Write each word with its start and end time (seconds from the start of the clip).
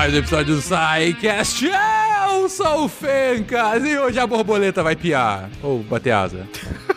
mais 0.00 0.14
um 0.14 0.16
episódio 0.16 0.54
do 0.54 0.62
SciCast. 0.62 1.66
Eu 2.32 2.48
sou 2.48 2.84
o 2.84 2.88
Fencas 2.88 3.84
e 3.84 3.98
hoje 3.98 4.18
a 4.18 4.26
borboleta 4.26 4.82
vai 4.82 4.96
piar. 4.96 5.50
Ou 5.62 5.80
bater 5.82 6.12
asa. 6.12 6.48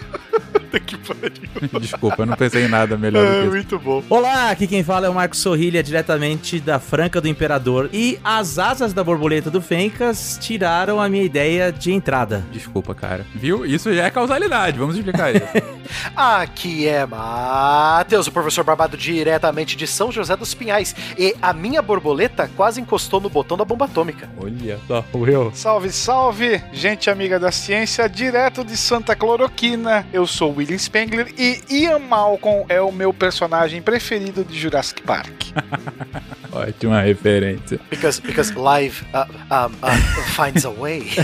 Que 0.88 0.98
pariu. 0.98 1.80
Desculpa, 1.80 2.24
eu 2.24 2.26
não 2.26 2.36
pensei 2.36 2.66
em 2.66 2.68
nada 2.68 2.98
melhor 2.98 3.24
do 3.24 3.32
É, 3.32 3.36
que 3.42 3.42
isso. 3.44 3.52
muito 3.52 3.80
bom. 3.80 4.04
Olá, 4.10 4.50
aqui 4.50 4.66
quem 4.66 4.84
fala 4.84 5.06
é 5.06 5.10
o 5.10 5.14
Marcos 5.14 5.38
Sorrilha, 5.38 5.84
diretamente 5.84 6.60
da 6.60 6.80
Franca 6.80 7.22
do 7.22 7.28
Imperador. 7.28 7.92
E 7.94 8.18
as 8.24 8.58
asas 8.58 8.92
da 8.92 9.04
borboleta 9.04 9.52
do 9.52 9.62
Fencas 9.62 10.36
tiraram 10.42 11.00
a 11.00 11.08
minha 11.08 11.24
ideia 11.24 11.72
de 11.72 11.92
entrada. 11.92 12.44
Desculpa, 12.52 12.96
cara. 12.96 13.24
Viu? 13.36 13.64
Isso 13.68 13.94
já 13.94 14.06
é 14.06 14.10
causalidade, 14.10 14.80
vamos 14.80 14.96
explicar 14.96 15.36
isso. 15.36 15.46
Aqui 16.16 16.88
é 16.88 17.06
Matheus, 17.06 18.28
o 18.28 18.32
professor 18.32 18.64
Barbado, 18.64 18.98
diretamente 18.98 19.76
de 19.76 19.88
São 19.88 20.12
José 20.12 20.36
dos 20.36 20.54
Pinhais. 20.54 20.96
E 21.18 21.36
a 21.42 21.54
minha 21.54 21.82
borboleta 21.82 22.50
quase 22.56 22.82
encostou 22.82 23.20
no 23.20 23.30
botão 23.30 23.58
da 23.58 23.66
bomba 23.66 23.86
atômica. 23.86 24.30
Olha 24.38 24.80
só, 24.88 25.04
o 25.14 25.28
eu. 25.28 25.52
Salve, 25.54 25.92
salve, 25.92 26.62
gente 26.72 27.10
amiga 27.10 27.40
da 27.40 27.52
ciência, 27.52 28.08
direto 28.08 28.64
de 28.64 28.78
Santa 28.78 29.16
Cloroquina. 29.16 30.06
Eu 30.14 30.28
sou 30.28 30.56
William 30.56 30.78
Spengler 30.78 31.34
e 31.38 31.62
Ian 31.70 32.00
Malcolm 32.00 32.66
é 32.70 32.82
o 32.82 32.92
meu 32.92 33.14
personagem 33.14 33.82
preferido 33.82 34.44
de 34.44 34.60
Jurassic 34.60 35.02
Park. 35.02 35.32
Ótima 36.54 37.02
referência. 37.02 37.80
Because, 37.90 38.22
because 38.22 38.54
life 38.54 39.04
uh, 39.06 39.26
um, 39.52 39.72
uh, 39.82 39.98
finds 40.36 40.64
a 40.66 40.70
way. 40.70 41.10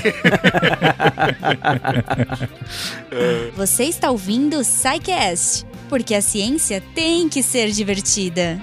Você 3.56 3.84
está 3.84 4.10
ouvindo 4.10 4.49
o 4.58 4.64
SciCast, 4.64 5.66
porque 5.88 6.16
a 6.16 6.22
ciência 6.22 6.82
tem 6.96 7.28
que 7.30 7.44
ser 7.44 7.72
divertida. 7.72 8.60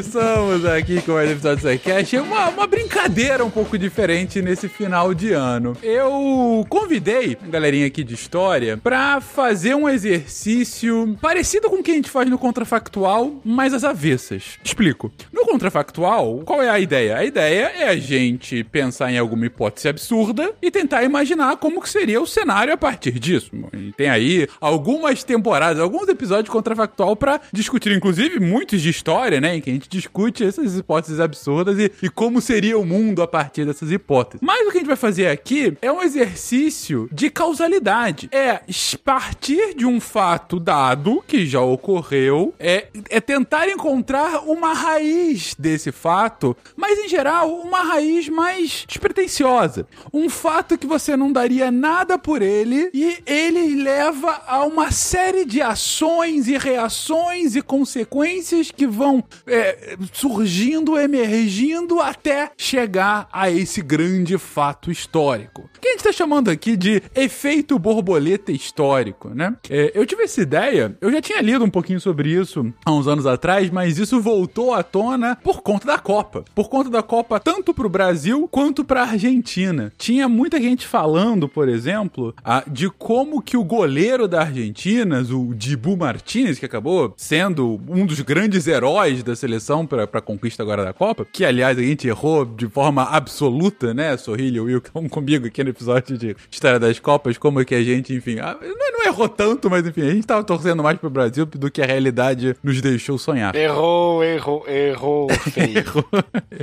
Começamos 0.00 0.64
aqui 0.64 1.02
com 1.02 1.12
mais 1.12 1.28
um 1.28 1.32
episódio 1.32 1.62
do 1.62 1.70
SciCast. 1.70 2.16
Uma, 2.16 2.48
uma 2.48 2.66
brincadeira 2.66 3.44
um 3.44 3.50
pouco 3.50 3.76
diferente 3.76 4.40
nesse 4.40 4.66
final 4.66 5.12
de 5.12 5.32
ano. 5.32 5.76
Eu 5.82 6.64
convidei 6.70 7.36
a 7.44 7.46
galerinha 7.46 7.86
aqui 7.86 8.02
de 8.02 8.14
história 8.14 8.78
pra 8.78 9.20
fazer 9.20 9.74
um 9.74 9.86
exercício 9.86 11.18
parecido 11.20 11.68
com 11.68 11.76
o 11.76 11.82
que 11.82 11.90
a 11.90 11.94
gente 11.94 12.08
faz 12.08 12.30
no 12.30 12.38
Contrafactual, 12.38 13.42
mas 13.44 13.74
às 13.74 13.84
avessas. 13.84 14.58
Explico. 14.64 15.12
No 15.30 15.44
Contrafactual, 15.44 16.38
qual 16.46 16.62
é 16.62 16.70
a 16.70 16.80
ideia? 16.80 17.18
A 17.18 17.24
ideia 17.24 17.70
é 17.76 17.88
a 17.88 17.96
gente 17.96 18.64
pensar 18.64 19.12
em 19.12 19.18
alguma 19.18 19.44
hipótese 19.44 19.86
absurda 19.86 20.54
e 20.62 20.70
tentar 20.70 21.02
imaginar 21.02 21.58
como 21.58 21.82
que 21.82 21.90
seria 21.90 22.22
o 22.22 22.26
cenário 22.26 22.72
a 22.72 22.76
partir 22.78 23.18
disso. 23.18 23.50
E 23.74 23.92
tem 23.92 24.08
aí 24.08 24.48
algumas 24.62 25.22
temporadas, 25.24 25.78
alguns 25.78 26.08
episódios 26.08 26.46
de 26.46 26.50
Contrafactual 26.50 27.14
pra 27.14 27.38
discutir, 27.52 27.92
inclusive, 27.92 28.40
muitos 28.40 28.80
de 28.80 28.88
história, 28.88 29.42
né? 29.42 29.56
Em 29.56 29.60
que 29.60 29.68
a 29.68 29.74
gente 29.74 29.89
discute 29.90 30.44
essas 30.44 30.76
hipóteses 30.78 31.20
absurdas 31.20 31.78
e, 31.78 31.92
e 32.02 32.08
como 32.08 32.40
seria 32.40 32.78
o 32.78 32.84
mundo 32.84 33.22
a 33.22 33.26
partir 33.26 33.66
dessas 33.66 33.90
hipóteses. 33.90 34.40
Mas 34.40 34.66
o 34.66 34.70
que 34.70 34.78
a 34.78 34.80
gente 34.80 34.88
vai 34.88 34.96
fazer 34.96 35.26
aqui 35.26 35.76
é 35.82 35.90
um 35.90 36.02
exercício 36.02 37.08
de 37.12 37.28
causalidade. 37.28 38.28
É 38.32 38.60
partir 39.04 39.74
de 39.74 39.84
um 39.84 40.00
fato 40.00 40.60
dado 40.60 41.22
que 41.26 41.44
já 41.44 41.60
ocorreu, 41.60 42.54
é, 42.58 42.86
é 43.08 43.20
tentar 43.20 43.68
encontrar 43.68 44.48
uma 44.48 44.72
raiz 44.72 45.54
desse 45.58 45.90
fato, 45.90 46.56
mas 46.76 46.98
em 46.98 47.08
geral, 47.08 47.50
uma 47.50 47.82
raiz 47.82 48.28
mais 48.28 48.84
despretensiosa. 48.86 49.86
Um 50.12 50.28
fato 50.28 50.78
que 50.78 50.86
você 50.86 51.16
não 51.16 51.32
daria 51.32 51.70
nada 51.70 52.18
por 52.18 52.42
ele 52.42 52.90
e 52.92 53.18
ele 53.26 53.82
leva 53.82 54.42
a 54.46 54.64
uma 54.64 54.90
série 54.90 55.44
de 55.44 55.60
ações 55.60 56.46
e 56.46 56.56
reações 56.56 57.56
e 57.56 57.62
consequências 57.62 58.70
que 58.70 58.86
vão 58.86 59.24
é, 59.46 59.79
surgindo, 60.12 60.98
emergindo 60.98 62.00
até 62.00 62.50
chegar 62.56 63.28
a 63.32 63.50
esse 63.50 63.80
grande 63.82 64.36
fato 64.38 64.90
histórico. 64.90 65.68
Que 65.80 65.88
a 65.88 65.90
gente 65.92 66.00
está 66.00 66.12
chamando 66.12 66.48
aqui 66.50 66.76
de 66.76 67.02
efeito 67.14 67.78
borboleta 67.78 68.52
histórico, 68.52 69.28
né? 69.30 69.54
É, 69.68 69.92
eu 69.94 70.04
tive 70.06 70.24
essa 70.24 70.40
ideia, 70.42 70.96
eu 71.00 71.10
já 71.10 71.20
tinha 71.20 71.40
lido 71.40 71.64
um 71.64 71.70
pouquinho 71.70 72.00
sobre 72.00 72.30
isso 72.30 72.72
há 72.84 72.92
uns 72.92 73.06
anos 73.06 73.26
atrás, 73.26 73.70
mas 73.70 73.98
isso 73.98 74.20
voltou 74.20 74.74
à 74.74 74.82
tona 74.82 75.36
por 75.36 75.62
conta 75.62 75.86
da 75.86 75.98
Copa. 75.98 76.44
Por 76.54 76.68
conta 76.68 76.90
da 76.90 77.02
Copa, 77.02 77.40
tanto 77.40 77.72
para 77.72 77.86
o 77.86 77.90
Brasil 77.90 78.48
quanto 78.50 78.84
para 78.84 79.02
a 79.02 79.10
Argentina. 79.10 79.92
Tinha 79.96 80.28
muita 80.28 80.60
gente 80.60 80.86
falando, 80.86 81.48
por 81.48 81.68
exemplo, 81.68 82.34
a- 82.44 82.64
de 82.70 82.90
como 82.90 83.40
que 83.42 83.56
o 83.56 83.64
goleiro 83.64 84.26
da 84.28 84.40
Argentina, 84.42 85.20
o 85.30 85.54
Dibu 85.54 85.96
Martinez, 85.96 86.58
que 86.58 86.66
acabou 86.66 87.14
sendo 87.16 87.80
um 87.88 88.04
dos 88.06 88.20
grandes 88.20 88.66
heróis 88.66 89.22
da 89.22 89.34
seleção 89.36 89.69
para 89.86 90.04
a 90.04 90.20
conquista 90.20 90.62
agora 90.62 90.84
da 90.84 90.92
Copa, 90.92 91.24
que 91.24 91.44
aliás 91.44 91.78
a 91.78 91.82
gente 91.82 92.08
errou 92.08 92.44
de 92.44 92.68
forma 92.68 93.04
absoluta, 93.04 93.94
né? 93.94 94.16
Sorrilha 94.16 94.56
e 94.56 94.60
Will 94.60 94.80
que 94.80 94.88
estão 94.88 95.08
comigo 95.08 95.46
aqui 95.46 95.62
no 95.62 95.70
episódio 95.70 96.18
de 96.18 96.36
História 96.50 96.78
das 96.78 96.98
Copas, 96.98 97.38
como 97.38 97.60
é 97.60 97.64
que 97.64 97.74
a 97.74 97.82
gente, 97.82 98.12
enfim, 98.12 98.38
ah, 98.40 98.58
não, 98.60 99.06
errou 99.06 99.28
tanto, 99.28 99.70
mas 99.70 99.86
enfim, 99.86 100.02
a 100.02 100.10
gente 100.10 100.26
tava 100.26 100.42
torcendo 100.42 100.82
mais 100.82 100.98
pro 100.98 101.08
Brasil 101.08 101.46
do 101.46 101.70
que 101.70 101.80
a 101.80 101.86
realidade 101.86 102.56
nos 102.62 102.80
deixou 102.80 103.16
sonhar. 103.16 103.54
Errou, 103.54 104.24
errou, 104.24 104.68
errou, 104.68 105.28
feio. 105.30 105.78
Errou, 105.80 106.04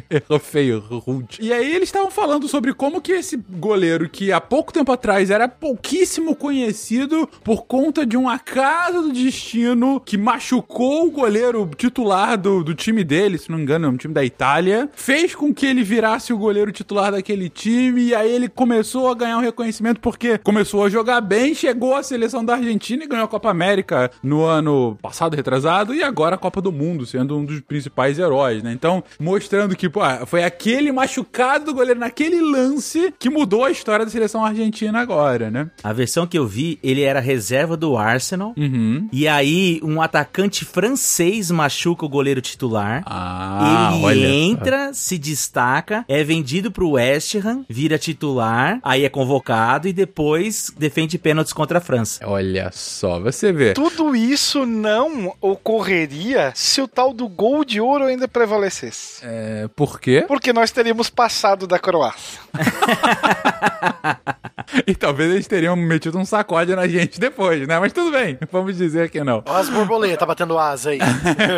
errou 0.10 0.40
feio, 0.40 0.80
rude. 0.80 1.38
E 1.40 1.52
aí 1.54 1.76
eles 1.76 1.90
estavam 1.90 2.12
falando 2.12 2.48
sobre 2.48 2.74
como 2.74 3.02
que 3.02 3.14
esse 3.14 3.38
goleiro 3.38 4.10
que 4.10 4.32
há 4.32 4.40
pouco 4.40 4.74
tempo 4.74 4.92
atrás 4.92 5.30
era 5.30 5.48
pouquíssimo 5.48 6.36
conhecido 6.36 7.28
por 7.44 7.66
conta 7.66 8.06
de 8.06 8.18
um 8.18 8.30
acaso 8.30 9.04
do 9.04 9.14
destino 9.14 10.00
que 10.00 10.18
machucou 10.18 11.08
o 11.08 11.12
goleiro 11.12 11.70
titular 11.76 12.38
do, 12.38 12.64
do 12.64 12.76
time 12.76 12.87
dele, 13.04 13.38
se 13.38 13.50
não 13.50 13.58
me 13.58 13.64
engano, 13.64 13.88
é 13.88 13.90
um 13.90 13.98
time 13.98 14.14
da 14.14 14.24
Itália, 14.24 14.90
fez 14.96 15.36
com 15.36 15.54
que 15.54 15.66
ele 15.66 15.84
virasse 15.84 16.34
o 16.34 16.38
goleiro 16.38 16.72
titular 16.72 17.12
daquele 17.12 17.50
time 17.50 18.02
e 18.02 18.16
aí 18.16 18.32
ele 18.32 18.48
começou 18.48 19.10
a 19.10 19.16
ganhar 19.16 19.38
um 19.38 19.42
reconhecimento 19.42 20.00
porque 20.00 20.38
começou 20.38 20.84
a 20.84 20.90
jogar 20.90 21.22
bem, 21.22 21.54
chegou 21.54 21.96
à 21.96 22.04
seleção 22.04 22.44
da 22.44 22.56
Argentina 22.56 23.04
e 23.04 23.08
ganhou 23.08 23.26
a 23.26 23.28
Copa 23.28 23.50
América 23.50 24.12
no 24.24 24.44
ano 24.44 24.98
passado, 25.02 25.36
retrasado, 25.36 25.94
e 25.94 26.04
agora 26.04 26.36
a 26.36 26.38
Copa 26.38 26.62
do 26.62 26.72
Mundo, 26.72 27.06
sendo 27.06 27.38
um 27.38 27.46
dos 27.46 27.60
principais 27.62 28.20
heróis, 28.20 28.64
né? 28.64 28.72
Então, 28.72 29.04
mostrando 29.20 29.76
que, 29.76 29.90
pô, 29.90 30.02
foi 30.26 30.44
aquele 30.44 30.92
machucado 30.92 31.66
do 31.66 31.74
goleiro 31.74 32.00
naquele 32.00 32.42
lance 32.42 33.14
que 33.20 33.30
mudou 33.30 33.64
a 33.64 33.72
história 33.72 34.06
da 34.06 34.12
seleção 34.12 34.44
argentina 34.44 35.00
agora, 35.00 35.50
né? 35.50 35.70
A 35.84 35.94
versão 35.94 36.28
que 36.28 36.38
eu 36.38 36.46
vi, 36.46 36.80
ele 36.84 37.02
era 37.02 37.20
reserva 37.20 37.76
do 37.76 37.98
Arsenal. 37.98 38.54
Uhum. 38.58 39.10
E 39.12 39.28
aí, 39.28 39.80
um 39.84 40.02
atacante 40.02 40.66
francês 40.66 41.52
machuca 41.52 42.06
o 42.06 42.10
goleiro 42.10 42.42
titular. 42.42 42.77
Ah, 43.06 43.92
ele 43.94 44.06
olha. 44.06 44.28
entra, 44.28 44.94
se 44.94 45.18
destaca, 45.18 46.06
é 46.08 46.24
vendido 46.24 46.72
pro 46.72 46.92
West 46.92 47.36
Ham, 47.36 47.66
vira 47.70 47.98
titular, 47.98 48.80
aí 48.84 49.06
é 49.06 49.10
convocado 49.10 49.88
e 49.88 49.94
depois 49.94 50.72
defende 50.78 51.18
pênaltis 51.18 51.54
contra 51.54 51.78
a 51.78 51.82
França. 51.82 52.20
Olha 52.26 52.70
só, 52.74 53.20
você 53.20 53.52
vê. 53.52 53.74
Tudo 53.74 54.16
isso 54.16 54.66
não 54.66 55.34
ocorreria 55.42 56.52
se 56.56 56.82
o 56.82 56.88
tal 56.88 57.14
do 57.14 57.28
gol 57.28 57.64
de 57.64 57.80
ouro 57.80 58.06
ainda 58.06 58.28
prevalecesse. 58.28 59.22
É, 59.24 59.68
por 59.76 60.00
quê? 60.00 60.26
Porque 60.28 60.52
nós 60.52 60.72
teríamos 60.72 61.10
passado 61.10 61.68
da 61.68 61.80
Croácia. 61.80 62.40
E 64.86 64.94
talvez 64.94 65.32
eles 65.32 65.48
teriam 65.48 65.76
metido 65.76 66.18
um 66.18 66.26
sacode 66.26 66.76
na 66.76 66.88
gente 66.88 67.20
depois, 67.20 67.66
né? 67.68 67.80
Mas 67.80 67.94
tudo 67.94 68.12
bem, 68.12 68.38
vamos 68.52 68.78
dizer 68.78 69.10
que 69.10 69.24
não. 69.24 69.42
Ó 69.46 69.56
as 69.56 69.70
borboletas 69.70 70.28
batendo 70.28 70.58
asa 70.58 70.90
aí. 70.92 71.00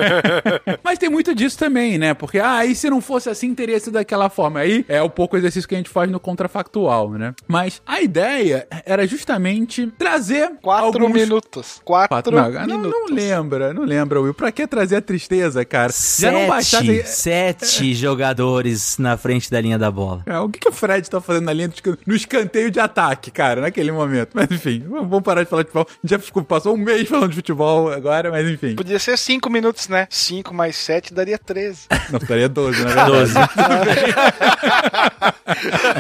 Mas 0.84 1.00
tem 1.00 1.09
muito 1.10 1.34
disso 1.34 1.58
também, 1.58 1.98
né? 1.98 2.14
Porque, 2.14 2.40
ah, 2.40 2.66
e 2.66 2.76
se 2.76 2.90
não 2.90 3.02
fosse 3.02 3.30
assim, 3.30 3.54
teria 3.54 3.80
sido 3.80 3.94
daquela 3.94 4.30
forma. 4.30 4.60
Aí 4.60 4.86
é 4.88 5.02
o 5.02 5.10
pouco 5.10 5.38
exercício 5.38 5.68
que 5.68 5.76
a 5.76 5.78
gente 5.78 5.90
faz 5.90 6.10
no 6.10 6.20
contrafactual, 6.20 7.12
né? 7.12 7.34
Mas 7.48 7.82
a 7.86 8.02
ideia 8.02 8.68
era 8.86 9.06
justamente 9.08 9.88
trazer 9.98 10.52
Quatro 10.62 10.86
alguns... 11.04 11.14
minutos. 11.14 11.82
Quatro, 11.84 12.10
Quatro, 12.10 12.36
não, 12.36 12.52
não, 12.52 12.78
minutos. 12.80 13.10
não 13.10 13.16
lembra, 13.16 13.74
não 13.74 13.84
lembra, 13.84 14.22
Will. 14.22 14.34
Pra 14.34 14.52
que 14.52 14.68
trazer 14.68 14.98
a 14.98 15.02
tristeza, 15.02 15.64
cara? 15.66 15.92
Já 15.92 16.32
não 16.32 16.40
Sete, 16.42 16.50
bastasse... 16.50 17.04
sete 17.06 17.94
jogadores 17.96 18.98
na 18.98 19.18
frente 19.18 19.50
da 19.50 19.60
linha 19.60 19.78
da 19.78 19.90
bola. 19.92 20.24
É, 20.26 20.38
o 20.40 20.50
que, 20.50 20.60
que 20.60 20.70
o 20.70 20.72
Fred 20.72 21.10
tá 21.10 21.22
fazendo 21.22 21.46
na 21.46 21.54
linha 21.54 21.68
do 21.68 22.00
no 22.06 22.16
escanteio 22.16 22.70
de 22.70 22.80
ataque, 22.80 23.32
cara, 23.32 23.62
naquele 23.62 23.92
momento? 23.92 24.32
Mas 24.34 24.50
enfim, 24.52 24.84
vamos 24.88 25.22
parar 25.22 25.44
de 25.44 25.50
falar 25.50 25.64
de 25.64 25.70
futebol. 25.70 25.88
A 25.90 25.94
gente 26.02 26.12
já 26.12 26.20
ficou, 26.20 26.44
passou 26.44 26.74
um 26.74 26.78
mês 26.78 27.08
falando 27.08 27.30
de 27.30 27.36
futebol 27.36 27.92
agora, 27.92 28.32
mas 28.32 28.48
enfim. 28.48 28.76
Podia 28.76 29.00
ser 29.00 29.18
cinco 29.18 29.50
minutos, 29.50 29.88
né? 29.88 30.08
Cinco 30.10 30.54
mais 30.54 30.76
sete 30.76 30.99
daria 31.14 31.38
13. 31.38 31.88
Não, 32.12 32.18
estaria 32.20 32.50
12, 32.50 32.84
na 32.84 32.90
verdade. 32.96 33.12
12. 33.12 33.34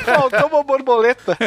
Faltou 0.05 0.47
uma 0.47 0.63
borboleta. 0.63 1.37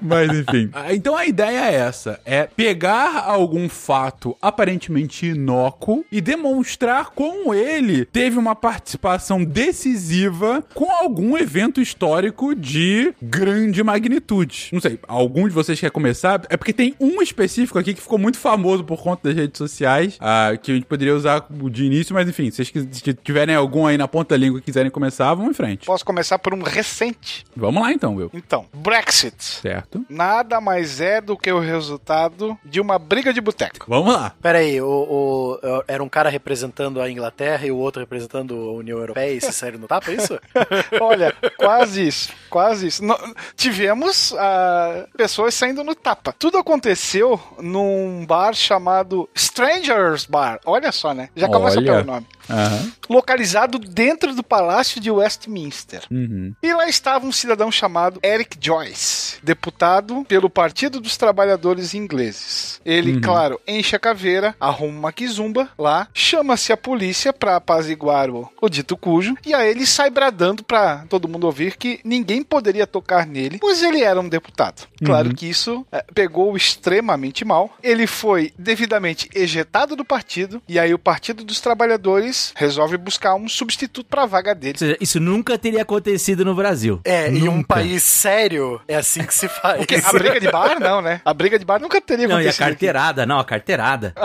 Mas 0.00 0.30
enfim. 0.30 0.70
Ah, 0.72 0.92
Então 0.94 1.16
a 1.16 1.26
ideia 1.26 1.70
é 1.70 1.74
essa: 1.74 2.20
é 2.24 2.44
pegar 2.44 3.24
algum 3.26 3.68
fato 3.68 4.36
aparentemente 4.40 5.26
inócuo 5.26 6.04
e 6.10 6.20
demonstrar 6.20 7.10
como 7.10 7.54
ele 7.54 8.04
teve 8.04 8.38
uma 8.38 8.54
participação 8.54 9.42
decisiva 9.44 10.62
com 10.74 10.90
algum 10.90 11.36
evento 11.36 11.80
histórico 11.80 12.54
de 12.54 13.14
grande 13.20 13.82
magnitudes. 13.82 14.68
Não 14.72 14.80
sei, 14.80 14.98
algum 15.08 15.48
de 15.48 15.54
vocês 15.54 15.78
quer 15.80 15.90
começar? 15.90 16.42
É 16.48 16.56
porque 16.56 16.72
tem 16.72 16.94
um 17.00 17.22
específico 17.22 17.78
aqui 17.78 17.94
que 17.94 18.00
ficou 18.00 18.18
muito 18.18 18.38
famoso 18.38 18.84
por 18.84 19.02
conta 19.02 19.28
das 19.28 19.36
redes 19.36 19.58
sociais, 19.58 20.16
ah, 20.20 20.52
que 20.60 20.70
a 20.70 20.74
gente 20.74 20.86
poderia 20.86 21.14
usar 21.14 21.44
de 21.70 21.88
início, 21.92 22.14
mas 22.14 22.28
enfim, 22.28 22.50
se 22.50 22.64
vocês 22.64 22.92
tiverem 23.22 23.54
algum 23.54 23.86
aí 23.86 23.96
na 23.98 24.08
ponta 24.08 24.34
da 24.34 24.38
língua 24.38 24.58
e 24.58 24.62
quiserem 24.62 24.90
começar, 24.90 25.32
vamos 25.34 25.50
em 25.50 25.54
frente. 25.54 25.86
Posso 25.86 26.04
começar 26.04 26.38
por 26.38 26.54
um 26.54 26.62
recente. 26.62 27.44
Vamos 27.56 27.82
lá 27.82 27.92
então, 27.92 28.14
Will. 28.16 28.30
Então, 28.32 28.66
Brexit. 28.72 29.34
Certo? 29.42 30.04
Nada 30.08 30.60
mais 30.60 31.00
é 31.00 31.20
do 31.20 31.36
que 31.36 31.50
o 31.52 31.58
resultado 31.58 32.58
de 32.64 32.80
uma 32.80 32.98
briga 32.98 33.32
de 33.32 33.40
boteco. 33.40 33.86
Vamos 33.88 34.12
lá. 34.14 34.34
Pera 34.40 34.58
aí, 34.58 34.80
o, 34.80 34.86
o- 34.86 35.58
era 35.86 36.02
um 36.02 36.08
cara 36.08 36.28
representando 36.30 37.00
a 37.00 37.10
Inglaterra 37.10 37.66
e 37.66 37.70
o 37.70 37.76
outro 37.76 38.00
representando 38.00 38.54
a 38.54 38.72
União 38.72 38.98
Europeia 38.98 39.32
e 39.34 39.40
se 39.40 39.52
saíram 39.52 39.78
no 39.78 39.86
tapa, 39.86 40.10
é 40.10 40.14
isso? 40.14 40.38
Olha, 41.00 41.34
quase 41.56 42.06
isso, 42.06 42.30
quase 42.48 42.86
isso. 42.86 43.04
No- 43.04 43.18
tivemos 43.56 44.34
ah, 44.38 45.06
pessoas 45.16 45.54
saindo 45.54 45.84
no 45.84 45.94
tapa. 45.94 46.32
Tudo 46.38 46.58
aconteceu 46.58 47.40
num 47.60 48.24
bar 48.26 48.54
chamado 48.54 49.28
Strangers 49.34 50.24
Bar. 50.26 50.60
Olha 50.64 50.90
só, 50.92 51.12
né? 51.14 51.28
Já 51.36 51.48
começa 51.48 51.81
Olha. 51.90 52.02
pelo 52.02 52.14
nome. 52.14 52.26
Aham. 52.48 52.92
Localizado 53.08 53.78
dentro 53.78 54.34
do 54.34 54.42
Palácio 54.42 55.00
de 55.00 55.10
Westminster. 55.10 56.02
Uhum. 56.10 56.54
E 56.62 56.72
lá 56.72 56.88
estava 56.88 57.26
um 57.26 57.32
cidadão 57.32 57.70
chamado 57.70 58.20
Eric 58.22 58.56
Joyce, 58.60 59.36
deputado 59.42 60.24
pelo 60.26 60.48
Partido 60.48 61.00
dos 61.00 61.16
Trabalhadores 61.16 61.94
Ingleses. 61.94 62.80
Ele, 62.84 63.20
claro, 63.20 63.60
enche 63.66 63.94
a 63.96 63.98
caveira, 63.98 64.54
arruma 64.58 64.98
uma 64.98 65.12
quizumba 65.12 65.68
lá, 65.78 66.08
chama-se 66.14 66.72
a 66.72 66.76
polícia 66.76 67.32
pra 67.32 67.56
apaziguar 67.56 68.30
o, 68.30 68.50
o 68.60 68.68
dito 68.68 68.96
cujo, 68.96 69.36
e 69.44 69.54
aí 69.54 69.70
ele 69.70 69.86
sai 69.86 70.10
bradando 70.10 70.62
pra 70.62 71.04
todo 71.08 71.28
mundo 71.28 71.44
ouvir 71.44 71.76
que 71.76 72.00
ninguém 72.04 72.42
poderia 72.42 72.86
tocar 72.86 73.26
nele, 73.26 73.58
pois 73.58 73.82
ele 73.82 74.02
era 74.02 74.20
um 74.20 74.28
deputado. 74.28 74.86
Claro 75.04 75.34
que 75.34 75.48
isso 75.48 75.86
eh, 75.90 76.04
pegou 76.14 76.56
extremamente 76.56 77.44
mal. 77.44 77.76
Ele 77.82 78.06
foi 78.06 78.52
devidamente 78.58 79.28
ejetado 79.34 79.96
do 79.96 80.04
partido, 80.04 80.62
e 80.68 80.78
aí 80.78 80.94
o 80.94 80.98
Partido 80.98 81.44
dos 81.44 81.60
Trabalhadores 81.60 82.31
resolve 82.56 82.96
buscar 82.96 83.34
um 83.34 83.48
substituto 83.48 84.06
pra 84.06 84.26
vaga 84.26 84.54
dele. 84.54 84.74
Ou 84.74 84.78
seja, 84.78 84.96
isso 85.00 85.20
nunca 85.20 85.56
teria 85.58 85.82
acontecido 85.82 86.44
no 86.44 86.54
Brasil. 86.54 87.00
É, 87.04 87.28
em 87.28 87.48
um 87.48 87.56
Nunca. 87.56 87.74
país 87.74 88.02
sério, 88.02 88.80
é 88.88 88.96
assim 88.96 89.22
que 89.24 89.34
se 89.34 89.48
faz. 89.60 89.78
Porque 89.78 89.96
a 89.96 90.12
briga 90.12 90.40
de 90.40 90.50
bar, 90.50 90.78
não, 90.80 91.00
né? 91.00 91.20
A 91.24 91.34
briga 91.34 91.58
de 91.58 91.64
bar 91.64 91.80
nunca 91.80 92.00
teria 92.00 92.26
Não, 92.28 92.36
e 92.36 92.38
a 92.38 92.50
acontecido. 92.50 92.62
aqui. 92.62 92.70
carteirada, 92.72 93.26
não, 93.26 93.38
a 93.38 93.44
carteirada. 93.44 94.14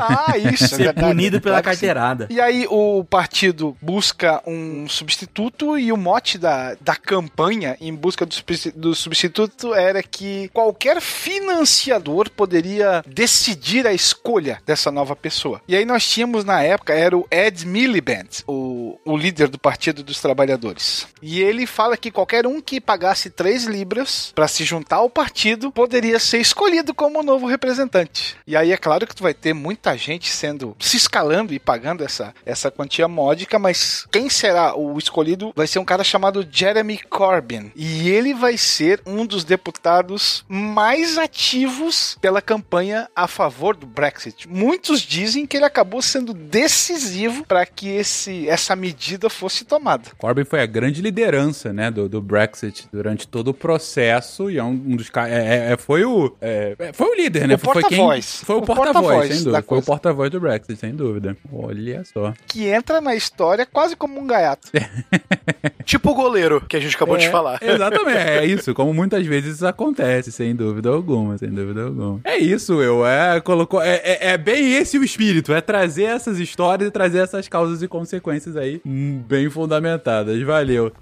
Ah, 0.00 0.36
isso. 0.38 0.64
é 0.64 0.68
Ser 0.68 0.76
verdade. 0.84 1.06
punido 1.06 1.40
pela 1.40 1.56
Claro 1.56 1.64
carteirada. 1.64 2.26
E 2.30 2.40
aí 2.40 2.66
o 2.70 3.04
partido 3.04 3.76
busca 3.80 4.42
um 4.46 4.88
substituto 4.88 5.78
e 5.78 5.90
o 5.92 5.96
mote 5.96 6.38
da, 6.38 6.76
da 6.80 6.94
campanha 6.96 7.76
em 7.80 7.94
busca 7.94 8.24
do, 8.26 8.34
do 8.74 8.94
substituto 8.94 9.74
era 9.74 10.02
que 10.02 10.48
qualquer 10.52 11.00
financiador 11.00 12.30
poderia 12.30 13.02
decidir 13.06 13.86
a 13.86 13.92
escolha 13.92 14.60
dessa 14.66 14.90
nova 14.90 15.14
pessoa. 15.16 15.60
E 15.68 15.76
aí 15.76 15.84
nós 15.84 16.06
tínhamos 16.08 16.44
na 16.44 16.62
época, 16.62 16.92
era 16.94 17.16
o 17.16 17.26
Ed 17.46 17.64
Miliband, 17.64 18.42
o, 18.46 18.98
o 19.04 19.16
líder 19.16 19.46
do 19.48 19.58
Partido 19.58 20.02
dos 20.02 20.20
Trabalhadores. 20.20 21.06
E 21.22 21.40
ele 21.40 21.64
fala 21.64 21.96
que 21.96 22.10
qualquer 22.10 22.46
um 22.46 22.60
que 22.60 22.80
pagasse 22.80 23.30
3 23.30 23.64
libras 23.64 24.32
para 24.34 24.48
se 24.48 24.64
juntar 24.64 24.96
ao 24.96 25.08
partido 25.08 25.70
poderia 25.70 26.18
ser 26.18 26.40
escolhido 26.40 26.92
como 26.92 27.22
novo 27.22 27.46
representante. 27.46 28.36
E 28.46 28.56
aí 28.56 28.72
é 28.72 28.76
claro 28.76 29.06
que 29.06 29.14
tu 29.14 29.22
vai 29.22 29.32
ter 29.32 29.54
muita 29.54 29.96
gente 29.96 30.28
sendo 30.28 30.76
se 30.80 30.96
escalando 30.96 31.54
e 31.54 31.60
pagando 31.60 32.02
essa, 32.02 32.34
essa 32.44 32.70
quantia 32.70 33.06
módica, 33.06 33.58
mas 33.58 34.06
quem 34.10 34.28
será 34.28 34.76
o 34.76 34.98
escolhido 34.98 35.52
vai 35.54 35.68
ser 35.68 35.78
um 35.78 35.84
cara 35.84 36.02
chamado 36.02 36.46
Jeremy 36.50 36.98
Corbyn. 36.98 37.70
E 37.76 38.10
ele 38.10 38.34
vai 38.34 38.56
ser 38.56 39.00
um 39.06 39.24
dos 39.24 39.44
deputados 39.44 40.44
mais 40.48 41.16
ativos 41.16 42.18
pela 42.20 42.42
campanha 42.42 43.08
a 43.14 43.28
favor 43.28 43.76
do 43.76 43.86
Brexit. 43.86 44.48
Muitos 44.48 45.00
dizem 45.00 45.46
que 45.46 45.56
ele 45.56 45.64
acabou 45.64 46.02
sendo 46.02 46.34
decisivo 46.34 47.35
para 47.42 47.64
que 47.66 47.88
esse, 47.88 48.48
essa 48.48 48.74
medida 48.76 49.28
fosse 49.30 49.64
tomada. 49.64 50.04
Corbyn 50.18 50.44
foi 50.44 50.60
a 50.60 50.66
grande 50.66 51.00
liderança, 51.02 51.72
né, 51.72 51.90
do, 51.90 52.08
do 52.08 52.20
Brexit 52.20 52.88
durante 52.92 53.26
todo 53.26 53.48
o 53.48 53.54
processo 53.54 54.50
e 54.50 54.58
é 54.58 54.64
um, 54.64 54.68
um 54.70 54.96
dos 54.96 55.10
caras. 55.10 55.32
É, 55.32 55.72
é, 55.72 55.76
foi 55.76 56.04
o. 56.04 56.34
é, 56.40 56.74
é, 56.78 56.92
foi 56.92 57.06
o 57.08 57.14
líder, 57.14 57.48
né? 57.48 57.54
O 57.54 57.58
foi, 57.58 57.72
foi 57.74 57.82
quem- 57.84 57.98
porta-voz. 57.98 58.42
Foi 58.44 58.56
o 58.56 58.58
O 58.58 58.62
porta-voz, 58.62 58.92
porta-voz 58.94 59.26
sem 59.28 59.36
da 59.38 59.42
dúvida. 59.50 59.62
Foi 59.68 59.78
o 59.78 59.82
porta-voz 59.82 60.30
do 60.30 60.40
Brexit, 60.40 60.76
sem 60.78 60.94
dúvida. 60.94 61.36
Olha 61.52 62.02
só. 62.04 62.32
Que 62.46 62.66
entra 62.66 63.00
na 63.00 63.14
história 63.14 63.66
quase 63.66 63.96
como 63.96 64.18
um 64.20 64.26
gaiato. 64.26 64.68
Tipo 65.84 66.10
o 66.10 66.14
goleiro 66.14 66.60
que 66.68 66.76
a 66.76 66.80
gente 66.80 66.96
acabou 66.96 67.16
de 67.16 67.26
É, 67.26 67.30
falar. 67.30 67.58
Exatamente, 67.62 68.18
é 68.18 68.44
isso. 68.46 68.74
Como 68.74 68.92
muitas 68.92 69.24
vezes 69.24 69.56
isso 69.56 69.66
acontece, 69.66 70.32
sem 70.32 70.54
dúvida 70.54 70.88
alguma, 70.88 71.38
sem 71.38 71.48
dúvida 71.48 71.84
alguma. 71.84 72.20
É 72.24 72.36
isso, 72.36 72.82
eu. 72.82 73.06
É, 73.06 73.40
colocou, 73.40 73.80
é, 73.80 73.96
é, 74.02 74.18
é 74.32 74.38
bem 74.38 74.74
esse 74.74 74.98
o 74.98 75.04
espírito, 75.04 75.52
é 75.54 75.60
trazer 75.60 76.04
essas 76.04 76.40
histórias 76.40 76.88
e 76.88 76.90
trazer 76.90 77.18
essas 77.26 77.48
causas 77.48 77.82
e 77.82 77.88
consequências 77.88 78.56
aí 78.56 78.80
hum, 78.84 79.22
bem 79.26 79.50
fundamentadas. 79.50 80.40
Valeu. 80.42 80.92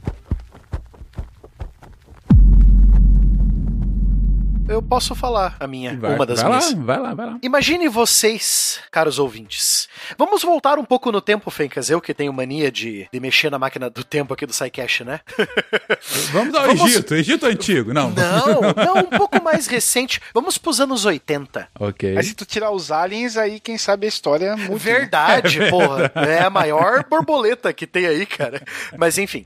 Eu 4.67 4.81
posso 4.81 5.15
falar 5.15 5.57
a 5.61 5.67
minha, 5.67 5.95
Vai, 5.97 6.15
uma 6.15 6.25
das 6.25 6.41
vai 6.41 6.51
minhas. 6.51 6.73
lá, 6.73 6.79
vai 6.83 6.99
lá, 6.99 7.15
vai 7.15 7.27
lá. 7.27 7.39
Imagine 7.43 7.87
vocês, 7.89 8.81
caros 8.91 9.19
ouvintes. 9.19 9.89
Vamos 10.17 10.43
voltar 10.43 10.79
um 10.79 10.85
pouco 10.85 11.13
no 11.13 11.21
tempo, 11.21 11.51
Fencas. 11.51 11.91
Eu 11.91 12.01
que 12.01 12.15
tenho 12.15 12.33
mania 12.33 12.73
de, 12.73 13.07
de 13.13 13.21
mexer 13.21 13.51
na 13.51 13.59
máquina 13.59 13.91
do 13.91 14.03
tempo 14.03 14.33
aqui 14.33 14.47
do 14.47 14.55
SciCash, 14.55 15.01
né? 15.01 15.21
Vamos 16.33 16.55
ao 16.55 16.67
Vamos- 16.67 16.91
Egito, 16.91 17.15
Egito 17.15 17.47
antigo, 17.47 17.93
não. 17.93 18.11
Não, 18.11 18.61
não, 18.75 18.95
um 19.03 19.19
pouco 19.19 19.43
mais 19.43 19.67
recente. 19.67 20.19
Vamos 20.33 20.57
pros 20.57 20.81
anos 20.81 21.05
80. 21.05 21.69
Ok. 21.79 22.15
Mas 22.15 22.27
se 22.29 22.35
tu 22.35 22.47
tirar 22.47 22.71
os 22.71 22.91
aliens, 22.91 23.37
aí 23.37 23.61
quem 23.61 23.77
sabe 23.77 24.07
a 24.07 24.09
história 24.09 24.57
muda. 24.57 24.73
né? 24.73 24.79
Verdade, 24.95 25.59
porra. 25.71 26.11
É 26.15 26.41
a 26.43 26.49
maior 26.51 27.05
borboleta 27.05 27.71
que 27.73 27.87
tem 27.87 28.07
aí, 28.07 28.25
cara. 28.25 28.63
Mas 28.97 29.19
enfim. 29.19 29.45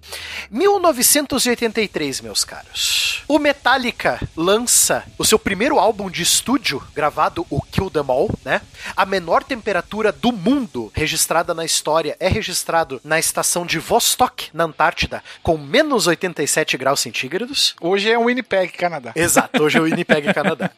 1983, 0.50 2.20
meus 2.20 2.44
caros. 2.44 3.24
O 3.26 3.38
Metallica 3.40 4.20
lança 4.36 5.04
o 5.18 5.24
seu 5.24 5.38
primeiro 5.38 5.78
álbum 5.78 6.08
de 6.08 6.22
estúdio, 6.22 6.82
gravado, 6.94 7.44
o 7.50 7.60
Kill 7.60 7.90
Them 7.90 8.04
All, 8.08 8.30
né? 8.44 8.60
A 8.96 9.04
menor 9.04 9.42
temperatura 9.42 10.12
do 10.12 10.30
mundo 10.32 10.90
registrada 10.94 11.52
na 11.52 11.64
história 11.64 12.16
é 12.20 12.28
registrado 12.28 13.00
na 13.04 13.18
estação 13.18 13.66
de 13.66 13.78
Vostok, 13.78 14.48
na 14.54 14.64
Antártida, 14.64 15.22
com 15.42 15.58
menos 15.58 16.06
87 16.06 16.76
graus 16.76 17.00
centígrados. 17.00 17.74
Hoje 17.80 18.10
é 18.10 18.18
um 18.18 18.26
Winnipeg, 18.26 18.72
Canadá. 18.72 19.12
Exato, 19.16 19.62
hoje 19.62 19.78
é 19.78 19.80
o 19.80 19.84
Winnipeg, 19.84 20.32
Canadá. 20.34 20.70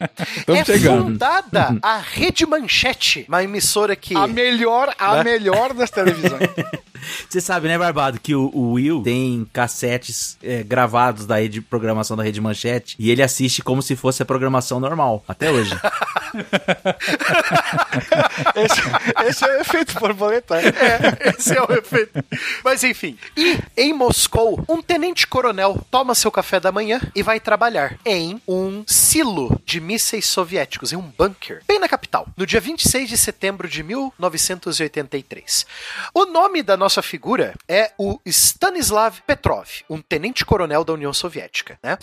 É 0.49 0.65
chegando. 0.65 1.03
fundada 1.05 1.77
a 1.83 1.99
Rede 1.99 2.47
Manchete, 2.47 3.25
uma 3.29 3.43
emissora 3.45 3.95
que... 3.95 4.17
A 4.17 4.27
melhor, 4.27 4.95
a 4.99 5.17
Né? 5.17 5.25
melhor 5.25 5.75
das 5.75 5.91
televisões. 5.91 6.41
Você 7.29 7.41
sabe, 7.41 7.69
né, 7.69 7.79
Barbado, 7.79 8.21
que 8.21 8.35
o, 8.35 8.51
o 8.53 8.73
Will 8.73 9.03
tem 9.03 9.47
cassetes 9.53 10.37
é, 10.43 10.63
gravados 10.63 11.27
da 11.27 11.39
rede, 11.39 11.61
programação 11.61 12.17
da 12.17 12.23
Rede 12.23 12.41
Manchete 12.41 12.97
e 12.99 13.11
ele 13.11 13.23
assiste 13.23 13.63
como 13.63 13.83
se 13.83 13.97
fosse 13.97 14.23
a 14.23 14.27
programação 14.27 14.81
normal, 14.81 15.25
até 15.27 15.51
hoje. 15.51 15.71
Esse, 18.55 18.81
esse 19.27 19.45
é 19.45 19.57
o 19.57 19.61
efeito 19.61 19.99
borboleta. 19.99 20.57
É, 20.57 21.31
esse 21.31 21.57
é 21.57 21.63
o 21.63 21.73
efeito. 21.73 22.25
Mas 22.65 22.85
enfim. 22.85 23.19
E 23.37 23.59
em 23.77 23.93
Moscou, 23.93 24.65
um 24.69 24.81
tenente-coronel 24.81 25.79
toma 25.91 26.15
seu 26.15 26.31
café 26.31 26.61
da 26.61 26.71
manhã 26.73 27.01
e 27.15 27.23
vai 27.23 27.41
trabalhar 27.41 27.97
em 28.05 28.41
um 28.47 28.85
silo 28.87 29.61
de 29.65 29.81
mísseis 29.81 30.27
soviéticos, 30.27 30.93
em 30.93 30.97
um 30.97 31.13
bunker, 31.19 31.63
bem 31.67 31.79
na 31.79 31.89
capital, 31.89 32.27
no 32.37 32.47
dia 32.47 32.61
26 32.61 33.09
de 33.09 33.19
setembro 33.19 33.69
de 33.69 33.83
1983. 33.83 35.67
O 36.15 36.27
nome 36.27 36.63
da 36.63 36.77
nossa 36.77 36.90
figura 37.01 37.55
é 37.69 37.93
o 37.97 38.19
Stanislav 38.27 39.21
Petrov, 39.25 39.69
um 39.89 40.03
tenente-coronel 40.03 40.85
da 40.85 40.93
União 40.93 41.13
Soviética, 41.13 41.79
né? 41.81 41.97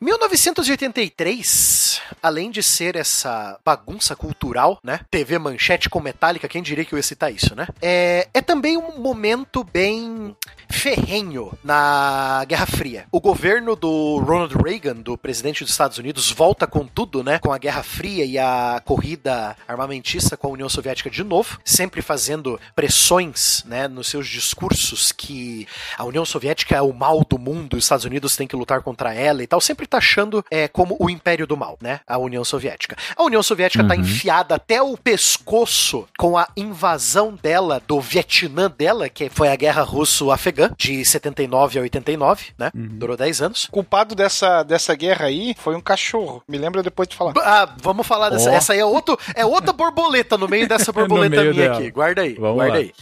1983, 0.00 2.00
além 2.22 2.50
de 2.50 2.62
ser 2.62 2.96
essa 2.96 3.58
bagunça 3.64 4.16
cultural, 4.16 4.78
né? 4.82 5.00
TV 5.10 5.38
Manchete 5.38 5.90
com 5.90 6.00
Metallica, 6.00 6.48
quem 6.48 6.62
diria 6.62 6.84
que 6.84 6.94
eu 6.94 6.98
ia 6.98 7.02
citar 7.02 7.32
isso, 7.32 7.54
né? 7.54 7.68
É, 7.82 8.28
é 8.32 8.40
também 8.40 8.78
um 8.78 8.98
momento 8.98 9.62
bem 9.62 10.34
ferrenho 10.68 11.52
na 11.62 12.44
Guerra 12.46 12.66
Fria. 12.66 13.06
O 13.10 13.20
governo 13.20 13.76
do 13.76 14.18
Ronald 14.18 14.54
Reagan, 14.54 14.96
do 14.96 15.16
presidente 15.16 15.62
dos 15.62 15.72
Estados 15.72 15.98
Unidos, 15.98 16.30
volta 16.30 16.66
com 16.66 16.86
tudo, 16.86 17.22
né? 17.22 17.38
Com 17.38 17.52
a 17.52 17.58
Guerra 17.58 17.82
Fria 17.82 18.24
e 18.24 18.38
a 18.38 18.80
corrida 18.84 19.56
armamentista 19.66 20.36
com 20.36 20.48
a 20.48 20.50
União 20.50 20.68
Soviética 20.68 21.10
de 21.10 21.22
novo, 21.22 21.58
sempre 21.64 22.02
fazendo 22.02 22.60
pressões, 22.74 23.64
né? 23.66 23.88
nos 23.88 24.08
seus 24.08 24.28
discursos 24.28 25.12
que 25.12 25.66
a 25.96 26.04
União 26.04 26.24
Soviética 26.24 26.76
é 26.76 26.80
o 26.82 26.92
mal 26.92 27.24
do 27.28 27.38
mundo, 27.38 27.76
os 27.76 27.84
Estados 27.84 28.04
Unidos 28.04 28.36
têm 28.36 28.46
que 28.46 28.56
lutar 28.56 28.82
contra 28.82 29.14
ela 29.14 29.42
e 29.42 29.46
tal, 29.46 29.60
sempre 29.60 29.86
taxando 29.86 30.44
é, 30.50 30.68
como 30.68 30.96
o 30.98 31.10
império 31.10 31.46
do 31.46 31.56
mal, 31.56 31.78
né? 31.80 32.00
A 32.06 32.18
União 32.18 32.44
Soviética. 32.44 32.96
A 33.16 33.22
União 33.22 33.42
Soviética 33.42 33.86
tá 33.86 33.96
enfiada 33.96 34.54
até 34.54 34.80
o 34.82 34.96
pescoço 34.96 36.06
com 36.18 36.36
a 36.38 36.48
invasão 36.56 37.38
dela 37.40 37.82
do 37.86 38.00
Vietnã 38.00 38.70
dela, 38.70 39.08
que 39.08 39.28
foi 39.28 39.48
a 39.48 39.56
guerra 39.56 39.82
russo-afegã, 39.82 40.70
de 40.76 41.04
79 41.04 41.78
a 41.78 41.82
89, 41.82 42.46
né? 42.58 42.70
Durou 42.74 43.16
10 43.16 43.42
anos. 43.42 43.64
O 43.64 43.70
culpado 43.70 44.14
dessa, 44.14 44.62
dessa 44.62 44.94
guerra 44.94 45.26
aí 45.26 45.54
foi 45.58 45.74
um 45.74 45.80
cachorro. 45.80 46.42
Me 46.48 46.58
lembra 46.58 46.82
depois 46.82 47.08
de 47.08 47.16
falar. 47.16 47.32
Ah, 47.38 47.68
vamos 47.80 48.06
falar 48.06 48.30
dessa. 48.30 48.50
Ó. 48.50 48.52
Essa 48.52 48.72
aí 48.72 48.80
é, 48.80 48.84
outro, 48.84 49.18
é 49.34 49.44
outra 49.44 49.72
borboleta 49.72 50.36
no 50.38 50.48
meio 50.48 50.68
dessa 50.68 50.90
borboleta 50.92 51.36
meio 51.42 51.54
minha 51.54 51.68
dela. 51.68 51.78
aqui. 51.78 51.90
Guarda 51.90 52.22
aí, 52.22 52.34
Vamos 52.34 52.56
guarda 52.56 52.74
lá. 52.74 52.80
aí. 52.80 52.92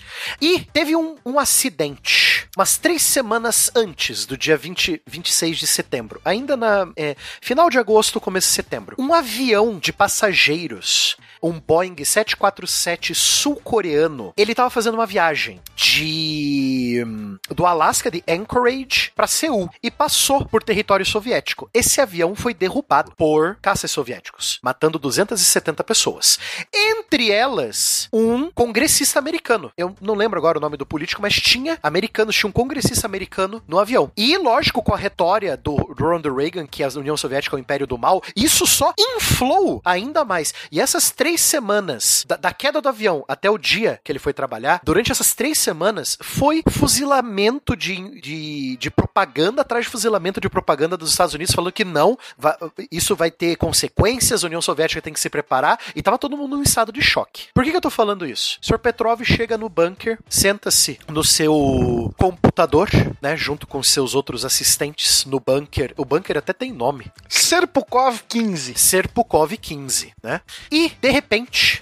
E 0.40 0.53
teve 0.60 0.94
um, 0.96 1.16
um 1.24 1.38
acidente 1.38 2.34
umas 2.56 2.78
três 2.78 3.02
semanas 3.02 3.70
antes 3.74 4.24
do 4.24 4.36
dia 4.36 4.56
20, 4.56 5.02
26 5.06 5.58
de 5.58 5.66
setembro. 5.66 6.20
Ainda 6.24 6.56
na 6.56 6.88
é, 6.96 7.16
final 7.40 7.68
de 7.68 7.78
agosto, 7.78 8.20
começo 8.20 8.48
de 8.48 8.54
setembro. 8.54 8.96
Um 8.98 9.12
avião 9.12 9.78
de 9.78 9.92
passageiros, 9.92 11.16
um 11.44 11.60
Boeing 11.60 12.02
747 12.02 13.14
sul-coreano, 13.14 14.32
ele 14.34 14.54
tava 14.54 14.70
fazendo 14.70 14.94
uma 14.94 15.04
viagem 15.04 15.60
de 15.76 17.04
hum, 17.06 17.36
do 17.50 17.66
Alasca, 17.66 18.10
de 18.10 18.24
Anchorage, 18.26 19.12
pra 19.14 19.26
Seul 19.26 19.68
e 19.82 19.90
passou 19.90 20.46
por 20.46 20.62
território 20.62 21.04
soviético. 21.04 21.68
Esse 21.74 22.00
avião 22.00 22.34
foi 22.34 22.54
derrubado 22.54 23.12
por 23.16 23.56
caças 23.60 23.90
soviéticos, 23.90 24.58
matando 24.62 24.98
270 24.98 25.84
pessoas. 25.84 26.38
Entre 26.72 27.30
elas, 27.30 28.08
um 28.10 28.50
congressista 28.50 29.18
americano. 29.18 29.70
Eu 29.76 29.94
não 30.00 30.14
lembro 30.14 30.38
agora 30.38 30.56
o 30.56 30.60
nome 30.60 30.78
do 30.78 30.86
político, 30.86 31.20
mas 31.20 31.34
tinha 31.34 31.78
americanos, 31.82 32.34
tinha 32.34 32.48
um 32.48 32.52
congressista 32.52 33.06
americano 33.06 33.62
no 33.68 33.78
avião. 33.78 34.10
E, 34.16 34.38
lógico, 34.38 34.82
com 34.82 34.94
a 34.94 34.98
retória 34.98 35.56
do 35.56 35.74
Ronald 35.74 36.34
Reagan, 36.34 36.66
que 36.66 36.82
a 36.82 36.88
União 36.88 37.16
Soviética 37.16 37.54
é 37.54 37.58
o 37.58 37.60
império 37.60 37.86
do 37.86 37.98
mal, 37.98 38.22
isso 38.34 38.66
só 38.66 38.94
inflou 38.98 39.82
ainda 39.84 40.24
mais. 40.24 40.54
E 40.72 40.80
essas 40.80 41.10
três 41.10 41.33
semanas, 41.40 42.24
da, 42.26 42.36
da 42.36 42.52
queda 42.52 42.80
do 42.80 42.88
avião 42.88 43.24
até 43.28 43.50
o 43.50 43.58
dia 43.58 44.00
que 44.04 44.10
ele 44.12 44.18
foi 44.18 44.32
trabalhar, 44.32 44.80
durante 44.84 45.10
essas 45.12 45.34
três 45.34 45.58
semanas, 45.58 46.16
foi 46.20 46.62
fuzilamento 46.70 47.76
de, 47.76 48.20
de, 48.20 48.76
de 48.76 48.90
propaganda 48.90 49.62
atrás 49.62 49.84
de 49.84 49.90
fuzilamento 49.90 50.40
de 50.40 50.48
propaganda 50.48 50.96
dos 50.96 51.10
Estados 51.10 51.34
Unidos, 51.34 51.54
falando 51.54 51.72
que 51.72 51.84
não, 51.84 52.18
va- 52.38 52.56
isso 52.90 53.14
vai 53.16 53.30
ter 53.30 53.56
consequências, 53.56 54.42
a 54.42 54.46
União 54.46 54.62
Soviética 54.62 55.02
tem 55.02 55.12
que 55.12 55.20
se 55.20 55.30
preparar, 55.30 55.78
e 55.94 56.02
tava 56.02 56.18
todo 56.18 56.36
mundo 56.36 56.56
num 56.56 56.62
estado 56.62 56.92
de 56.92 57.02
choque. 57.02 57.46
Por 57.54 57.64
que, 57.64 57.70
que 57.70 57.76
eu 57.76 57.80
tô 57.80 57.90
falando 57.90 58.26
isso? 58.26 58.58
O 58.62 58.66
Sr. 58.66 58.78
Petrov 58.78 59.22
chega 59.24 59.58
no 59.58 59.68
bunker, 59.68 60.18
senta-se 60.28 60.98
no 61.08 61.24
seu 61.24 62.14
computador, 62.18 62.88
né, 63.20 63.36
junto 63.36 63.66
com 63.66 63.82
seus 63.82 64.14
outros 64.14 64.44
assistentes 64.44 65.24
no 65.24 65.40
bunker. 65.40 65.92
O 65.96 66.04
bunker 66.04 66.38
até 66.38 66.52
tem 66.52 66.72
nome. 66.72 67.10
Serpukov 67.28 68.20
15. 68.28 68.74
Serpukov 68.76 69.56
15, 69.56 70.12
né? 70.22 70.40
E, 70.70 70.90
de 71.00 71.10
repente, 71.10 71.23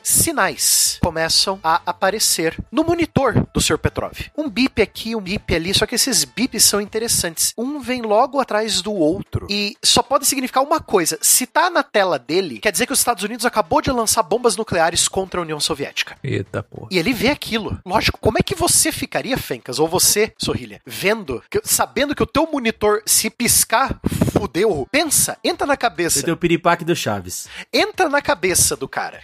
sinais 0.03 0.99
começam 1.03 1.59
a 1.63 1.81
aparecer 1.87 2.57
no 2.71 2.85
monitor 2.85 3.47
do 3.53 3.61
Sr. 3.61 3.79
Petrov. 3.79 4.13
Um 4.37 4.49
bip 4.49 4.81
aqui, 4.81 5.15
um 5.17 5.21
bip 5.21 5.55
ali, 5.55 5.75
só 5.75 5.87
que 5.87 5.95
esses 5.95 6.25
bips 6.25 6.65
são 6.65 6.81
interessantes. 6.81 7.53
Um 7.57 7.81
vem 7.81 8.03
logo 8.03 8.41
atrás 8.41 8.81
do 8.81 8.93
outro. 8.93 9.47
E 9.51 9.77
só 9.83 10.03
pode 10.03 10.27
significar 10.27 10.63
uma 10.63 10.81
coisa. 10.81 11.19
Se 11.23 11.47
tá 11.47 11.71
na 11.71 11.83
tela 11.83 12.19
dele, 12.19 12.59
quer 12.59 12.73
dizer 12.73 12.87
que 12.87 12.93
os 12.93 12.99
Estados 12.99 13.25
Unidos 13.25 13.45
acabou 13.47 13.81
de 13.83 13.91
lançar 13.91 14.23
bombas 14.23 14.57
nucleares 14.57 15.09
contra 15.09 15.41
a 15.41 15.43
União 15.43 15.61
Soviética. 15.61 16.17
Eita 16.23 16.63
porra. 16.63 16.89
E 16.91 16.99
ele 16.99 17.13
vê 17.13 17.29
aquilo. 17.29 17.81
Lógico, 17.85 18.19
como 18.21 18.39
é 18.39 18.43
que 18.43 18.55
você 18.55 18.93
ficaria, 18.93 19.37
Fencas, 19.37 19.79
ou 19.79 19.89
você, 19.89 20.33
Sorrilha, 20.39 20.81
vendo, 20.87 21.43
que- 21.51 21.61
sabendo 21.65 22.15
que 22.15 22.23
o 22.23 22.27
teu 22.27 22.49
monitor, 22.51 23.03
se 23.07 23.29
piscar, 23.31 23.99
fudeu? 24.33 24.87
Pensa, 24.91 25.37
entra 25.43 25.67
na 25.67 25.77
cabeça. 25.77 26.23
Tem 26.23 26.33
o 26.33 26.37
piripaque 26.37 26.85
do 26.85 26.95
Chaves. 26.95 27.49
Entra 27.73 28.09
na 28.09 28.21
cabeça 28.23 28.77
do 28.77 28.89
cara. 28.89 29.21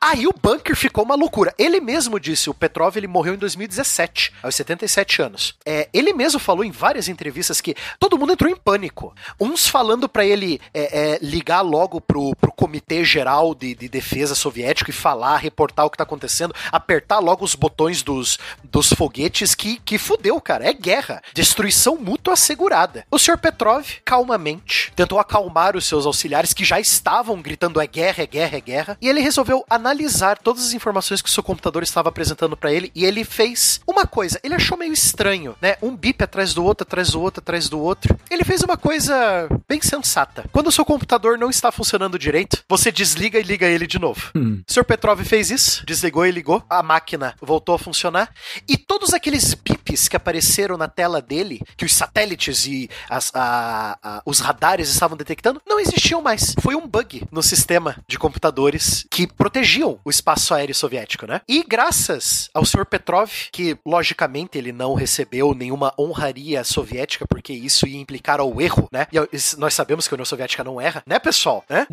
Aí 0.00 0.26
o 0.26 0.32
bunker 0.32 0.76
ficou 0.76 1.04
uma 1.04 1.14
loucura. 1.14 1.54
Ele 1.58 1.80
mesmo 1.80 2.20
disse, 2.20 2.50
o 2.50 2.54
Petrov 2.54 2.96
ele 2.96 3.06
morreu 3.06 3.34
em 3.34 3.38
2017, 3.38 4.32
aos 4.42 4.54
77 4.54 5.22
anos. 5.22 5.54
É, 5.64 5.88
ele 5.92 6.12
mesmo 6.12 6.38
falou 6.38 6.64
em 6.64 6.70
várias 6.70 7.08
entrevistas 7.08 7.60
que 7.60 7.74
todo 7.98 8.18
mundo 8.18 8.32
entrou 8.32 8.50
em 8.50 8.56
pânico. 8.56 9.14
Uns 9.40 9.68
falando 9.68 10.08
pra 10.08 10.24
ele 10.24 10.60
é, 10.72 11.14
é, 11.14 11.18
ligar 11.20 11.60
logo 11.60 12.00
pro, 12.00 12.34
pro 12.36 12.52
Comitê 12.52 13.04
Geral 13.04 13.54
de, 13.54 13.74
de 13.74 13.88
Defesa 13.88 14.34
Soviético 14.34 14.90
e 14.90 14.92
falar, 14.92 15.36
reportar 15.38 15.86
o 15.86 15.90
que 15.90 15.96
tá 15.96 16.04
acontecendo, 16.04 16.54
apertar 16.70 17.18
logo 17.18 17.44
os 17.44 17.54
botões 17.54 18.02
dos, 18.02 18.38
dos 18.64 18.92
foguetes 18.92 19.54
que, 19.54 19.78
que 19.78 19.98
fudeu, 19.98 20.40
cara. 20.40 20.68
É 20.68 20.72
guerra. 20.72 21.22
Destruição 21.32 21.96
mútua 21.96 22.34
assegurada. 22.34 23.06
O 23.10 23.18
Sr. 23.18 23.38
Petrov, 23.38 23.86
calmamente, 24.04 24.92
tentou 24.94 25.18
acalmar 25.18 25.76
os 25.76 25.86
seus 25.86 26.06
auxiliares 26.06 26.52
que 26.52 26.64
já 26.64 26.78
estavam 26.80 27.40
gritando 27.40 27.80
é 27.80 27.86
guerra, 27.86 28.22
é 28.22 28.26
guerra, 28.26 28.56
é 28.56 28.60
guerra. 28.60 28.98
E 29.00 29.08
ele 29.08 29.20
resolveu 29.36 29.64
analisar 29.68 30.38
todas 30.38 30.64
as 30.66 30.72
informações 30.72 31.20
que 31.20 31.28
o 31.28 31.32
seu 31.32 31.42
computador 31.42 31.82
estava 31.82 32.08
apresentando 32.08 32.56
pra 32.56 32.72
ele. 32.72 32.90
E 32.94 33.04
ele 33.04 33.22
fez 33.22 33.80
uma 33.86 34.06
coisa. 34.06 34.40
Ele 34.42 34.54
achou 34.54 34.78
meio 34.78 34.94
estranho, 34.94 35.54
né? 35.60 35.76
Um 35.82 35.94
bip 35.94 36.24
atrás 36.24 36.54
do 36.54 36.64
outro, 36.64 36.84
atrás 36.86 37.10
do 37.10 37.20
outro, 37.20 37.40
atrás 37.40 37.68
do 37.68 37.78
outro. 37.78 38.18
Ele 38.30 38.44
fez 38.44 38.62
uma 38.62 38.78
coisa 38.78 39.46
bem 39.68 39.80
sensata. 39.82 40.46
Quando 40.52 40.68
o 40.68 40.72
seu 40.72 40.84
computador 40.86 41.36
não 41.36 41.50
está 41.50 41.70
funcionando 41.70 42.18
direito, 42.18 42.64
você 42.66 42.90
desliga 42.90 43.38
e 43.38 43.42
liga 43.42 43.66
ele 43.66 43.86
de 43.86 43.98
novo. 43.98 44.30
O 44.34 44.72
Sr. 44.72 44.84
Petrov 44.84 45.20
fez 45.22 45.50
isso, 45.50 45.84
desligou 45.84 46.24
e 46.24 46.30
ligou. 46.30 46.62
A 46.70 46.82
máquina 46.82 47.34
voltou 47.42 47.74
a 47.74 47.78
funcionar. 47.78 48.30
E 48.66 48.78
todos 48.78 49.12
aqueles 49.12 49.52
bips 49.52 50.08
que 50.08 50.16
apareceram 50.16 50.78
na 50.78 50.88
tela 50.88 51.20
dele, 51.20 51.60
que 51.76 51.84
os 51.84 51.94
satélites 51.94 52.64
e 52.66 52.88
as- 53.10 53.30
a- 53.34 53.98
a- 54.02 54.22
os 54.24 54.40
radares 54.40 54.88
estavam 54.88 55.16
detectando, 55.16 55.60
não 55.68 55.78
existiam 55.78 56.22
mais. 56.22 56.54
Foi 56.60 56.74
um 56.74 56.86
bug 56.86 57.22
no 57.30 57.42
sistema 57.42 57.96
de 58.08 58.18
computadores 58.18 59.04
que 59.10 59.25
protegiam 59.26 59.98
o 60.04 60.10
espaço 60.10 60.54
aéreo 60.54 60.74
soviético, 60.74 61.26
né? 61.26 61.40
E 61.48 61.64
graças 61.66 62.50
ao 62.52 62.64
Sr. 62.64 62.84
Petrov, 62.86 63.30
que 63.52 63.76
logicamente 63.84 64.58
ele 64.58 64.72
não 64.72 64.94
recebeu 64.94 65.54
nenhuma 65.54 65.92
honraria 65.98 66.62
soviética, 66.64 67.26
porque 67.26 67.52
isso 67.52 67.86
ia 67.86 67.98
implicar 67.98 68.40
ao 68.40 68.60
erro, 68.60 68.88
né? 68.92 69.06
E 69.12 69.18
nós 69.58 69.74
sabemos 69.74 70.06
que 70.06 70.14
a 70.14 70.16
União 70.16 70.24
Soviética 70.24 70.64
não 70.64 70.80
erra, 70.80 71.02
né, 71.06 71.18
pessoal? 71.18 71.64
Né? 71.68 71.86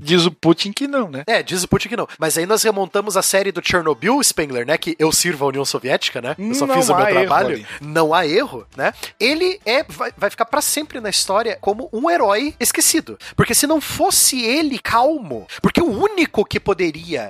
Diz 0.00 0.24
o 0.26 0.30
Putin 0.30 0.72
que 0.72 0.86
não, 0.86 1.10
né? 1.10 1.24
É, 1.26 1.42
diz 1.42 1.62
o 1.62 1.68
Putin 1.68 1.88
que 1.88 1.96
não. 1.96 2.08
Mas 2.18 2.38
aí 2.38 2.46
nós 2.46 2.62
remontamos 2.62 3.16
a 3.16 3.22
série 3.22 3.52
do 3.52 3.62
Chernobyl, 3.64 4.22
Spengler, 4.22 4.66
né? 4.66 4.78
Que 4.78 4.96
eu 4.98 5.10
sirvo 5.12 5.44
a 5.44 5.48
União 5.48 5.64
Soviética, 5.64 6.20
né? 6.20 6.34
Eu 6.38 6.54
só 6.54 6.66
Não 6.66 6.74
fiz 6.74 6.88
o 6.88 6.94
meu 6.94 7.04
há 7.04 7.10
erro 7.10 7.20
trabalho. 7.20 7.66
Não 7.80 8.14
há 8.14 8.26
erro, 8.26 8.66
né? 8.76 8.92
Ele 9.18 9.60
é 9.64 9.82
vai, 9.82 10.12
vai 10.16 10.30
ficar 10.30 10.44
pra 10.44 10.60
sempre 10.60 11.00
na 11.00 11.10
história 11.10 11.58
como 11.60 11.88
um 11.92 12.10
herói 12.10 12.54
esquecido. 12.60 13.18
Porque 13.36 13.54
se 13.54 13.66
não 13.66 13.80
fosse 13.80 14.42
ele 14.42 14.78
calmo, 14.78 15.46
porque 15.60 15.80
o 15.80 15.90
único 15.90 16.44
que 16.44 16.60
poderia, 16.60 16.77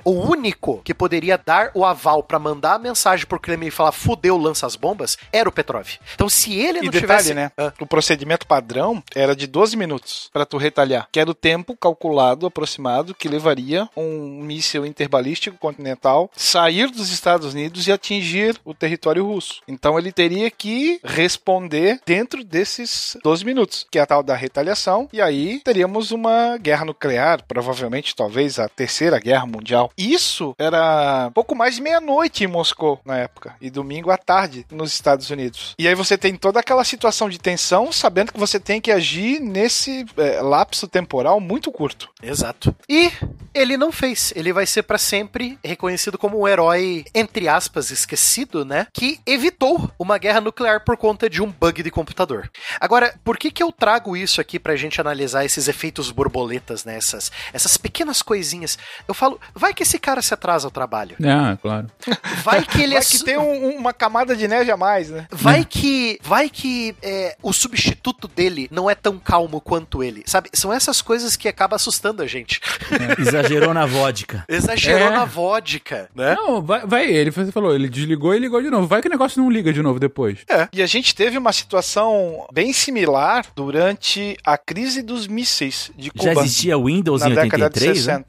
o 0.05 0.11
único 0.11 0.81
que 0.83 0.93
poderia 0.93 1.37
dar 1.37 1.71
o 1.73 1.85
aval 1.85 2.21
pra 2.23 2.39
mandar 2.39 2.75
a 2.75 2.79
mensagem 2.79 3.25
pro 3.25 3.39
Kremlin 3.39 3.67
e 3.67 3.71
falar 3.71 3.91
fudeu, 3.91 4.37
lança 4.37 4.65
as 4.65 4.75
bombas, 4.75 5.17
era 5.31 5.47
o 5.49 5.51
Petrov. 5.51 5.87
Então 6.15 6.29
se 6.29 6.53
ele 6.53 6.79
E 6.79 6.83
não 6.83 6.91
detalhe, 6.91 6.99
tivesse... 6.99 7.33
né? 7.33 7.51
Ah, 7.57 7.73
O 7.79 7.85
procedimento 7.85 8.45
padrão 8.47 9.03
era 9.15 9.35
de 9.35 9.47
12 9.47 9.75
minutos 9.75 10.29
pra 10.31 10.45
tu 10.45 10.57
retalhar, 10.57 11.07
que 11.11 11.19
era 11.19 11.29
o 11.29 11.33
tempo 11.33 11.75
calculado, 11.75 12.45
aproximado, 12.45 13.13
que 13.13 13.27
levaria 13.27 13.89
um 13.95 14.41
míssil 14.43 14.85
interbalístico 14.85 15.57
continental 15.57 16.29
sair 16.35 16.89
dos 16.89 17.09
Estados 17.11 17.53
Unidos 17.53 17.87
e 17.87 17.91
atingir 17.91 18.59
o 18.63 18.73
território 18.73 19.25
russo. 19.25 19.61
Então 19.67 19.97
ele 19.97 20.11
teria 20.11 20.49
que 20.51 20.99
responder 21.03 21.99
dentro 22.05 22.43
desses 22.43 23.17
12 23.23 23.45
minutos, 23.45 23.85
que 23.91 23.99
é 23.99 24.01
a 24.01 24.05
tal 24.05 24.23
da 24.23 24.35
retaliação, 24.35 25.07
e 25.13 25.21
aí 25.21 25.61
teríamos 25.63 26.11
uma 26.11 26.57
guerra 26.57 26.85
nuclear, 26.85 27.43
provavelmente, 27.47 28.15
talvez 28.15 28.59
a 28.59 28.67
terceira 28.67 29.19
guerra 29.19 29.38
mundial. 29.45 29.91
Isso 29.97 30.55
era 30.57 31.31
pouco 31.33 31.55
mais 31.55 31.75
de 31.75 31.81
meia-noite 31.81 32.43
em 32.43 32.47
Moscou 32.47 32.99
na 33.05 33.17
época, 33.17 33.55
e 33.61 33.69
domingo 33.69 34.11
à 34.11 34.17
tarde 34.17 34.65
nos 34.71 34.93
Estados 34.93 35.29
Unidos. 35.29 35.75
E 35.77 35.87
aí 35.87 35.95
você 35.95 36.17
tem 36.17 36.35
toda 36.35 36.59
aquela 36.59 36.83
situação 36.83 37.29
de 37.29 37.39
tensão, 37.39 37.91
sabendo 37.91 38.31
que 38.33 38.39
você 38.39 38.59
tem 38.59 38.81
que 38.81 38.91
agir 38.91 39.39
nesse 39.39 40.05
eh, 40.17 40.41
lapso 40.41 40.87
temporal 40.87 41.39
muito 41.39 41.71
curto. 41.71 42.09
Exato. 42.21 42.75
E 42.87 43.11
ele 43.53 43.77
não 43.77 43.91
fez. 43.91 44.33
Ele 44.35 44.53
vai 44.53 44.65
ser 44.65 44.83
pra 44.83 44.97
sempre 44.97 45.57
reconhecido 45.63 46.17
como 46.17 46.39
um 46.39 46.47
herói, 46.47 47.05
entre 47.13 47.47
aspas, 47.47 47.91
esquecido, 47.91 48.63
né? 48.63 48.87
Que 48.93 49.19
evitou 49.25 49.91
uma 49.97 50.17
guerra 50.17 50.41
nuclear 50.41 50.83
por 50.83 50.97
conta 50.97 51.29
de 51.29 51.41
um 51.41 51.51
bug 51.51 51.83
de 51.83 51.91
computador. 51.91 52.49
Agora, 52.79 53.13
por 53.23 53.37
que 53.37 53.51
que 53.51 53.63
eu 53.63 53.71
trago 53.71 54.15
isso 54.15 54.39
aqui 54.39 54.59
pra 54.59 54.75
gente 54.75 55.01
analisar 55.01 55.45
esses 55.45 55.67
efeitos 55.67 56.11
borboletas, 56.11 56.85
né? 56.85 56.97
Essas, 56.97 57.31
essas 57.53 57.77
pequenas 57.77 58.21
coisinhas. 58.21 58.77
Eu 59.07 59.13
falo 59.13 59.28
cavalo. 59.29 59.39
Vai 59.55 59.73
que 59.73 59.83
esse 59.83 59.99
cara 59.99 60.21
se 60.21 60.33
atrasa 60.33 60.67
ao 60.67 60.71
trabalho. 60.71 61.15
Ah, 61.23 61.57
claro. 61.61 61.87
Vai 62.43 62.63
que 62.65 62.81
ele 62.81 62.93
Vai 62.93 63.01
é. 63.01 63.05
que 63.05 63.17
su- 63.17 63.25
tem 63.25 63.37
um- 63.37 63.75
uma 63.77 63.93
camada 63.93 64.35
de 64.35 64.47
neve 64.47 64.71
a 64.71 64.77
mais, 64.77 65.09
né? 65.09 65.27
Vai 65.31 65.63
que. 65.65 66.19
Vai 66.23 66.49
que 66.49 66.95
é, 67.01 67.35
o 67.41 67.51
substituto 67.53 68.27
dele 68.27 68.67
não 68.71 68.89
é 68.89 68.95
tão 68.95 69.17
calmo 69.19 69.59
quanto 69.61 70.03
ele. 70.03 70.23
Sabe? 70.25 70.49
São 70.53 70.71
essas 70.73 71.01
coisas 71.01 71.35
que 71.35 71.47
acabam 71.47 71.75
assustando 71.75 72.21
a 72.21 72.27
gente. 72.27 72.59
Exagerou 73.19 73.73
na 73.73 73.85
vodka. 73.85 74.43
Exagerou 74.47 75.07
É. 75.07 75.11
na 75.11 75.25
vodka, 75.25 76.09
né? 76.15 76.35
Não, 76.35 76.61
vai, 76.61 76.85
vai, 76.85 77.05
ele 77.05 77.31
você 77.31 77.51
falou, 77.51 77.73
ele 77.75 77.89
desligou 77.89 78.33
e 78.35 78.39
ligou 78.39 78.61
de 78.61 78.69
novo. 78.69 78.87
Vai 78.87 79.01
que 79.01 79.07
o 79.07 79.11
negócio 79.11 79.41
não 79.41 79.49
liga 79.49 79.71
de 79.73 79.81
novo 79.81 79.99
depois. 79.99 80.39
E 80.73 80.81
a 80.81 80.87
gente 80.87 81.13
teve 81.15 81.37
uma 81.37 81.51
situação 81.53 82.45
bem 82.51 82.71
similar 82.73 83.45
durante 83.55 84.37
a 84.45 84.57
crise 84.57 85.01
dos 85.01 85.27
mísseis 85.27 85.91
de 85.97 86.11
Já 86.15 86.29
Cuba. 86.31 86.41
existia 86.41 86.77
Windows 86.77 87.21
na 87.21 87.29
em 87.29 87.33
década 87.35 87.69
de 87.69 87.87
83, 87.89 88.07
né? 88.07 88.23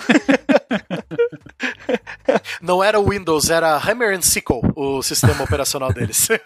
60. 0.70 2.42
Não 2.62 2.82
era 2.82 2.98
o 3.00 3.08
Windows, 3.08 3.50
era 3.50 3.76
Hammer 3.76 4.16
and 4.16 4.22
Sickle, 4.22 4.60
o 4.76 5.02
sistema 5.02 5.42
operacional 5.42 5.92
deles. 5.92 6.28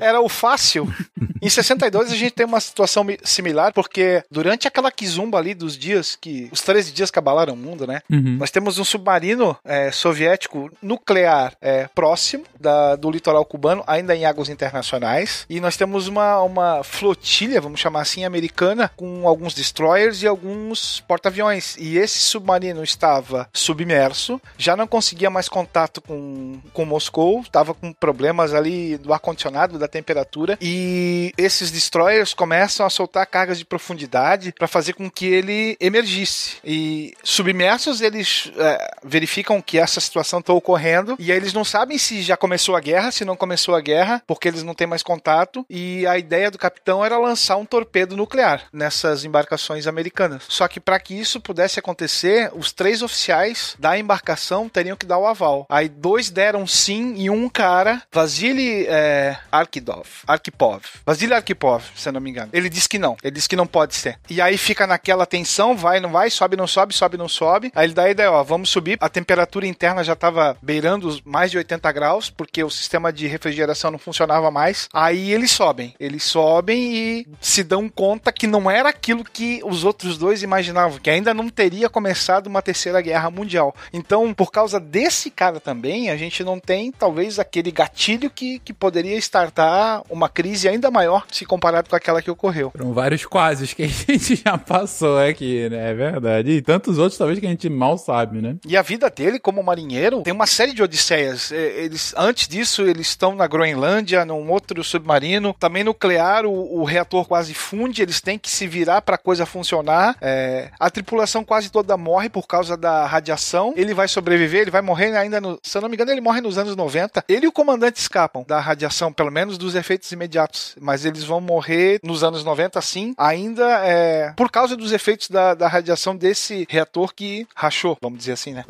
Era 0.00 0.20
o 0.20 0.28
fácil. 0.28 0.92
Em 1.40 1.48
62 1.48 2.12
a 2.12 2.16
gente 2.16 2.32
tem 2.32 2.46
uma 2.46 2.60
situação 2.60 3.04
mi- 3.04 3.18
similar, 3.22 3.72
porque 3.72 4.22
durante 4.30 4.66
aquela 4.68 4.90
quizumba 4.90 5.38
ali 5.38 5.54
dos 5.54 5.76
dias 5.76 6.16
que. 6.20 6.48
Os 6.52 6.60
13 6.60 6.92
dias 6.92 7.10
que 7.10 7.18
abalaram 7.18 7.54
o 7.54 7.56
mundo, 7.56 7.86
né? 7.86 8.00
Uhum. 8.10 8.36
Nós 8.38 8.50
temos 8.50 8.78
um 8.78 8.84
submarino 8.84 9.56
é, 9.64 9.90
soviético 9.90 10.70
nuclear 10.82 11.54
é, 11.60 11.88
próximo 11.94 12.44
da- 12.58 12.96
do 12.96 13.10
litoral 13.10 13.44
cubano, 13.44 13.82
ainda 13.86 14.14
em 14.14 14.24
águas 14.24 14.48
internacionais. 14.48 15.46
E 15.48 15.60
nós 15.60 15.76
temos 15.76 16.08
uma, 16.08 16.40
uma 16.42 16.82
flotilha, 16.84 17.60
vamos 17.60 17.80
chamar 17.80 18.02
assim, 18.02 18.24
americana, 18.24 18.90
com 18.96 19.26
alguns 19.28 19.54
destroyers 19.54 20.22
e 20.22 20.26
alguns 20.26 21.00
porta-aviões. 21.00 21.76
E 21.78 21.96
esse 21.98 22.18
submarino 22.18 22.82
estava 22.82 23.48
submerso, 23.52 24.40
já 24.58 24.76
não 24.76 24.86
conseguia 24.86 25.30
mais 25.30 25.48
contato 25.48 26.00
com, 26.00 26.58
com 26.72 26.84
Moscou, 26.84 27.40
estava 27.40 27.74
com 27.74 27.92
problemas 27.92 28.52
ali 28.54 28.96
do 28.98 29.12
ar-condicionado, 29.14 29.78
da 29.78 29.88
temperatura. 29.88 30.58
E 30.60 31.32
esses 31.36 31.70
destroyers 31.70 32.34
começam 32.34 32.84
a 32.84 32.90
soltar 32.90 33.26
cargas 33.26 33.58
de 33.58 33.64
profundidade 33.64 34.52
para 34.52 34.68
fazer 34.68 34.94
com 34.94 35.10
que 35.10 35.26
ele 35.26 35.76
emergisse. 35.80 36.56
E 36.64 37.14
submersos, 37.22 38.00
eles 38.00 38.52
é, 38.56 38.90
verificam 39.04 39.60
que 39.60 39.78
essa 39.78 40.00
situação 40.00 40.40
está 40.40 40.52
ocorrendo 40.52 41.16
e 41.18 41.30
aí 41.30 41.36
eles 41.36 41.52
não 41.52 41.64
sabem 41.64 41.98
se 41.98 42.22
já 42.22 42.36
começou 42.36 42.76
a 42.76 42.80
guerra, 42.80 43.10
se 43.10 43.24
não 43.24 43.36
começou 43.36 43.74
a 43.74 43.80
guerra, 43.80 44.22
porque 44.26 44.48
eles 44.48 44.62
não 44.62 44.74
têm 44.74 44.86
mais 44.86 45.02
contato. 45.02 45.64
E 45.68 46.06
a 46.06 46.18
ideia 46.18 46.50
do 46.50 46.58
capitão 46.58 47.04
era 47.04 47.18
lançar 47.18 47.56
um 47.56 47.64
torpedo 47.64 48.16
nuclear 48.16 48.64
nessas 48.72 49.24
embarcações 49.24 49.86
americanas. 49.86 50.44
Só 50.48 50.66
que 50.68 50.80
para 50.80 50.98
que 50.98 51.14
isso 51.14 51.40
pudesse 51.40 51.78
acontecer, 51.78 52.50
os 52.54 52.72
três 52.72 53.02
oficiais 53.02 53.76
da 53.78 53.98
embarcação 53.98 54.68
teriam 54.68 54.96
que 54.96 55.06
dar 55.06 55.18
o 55.18 55.26
aval. 55.26 55.66
Aí 55.68 55.88
dois 55.88 56.30
deram 56.30 56.66
sim 56.66 57.14
e 57.16 57.30
um 57.30 57.48
cara, 57.48 58.02
Vasily 58.12 58.86
é, 58.86 59.03
Arkidov, 59.50 60.06
Arkipov, 60.26 60.82
Vasily 61.04 61.34
Arkipov, 61.34 61.84
se 61.94 62.08
eu 62.08 62.12
não 62.12 62.20
me 62.20 62.30
engano. 62.30 62.50
Ele 62.52 62.68
disse 62.68 62.88
que 62.88 62.98
não. 62.98 63.16
Ele 63.22 63.34
disse 63.34 63.48
que 63.48 63.56
não 63.56 63.66
pode 63.66 63.94
ser. 63.94 64.18
E 64.28 64.40
aí 64.40 64.56
fica 64.56 64.86
naquela 64.86 65.26
tensão, 65.26 65.76
vai, 65.76 66.00
não 66.00 66.10
vai, 66.10 66.30
sobe, 66.30 66.56
não 66.56 66.66
sobe, 66.66 66.94
sobe, 66.94 67.16
não 67.16 67.28
sobe. 67.28 67.72
Aí 67.74 67.86
ele 67.86 67.94
dá 67.94 68.04
a 68.04 68.10
ideia, 68.10 68.30
ó, 68.30 68.42
vamos 68.42 68.70
subir. 68.70 68.96
A 69.00 69.08
temperatura 69.08 69.66
interna 69.66 70.02
já 70.02 70.14
estava 70.14 70.56
beirando 70.62 71.18
mais 71.24 71.50
de 71.50 71.58
80 71.58 71.92
graus, 71.92 72.30
porque 72.30 72.62
o 72.62 72.70
sistema 72.70 73.12
de 73.12 73.26
refrigeração 73.26 73.90
não 73.90 73.98
funcionava 73.98 74.50
mais. 74.50 74.88
Aí 74.92 75.32
eles 75.32 75.50
sobem. 75.50 75.94
Eles 76.00 76.22
sobem 76.24 76.94
e 76.94 77.26
se 77.40 77.62
dão 77.62 77.88
conta 77.88 78.32
que 78.32 78.46
não 78.46 78.70
era 78.70 78.88
aquilo 78.88 79.24
que 79.24 79.60
os 79.64 79.84
outros 79.84 80.18
dois 80.18 80.42
imaginavam, 80.42 80.98
que 80.98 81.10
ainda 81.10 81.34
não 81.34 81.48
teria 81.48 81.88
começado 81.88 82.46
uma 82.46 82.62
terceira 82.62 83.00
guerra 83.00 83.30
mundial. 83.30 83.74
Então, 83.92 84.32
por 84.32 84.50
causa 84.50 84.80
desse 84.80 85.30
cara 85.30 85.60
também, 85.60 86.10
a 86.10 86.16
gente 86.16 86.42
não 86.42 86.58
tem 86.58 86.90
talvez 86.90 87.38
aquele 87.38 87.70
gatilho 87.70 88.30
que, 88.30 88.58
que 88.58 88.72
poderia 88.72 88.93
startar 89.02 90.02
uma 90.08 90.28
crise 90.28 90.68
ainda 90.68 90.90
maior 90.90 91.24
se 91.30 91.44
comparado 91.44 91.88
com 91.88 91.96
aquela 91.96 92.22
que 92.22 92.30
ocorreu. 92.30 92.70
Foram 92.70 92.92
vários 92.92 93.24
quases 93.24 93.72
que 93.72 93.82
a 93.82 93.86
gente 93.88 94.36
já 94.36 94.56
passou 94.58 95.18
aqui, 95.18 95.68
né? 95.68 95.90
É 95.90 95.94
verdade. 95.94 96.50
E 96.50 96.62
tantos 96.62 96.98
outros, 96.98 97.18
talvez, 97.18 97.38
que 97.38 97.46
a 97.46 97.48
gente 97.50 97.68
mal 97.68 97.98
sabe, 97.98 98.40
né? 98.40 98.56
E 98.66 98.76
a 98.76 98.82
vida 98.82 99.10
dele 99.10 99.38
como 99.38 99.62
marinheiro 99.62 100.22
tem 100.22 100.32
uma 100.32 100.46
série 100.46 100.72
de 100.72 100.82
odisseias. 100.82 101.52
É, 101.52 101.84
Eles, 101.84 102.14
antes 102.16 102.48
disso, 102.48 102.82
eles 102.82 103.08
estão 103.08 103.34
na 103.34 103.46
Groenlândia, 103.46 104.24
num 104.24 104.50
outro 104.50 104.82
submarino. 104.82 105.54
Também 105.58 105.84
nuclear, 105.84 106.46
o, 106.46 106.80
o 106.80 106.84
reator 106.84 107.26
quase 107.26 107.54
funde, 107.54 108.02
eles 108.02 108.20
têm 108.20 108.38
que 108.38 108.50
se 108.50 108.66
virar 108.66 109.02
para 109.02 109.16
a 109.16 109.18
coisa 109.18 109.46
funcionar. 109.46 110.16
É, 110.20 110.70
a 110.78 110.90
tripulação 110.90 111.44
quase 111.44 111.70
toda 111.70 111.96
morre 111.96 112.28
por 112.28 112.46
causa 112.46 112.76
da 112.76 113.06
radiação. 113.06 113.72
Ele 113.76 113.94
vai 113.94 114.08
sobreviver, 114.08 114.62
ele 114.62 114.70
vai 114.70 114.82
morrer 114.82 115.16
ainda 115.16 115.40
no. 115.40 115.58
Se 115.62 115.76
eu 115.76 115.82
não 115.82 115.88
me 115.88 115.94
engano, 115.96 116.10
ele 116.10 116.20
morre 116.20 116.40
nos 116.40 116.58
anos 116.58 116.76
90. 116.76 117.24
Ele 117.28 117.46
e 117.46 117.48
o 117.48 117.52
comandante 117.52 118.00
escapam 118.00 118.44
da 118.46 118.60
radiação, 118.60 118.83
pelo 119.12 119.30
menos 119.30 119.56
dos 119.58 119.74
efeitos 119.74 120.10
imediatos. 120.12 120.76
Mas 120.80 121.04
eles 121.04 121.24
vão 121.24 121.40
morrer 121.40 122.00
nos 122.02 122.22
anos 122.24 122.44
90, 122.44 122.80
sim, 122.80 123.14
ainda 123.16 123.64
é, 123.86 124.32
por 124.36 124.50
causa 124.50 124.76
dos 124.76 124.92
efeitos 124.92 125.28
da, 125.30 125.54
da 125.54 125.68
radiação 125.68 126.16
desse 126.16 126.66
reator 126.68 127.14
que 127.14 127.46
rachou, 127.54 127.96
vamos 128.00 128.18
dizer 128.18 128.32
assim, 128.32 128.52
né? 128.52 128.64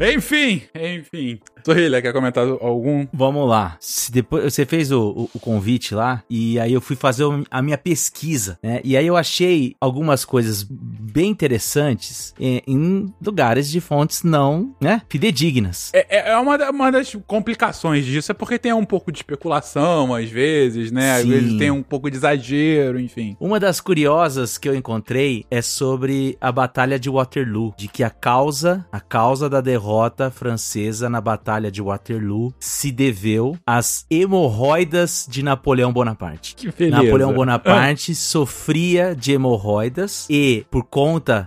Enfim, 0.00 0.62
enfim. 0.74 1.38
Torrilha, 1.62 2.02
quer 2.02 2.12
comentar 2.12 2.46
algum? 2.46 3.06
Vamos 3.12 3.48
lá. 3.48 3.76
Se 3.80 4.10
depois 4.10 4.52
você 4.52 4.66
fez 4.66 4.90
o, 4.90 5.00
o- 5.10 5.30
o 5.34 5.38
convite 5.40 5.94
lá 5.94 6.22
e 6.28 6.58
aí 6.58 6.72
eu 6.72 6.80
fui 6.80 6.96
fazer 6.96 7.24
o- 7.24 7.44
a 7.48 7.62
minha 7.62 7.78
pesquisa, 7.78 8.58
né? 8.60 8.80
E 8.82 8.96
aí 8.96 9.06
eu 9.06 9.16
achei 9.16 9.76
algumas 9.80 10.24
coisas 10.24 10.66
bem 11.14 11.30
interessantes 11.30 12.34
em, 12.40 12.60
em 12.66 13.14
lugares 13.24 13.70
de 13.70 13.80
fontes 13.80 14.24
não, 14.24 14.74
né, 14.80 15.00
fidedignas. 15.08 15.92
É, 15.94 16.06
é- 16.18 16.30
é 16.32 16.36
uma, 16.38 16.56
uma 16.70 16.90
das 16.90 17.14
complicações 17.26 18.04
disso, 18.04 18.32
é 18.32 18.34
porque 18.34 18.58
tem 18.58 18.72
um 18.72 18.84
pouco 18.84 19.12
de 19.12 19.18
especulação, 19.18 20.12
às 20.12 20.28
vezes, 20.28 20.90
né? 20.90 21.12
Às 21.12 21.22
Sim. 21.22 21.28
vezes 21.28 21.58
tem 21.58 21.70
um 21.70 21.82
pouco 21.84 22.10
de 22.10 22.16
exagero, 22.16 22.98
enfim. 22.98 23.36
Uma 23.38 23.60
das 23.60 23.80
curiosas 23.80 24.58
que 24.58 24.68
eu 24.68 24.74
encontrei 24.74 25.44
é 25.50 25.62
sobre 25.62 26.36
a 26.40 26.50
Batalha 26.50 26.98
de 26.98 27.08
Waterloo, 27.08 27.72
de 27.76 27.86
que 27.86 28.02
a 28.02 28.10
causa, 28.10 28.84
a 28.90 28.98
causa 28.98 29.48
da 29.48 29.60
derrota 29.60 30.30
francesa 30.32 31.08
na 31.08 31.20
Batalha 31.20 31.70
de 31.70 31.80
Waterloo 31.80 32.52
se 32.58 32.90
deveu 32.90 33.56
às 33.64 34.04
hemorroidas 34.10 35.26
de 35.30 35.42
Napoleão 35.44 35.92
Bonaparte. 35.92 36.54
Que 36.56 36.72
beleza. 36.72 37.02
Napoleão 37.02 37.32
Bonaparte 37.32 38.14
sofria 38.16 39.14
de 39.14 39.32
hemorroidas 39.32 40.26
e, 40.28 40.64
por 40.70 40.82
conta, 40.84 41.03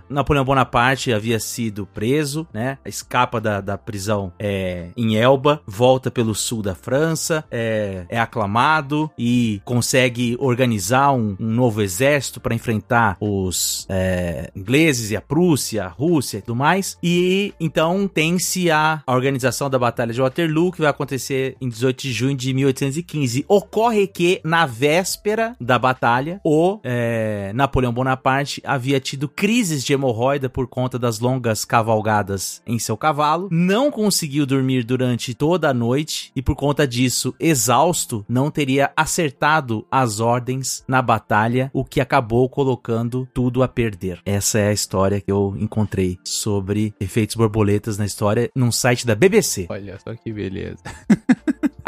Napoleão 0.08 0.44
Bonaparte 0.44 1.12
havia 1.12 1.40
sido 1.40 1.86
preso, 1.86 2.46
né? 2.52 2.78
Escapa 2.84 3.40
da, 3.40 3.60
da 3.60 3.78
prisão 3.78 4.32
é, 4.38 4.88
em 4.96 5.16
Elba, 5.16 5.60
volta 5.66 6.10
pelo 6.10 6.34
sul 6.34 6.62
da 6.62 6.74
França, 6.74 7.44
é, 7.50 8.06
é 8.08 8.20
aclamado 8.20 9.10
e 9.18 9.60
consegue 9.64 10.36
organizar 10.38 11.12
um, 11.12 11.36
um 11.38 11.50
novo 11.50 11.82
exército 11.82 12.40
para 12.40 12.54
enfrentar 12.54 13.16
os 13.20 13.86
é, 13.88 14.50
ingleses 14.54 15.10
e 15.10 15.16
a 15.16 15.20
Prússia, 15.20 15.84
a 15.84 15.88
Rússia 15.88 16.38
e 16.38 16.42
tudo 16.42 16.56
mais. 16.56 16.98
E 17.02 17.54
então 17.58 18.06
tem-se 18.08 18.70
a, 18.70 19.02
a 19.06 19.14
organização 19.14 19.68
da 19.68 19.78
Batalha 19.78 20.12
de 20.12 20.20
Waterloo, 20.20 20.72
que 20.72 20.80
vai 20.80 20.90
acontecer 20.90 21.56
em 21.60 21.68
18 21.68 22.02
de 22.02 22.12
junho 22.12 22.36
de 22.36 22.52
1815. 22.54 23.44
Ocorre 23.48 24.06
que, 24.06 24.40
na 24.44 24.66
véspera 24.66 25.56
da 25.60 25.78
batalha, 25.78 26.40
o 26.44 26.80
é, 26.82 27.52
Napoleão 27.54 27.92
Bonaparte 27.92 28.62
havia 28.64 29.00
tido 29.00 29.28
crises 29.48 29.82
de 29.82 29.94
hemorroida 29.94 30.46
por 30.50 30.66
conta 30.66 30.98
das 30.98 31.20
longas 31.20 31.64
cavalgadas 31.64 32.60
em 32.66 32.78
seu 32.78 32.98
cavalo, 32.98 33.48
não 33.50 33.90
conseguiu 33.90 34.44
dormir 34.44 34.84
durante 34.84 35.32
toda 35.32 35.70
a 35.70 35.72
noite 35.72 36.30
e, 36.36 36.42
por 36.42 36.54
conta 36.54 36.86
disso, 36.86 37.34
exausto, 37.40 38.26
não 38.28 38.50
teria 38.50 38.92
acertado 38.94 39.86
as 39.90 40.20
ordens 40.20 40.84
na 40.86 41.00
batalha, 41.00 41.70
o 41.72 41.82
que 41.82 41.98
acabou 41.98 42.46
colocando 42.46 43.26
tudo 43.32 43.62
a 43.62 43.68
perder. 43.68 44.20
Essa 44.26 44.58
é 44.58 44.68
a 44.68 44.72
história 44.74 45.18
que 45.18 45.32
eu 45.32 45.56
encontrei 45.58 46.18
sobre 46.22 46.92
efeitos 47.00 47.34
borboletas 47.34 47.96
na 47.96 48.04
história 48.04 48.50
num 48.54 48.70
site 48.70 49.06
da 49.06 49.14
BBC. 49.14 49.66
Olha 49.70 49.98
só 49.98 50.14
que 50.14 50.30
beleza. 50.30 50.82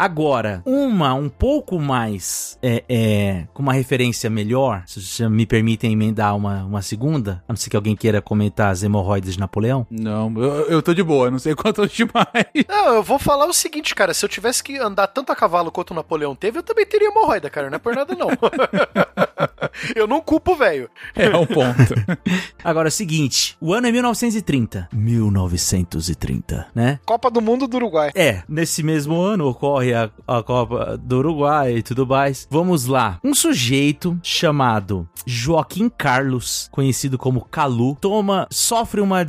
Agora, 0.01 0.63
uma 0.65 1.13
um 1.13 1.29
pouco 1.29 1.79
mais 1.79 2.57
é, 2.59 2.83
é, 2.89 3.47
com 3.53 3.61
uma 3.61 3.71
referência 3.71 4.31
melhor, 4.31 4.81
se 4.87 4.99
vocês 4.99 5.29
me 5.29 5.45
permitem 5.45 5.91
emendar 5.91 6.35
uma, 6.35 6.63
uma 6.63 6.81
segunda, 6.81 7.43
a 7.47 7.51
não 7.53 7.55
ser 7.55 7.69
que 7.69 7.75
alguém 7.75 7.95
queira 7.95 8.19
comentar 8.19 8.71
as 8.71 8.81
hemorroidas 8.81 9.35
de 9.35 9.39
Napoleão. 9.39 9.85
Não, 9.91 10.33
eu, 10.37 10.51
eu 10.71 10.81
tô 10.81 10.91
de 10.95 11.03
boa, 11.03 11.29
não 11.29 11.37
sei 11.37 11.53
quantos 11.53 11.91
demais. 11.91 12.25
Não, 12.67 12.95
eu 12.95 13.03
vou 13.03 13.19
falar 13.19 13.45
o 13.45 13.53
seguinte, 13.53 13.93
cara. 13.93 14.11
Se 14.11 14.25
eu 14.25 14.29
tivesse 14.29 14.63
que 14.63 14.75
andar 14.75 15.05
tanto 15.05 15.31
a 15.31 15.35
cavalo 15.35 15.71
quanto 15.71 15.91
o 15.91 15.93
Napoleão 15.93 16.35
teve, 16.35 16.57
eu 16.57 16.63
também 16.63 16.87
teria 16.87 17.09
hemorroida, 17.09 17.47
cara. 17.47 17.69
Não 17.69 17.75
é 17.75 17.79
por 17.79 17.95
nada, 17.95 18.15
não. 18.15 18.29
Eu 19.95 20.07
não 20.07 20.21
culpo 20.21 20.53
o 20.53 20.55
velho. 20.55 20.89
É 21.15 21.29
um 21.35 21.45
ponto. 21.45 21.93
Agora, 22.63 22.87
é 22.87 22.89
o 22.89 22.91
seguinte, 22.91 23.57
o 23.59 23.73
ano 23.73 23.87
é 23.87 23.91
1930. 23.91 24.89
1930, 24.93 26.67
né? 26.73 26.99
Copa 27.05 27.29
do 27.29 27.41
Mundo 27.41 27.67
do 27.67 27.77
Uruguai. 27.77 28.11
É, 28.15 28.43
nesse 28.47 28.83
mesmo 28.83 29.19
ano 29.19 29.47
ocorre 29.47 29.93
a, 29.93 30.09
a 30.27 30.43
Copa 30.43 30.97
do 30.97 31.17
Uruguai 31.17 31.77
e 31.77 31.83
tudo 31.83 32.05
mais. 32.05 32.47
Vamos 32.49 32.85
lá. 32.85 33.19
Um 33.23 33.33
sujeito 33.33 34.19
chamado 34.23 35.07
Joaquim 35.25 35.89
Carlos, 35.89 36.67
conhecido 36.71 37.17
como 37.17 37.45
Calu, 37.45 37.97
toma, 37.99 38.47
sofre 38.51 39.01
uma 39.01 39.25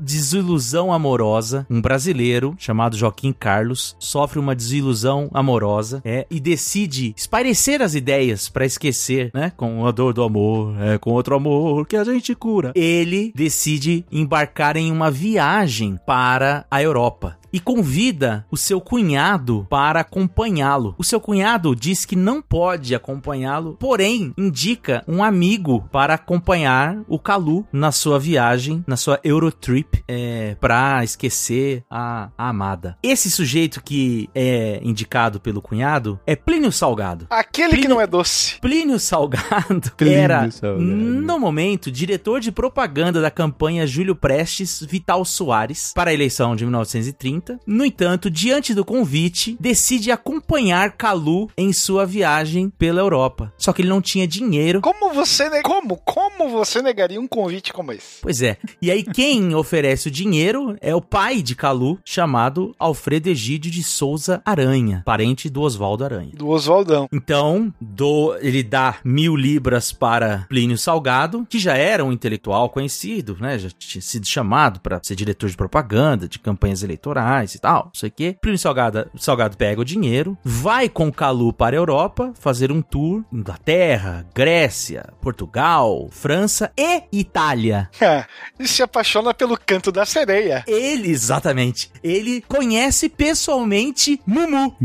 desilusão 0.00 0.92
amorosa. 0.92 1.66
Um 1.68 1.80
brasileiro 1.80 2.54
chamado 2.58 2.96
Joaquim 2.96 3.32
Carlos 3.32 3.96
sofre 3.98 4.38
uma 4.38 4.54
desilusão 4.54 5.30
amorosa, 5.32 6.00
é, 6.04 6.26
e 6.30 6.40
decide 6.40 7.14
espairecer 7.16 7.82
as 7.82 7.94
ideias 7.94 8.48
pra 8.48 8.64
esquecer, 8.64 9.30
né? 9.34 9.45
Com 9.56 9.86
a 9.86 9.90
dor 9.90 10.12
do 10.12 10.22
amor, 10.22 10.74
é 10.80 10.98
com 10.98 11.10
outro 11.10 11.34
amor 11.34 11.86
que 11.86 11.96
a 11.96 12.04
gente 12.04 12.34
cura. 12.34 12.72
Ele 12.74 13.32
decide 13.34 14.04
embarcar 14.10 14.76
em 14.76 14.90
uma 14.90 15.10
viagem 15.10 15.98
para 16.06 16.64
a 16.70 16.82
Europa 16.82 17.36
e 17.52 17.60
convida 17.60 18.46
o 18.50 18.56
seu 18.56 18.80
cunhado 18.80 19.66
para 19.70 20.00
acompanhá-lo. 20.00 20.94
O 20.98 21.04
seu 21.04 21.20
cunhado 21.20 21.74
diz 21.74 22.04
que 22.04 22.16
não 22.16 22.40
pode 22.42 22.94
acompanhá-lo, 22.94 23.76
porém 23.78 24.32
indica 24.36 25.04
um 25.06 25.22
amigo 25.22 25.86
para 25.92 26.14
acompanhar 26.14 26.98
o 27.08 27.18
Calu 27.18 27.66
na 27.72 27.90
sua 27.92 28.18
viagem, 28.18 28.84
na 28.86 28.96
sua 28.96 29.18
Eurotrip, 29.24 30.02
é, 30.08 30.56
para 30.60 31.02
esquecer 31.04 31.84
a, 31.90 32.30
a 32.36 32.48
amada. 32.48 32.96
Esse 33.02 33.30
sujeito 33.30 33.82
que 33.82 34.28
é 34.34 34.80
indicado 34.82 35.40
pelo 35.40 35.60
cunhado 35.62 36.18
é 36.26 36.34
Plínio 36.36 36.72
Salgado. 36.72 37.26
Aquele 37.30 37.68
que 37.70 37.74
Plínio- 37.76 37.90
não 37.90 38.00
é 38.00 38.06
doce. 38.06 38.58
Plínio 38.60 38.98
Salgado 38.98 39.90
Plínio 39.96 40.14
era, 40.18 40.50
Salgado. 40.50 40.82
no 40.82 41.38
momento, 41.38 41.90
diretor 41.90 42.40
de 42.40 42.50
propaganda 42.52 43.20
da 43.20 43.30
campanha 43.30 43.86
Júlio 43.86 44.14
Prestes 44.14 44.80
Vital 44.88 45.24
Soares 45.24 45.92
para 45.94 46.10
a 46.10 46.14
eleição 46.14 46.54
de 46.56 46.64
1930. 46.64 47.45
No 47.66 47.84
entanto, 47.84 48.30
diante 48.30 48.74
do 48.74 48.84
convite, 48.84 49.56
decide 49.60 50.10
acompanhar 50.10 50.92
Calu 50.92 51.48
em 51.56 51.72
sua 51.72 52.04
viagem 52.06 52.70
pela 52.70 53.00
Europa. 53.00 53.52
Só 53.58 53.72
que 53.72 53.82
ele 53.82 53.88
não 53.88 54.00
tinha 54.00 54.26
dinheiro. 54.26 54.80
Como 54.80 55.12
você 55.12 55.48
ne... 55.48 55.62
como 55.62 55.96
como 55.98 56.48
você 56.50 56.80
negaria 56.82 57.20
um 57.20 57.26
convite 57.28 57.72
como 57.72 57.92
esse? 57.92 58.20
Pois 58.22 58.42
é. 58.42 58.56
E 58.80 58.90
aí 58.90 59.02
quem 59.02 59.54
oferece 59.56 60.08
o 60.08 60.10
dinheiro 60.10 60.76
é 60.80 60.94
o 60.94 61.00
pai 61.00 61.42
de 61.42 61.54
Calu, 61.54 61.98
chamado 62.04 62.74
Alfredo 62.78 63.28
Egídio 63.28 63.70
de 63.70 63.82
Souza 63.82 64.40
Aranha, 64.44 65.02
parente 65.04 65.48
do 65.48 65.62
Oswaldo 65.62 66.04
Aranha. 66.04 66.32
Do 66.34 66.48
Oswaldão. 66.48 67.08
Então, 67.12 67.72
do- 67.80 68.36
ele 68.40 68.62
dá 68.62 68.96
mil 69.04 69.36
libras 69.36 69.92
para 69.92 70.46
Plínio 70.48 70.78
Salgado, 70.78 71.46
que 71.48 71.58
já 71.58 71.76
era 71.76 72.04
um 72.04 72.12
intelectual 72.12 72.68
conhecido, 72.70 73.36
né? 73.40 73.58
Já 73.58 73.68
tinha 73.70 74.02
sido 74.02 74.26
chamado 74.26 74.80
para 74.80 75.00
ser 75.02 75.14
diretor 75.16 75.48
de 75.50 75.56
propaganda, 75.56 76.28
de 76.28 76.38
campanhas 76.38 76.82
eleitorais 76.82 77.25
e 77.54 77.58
tal, 77.58 77.84
não 77.86 77.94
sei 77.94 78.08
o 78.08 78.12
quê. 78.12 78.36
Plínio 78.40 78.58
Salgado, 78.58 79.10
Salgado 79.16 79.56
pega 79.56 79.80
o 79.80 79.84
dinheiro, 79.84 80.36
vai 80.44 80.88
com 80.88 81.12
Calu 81.12 81.52
para 81.52 81.76
a 81.76 81.78
Europa 81.78 82.32
fazer 82.38 82.70
um 82.72 82.82
tour, 82.82 83.24
Inglaterra, 83.32 84.26
Grécia, 84.34 85.12
Portugal, 85.20 86.08
França 86.10 86.72
e 86.76 87.02
Itália. 87.12 87.90
e 88.58 88.66
se 88.66 88.82
apaixona 88.82 89.32
pelo 89.34 89.58
canto 89.58 89.92
da 89.92 90.04
sereia. 90.04 90.64
Ele, 90.66 91.10
exatamente, 91.10 91.90
ele 92.02 92.42
conhece 92.42 93.08
pessoalmente 93.08 94.20
Mumu, 94.26 94.76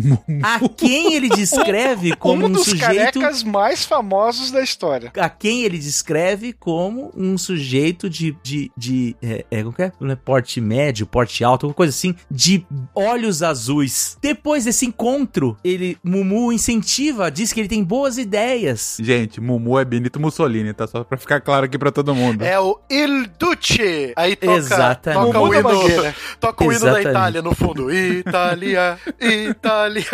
a 0.43 0.59
quem 0.69 1.13
ele 1.13 1.29
descreve 1.35 2.15
como 2.15 2.45
um 2.45 2.51
um 2.51 2.51
dos 2.51 2.65
sujeito 2.65 3.19
carecas 3.19 3.43
mais 3.43 3.85
famosos 3.85 4.51
da 4.51 4.61
história. 4.61 5.11
a 5.17 5.29
quem 5.29 5.63
ele 5.63 5.77
descreve 5.77 6.53
como 6.53 7.11
um 7.15 7.37
sujeito 7.37 8.09
de. 8.09 8.35
de, 8.43 8.71
de 8.77 9.15
é, 9.21 9.45
é, 9.49 9.63
como 9.63 9.73
que 9.73 9.83
é? 9.83 9.91
É 10.01 10.15
porte 10.15 10.59
médio, 10.59 11.05
porte 11.05 11.43
alto, 11.43 11.65
alguma 11.65 11.75
coisa 11.75 11.91
assim, 11.91 12.15
de 12.31 12.65
olhos 12.95 13.43
azuis. 13.43 14.17
Depois 14.21 14.65
desse 14.65 14.85
encontro, 14.85 15.57
ele, 15.63 15.97
Mumu 16.03 16.51
incentiva, 16.53 17.29
diz 17.29 17.51
que 17.51 17.59
ele 17.59 17.67
tem 17.69 17.83
boas 17.83 18.17
ideias. 18.17 18.97
Gente, 19.01 19.41
Mumu 19.41 19.77
é 19.77 19.83
Benito 19.85 20.19
Mussolini, 20.19 20.73
tá? 20.73 20.87
Só 20.87 21.03
pra 21.03 21.17
ficar 21.17 21.41
claro 21.41 21.65
aqui 21.65 21.77
pra 21.77 21.91
todo 21.91 22.15
mundo. 22.15 22.41
É 22.43 22.59
o 22.59 22.79
Il 22.89 23.27
Duce. 23.37 24.13
Aí 24.15 24.35
toca, 24.35 24.53
Exatamente. 24.57 25.25
toca 25.25 25.39
o 25.39 25.45
Mumu 25.45 25.51
da 25.51 25.59
hino, 25.59 25.79
Mangueira. 25.81 26.15
toca 26.39 26.63
o 26.63 26.71
hino 26.71 26.79
da. 26.79 27.01
Itália 27.01 27.41
no 27.41 27.53
fundo. 27.53 27.91
Itália, 27.91 28.97
Itália. 29.19 30.05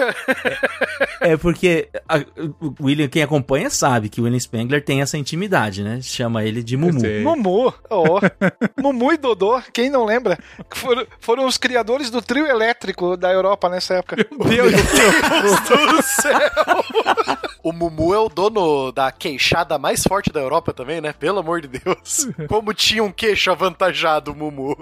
É 1.22 1.36
porque 1.38 1.90
a- 2.08 2.24
o 2.62 2.74
William, 2.86 3.08
quem 3.08 3.22
acompanha, 3.24 3.70
sabe 3.70 4.10
que 4.10 4.20
o 4.22 4.24
William 4.24 4.40
Spengler 4.40 4.84
tem 4.84 5.02
essa 5.02 5.18
intimidade, 5.18 5.84
né? 5.84 6.00
Chama 6.02 6.44
ele 6.44 6.64
de 6.64 6.78
Mumu. 6.78 7.02
Mumu, 7.24 7.74
ó. 7.90 8.20
Mumu 8.82 9.12
e 9.14 9.18
Dodô, 9.18 9.62
quem 9.74 9.90
não 9.90 10.06
lembra? 10.06 10.38
Foram, 10.74 11.06
foram 11.20 11.46
os 11.46 11.58
criadores 11.58 12.07
do 12.10 12.22
trio 12.22 12.46
elétrico 12.46 13.16
da 13.18 13.32
Europa 13.32 13.70
nessa 13.70 13.96
época. 13.96 14.16
Deus 14.16 14.72
do 14.72 16.02
céu! 16.22 17.38
O 17.68 17.74
Mumu 17.74 18.14
é 18.14 18.18
o 18.18 18.30
dono 18.30 18.94
da 18.94 19.12
queixada 19.12 19.78
mais 19.78 20.02
forte 20.02 20.32
da 20.32 20.40
Europa 20.40 20.72
também, 20.72 21.02
né? 21.02 21.12
Pelo 21.12 21.40
amor 21.40 21.60
de 21.60 21.68
Deus. 21.68 22.30
Como 22.48 22.74
tinha 22.74 23.04
um 23.04 23.12
queixo 23.12 23.52
avantajado, 23.52 24.32
o 24.32 24.36
Mumu. 24.36 24.74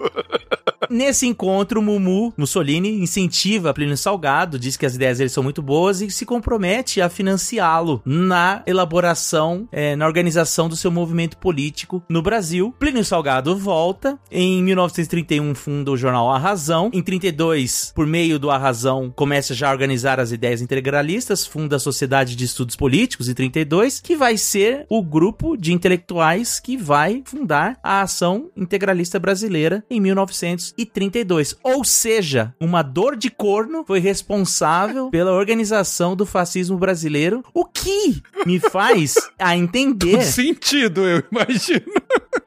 Nesse 0.87 1.25
encontro, 1.25 1.81
Mumu 1.81 2.31
Mussolini 2.37 3.01
incentiva 3.01 3.73
Plínio 3.73 3.97
Salgado, 3.97 4.59
diz 4.59 4.77
que 4.77 4.85
as 4.85 4.93
ideias 4.93 5.17
dele 5.17 5.31
são 5.31 5.41
muito 5.41 5.63
boas 5.63 5.99
e 5.99 6.11
se 6.11 6.27
compromete 6.27 7.01
a 7.01 7.09
financiá-lo 7.09 8.03
na 8.05 8.61
elaboração, 8.67 9.67
eh, 9.71 9.95
na 9.95 10.05
organização 10.05 10.69
do 10.69 10.75
seu 10.75 10.91
movimento 10.91 11.37
político 11.37 12.03
no 12.07 12.21
Brasil. 12.21 12.73
Plínio 12.77 13.03
Salgado 13.03 13.57
volta. 13.57 14.19
Em 14.29 14.61
1931 14.61 15.55
funda 15.55 15.89
o 15.89 15.97
jornal 15.97 16.31
A 16.31 16.37
Razão. 16.37 16.91
Em 16.93 17.01
32, 17.19 17.93
por 17.95 18.05
meio 18.05 18.37
do 18.37 18.51
A 18.51 18.57
Razão, 18.57 19.09
começa 19.15 19.53
já 19.53 19.69
a 19.69 19.71
organizar 19.71 20.19
as 20.19 20.33
ideias 20.33 20.61
integralistas, 20.61 21.45
funda 21.45 21.77
a 21.77 21.79
Sociedade 21.79 22.35
de 22.35 22.43
Estudos 22.43 22.75
Políticos 22.75 23.29
em 23.29 23.33
32, 23.33 24.01
que 24.01 24.17
vai 24.17 24.35
ser 24.35 24.85
o 24.89 25.01
grupo 25.01 25.55
de 25.55 25.71
intelectuais 25.71 26.59
que 26.59 26.75
vai 26.75 27.23
fundar 27.25 27.79
a 27.81 28.01
Ação 28.01 28.49
Integralista 28.55 29.17
Brasileira 29.17 29.83
em 29.89 30.01
1932. 30.01 31.55
Ou 31.63 31.85
seja, 31.85 32.53
uma 32.59 32.81
dor 32.81 33.15
de 33.15 33.29
corno 33.29 33.85
foi 33.87 33.99
responsável 33.99 35.09
pela 35.09 35.31
organização 35.31 36.17
do 36.17 36.25
fascismo 36.25 36.77
brasileiro, 36.77 37.43
o 37.53 37.63
que 37.63 38.21
me 38.45 38.59
faz 38.59 39.15
a 39.39 39.55
entender 39.55 40.21
sentido, 40.25 41.05
eu 41.05 41.23
imagino. 41.31 41.85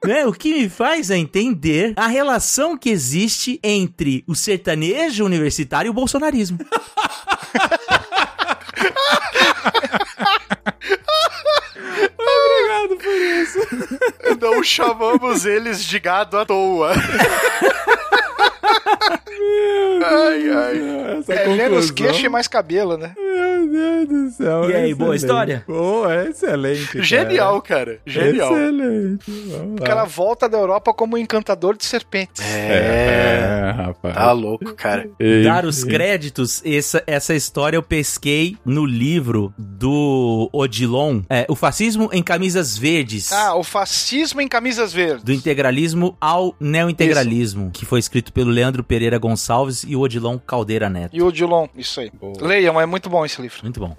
Né? 0.04 0.26
O 0.26 0.32
que 0.32 0.52
me 0.52 0.68
faz 0.68 1.10
a 1.10 1.16
entender 1.16 1.92
a 1.96 2.06
relação 2.06 2.76
que 2.76 2.90
existe 2.90 3.58
entre 3.62 4.24
o 4.26 4.34
sertanejo 4.34 5.24
universitário 5.24 5.88
e 5.88 5.90
o 5.90 5.94
bolsonarismo. 5.94 6.58
Obrigado 12.18 12.96
por 12.96 13.14
isso. 13.14 13.58
Não 14.40 14.62
chamamos 14.62 15.44
eles 15.44 15.82
de 15.84 15.98
gado 15.98 16.38
à 16.38 16.46
toa. 16.46 16.92
ai, 20.04 20.50
ai. 20.50 21.18
Essa 21.18 21.32
É 21.34 21.48
menos 21.48 21.90
conclusão- 21.90 21.94
queixo 21.94 22.26
e 22.26 22.28
mais 22.28 22.46
cabelo, 22.48 22.96
né? 22.96 23.12
Meu 23.16 23.68
Deus 23.68 24.08
do 24.08 24.30
céu. 24.36 24.70
E 24.70 24.74
aí, 24.74 24.94
boa 24.94 25.14
excelente. 25.14 25.16
história? 25.16 25.64
Boa, 25.66 26.24
excelente. 26.28 26.86
cara. 26.92 27.04
Genial, 27.04 27.62
cara. 27.62 27.98
Genial. 28.06 28.52
Excelente. 28.52 29.24
Vamos 29.48 29.80
O 29.80 29.84
cara 29.84 30.04
volta 30.04 30.48
da 30.48 30.58
Europa 30.58 30.92
como 30.94 31.16
um 31.16 31.18
encantador 31.18 31.76
de 31.76 31.84
serpentes. 31.84 32.42
É. 32.44 33.68
É, 33.68 33.70
rapaz. 33.70 34.14
Tá 34.14 34.32
louco, 34.32 34.74
cara. 34.74 35.08
E- 35.18 35.42
Dar 35.44 35.64
os 35.64 35.84
créditos, 35.84 36.62
essa, 36.64 37.02
essa 37.06 37.34
história 37.34 37.76
eu 37.76 37.82
pesquei 37.82 38.56
no 38.64 38.84
livro 38.86 39.52
do 39.58 40.48
Odilon, 40.52 41.20
é, 41.28 41.44
O 41.48 41.54
Fascismo 41.54 42.08
em 42.12 42.22
Camisas 42.22 42.76
Verdes. 42.76 43.32
Ah, 43.32 43.54
o 43.54 43.62
fascismo 43.64 44.40
em 44.40 44.48
camisas 44.48 44.92
verdes. 44.92 45.22
Do 45.24 45.32
integralismo 45.32 46.16
ao 46.20 46.54
neointegralismo, 46.60 47.70
que 47.72 47.84
foi 47.84 47.98
escrito 47.98 48.32
pelo 48.32 48.50
Leandro 48.58 48.82
Pereira 48.82 49.18
Gonçalves 49.18 49.84
e 49.86 49.94
o 49.94 50.00
Odilon 50.00 50.36
Caldeira 50.36 50.90
Neto. 50.90 51.16
E 51.16 51.22
o 51.22 51.30
Dilon, 51.30 51.68
isso 51.76 52.00
aí. 52.00 52.10
Boa. 52.10 52.34
Leiam, 52.40 52.80
é 52.80 52.86
muito 52.86 53.08
bom 53.08 53.24
esse 53.24 53.40
livro. 53.40 53.60
Muito 53.62 53.78
bom. 53.78 53.94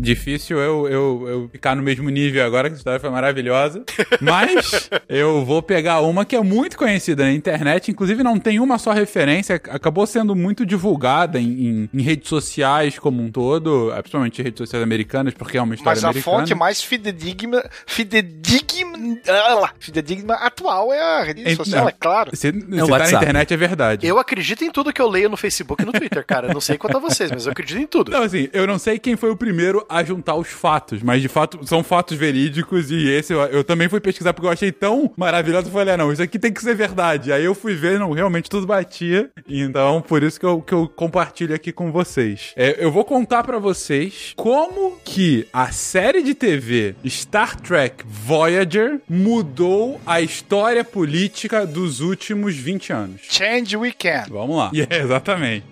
Difícil 0.00 0.58
eu, 0.58 0.88
eu, 0.88 1.24
eu 1.28 1.48
ficar 1.50 1.74
no 1.74 1.82
mesmo 1.82 2.08
nível 2.08 2.44
agora, 2.46 2.68
que 2.68 2.74
a 2.74 2.78
história 2.78 3.00
foi 3.00 3.10
maravilhosa. 3.10 3.82
Mas 4.20 4.88
eu 5.08 5.44
vou 5.44 5.60
pegar 5.60 6.00
uma 6.02 6.24
que 6.24 6.36
é 6.36 6.40
muito 6.40 6.76
conhecida 6.78 7.24
na 7.24 7.32
internet, 7.32 7.90
inclusive 7.90 8.22
não 8.22 8.38
tem 8.38 8.60
uma 8.60 8.78
só 8.78 8.92
referência, 8.92 9.56
acabou 9.56 10.06
sendo 10.06 10.36
muito 10.36 10.64
divulgada 10.64 11.40
em, 11.40 11.66
em, 11.66 11.90
em 11.92 12.02
redes 12.02 12.28
sociais 12.28 12.98
como 12.98 13.20
um 13.22 13.30
todo, 13.30 13.92
eh, 13.92 14.00
principalmente 14.00 14.40
redes 14.40 14.58
sociais 14.58 14.82
americanas, 14.82 15.34
porque 15.34 15.58
é 15.58 15.62
uma 15.62 15.74
história 15.74 15.96
Mas 15.96 16.04
a 16.04 16.08
americana. 16.10 16.38
fonte 16.38 16.54
mais 16.54 16.80
fidedigna, 16.82 17.68
fidedigna, 17.86 19.18
ah, 19.28 19.70
fidedigna 19.78 20.34
atual 20.34 20.92
é 20.92 21.00
a 21.00 21.24
rede 21.24 21.42
Ent- 21.42 21.56
social, 21.56 21.82
não. 21.82 21.88
é 21.88 21.92
claro. 21.92 22.30
Se, 22.34 22.52
se 22.52 22.52
tá 22.52 22.98
na 22.98 23.08
internet 23.10 23.52
é 23.52 23.56
verdade. 23.56 24.06
Eu 24.06 24.18
acredito 24.18 24.62
em 24.64 24.70
tudo 24.70 24.92
que 24.92 25.00
eu 25.02 25.08
leio 25.08 25.28
no 25.28 25.36
Facebook 25.36 25.82
e 25.82 25.86
no 25.86 25.92
Twitter, 25.92 26.24
cara. 26.24 26.52
Não 26.52 26.60
sei 26.60 26.78
quanto 26.78 26.96
a 26.96 27.00
vocês, 27.00 27.30
mas 27.30 27.46
eu 27.46 27.52
acredito 27.52 27.78
em 27.80 27.86
tudo. 27.86 28.10
Não, 28.12 28.22
assim, 28.22 28.48
eu 28.52 28.66
não 28.66 28.78
sei 28.78 28.98
quem 28.98 29.16
foi 29.16 29.30
o 29.30 29.36
primeiro 29.36 29.84
a 29.88 30.02
juntar 30.02 30.34
os 30.34 30.48
fatos, 30.48 31.02
mas 31.02 31.22
de 31.22 31.28
fato 31.28 31.66
são 31.66 31.82
fatos 31.82 32.16
verídicos 32.16 32.90
e 32.90 33.08
esse 33.08 33.32
eu, 33.32 33.40
eu 33.46 33.64
também 33.64 33.88
fui 33.88 34.00
pesquisar 34.00 34.32
porque 34.32 34.46
eu 34.46 34.52
achei 34.52 34.72
tão 34.72 35.12
maravilhoso. 35.16 35.68
Eu 35.68 35.72
falei, 35.72 35.94
ah, 35.94 35.96
não, 35.96 36.12
isso 36.12 36.22
aqui 36.22 36.38
tem 36.38 36.52
que 36.52 36.62
ser 36.62 36.74
verdade. 36.74 37.32
Aí 37.32 37.44
eu 37.44 37.54
fui 37.54 37.74
ver, 37.74 37.98
não, 37.98 38.12
realmente 38.12 38.48
tudo 38.48 38.66
batia. 38.66 39.30
Então, 39.48 40.00
por 40.00 40.22
isso 40.22 40.38
que 40.38 40.46
eu, 40.46 40.60
que 40.60 40.72
eu 40.72 40.88
compartilho 40.88 41.54
aqui 41.54 41.72
com 41.72 41.90
vocês. 41.90 42.52
É, 42.56 42.76
eu 42.84 42.90
vou 42.90 43.04
contar 43.04 43.42
pra 43.42 43.58
vocês 43.58 44.32
como 44.36 44.98
que 45.04 45.46
a 45.52 45.70
série 45.72 46.22
de 46.22 46.34
TV 46.34 46.94
Star 47.06 47.58
Trek 47.60 48.04
Voyager 48.06 49.00
mudou 49.08 50.00
a 50.06 50.20
história 50.20 50.84
política 50.84 51.66
dos 51.66 52.00
últimos 52.00 52.54
20 52.56 52.92
anos. 52.92 53.20
Change 53.28 53.76
we 53.76 53.92
can. 53.92 54.24
Vamos 54.28 54.56
lá. 54.56 54.70
Yeah, 54.78 54.96
exatamente. 54.96 55.66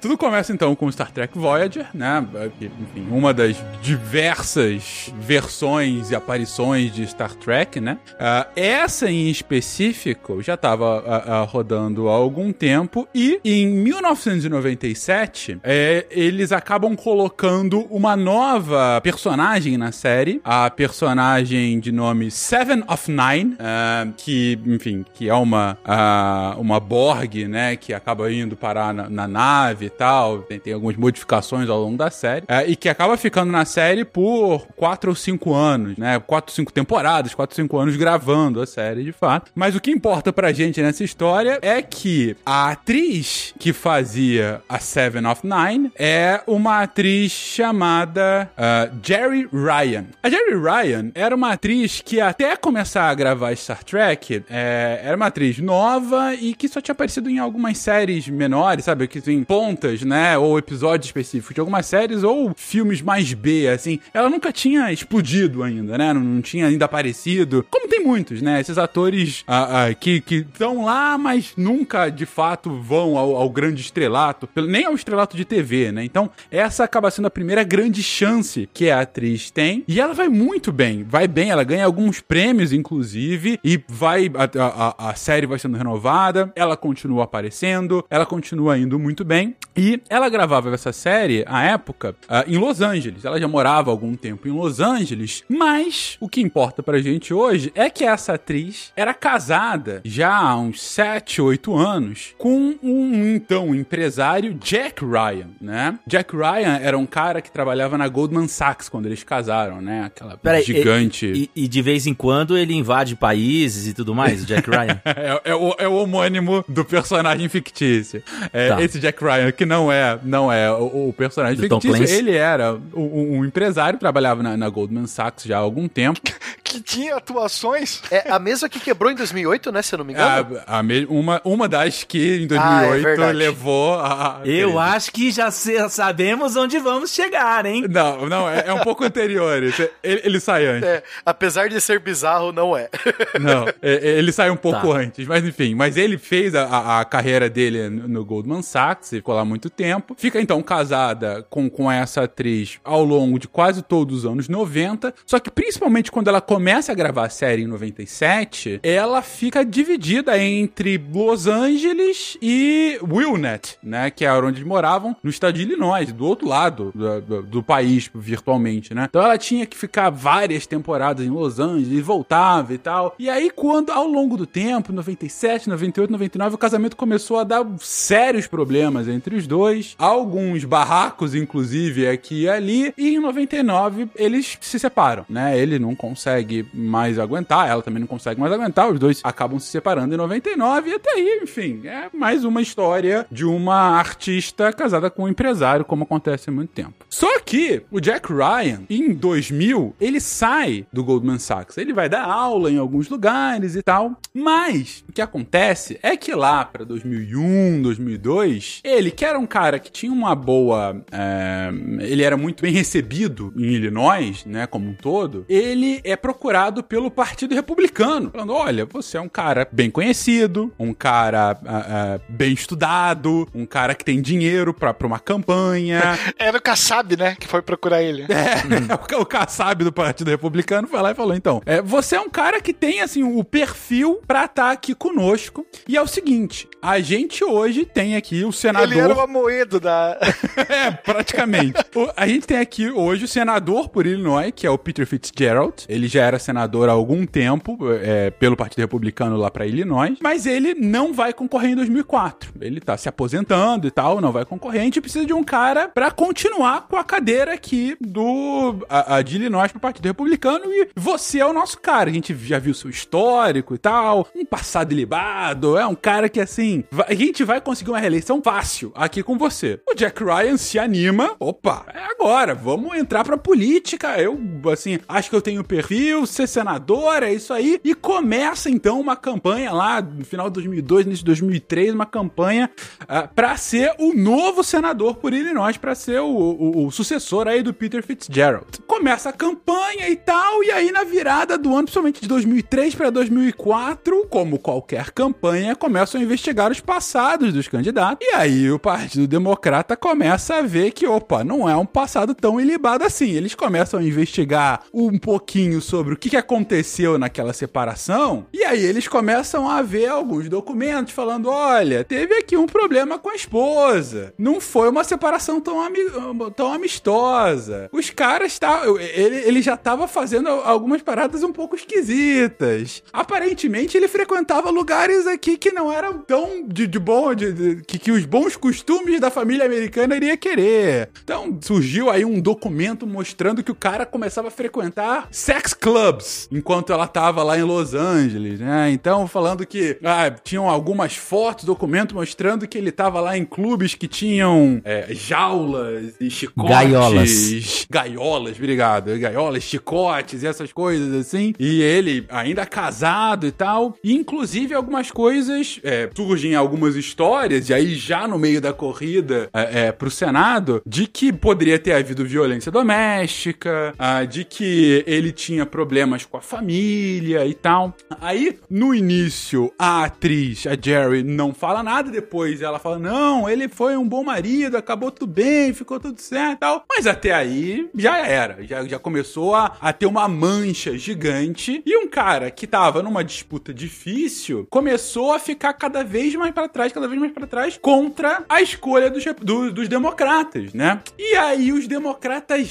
Tudo 0.00 0.16
começa 0.16 0.52
então 0.52 0.74
com 0.74 0.90
Star 0.90 1.10
Trek 1.10 1.36
Voyager, 1.36 1.86
né? 1.92 2.24
Enfim, 2.60 3.06
uma 3.10 3.34
das 3.34 3.47
diversas 3.82 5.12
versões 5.18 6.10
e 6.10 6.14
aparições 6.14 6.92
de 6.92 7.06
Star 7.06 7.34
Trek, 7.34 7.80
né? 7.80 7.98
Ah, 8.18 8.46
essa 8.56 9.10
em 9.10 9.28
específico 9.30 10.42
já 10.42 10.54
estava 10.54 11.44
rodando 11.44 12.08
há 12.08 12.12
algum 12.12 12.52
tempo 12.52 13.08
e 13.14 13.40
em 13.44 13.66
1997 13.66 15.60
é, 15.62 16.06
eles 16.10 16.52
acabam 16.52 16.96
colocando 16.96 17.86
uma 17.90 18.16
nova 18.16 19.00
personagem 19.02 19.76
na 19.76 19.92
série, 19.92 20.40
a 20.44 20.68
personagem 20.70 21.78
de 21.80 21.92
nome 21.92 22.30
Seven 22.30 22.82
of 22.88 23.10
Nine, 23.10 23.56
ah, 23.58 24.06
que, 24.16 24.58
enfim, 24.66 25.04
que 25.14 25.28
é 25.28 25.34
uma, 25.34 25.78
ah, 25.84 26.54
uma 26.58 26.80
Borg, 26.80 27.46
né? 27.48 27.76
Que 27.76 27.92
acaba 27.92 28.32
indo 28.32 28.56
parar 28.56 28.92
na, 28.92 29.08
na 29.08 29.28
nave 29.28 29.86
e 29.86 29.90
tal. 29.90 30.40
Tem, 30.40 30.58
tem 30.58 30.72
algumas 30.72 30.96
modificações 30.96 31.68
ao 31.68 31.80
longo 31.80 31.96
da 31.96 32.10
série. 32.10 32.44
ah, 32.48 32.64
e 32.64 32.76
que 32.76 32.88
acaba 32.88 33.16
ficando 33.16 33.37
na 33.44 33.64
série 33.64 34.04
por 34.04 34.66
quatro 34.76 35.10
ou 35.10 35.16
cinco 35.16 35.54
anos, 35.54 35.96
né? 35.96 36.18
Quatro, 36.20 36.52
cinco 36.52 36.72
temporadas, 36.72 37.34
quatro, 37.34 37.54
cinco 37.54 37.78
anos 37.78 37.96
gravando 37.96 38.60
a 38.60 38.66
série, 38.66 39.04
de 39.04 39.12
fato. 39.12 39.50
Mas 39.54 39.74
o 39.74 39.80
que 39.80 39.90
importa 39.90 40.32
pra 40.32 40.52
gente 40.52 40.80
nessa 40.82 41.04
história 41.04 41.58
é 41.62 41.82
que 41.82 42.36
a 42.44 42.70
atriz 42.70 43.54
que 43.58 43.72
fazia 43.72 44.62
a 44.68 44.78
Seven 44.78 45.26
of 45.26 45.42
Nine 45.44 45.92
é 45.96 46.40
uma 46.46 46.82
atriz 46.82 47.32
chamada 47.32 48.50
ah, 48.56 48.88
Jerry 49.02 49.48
Ryan. 49.52 50.06
A 50.22 50.30
Jerry 50.30 50.54
Ryan 50.54 51.10
era 51.14 51.34
uma 51.34 51.52
atriz 51.52 52.00
que 52.00 52.20
até 52.20 52.56
começar 52.56 53.08
a 53.08 53.14
gravar 53.14 53.54
Star 53.56 53.82
Trek, 53.84 54.44
é, 54.48 55.00
era 55.02 55.16
uma 55.16 55.26
atriz 55.26 55.58
nova 55.58 56.34
e 56.34 56.54
que 56.54 56.68
só 56.68 56.80
tinha 56.80 56.92
aparecido 56.92 57.28
em 57.28 57.38
algumas 57.38 57.78
séries 57.78 58.28
menores, 58.28 58.84
sabe? 58.84 59.06
Que 59.06 59.20
tem 59.20 59.42
pontas, 59.44 60.02
né? 60.02 60.36
Ou 60.38 60.58
episódios 60.58 61.06
específicos 61.06 61.54
de 61.54 61.60
algumas 61.60 61.86
séries 61.86 62.22
ou 62.22 62.52
filmes 62.56 63.02
mais 63.02 63.27
B, 63.34 63.68
assim. 63.68 64.00
Ela 64.12 64.30
nunca 64.30 64.52
tinha 64.52 64.92
explodido 64.92 65.62
ainda, 65.62 65.96
né? 65.96 66.12
Não, 66.12 66.20
não 66.20 66.42
tinha 66.42 66.66
ainda 66.66 66.84
aparecido. 66.84 67.66
Como 67.70 67.88
tem 67.88 68.04
muitos, 68.04 68.42
né? 68.42 68.60
Esses 68.60 68.78
atores 68.78 69.44
ah, 69.46 69.88
que 69.98 70.22
estão 70.28 70.84
lá, 70.84 71.16
mas 71.18 71.52
nunca 71.56 72.08
de 72.08 72.26
fato 72.26 72.70
vão 72.80 73.16
ao, 73.16 73.36
ao 73.36 73.50
grande 73.50 73.80
estrelato, 73.80 74.48
nem 74.66 74.84
ao 74.84 74.94
estrelato 74.94 75.36
de 75.36 75.44
TV, 75.44 75.92
né? 75.92 76.04
Então, 76.04 76.30
essa 76.50 76.84
acaba 76.84 77.10
sendo 77.10 77.26
a 77.26 77.30
primeira 77.30 77.62
grande 77.62 78.02
chance 78.02 78.68
que 78.72 78.90
a 78.90 79.00
atriz 79.00 79.50
tem. 79.50 79.84
E 79.86 80.00
ela 80.00 80.14
vai 80.14 80.28
muito 80.28 80.72
bem, 80.72 81.04
vai 81.04 81.26
bem, 81.26 81.50
ela 81.50 81.64
ganha 81.64 81.84
alguns 81.84 82.20
prêmios, 82.20 82.72
inclusive, 82.72 83.58
e 83.62 83.80
vai. 83.88 84.30
A, 84.34 84.98
a, 85.06 85.10
a 85.10 85.14
série 85.14 85.46
vai 85.46 85.58
sendo 85.58 85.76
renovada, 85.76 86.52
ela 86.54 86.76
continua 86.76 87.24
aparecendo, 87.24 88.04
ela 88.10 88.26
continua 88.26 88.78
indo 88.78 88.98
muito 88.98 89.24
bem. 89.24 89.54
E 89.76 90.00
ela 90.08 90.28
gravava 90.28 90.72
essa 90.74 90.92
série, 90.92 91.44
à 91.46 91.62
época, 91.64 92.14
ah, 92.28 92.44
em 92.46 92.56
Los 92.56 92.80
Angeles. 92.80 93.17
Ela 93.24 93.40
já 93.40 93.48
morava 93.48 93.90
há 93.90 93.92
algum 93.92 94.14
tempo 94.14 94.48
em 94.48 94.52
Los 94.52 94.80
Angeles, 94.80 95.44
mas 95.48 96.16
o 96.20 96.28
que 96.28 96.40
importa 96.40 96.82
pra 96.82 97.00
gente 97.00 97.34
hoje 97.34 97.72
é 97.74 97.90
que 97.90 98.04
essa 98.04 98.34
atriz 98.34 98.92
era 98.96 99.12
casada 99.12 100.00
já 100.04 100.34
há 100.34 100.56
uns 100.56 100.80
7, 100.80 101.42
8 101.42 101.76
anos 101.76 102.34
com 102.38 102.76
um 102.82 103.34
então 103.34 103.74
empresário 103.74 104.54
Jack 104.54 105.04
Ryan, 105.04 105.48
né? 105.60 105.98
Jack 106.06 106.34
Ryan 106.34 106.78
era 106.80 106.96
um 106.96 107.06
cara 107.06 107.40
que 107.40 107.50
trabalhava 107.50 107.98
na 107.98 108.08
Goldman 108.08 108.48
Sachs 108.48 108.88
quando 108.88 109.06
eles 109.06 109.22
casaram, 109.22 109.80
né? 109.80 110.04
Aquela 110.04 110.36
Peraí, 110.36 110.62
gigante. 110.62 111.26
E, 111.26 111.50
e 111.64 111.68
de 111.68 111.82
vez 111.82 112.06
em 112.06 112.14
quando 112.14 112.56
ele 112.56 112.74
invade 112.74 113.16
países 113.16 113.86
e 113.86 113.92
tudo 113.92 114.14
mais, 114.14 114.42
o 114.42 114.46
Jack 114.46 114.68
Ryan. 114.70 115.00
É, 115.04 115.50
é 115.50 115.54
o, 115.54 115.74
é 115.78 115.88
o 115.88 115.94
homônimo 115.94 116.64
do 116.68 116.84
personagem 116.84 117.48
fictício. 117.48 118.22
É, 118.52 118.68
Tá. 118.68 118.82
Esse 118.82 118.98
Jack 118.98 119.22
Ryan, 119.22 119.50
que 119.50 119.64
não 119.64 119.90
é, 119.90 120.18
não 120.22 120.52
é 120.52 120.70
o, 120.70 121.08
o 121.08 121.12
personagem 121.12 121.56
Do 121.56 121.80
fictício, 121.80 122.16
ele 122.16 122.34
era 122.34 122.78
um, 123.12 123.38
um 123.38 123.44
empresário, 123.44 123.98
trabalhava 123.98 124.42
na, 124.42 124.56
na 124.56 124.68
Goldman 124.68 125.06
Sachs 125.06 125.44
já 125.44 125.56
há 125.56 125.60
algum 125.60 125.88
tempo. 125.88 126.20
Que 126.68 126.82
tinha 126.82 127.16
atuações. 127.16 128.02
É 128.10 128.30
a 128.30 128.38
mesma 128.38 128.68
que 128.68 128.78
quebrou 128.78 129.10
em 129.10 129.14
2008, 129.14 129.72
né? 129.72 129.80
Se 129.80 129.94
eu 129.94 130.00
não 130.00 130.04
me 130.04 130.12
engano. 130.12 130.60
A, 130.66 130.78
a 130.78 130.82
me- 130.82 131.06
uma, 131.06 131.40
uma 131.42 131.66
das 131.66 132.04
que 132.04 132.40
em 132.42 132.48
Ah, 132.58 132.82
é 132.84 132.88
2008 133.00 133.32
levou 133.38 133.94
a. 133.94 134.42
Eu 134.44 134.78
acho 134.78 135.10
que 135.10 135.30
já 135.30 135.50
sabemos 135.50 136.56
onde 136.56 136.78
vamos 136.78 137.10
chegar, 137.14 137.64
hein? 137.64 137.86
Não, 137.88 138.28
não, 138.28 138.46
é, 138.50 138.64
é 138.66 138.72
um 138.74 138.80
pouco 138.80 139.02
anterior. 139.02 139.62
Ele, 139.62 139.72
ele 140.02 140.38
sai 140.40 140.66
antes. 140.66 140.86
É, 140.86 141.02
apesar 141.24 141.70
de 141.70 141.80
ser 141.80 142.00
bizarro, 142.00 142.52
não 142.52 142.76
é. 142.76 142.90
Não, 143.40 143.66
é- 143.66 143.74
é- 143.82 144.18
ele 144.18 144.30
sai 144.30 144.50
um 144.50 144.56
pouco 144.56 144.92
Tá. 144.92 144.98
antes, 144.98 145.26
mas 145.26 145.42
enfim. 145.44 145.74
Mas 145.74 145.96
ele 145.96 146.18
fez 146.18 146.54
a- 146.54 146.64
a, 146.66 147.00
a 147.00 147.04
carreira 147.06 147.48
dele 147.48 147.88
no, 147.88 148.06
no 148.08 148.24
Goldman 148.26 148.60
Sachs, 148.60 149.08
ficou 149.08 149.34
lá 149.34 149.42
muito 149.44 149.70
tempo. 149.70 150.14
Fica 150.18 150.38
então 150.38 150.62
casada 150.62 151.46
com, 151.48 151.70
com 151.70 151.90
essa 151.90 152.24
atriz 152.24 152.78
ao 152.98 153.04
longo 153.04 153.38
de 153.38 153.48
quase 153.48 153.82
todos 153.82 154.18
os 154.18 154.26
anos 154.26 154.48
90. 154.48 155.14
Só 155.26 155.38
que 155.38 155.50
principalmente 155.50 156.10
quando 156.12 156.28
ela 156.28 156.40
começa 156.40 156.92
a 156.92 156.94
gravar 156.94 157.26
a 157.26 157.30
série 157.30 157.62
em 157.62 157.66
97, 157.66 158.80
ela 158.82 159.22
fica 159.22 159.64
dividida 159.64 160.38
entre 160.42 160.98
Los 161.12 161.46
Angeles 161.46 162.36
e 162.42 162.98
Wilnet, 163.02 163.76
né? 163.82 164.10
Que 164.10 164.24
era 164.24 164.44
onde 164.46 164.58
eles 164.58 164.68
moravam, 164.68 165.16
no 165.22 165.30
estado 165.30 165.54
de 165.54 165.62
Illinois, 165.62 166.12
do 166.12 166.24
outro 166.26 166.48
lado 166.48 166.92
do, 166.94 167.20
do- 167.20 167.42
do 167.42 167.62
país, 167.62 168.10
virtualmente, 168.14 168.94
né? 168.94 169.06
Então 169.08 169.22
ela 169.22 169.38
tinha 169.38 169.66
que 169.66 169.76
ficar 169.76 170.10
várias 170.10 170.66
temporadas 170.66 171.24
em 171.26 171.30
Los 171.30 171.58
Angeles 171.58 172.04
voltava 172.04 172.72
e 172.74 172.78
tal. 172.78 173.14
E 173.18 173.28
aí, 173.28 173.50
quando, 173.50 173.90
ao 173.90 174.06
longo 174.06 174.36
do 174.36 174.46
tempo, 174.46 174.92
97, 174.92 175.68
98, 175.68 176.10
99, 176.10 176.54
o 176.54 176.58
casamento 176.58 176.96
começou 176.96 177.38
a 177.38 177.44
dar 177.44 177.64
sérios 177.80 178.46
problemas 178.46 179.08
entre 179.08 179.36
os 179.36 179.46
dois. 179.46 179.94
Alguns 179.98 180.64
barracos, 180.64 181.34
inclusive, 181.34 182.06
aqui 182.08 182.42
e 182.42 182.48
ali. 182.48 182.77
E 182.96 183.14
em 183.14 183.18
99, 183.18 184.08
eles 184.16 184.58
se 184.60 184.78
separam, 184.78 185.24
né? 185.28 185.58
Ele 185.58 185.78
não 185.78 185.94
consegue 185.94 186.66
mais 186.72 187.18
aguentar, 187.18 187.68
ela 187.68 187.82
também 187.82 188.00
não 188.00 188.06
consegue 188.06 188.40
mais 188.40 188.52
aguentar. 188.52 188.90
Os 188.90 188.98
dois 188.98 189.20
acabam 189.24 189.58
se 189.58 189.68
separando 189.68 190.14
em 190.14 190.16
99 190.16 190.90
e 190.90 190.94
até 190.94 191.10
aí, 191.10 191.40
enfim, 191.42 191.82
é 191.84 192.08
mais 192.12 192.44
uma 192.44 192.62
história 192.62 193.26
de 193.30 193.44
uma 193.44 193.98
artista 193.98 194.72
casada 194.72 195.10
com 195.10 195.24
um 195.24 195.28
empresário, 195.28 195.84
como 195.84 196.04
acontece 196.04 196.50
há 196.50 196.52
muito 196.52 196.70
tempo. 196.70 196.94
Só 197.08 197.40
que 197.40 197.82
o 197.90 198.00
Jack 198.00 198.32
Ryan, 198.32 198.82
em 198.88 199.12
2000, 199.12 199.94
ele 200.00 200.20
sai 200.20 200.86
do 200.92 201.02
Goldman 201.02 201.38
Sachs. 201.38 201.78
Ele 201.78 201.92
vai 201.92 202.08
dar 202.08 202.24
aula 202.24 202.70
em 202.70 202.78
alguns 202.78 203.08
lugares 203.08 203.74
e 203.74 203.82
tal. 203.82 204.16
Mas 204.34 205.04
o 205.08 205.12
que 205.12 205.20
acontece 205.20 205.98
é 206.02 206.16
que 206.16 206.34
lá 206.34 206.64
para 206.64 206.84
2001, 206.84 207.82
2002, 207.82 208.80
ele, 208.84 209.10
que 209.10 209.24
era 209.24 209.38
um 209.38 209.46
cara 209.46 209.78
que 209.78 209.90
tinha 209.90 210.12
uma 210.12 210.34
boa. 210.34 211.02
é, 211.10 211.70
ele 212.00 212.22
era 212.22 212.36
muito 212.36 212.66
bem 212.68 212.72
recebido 212.72 213.52
em 213.56 213.64
Illinois, 213.64 214.44
né, 214.44 214.66
como 214.66 214.88
um 214.88 214.94
todo. 214.94 215.46
Ele 215.48 216.00
é 216.04 216.16
procurado 216.16 216.82
pelo 216.82 217.10
Partido 217.10 217.54
Republicano, 217.54 218.30
falando: 218.30 218.52
olha, 218.52 218.84
você 218.84 219.16
é 219.16 219.20
um 219.20 219.28
cara 219.28 219.66
bem 219.72 219.90
conhecido, 219.90 220.72
um 220.78 220.92
cara 220.92 221.58
ah, 221.64 221.86
ah, 221.88 222.20
bem 222.28 222.52
estudado, 222.52 223.48
um 223.54 223.64
cara 223.64 223.94
que 223.94 224.04
tem 224.04 224.20
dinheiro 224.20 224.74
pra, 224.74 224.92
pra 224.92 225.06
uma 225.06 225.18
campanha. 225.18 226.18
Era 226.38 226.58
o 226.58 226.62
Kassab, 226.62 227.16
né? 227.16 227.36
Que 227.38 227.48
foi 227.48 227.62
procurar 227.62 228.02
ele. 228.02 228.24
É, 228.24 229.16
o, 229.16 229.20
o 229.22 229.26
Kassab 229.26 229.82
do 229.82 229.92
Partido 229.92 230.28
Republicano 230.28 230.86
foi 230.86 231.00
lá 231.00 231.12
e 231.12 231.14
falou: 231.14 231.34
então, 231.34 231.62
é, 231.64 231.80
você 231.80 232.16
é 232.16 232.20
um 232.20 232.28
cara 232.28 232.60
que 232.60 232.74
tem, 232.74 233.00
assim, 233.00 233.22
o 233.22 233.42
perfil 233.42 234.20
pra 234.26 234.44
estar 234.44 234.70
aqui 234.70 234.94
conosco. 234.94 235.66
E 235.86 235.96
é 235.96 236.02
o 236.02 236.06
seguinte: 236.06 236.68
a 236.82 237.00
gente 237.00 237.42
hoje 237.42 237.86
tem 237.86 238.16
aqui 238.16 238.44
o 238.44 238.52
senador. 238.52 238.92
Ele 238.92 239.00
era 239.00 239.14
o 239.14 239.20
Amoedo 239.20 239.80
da. 239.80 240.18
É, 240.68 240.90
praticamente. 240.90 241.80
O- 241.94 242.10
a 242.16 242.26
gente 242.26 242.46
tem 242.46 242.57
aqui 242.60 242.90
hoje 242.90 243.24
o 243.24 243.28
senador 243.28 243.88
por 243.88 244.06
Illinois, 244.06 244.52
que 244.54 244.66
é 244.66 244.70
o 244.70 244.78
Peter 244.78 245.06
Fitzgerald. 245.06 245.84
Ele 245.88 246.08
já 246.08 246.24
era 246.24 246.38
senador 246.38 246.88
há 246.88 246.92
algum 246.92 247.26
tempo, 247.26 247.78
é, 248.02 248.30
pelo 248.30 248.56
Partido 248.56 248.80
Republicano 248.80 249.36
lá 249.36 249.50
pra 249.50 249.66
Illinois, 249.66 250.16
mas 250.22 250.46
ele 250.46 250.74
não 250.74 251.12
vai 251.12 251.32
concorrer 251.32 251.70
em 251.70 251.76
2004. 251.76 252.52
Ele 252.60 252.80
tá 252.80 252.96
se 252.96 253.08
aposentando 253.08 253.86
e 253.86 253.90
tal, 253.90 254.20
não 254.20 254.32
vai 254.32 254.44
concorrer. 254.44 254.80
A 254.80 254.84
gente 254.84 255.00
precisa 255.00 255.24
de 255.24 255.32
um 255.32 255.44
cara 255.44 255.88
pra 255.88 256.10
continuar 256.10 256.86
com 256.88 256.96
a 256.96 257.04
cadeira 257.04 257.54
aqui 257.54 257.96
do 258.00 258.84
a, 258.88 259.16
a 259.16 259.22
de 259.22 259.36
Illinois 259.36 259.70
pro 259.70 259.80
Partido 259.80 260.06
Republicano 260.06 260.72
e 260.72 260.88
você 260.94 261.40
é 261.40 261.46
o 261.46 261.52
nosso 261.52 261.78
cara. 261.80 262.10
A 262.10 262.12
gente 262.12 262.34
já 262.34 262.58
viu 262.58 262.74
seu 262.74 262.90
histórico 262.90 263.74
e 263.74 263.78
tal, 263.78 264.28
um 264.34 264.44
passado 264.44 264.92
ilibado, 264.92 265.76
é 265.76 265.86
um 265.86 265.94
cara 265.94 266.28
que 266.28 266.40
assim, 266.40 266.84
a 267.06 267.14
gente 267.14 267.44
vai 267.44 267.60
conseguir 267.60 267.90
uma 267.90 267.98
reeleição 267.98 268.40
fácil 268.42 268.92
aqui 268.94 269.22
com 269.22 269.36
você. 269.36 269.80
O 269.90 269.94
Jack 269.94 270.22
Ryan 270.22 270.56
se 270.56 270.78
anima, 270.78 271.34
opa, 271.38 271.86
é 271.94 272.04
agora, 272.10 272.47
vamos 272.54 272.96
entrar 272.96 273.24
pra 273.24 273.36
política. 273.36 274.20
Eu, 274.20 274.38
assim, 274.72 274.98
acho 275.08 275.30
que 275.30 275.36
eu 275.36 275.42
tenho 275.42 275.62
perfil, 275.64 276.26
ser 276.26 276.46
senador, 276.46 277.22
é 277.22 277.32
isso 277.32 277.52
aí. 277.52 277.80
E 277.84 277.94
começa 277.94 278.68
então 278.70 279.00
uma 279.00 279.16
campanha 279.16 279.72
lá 279.72 280.00
no 280.02 280.24
final 280.24 280.48
de 280.48 280.54
2002, 280.54 281.06
início 281.06 281.20
de 281.24 281.26
2003, 281.26 281.94
uma 281.94 282.06
campanha 282.06 282.70
ah, 283.08 283.26
pra 283.28 283.56
ser 283.56 283.92
o 283.98 284.12
novo 284.14 284.62
senador 284.64 285.16
por 285.16 285.32
Illinois, 285.32 285.76
pra 285.76 285.94
ser 285.94 286.20
o, 286.20 286.26
o- 286.28 286.86
o 286.86 286.90
sucessor 286.90 287.46
aí 287.48 287.62
do 287.62 287.72
Peter 287.74 288.02
Fitzgerald. 288.04 288.66
Começa 288.86 289.28
a 289.28 289.32
campanha 289.32 290.08
e 290.08 290.16
tal, 290.16 290.62
e 290.64 290.70
aí 290.70 290.90
na 290.90 291.04
virada 291.04 291.56
do 291.58 291.70
ano, 291.72 291.84
principalmente 291.84 292.20
de 292.20 292.28
2003 292.28 292.94
pra 292.94 293.10
2004, 293.10 294.26
como 294.28 294.58
qualquer 294.58 295.10
campanha, 295.10 295.74
começam 295.76 296.20
a 296.20 296.24
investigar 296.24 296.70
os 296.70 296.80
passados 296.80 297.52
dos 297.52 297.68
candidatos. 297.68 298.26
E 298.26 298.34
aí 298.34 298.70
o 298.70 298.78
Partido 298.78 299.26
Democrata 299.26 299.96
começa 299.96 300.56
a 300.56 300.62
ver 300.62 300.92
que, 300.92 301.06
opa, 301.06 301.42
não 301.44 301.68
é 301.68 301.76
um 301.76 301.86
passado 301.86 302.34
tão 302.40 302.60
ilibado 302.60 303.04
assim. 303.04 303.30
Eles 303.30 303.54
começam 303.54 304.00
a 304.00 304.02
investigar 304.02 304.82
um 304.92 305.18
pouquinho 305.18 305.80
sobre 305.80 306.14
o 306.14 306.16
que 306.16 306.36
aconteceu 306.36 307.18
naquela 307.18 307.52
separação, 307.52 308.46
e 308.52 308.64
aí 308.64 308.84
eles 308.84 309.08
começam 309.08 309.68
a 309.68 309.82
ver 309.82 310.06
alguns 310.08 310.48
documentos 310.48 311.12
falando: 311.12 311.48
olha, 311.48 312.04
teve 312.04 312.34
aqui 312.34 312.56
um 312.56 312.66
problema 312.66 313.18
com 313.18 313.30
a 313.30 313.34
esposa. 313.34 314.32
Não 314.38 314.60
foi 314.60 314.88
uma 314.88 315.04
separação 315.04 315.60
tão, 315.60 315.80
ami- 315.80 316.10
tão 316.56 316.72
amistosa. 316.72 317.88
Os 317.92 318.10
caras 318.10 318.58
tá, 318.58 318.82
ele, 319.14 319.36
ele 319.36 319.62
já 319.62 319.76
tava 319.76 320.06
fazendo 320.08 320.48
algumas 320.48 321.02
paradas 321.02 321.42
um 321.42 321.52
pouco 321.52 321.76
esquisitas. 321.76 323.02
Aparentemente 323.12 323.96
ele 323.96 324.08
frequentava 324.08 324.70
lugares 324.70 325.26
aqui 325.26 325.56
que 325.56 325.70
não 325.72 325.92
eram 325.92 326.18
tão 326.18 326.62
de, 326.66 326.86
de 326.86 326.98
bom, 326.98 327.34
de, 327.34 327.52
de- 327.52 327.82
que, 327.82 327.98
que 327.98 328.12
os 328.12 328.24
bons 328.24 328.56
costumes 328.56 329.20
da 329.20 329.30
família 329.30 329.64
americana 329.66 330.16
iria 330.16 330.36
querer. 330.36 331.10
Então 331.22 331.58
surgiu 331.62 332.10
aí 332.10 332.24
um 332.28 332.40
documento 332.40 333.06
mostrando 333.06 333.62
que 333.62 333.70
o 333.70 333.74
cara 333.74 334.06
começava 334.06 334.48
a 334.48 334.50
frequentar 334.50 335.28
sex 335.30 335.74
clubs 335.74 336.48
enquanto 336.50 336.92
ela 336.92 337.06
tava 337.06 337.42
lá 337.42 337.58
em 337.58 337.62
Los 337.62 337.94
Angeles, 337.94 338.60
né? 338.60 338.90
Então 338.90 339.26
falando 339.26 339.66
que 339.66 339.98
ah, 340.04 340.30
tinham 340.30 340.68
algumas 340.68 341.16
fotos, 341.16 341.64
documento 341.64 342.14
mostrando 342.14 342.66
que 342.66 342.78
ele 342.78 342.92
tava 342.92 343.20
lá 343.20 343.36
em 343.36 343.44
clubes 343.44 343.94
que 343.94 344.08
tinham 344.08 344.80
é, 344.84 345.08
jaulas 345.10 346.14
e 346.20 346.30
chicotes. 346.30 346.70
Gaiolas. 346.70 347.86
Gaiolas, 347.90 348.56
obrigado. 348.56 349.18
Gaiolas, 349.18 349.62
chicotes 349.62 350.42
e 350.42 350.46
essas 350.46 350.72
coisas 350.72 351.14
assim. 351.14 351.54
E 351.58 351.82
ele 351.82 352.26
ainda 352.28 352.66
casado 352.66 353.46
e 353.46 353.52
tal. 353.52 353.94
E 354.02 354.14
inclusive 354.14 354.74
algumas 354.74 355.10
coisas 355.10 355.80
é, 355.82 356.08
surgem 356.14 356.54
algumas 356.54 356.96
histórias, 356.96 357.68
e 357.68 357.74
aí 357.74 357.94
já 357.94 358.26
no 358.26 358.38
meio 358.38 358.60
da 358.60 358.72
corrida 358.72 359.48
é, 359.52 359.86
é, 359.86 359.92
pro 359.92 360.10
Senado, 360.10 360.82
de 360.86 361.06
que 361.06 361.32
poderia 361.32 361.78
ter 361.78 361.92
havido 361.92 362.17
violência 362.24 362.70
doméstica, 362.72 363.94
ah, 363.98 364.24
de 364.24 364.44
que 364.44 365.02
ele 365.06 365.32
tinha 365.32 365.64
problemas 365.66 366.24
com 366.24 366.36
a 366.36 366.40
família 366.40 367.46
e 367.46 367.54
tal. 367.54 367.94
Aí, 368.20 368.58
no 368.70 368.94
início, 368.94 369.72
a 369.78 370.04
atriz, 370.04 370.66
a 370.66 370.76
Jerry, 370.80 371.22
não 371.22 371.52
fala 371.54 371.82
nada, 371.82 372.10
depois 372.10 372.62
ela 372.62 372.78
fala: 372.78 372.98
não, 372.98 373.48
ele 373.48 373.68
foi 373.68 373.96
um 373.96 374.06
bom 374.08 374.22
marido, 374.24 374.76
acabou 374.76 375.10
tudo 375.10 375.30
bem, 375.30 375.72
ficou 375.72 375.98
tudo 376.00 376.20
certo 376.20 376.56
e 376.56 376.60
tal. 376.60 376.84
Mas 376.88 377.06
até 377.06 377.32
aí 377.32 377.88
já 377.96 378.18
era, 378.18 378.58
já, 378.64 378.84
já 378.84 378.98
começou 378.98 379.54
a, 379.54 379.76
a 379.80 379.92
ter 379.92 380.06
uma 380.06 380.28
mancha 380.28 380.96
gigante. 380.96 381.82
E 381.84 381.96
um 381.96 382.08
cara 382.08 382.50
que 382.50 382.66
tava 382.66 383.02
numa 383.02 383.22
disputa 383.24 383.72
difícil 383.72 384.66
começou 384.70 385.32
a 385.32 385.38
ficar 385.38 385.72
cada 385.74 386.02
vez 386.04 386.34
mais 386.34 386.52
pra 386.52 386.68
trás, 386.68 386.92
cada 386.92 387.06
vez 387.08 387.20
mais 387.20 387.32
pra 387.32 387.46
trás, 387.46 387.78
contra 387.80 388.44
a 388.48 388.60
escolha 388.62 389.10
dos, 389.10 389.24
do- 389.40 389.72
dos 389.72 389.88
democratas, 389.88 390.72
né? 390.72 391.00
E 391.18 391.36
aí 391.36 391.72
os 391.72 391.86
democratas 391.86 392.07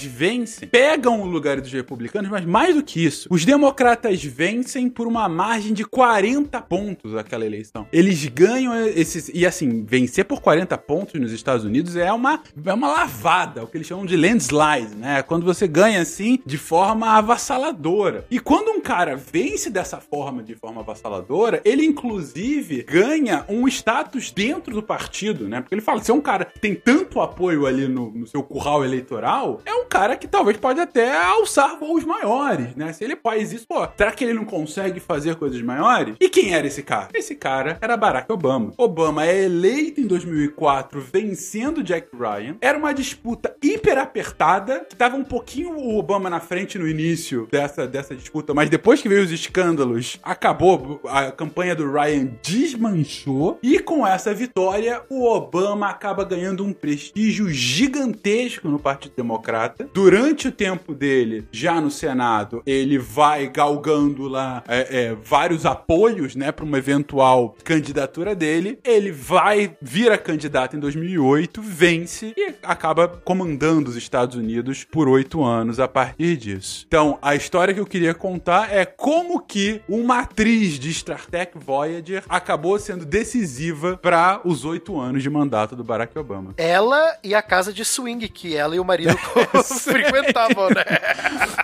vencem, 0.04 0.68
pegam 0.68 1.22
o 1.22 1.26
lugar 1.26 1.60
dos 1.62 1.72
republicanos, 1.72 2.30
mas 2.30 2.46
mais 2.46 2.76
do 2.76 2.84
que 2.84 3.06
isso, 3.06 3.28
os 3.32 3.46
democratas 3.46 4.24
vencem 4.24 4.90
por 4.90 5.08
uma 5.08 5.28
margem 5.28 5.74
de 5.74 5.86
40 5.86 6.62
pontos 6.62 7.16
aquela 7.16 7.46
eleição. 7.46 7.88
Eles 7.92 8.26
ganham 8.26 8.76
esses. 8.88 9.30
E 9.34 9.46
assim, 9.46 9.84
vencer 9.84 10.26
por 10.26 10.42
40 10.42 10.78
pontos 10.78 11.20
nos 11.20 11.32
Estados 11.32 11.66
Unidos 11.66 11.96
é 11.96 12.12
uma, 12.12 12.42
é 12.66 12.74
uma 12.74 12.88
lavada, 12.88 13.64
o 13.64 13.68
que 13.68 13.78
eles 13.78 13.88
chamam 13.88 14.06
de 14.06 14.16
landslide, 14.16 14.96
né? 14.96 15.22
Quando 15.24 15.46
você 15.46 15.68
ganha 15.68 16.02
assim 16.02 16.40
de 16.46 16.58
forma 16.58 17.10
avassaladora. 17.12 18.26
E 18.30 18.40
quando 18.40 18.70
um 18.70 18.82
cara 18.82 19.16
vence 19.16 19.70
dessa 19.70 20.00
forma, 20.00 20.44
de 20.44 20.56
forma 20.56 20.82
avassaladora, 20.82 21.62
ele 21.64 21.86
inclusive 21.86 22.84
ganha 22.84 23.46
um 23.50 23.68
status 23.68 24.32
dentro 24.32 24.74
do 24.74 24.84
partido, 24.84 25.48
né? 25.48 25.62
Porque 25.62 25.76
ele 25.76 25.82
fala: 25.82 26.02
se 26.04 26.12
é 26.12 26.14
um 26.14 26.22
cara 26.22 26.46
tem 26.46 26.76
tanto 26.76 27.22
apoio 27.22 27.66
ali 27.66 27.88
no, 27.88 28.12
no 28.12 28.28
seu 28.28 28.44
curral 28.44 28.84
eleitoral, 28.84 29.27
é 29.66 29.74
um 29.74 29.86
cara 29.86 30.16
que 30.16 30.28
talvez 30.28 30.58
pode 30.58 30.80
até 30.80 31.16
alçar 31.16 31.78
voos 31.78 32.06
maiores, 32.06 32.76
né? 32.76 32.94
Se 32.94 33.04
ele 33.04 33.16
faz 33.16 33.52
isso, 33.52 33.68
pô, 33.68 33.88
será 33.98 34.12
que 34.12 34.24
ele 34.24 34.34
não 34.34 34.46
consegue 34.46 35.00
fazer 35.00 35.36
coisas 35.36 35.62
maiores? 35.62 36.16
E 36.20 36.30
quem 36.30 36.54
era 36.54 36.66
esse 36.66 36.82
cara? 36.82 37.10
Esse 37.14 37.36
cara 37.36 37.78
era 37.82 37.98
Barack 37.98 38.32
Obama. 38.32 38.74
Obama 38.78 39.26
é 39.26 39.44
eleito 39.44 40.00
em 40.00 40.08
2004, 40.08 41.02
vencendo 41.02 41.84
Jack 41.84 42.08
Ryan. 42.14 42.56
Era 42.62 42.78
uma 42.78 42.94
disputa 42.94 43.56
hiper 43.62 43.98
apertada, 43.98 44.86
que 44.90 44.96
tava 44.96 45.18
um 45.18 45.24
pouquinho 45.24 45.76
o 45.78 45.98
Obama 45.98 46.30
na 46.30 46.40
frente 46.40 46.80
no 46.80 46.88
início 46.88 47.48
dessa, 47.52 47.88
dessa 47.88 48.16
disputa, 48.16 48.54
mas 48.54 48.70
depois 48.70 49.02
que 49.02 49.10
veio 49.10 49.24
os 49.24 49.32
escândalos, 49.32 50.20
acabou, 50.24 51.02
a 51.06 51.32
campanha 51.32 51.76
do 51.76 51.92
Ryan 51.92 52.30
desmanchou, 52.42 53.60
e 53.62 53.80
com 53.80 54.06
essa 54.06 54.34
vitória, 54.34 55.02
o 55.10 55.26
Obama 55.26 55.90
acaba 55.90 56.24
ganhando 56.24 56.64
um 56.64 56.72
prestígio 56.72 57.50
gigantesco 57.50 58.68
no 58.70 58.80
Partido 58.80 59.07
Democrata. 59.16 59.90
Durante 59.94 60.48
o 60.48 60.52
tempo 60.52 60.94
dele, 60.94 61.48
já 61.52 61.80
no 61.80 61.92
Senado, 61.92 62.62
ele 62.66 62.98
vai 62.98 63.48
galgando 63.48 64.28
lá 64.28 64.64
é, 64.68 65.06
é, 65.06 65.16
vários 65.16 65.66
apoios, 65.66 66.36
né, 66.36 66.52
para 66.52 66.66
uma 66.66 66.78
eventual 66.78 67.56
candidatura 67.64 68.36
dele. 68.36 68.80
Ele 68.84 69.12
vai 69.12 69.76
vira 69.82 70.18
candidato 70.18 70.76
em 70.76 70.80
2008, 70.80 71.62
vence 71.62 72.34
e 72.36 72.54
acaba 72.64 73.08
comandando 73.08 73.90
os 73.90 73.96
Estados 73.96 74.36
Unidos 74.36 74.84
por 74.84 75.08
oito 75.08 75.44
anos 75.44 75.80
a 75.80 75.88
partir 75.88 76.38
disso. 76.38 76.86
Então, 76.88 77.18
a 77.22 77.36
história 77.36 77.74
que 77.74 77.80
eu 77.80 77.86
queria 77.86 78.14
contar 78.14 78.74
é 78.74 78.86
como 78.86 79.42
que 79.42 79.82
uma 79.88 80.20
atriz 80.20 80.80
de 80.80 80.94
Star 80.94 81.26
Trek 81.26 81.58
Voyager 81.58 82.24
acabou 82.28 82.78
sendo 82.80 83.06
decisiva 83.06 83.98
para 83.98 84.42
os 84.44 84.66
oito 84.66 85.00
anos 85.00 85.24
de 85.24 85.30
mandato 85.30 85.76
do 85.76 85.84
Barack 85.84 86.18
Obama. 86.18 86.54
Ela 86.58 87.18
e 87.24 87.34
a 87.34 87.42
casa 87.42 87.72
de 87.72 87.84
swing 87.84 88.28
que 88.30 88.56
ela 88.56 88.76
e 88.76 88.80
o 88.80 88.84
frequentavam, 89.84 90.70
né? 90.70 90.84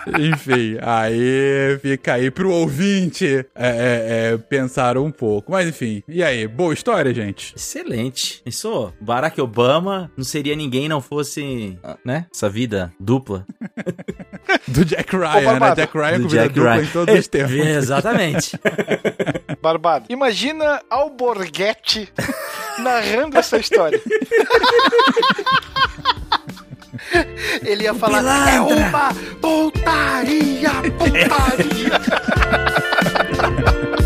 Enfim, 0.20 0.78
aí 0.82 1.78
fica 1.82 2.14
aí 2.14 2.30
pro 2.30 2.52
ouvinte 2.52 3.46
é, 3.56 3.68
é, 3.68 4.34
é, 4.34 4.38
pensar 4.38 4.98
um 4.98 5.12
pouco. 5.12 5.52
Mas 5.52 5.68
enfim, 5.68 6.04
e 6.08 6.24
aí? 6.24 6.48
Boa 6.48 6.74
história, 6.74 7.14
gente? 7.14 7.56
Excelente. 7.56 8.42
Pensou? 8.44 8.94
Barack 9.00 9.40
Obama 9.42 10.12
não 10.18 10.24
seria 10.24 10.56
ninguém 10.56 10.90
não 10.90 11.02
fosse, 11.02 11.78
né? 12.04 12.26
Essa 12.34 12.50
vida 12.50 12.94
dupla. 13.00 13.46
Do 14.68 14.86
Jack 14.86 15.16
Ryan, 15.16 15.34
né? 15.34 15.46
Barbado. 15.46 15.76
Jack 15.76 15.98
Ryan 15.98 16.18
do 16.18 16.24
com 16.24 16.30
vida 16.30 16.50
dupla 16.50 16.84
em 16.84 16.88
todos 16.88 17.20
os 17.20 17.28
tempos. 17.28 17.52
Exatamente. 17.54 18.60
Barbado. 19.62 20.06
Imagina 20.10 20.82
Alborguete 20.90 22.12
narrando 22.80 23.38
essa 23.38 23.58
história. 23.58 24.02
Ele 27.66 27.84
ia 27.84 27.94
falar, 27.94 28.54
é 28.54 28.60
uma 28.60 29.14
puta 29.42 29.84
Putaria, 29.84 30.72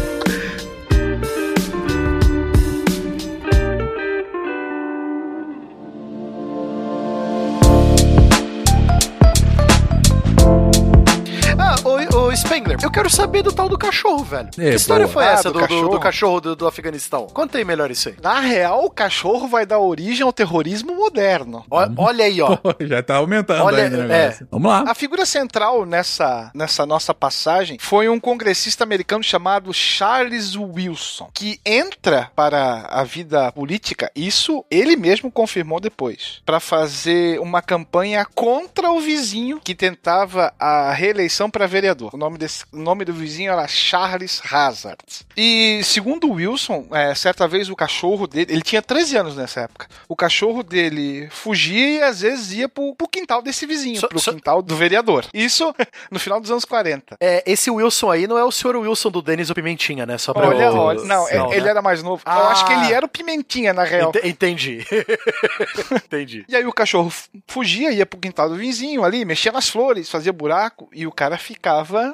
ô 12.13 12.35
Spengler, 12.35 12.77
eu 12.81 12.91
quero 12.91 13.09
saber 13.09 13.41
do 13.43 13.51
tal 13.51 13.67
do 13.69 13.77
cachorro, 13.77 14.23
velho. 14.23 14.49
É, 14.57 14.69
que 14.71 14.75
história 14.75 15.05
boa. 15.05 15.13
foi 15.13 15.25
Ah, 15.25 15.31
essa 15.31 15.51
do 15.51 15.53
do, 15.53 15.59
do- 15.59 15.67
do 15.67 15.67
cachorro? 15.67 15.99
cachorro 15.99 16.41
do, 16.41 16.55
do 16.55 16.67
Afeganistão? 16.67 17.27
Conta 17.27 17.57
aí 17.57 17.65
melhor 17.65 17.89
isso 17.91 18.09
aí. 18.09 18.15
Na 18.21 18.39
real, 18.39 18.85
o 18.85 18.89
cachorro 18.89 19.47
vai 19.47 19.65
dar 19.65 19.79
origem 19.79 20.23
ao 20.23 20.33
terrorismo 20.33 20.95
moderno. 20.95 21.65
Ó- 21.69 21.87
olha 21.97 22.25
aí, 22.25 22.41
ó. 22.41 22.57
Já 22.81 23.01
tá 23.03 23.15
aumentando 23.15 23.63
Olha, 23.63 23.85
o 23.87 23.89
negócio. 23.89 24.47
Vamos 24.51 24.71
lá. 24.71 24.83
A 24.87 24.95
figura 24.95 25.25
central 25.25 25.85
nessa, 25.85 26.51
nessa 26.53 26.85
nossa 26.85 27.13
passagem 27.13 27.77
foi 27.79 28.07
um 28.09 28.19
congressista 28.19 28.83
americano 28.83 29.23
chamado 29.23 29.73
Charles 29.73 30.55
Wilson, 30.55 31.29
que 31.33 31.59
entra 31.65 32.29
para 32.35 32.87
a 32.89 33.03
vida 33.03 33.51
política, 33.51 34.11
isso 34.15 34.63
ele 34.69 34.95
mesmo 34.95 35.31
confirmou 35.31 35.79
depois, 35.79 36.41
para 36.45 36.59
fazer 36.59 37.39
uma 37.39 37.61
campanha 37.61 38.25
contra 38.35 38.91
o 38.91 38.99
vizinho 38.99 39.59
que 39.63 39.73
tentava 39.75 40.53
a 40.59 40.91
reeleição 40.93 41.49
para 41.49 41.65
vereador. 41.67 41.86
O 42.13 42.17
nome, 42.17 42.37
desse, 42.37 42.63
o 42.71 42.77
nome 42.77 43.05
do 43.05 43.13
vizinho 43.13 43.51
era 43.51 43.67
Charles 43.67 44.41
Hazard. 44.51 44.97
E 45.35 45.81
segundo 45.83 46.31
Wilson, 46.31 46.87
é, 46.91 47.13
certa 47.15 47.47
vez 47.47 47.69
o 47.69 47.75
cachorro 47.75 48.27
dele, 48.27 48.53
ele 48.53 48.61
tinha 48.61 48.81
13 48.81 49.17
anos 49.17 49.35
nessa 49.35 49.61
época, 49.61 49.87
o 50.07 50.15
cachorro 50.15 50.63
dele 50.63 51.27
fugia 51.31 51.87
e 51.99 52.01
às 52.01 52.21
vezes 52.21 52.51
ia 52.53 52.69
pro, 52.69 52.95
pro 52.95 53.07
quintal 53.07 53.41
desse 53.41 53.65
vizinho, 53.65 53.99
Só- 53.99 54.07
pro 54.07 54.19
só- 54.19 54.31
quintal 54.33 54.61
do 54.61 54.75
vereador. 54.75 55.25
Isso 55.33 55.73
no 56.11 56.19
final 56.19 56.39
dos 56.39 56.51
anos 56.51 56.65
40. 56.65 57.17
É, 57.19 57.43
esse 57.45 57.69
Wilson 57.69 58.11
aí 58.11 58.27
não 58.27 58.37
é 58.37 58.43
o 58.43 58.51
senhor 58.51 58.75
Wilson 58.75 59.09
do 59.11 59.21
Denis 59.21 59.49
o 59.49 59.53
Pimentinha, 59.55 60.05
né? 60.05 60.17
Só 60.17 60.33
pra 60.33 60.47
Olha, 60.47 60.63
eu... 60.63 60.73
olha, 60.75 61.03
não, 61.03 61.27
é- 61.27 61.55
ele 61.55 61.61
né? 61.65 61.69
era 61.69 61.81
mais 61.81 62.01
novo. 62.03 62.21
Eu 62.25 62.31
Ah. 62.31 62.51
acho 62.51 62.65
que 62.65 62.73
ele 62.73 62.91
era 62.93 63.05
o 63.05 63.09
Pimentinha, 63.09 63.73
na 63.73 63.83
real. 63.83 64.09
Ente- 64.15 64.27
Entendi. 64.27 64.85
Entendi. 66.05 66.45
E 66.47 66.55
aí 66.55 66.65
o 66.65 66.73
cachorro 66.73 67.11
fugia, 67.47 67.91
ia 67.91 68.05
pro 68.05 68.19
quintal 68.19 68.49
do 68.49 68.55
vizinho 68.55 69.03
ali, 69.03 69.25
mexia 69.25 69.51
nas 69.51 69.69
flores, 69.69 70.09
fazia 70.09 70.31
buraco, 70.33 70.89
e 70.93 71.05
o 71.05 71.11
cara 71.11 71.37
ficava, 71.37 71.66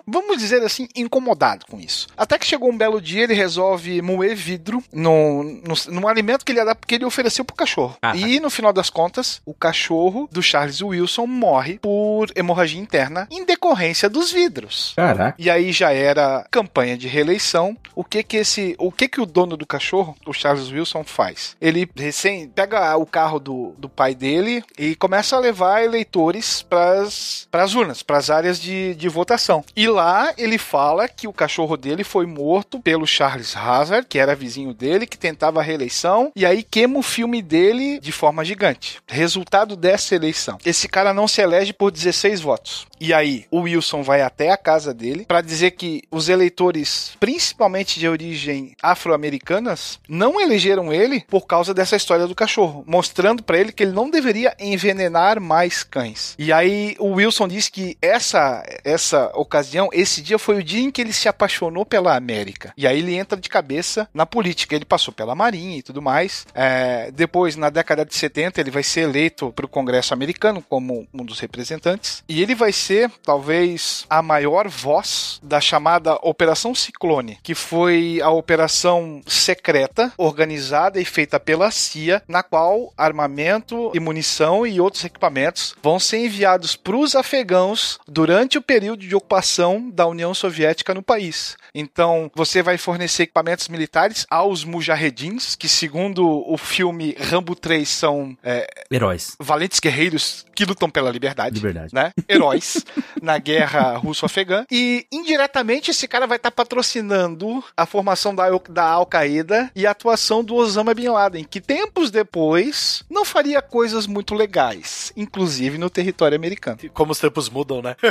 vamos 0.07 0.37
dizer 0.37 0.61
assim, 0.63 0.87
incomodado 0.95 1.65
com 1.65 1.79
isso. 1.79 2.07
Até 2.17 2.37
que 2.37 2.45
chegou 2.45 2.71
um 2.71 2.77
belo 2.77 3.01
dia, 3.01 3.23
ele 3.23 3.33
resolve 3.33 4.01
moer 4.01 4.35
vidro 4.35 4.83
no, 4.91 5.43
no, 5.43 5.75
num 5.89 6.07
alimento 6.07 6.45
que 6.45 6.51
ele 6.51 6.59
ia 6.59 6.65
dar, 6.65 6.75
porque 6.75 6.95
ele 6.95 7.05
ofereceu 7.05 7.45
pro 7.45 7.55
cachorro. 7.55 7.97
Ah. 8.01 8.15
E 8.15 8.39
no 8.39 8.49
final 8.49 8.73
das 8.73 8.89
contas, 8.89 9.41
o 9.45 9.53
cachorro 9.53 10.27
do 10.31 10.41
Charles 10.41 10.81
Wilson 10.81 11.27
morre 11.27 11.79
por 11.79 12.27
hemorragia 12.35 12.81
interna 12.81 13.27
em 13.31 13.45
decorrência 13.45 14.09
dos 14.09 14.31
vidros. 14.31 14.93
Caraca. 14.95 15.35
E 15.37 15.49
aí 15.49 15.71
já 15.71 15.91
era 15.91 16.45
campanha 16.51 16.97
de 16.97 17.07
reeleição. 17.07 17.77
O 17.95 18.03
que 18.03 18.23
que 18.23 18.37
esse, 18.37 18.75
o 18.77 18.91
que 18.91 19.07
que 19.07 19.21
o 19.21 19.25
dono 19.25 19.57
do 19.57 19.65
cachorro, 19.65 20.15
o 20.25 20.33
Charles 20.33 20.71
Wilson, 20.71 21.03
faz? 21.03 21.55
Ele 21.61 21.89
recém 21.95 22.47
pega 22.47 22.95
o 22.97 23.05
carro 23.05 23.39
do, 23.39 23.73
do 23.77 23.89
pai 23.89 24.15
dele 24.15 24.63
e 24.77 24.95
começa 24.95 25.35
a 25.35 25.39
levar 25.39 25.83
eleitores 25.83 26.61
para 26.61 27.03
as 27.03 27.75
urnas, 27.75 28.01
para 28.01 28.17
as 28.17 28.29
áreas 28.29 28.59
de, 28.59 28.95
de 28.95 29.09
votação. 29.09 29.42
E 29.75 29.87
lá 29.87 30.33
ele 30.37 30.57
fala 30.57 31.07
que 31.07 31.27
o 31.27 31.33
cachorro 31.33 31.75
dele 31.75 32.03
foi 32.03 32.25
morto 32.25 32.79
pelo 32.79 33.05
Charles 33.05 33.55
Hazard, 33.55 34.07
que 34.07 34.19
era 34.19 34.35
vizinho 34.35 34.73
dele, 34.73 35.05
que 35.05 35.17
tentava 35.17 35.59
a 35.59 35.63
reeleição, 35.63 36.31
e 36.35 36.45
aí 36.45 36.63
queima 36.63 36.99
o 36.99 37.03
filme 37.03 37.41
dele 37.41 37.99
de 37.99 38.11
forma 38.11 38.45
gigante. 38.45 39.01
Resultado 39.07 39.75
dessa 39.75 40.15
eleição. 40.15 40.57
Esse 40.65 40.87
cara 40.87 41.13
não 41.13 41.27
se 41.27 41.41
elege 41.41 41.73
por 41.73 41.91
16 41.91 42.41
votos. 42.41 42.87
E 42.99 43.13
aí 43.13 43.45
o 43.51 43.61
Wilson 43.61 44.01
vai 44.01 44.21
até 44.21 44.51
a 44.51 44.57
casa 44.57 44.93
dele 44.93 45.25
para 45.25 45.41
dizer 45.41 45.71
que 45.71 46.03
os 46.09 46.29
eleitores, 46.29 47.11
principalmente 47.19 47.99
de 47.99 48.07
origem 48.07 48.75
afro-americanas, 48.81 49.99
não 50.07 50.39
elegeram 50.39 50.93
ele 50.93 51.25
por 51.29 51.45
causa 51.45 51.73
dessa 51.73 51.97
história 51.97 52.27
do 52.27 52.35
cachorro, 52.35 52.83
mostrando 52.87 53.43
para 53.43 53.57
ele 53.57 53.73
que 53.73 53.83
ele 53.83 53.91
não 53.91 54.09
deveria 54.09 54.55
envenenar 54.57 55.41
mais 55.41 55.83
cães. 55.83 56.35
E 56.39 56.53
aí 56.53 56.95
o 56.97 57.15
Wilson 57.15 57.47
diz 57.47 57.67
que 57.67 57.97
essa 58.01 58.63
essa 58.85 59.32
ocasião, 59.35 59.89
esse 59.91 60.21
dia 60.21 60.39
foi 60.39 60.57
o 60.57 60.63
dia 60.63 60.81
em 60.81 60.91
que 60.91 61.01
ele 61.01 61.13
se 61.13 61.27
apaixonou 61.27 61.85
pela 61.85 62.15
América. 62.15 62.73
E 62.77 62.87
aí 62.87 62.99
ele 62.99 63.15
entra 63.15 63.39
de 63.39 63.49
cabeça 63.49 64.07
na 64.13 64.25
política. 64.25 64.75
Ele 64.75 64.85
passou 64.85 65.13
pela 65.13 65.35
Marinha 65.35 65.77
e 65.77 65.83
tudo 65.83 66.01
mais. 66.01 66.45
É, 66.53 67.11
depois, 67.11 67.55
na 67.55 67.69
década 67.69 68.05
de 68.05 68.15
70, 68.15 68.59
ele 68.59 68.71
vai 68.71 68.83
ser 68.83 69.01
eleito 69.01 69.51
para 69.51 69.65
o 69.65 69.69
Congresso 69.69 70.13
americano 70.13 70.63
como 70.67 71.07
um 71.13 71.25
dos 71.25 71.39
representantes. 71.39 72.23
E 72.27 72.41
ele 72.41 72.55
vai 72.55 72.71
ser, 72.71 73.11
talvez, 73.23 74.05
a 74.09 74.21
maior 74.21 74.67
voz 74.67 75.39
da 75.43 75.59
chamada 75.59 76.17
Operação 76.21 76.73
Ciclone, 76.75 77.37
que 77.43 77.55
foi 77.55 78.19
a 78.21 78.29
operação 78.29 79.21
secreta 79.25 80.11
organizada 80.17 80.99
e 80.99 81.05
feita 81.05 81.39
pela 81.39 81.71
CIA, 81.71 82.21
na 82.27 82.43
qual 82.43 82.93
armamento 82.97 83.91
e 83.93 83.99
munição 83.99 84.65
e 84.65 84.79
outros 84.79 85.03
equipamentos 85.03 85.75
vão 85.81 85.99
ser 85.99 86.25
enviados 86.25 86.75
para 86.75 86.95
os 86.95 87.15
afegãos 87.15 87.99
durante 88.07 88.57
o 88.57 88.61
período 88.61 89.05
de 89.05 89.15
ocupação 89.23 89.89
da 89.89 90.05
União 90.05 90.33
Soviética 90.33 90.93
no 90.93 91.01
país. 91.01 91.55
Então, 91.73 92.29
você 92.35 92.61
vai 92.61 92.77
fornecer 92.77 93.23
equipamentos 93.23 93.67
militares 93.69 94.25
aos 94.29 94.63
mujahedins, 94.65 95.55
que 95.55 95.67
segundo 95.69 96.23
o 96.47 96.57
filme 96.57 97.15
Rambo 97.19 97.55
3 97.55 97.87
são 97.87 98.37
é, 98.43 98.67
Heróis. 98.91 99.35
valentes 99.39 99.79
guerreiros 99.79 100.45
que 100.53 100.65
lutam 100.65 100.89
pela 100.89 101.09
liberdade. 101.09 101.55
Liberdade. 101.55 101.95
Né? 101.95 102.11
Heróis 102.29 102.85
na 103.21 103.37
guerra 103.39 103.95
russo-afegã. 103.97 104.65
E 104.69 105.07
indiretamente 105.11 105.89
esse 105.89 106.07
cara 106.07 106.27
vai 106.27 106.37
estar 106.37 106.51
patrocinando 106.51 107.63
a 107.75 107.85
formação 107.85 108.35
da, 108.35 108.45
Al- 108.47 108.61
da 108.69 108.83
Al-Qaeda 108.83 109.71
e 109.75 109.87
a 109.87 109.91
atuação 109.91 110.43
do 110.43 110.53
Osama 110.55 110.93
Bin 110.93 111.07
Laden, 111.07 111.43
que 111.45 111.61
tempos 111.61 112.11
depois 112.11 113.03
não 113.09 113.23
faria 113.25 113.61
coisas 113.61 114.05
muito 114.05 114.35
legais, 114.35 115.11
inclusive 115.15 115.77
no 115.77 115.89
território 115.89 116.35
americano. 116.35 116.77
Como 116.93 117.11
os 117.13 117.19
tempos 117.19 117.49
mudam, 117.49 117.81
né? 117.81 117.95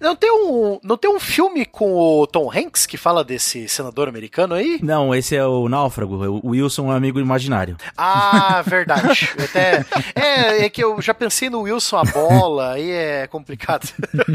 não, 0.00 0.16
tem 0.16 0.30
um, 0.30 0.80
não 0.82 0.96
tem 0.96 1.10
um 1.10 1.20
filme 1.20 1.64
com 1.64 1.96
o 1.96 2.26
Tom 2.26 2.50
Hanks 2.50 2.86
que 2.86 2.96
fala 2.96 3.24
desse 3.24 3.68
senador 3.68 4.08
americano 4.08 4.54
aí? 4.54 4.78
Não, 4.82 5.14
esse 5.14 5.36
é 5.36 5.44
o 5.44 5.68
Náufrago. 5.68 6.40
O 6.42 6.50
Wilson 6.50 6.86
é 6.86 6.88
um 6.88 6.96
amigo 6.96 7.20
imaginário. 7.20 7.76
Ah, 7.96 8.62
verdade. 8.66 9.30
Até, 9.42 9.84
é, 10.14 10.64
é 10.64 10.70
que 10.70 10.82
eu 10.82 11.00
já 11.00 11.14
pensei 11.14 11.50
no 11.50 11.62
Wilson 11.62 11.98
a 11.98 12.04
bola, 12.04 12.72
aí 12.72 12.90
é 12.90 13.26
complicado. 13.26 13.88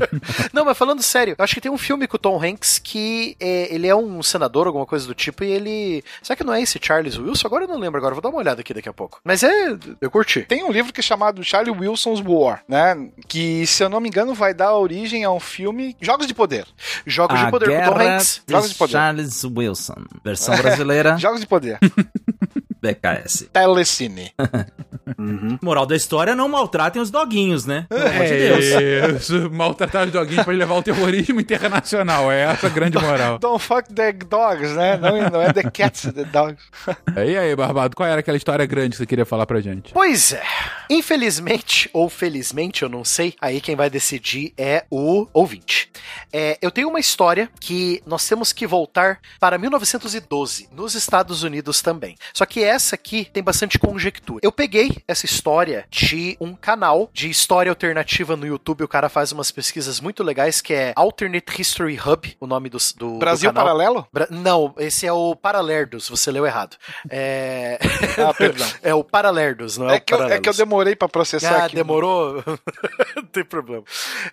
Não, 0.53 0.65
mas 0.65 0.77
falando 0.77 1.01
sério, 1.01 1.35
eu 1.37 1.43
acho 1.43 1.53
que 1.53 1.61
tem 1.61 1.71
um 1.71 1.77
filme 1.77 2.07
com 2.07 2.17
o 2.17 2.19
Tom 2.19 2.41
Hanks 2.41 2.79
que 2.79 3.35
é, 3.39 3.73
ele 3.73 3.87
é 3.87 3.95
um 3.95 4.21
senador, 4.21 4.67
alguma 4.67 4.85
coisa 4.85 5.07
do 5.07 5.13
tipo, 5.13 5.43
e 5.43 5.51
ele. 5.51 6.03
Será 6.21 6.35
que 6.35 6.43
não 6.43 6.53
é 6.53 6.61
esse 6.61 6.79
Charles 6.81 7.17
Wilson? 7.17 7.47
Agora 7.47 7.65
eu 7.65 7.67
não 7.67 7.77
lembro, 7.77 7.97
agora 7.97 8.13
vou 8.13 8.21
dar 8.21 8.29
uma 8.29 8.39
olhada 8.39 8.61
aqui 8.61 8.73
daqui 8.73 8.89
a 8.89 8.93
pouco. 8.93 9.19
Mas 9.23 9.43
é. 9.43 9.77
Eu 10.01 10.11
curti. 10.11 10.41
Tem 10.41 10.63
um 10.63 10.71
livro 10.71 10.91
que 10.91 10.99
é 10.99 11.03
chamado 11.03 11.43
Charlie 11.43 11.75
Wilson's 11.75 12.21
War, 12.25 12.63
né? 12.67 13.09
Que, 13.27 13.65
se 13.67 13.83
eu 13.83 13.89
não 13.89 13.99
me 13.99 14.09
engano, 14.09 14.33
vai 14.33 14.53
dar 14.53 14.75
origem 14.75 15.12
a 15.21 15.31
um 15.31 15.39
filme 15.39 15.97
Jogos 15.99 16.27
de 16.27 16.33
Poder. 16.33 16.65
Jogos 17.05 17.37
a 17.37 17.45
de 17.45 17.51
poder 17.51 17.65
com 17.65 17.71
o 17.71 17.75
Tom 17.75 17.93
Guerra 17.97 18.15
Hanks. 18.15 18.41
de 18.47 18.53
Jogos 18.53 18.69
de 18.69 18.75
Poder. 18.75 18.91
Charles 18.93 19.43
Wilson. 19.43 20.05
Versão 20.23 20.55
brasileira, 20.55 21.17
Jogos 21.19 21.41
de 21.41 21.47
Poder. 21.47 21.77
BKS. 22.83 23.47
Telecine. 23.53 24.33
Moral 25.61 25.85
da 25.85 25.95
história, 25.95 26.35
não 26.35 26.49
maltratem 26.49 27.01
os 27.01 27.09
doguinhos, 27.09 27.65
né? 27.65 27.85
Pelo 27.87 28.07
amor 28.07 28.25
de 28.25 28.37
Deus. 28.37 28.65
É 28.65 29.09
isso, 29.11 29.49
maltratar 29.51 30.05
os 30.05 30.11
doguinhos 30.11 30.43
pode 30.43 30.57
levar 30.57 30.75
ao 30.75 30.83
terrorismo 30.83 31.39
internacional. 31.39 32.29
É 32.29 32.41
essa 32.41 32.67
a 32.67 32.69
grande 32.69 32.97
moral. 32.97 33.39
Don't 33.39 33.63
fuck 33.63 33.93
the 33.93 34.11
dogs, 34.11 34.73
né? 34.75 34.97
Não, 34.97 35.29
não 35.29 35.41
é 35.41 35.53
the 35.53 35.63
cats, 35.63 36.11
the 36.13 36.25
dogs. 36.25 36.61
E 37.25 37.37
aí, 37.37 37.55
Barbado, 37.55 37.95
qual 37.95 38.07
era 38.07 38.19
aquela 38.19 38.35
história 38.35 38.65
grande 38.65 38.91
que 38.91 38.97
você 38.97 39.05
queria 39.05 39.25
falar 39.25 39.45
pra 39.45 39.61
gente? 39.61 39.93
Pois 39.93 40.33
é. 40.33 40.43
Infelizmente, 40.89 41.89
ou 41.93 42.09
felizmente, 42.09 42.83
eu 42.83 42.89
não 42.89 43.05
sei, 43.05 43.33
aí 43.39 43.61
quem 43.61 43.75
vai 43.75 43.89
decidir 43.89 44.53
é 44.57 44.83
o 44.89 45.27
ouvinte. 45.33 45.89
É, 46.31 46.57
eu 46.61 46.69
tenho 46.69 46.89
uma 46.89 46.99
história 46.99 47.49
que 47.59 48.01
nós 48.05 48.27
temos 48.27 48.51
que 48.51 48.67
voltar 48.67 49.19
para 49.39 49.57
1912, 49.57 50.69
nos 50.71 50.95
Estados 50.95 51.43
Unidos 51.43 51.81
também. 51.81 52.15
Só 52.33 52.45
que 52.45 52.63
essa 52.73 52.95
aqui 52.95 53.25
tem 53.31 53.43
bastante 53.43 53.77
conjectura. 53.77 54.39
Eu 54.41 54.51
peguei 54.51 54.97
essa 55.07 55.25
história 55.25 55.85
de 55.89 56.35
um 56.39 56.55
canal 56.55 57.09
de 57.13 57.29
história 57.29 57.69
alternativa 57.69 58.35
no 58.35 58.45
YouTube, 58.45 58.83
o 58.83 58.87
cara 58.87 59.09
faz 59.09 59.31
umas 59.31 59.51
pesquisas 59.51 59.99
muito 59.99 60.23
legais, 60.23 60.59
que 60.61 60.73
é 60.73 60.93
Alternate 60.95 61.61
History 61.61 61.99
Hub, 61.99 62.35
o 62.39 62.47
nome 62.47 62.69
do, 62.69 62.77
do, 62.97 63.17
Brasil 63.19 63.51
do. 63.51 63.55
Paralelo? 63.55 64.07
Bra- 64.11 64.27
Não, 64.29 64.73
esse 64.77 65.05
é 65.05 65.13
o 65.13 65.35
Paralerdos, 65.35 66.09
você 66.09 66.31
leu 66.31 66.45
errado. 66.45 66.75
É... 67.09 67.77
Ah, 68.17 68.33
perdão. 68.33 68.67
é 68.81 68.93
o 68.93 69.03
Paralerdos, 69.03 69.77
não 69.77 69.89
é, 69.89 69.95
É 69.95 69.97
o 69.97 70.01
que, 70.01 70.13
eu, 70.13 70.23
é 70.23 70.39
que 70.39 70.49
eu 70.49 70.53
demorei 70.53 70.95
pra 70.95 71.07
processar 71.07 71.61
Ah, 71.61 71.65
aqui. 71.65 71.75
demorou? 71.75 72.43
Não 73.15 73.23
tem 73.25 73.45
problema. 73.45 73.83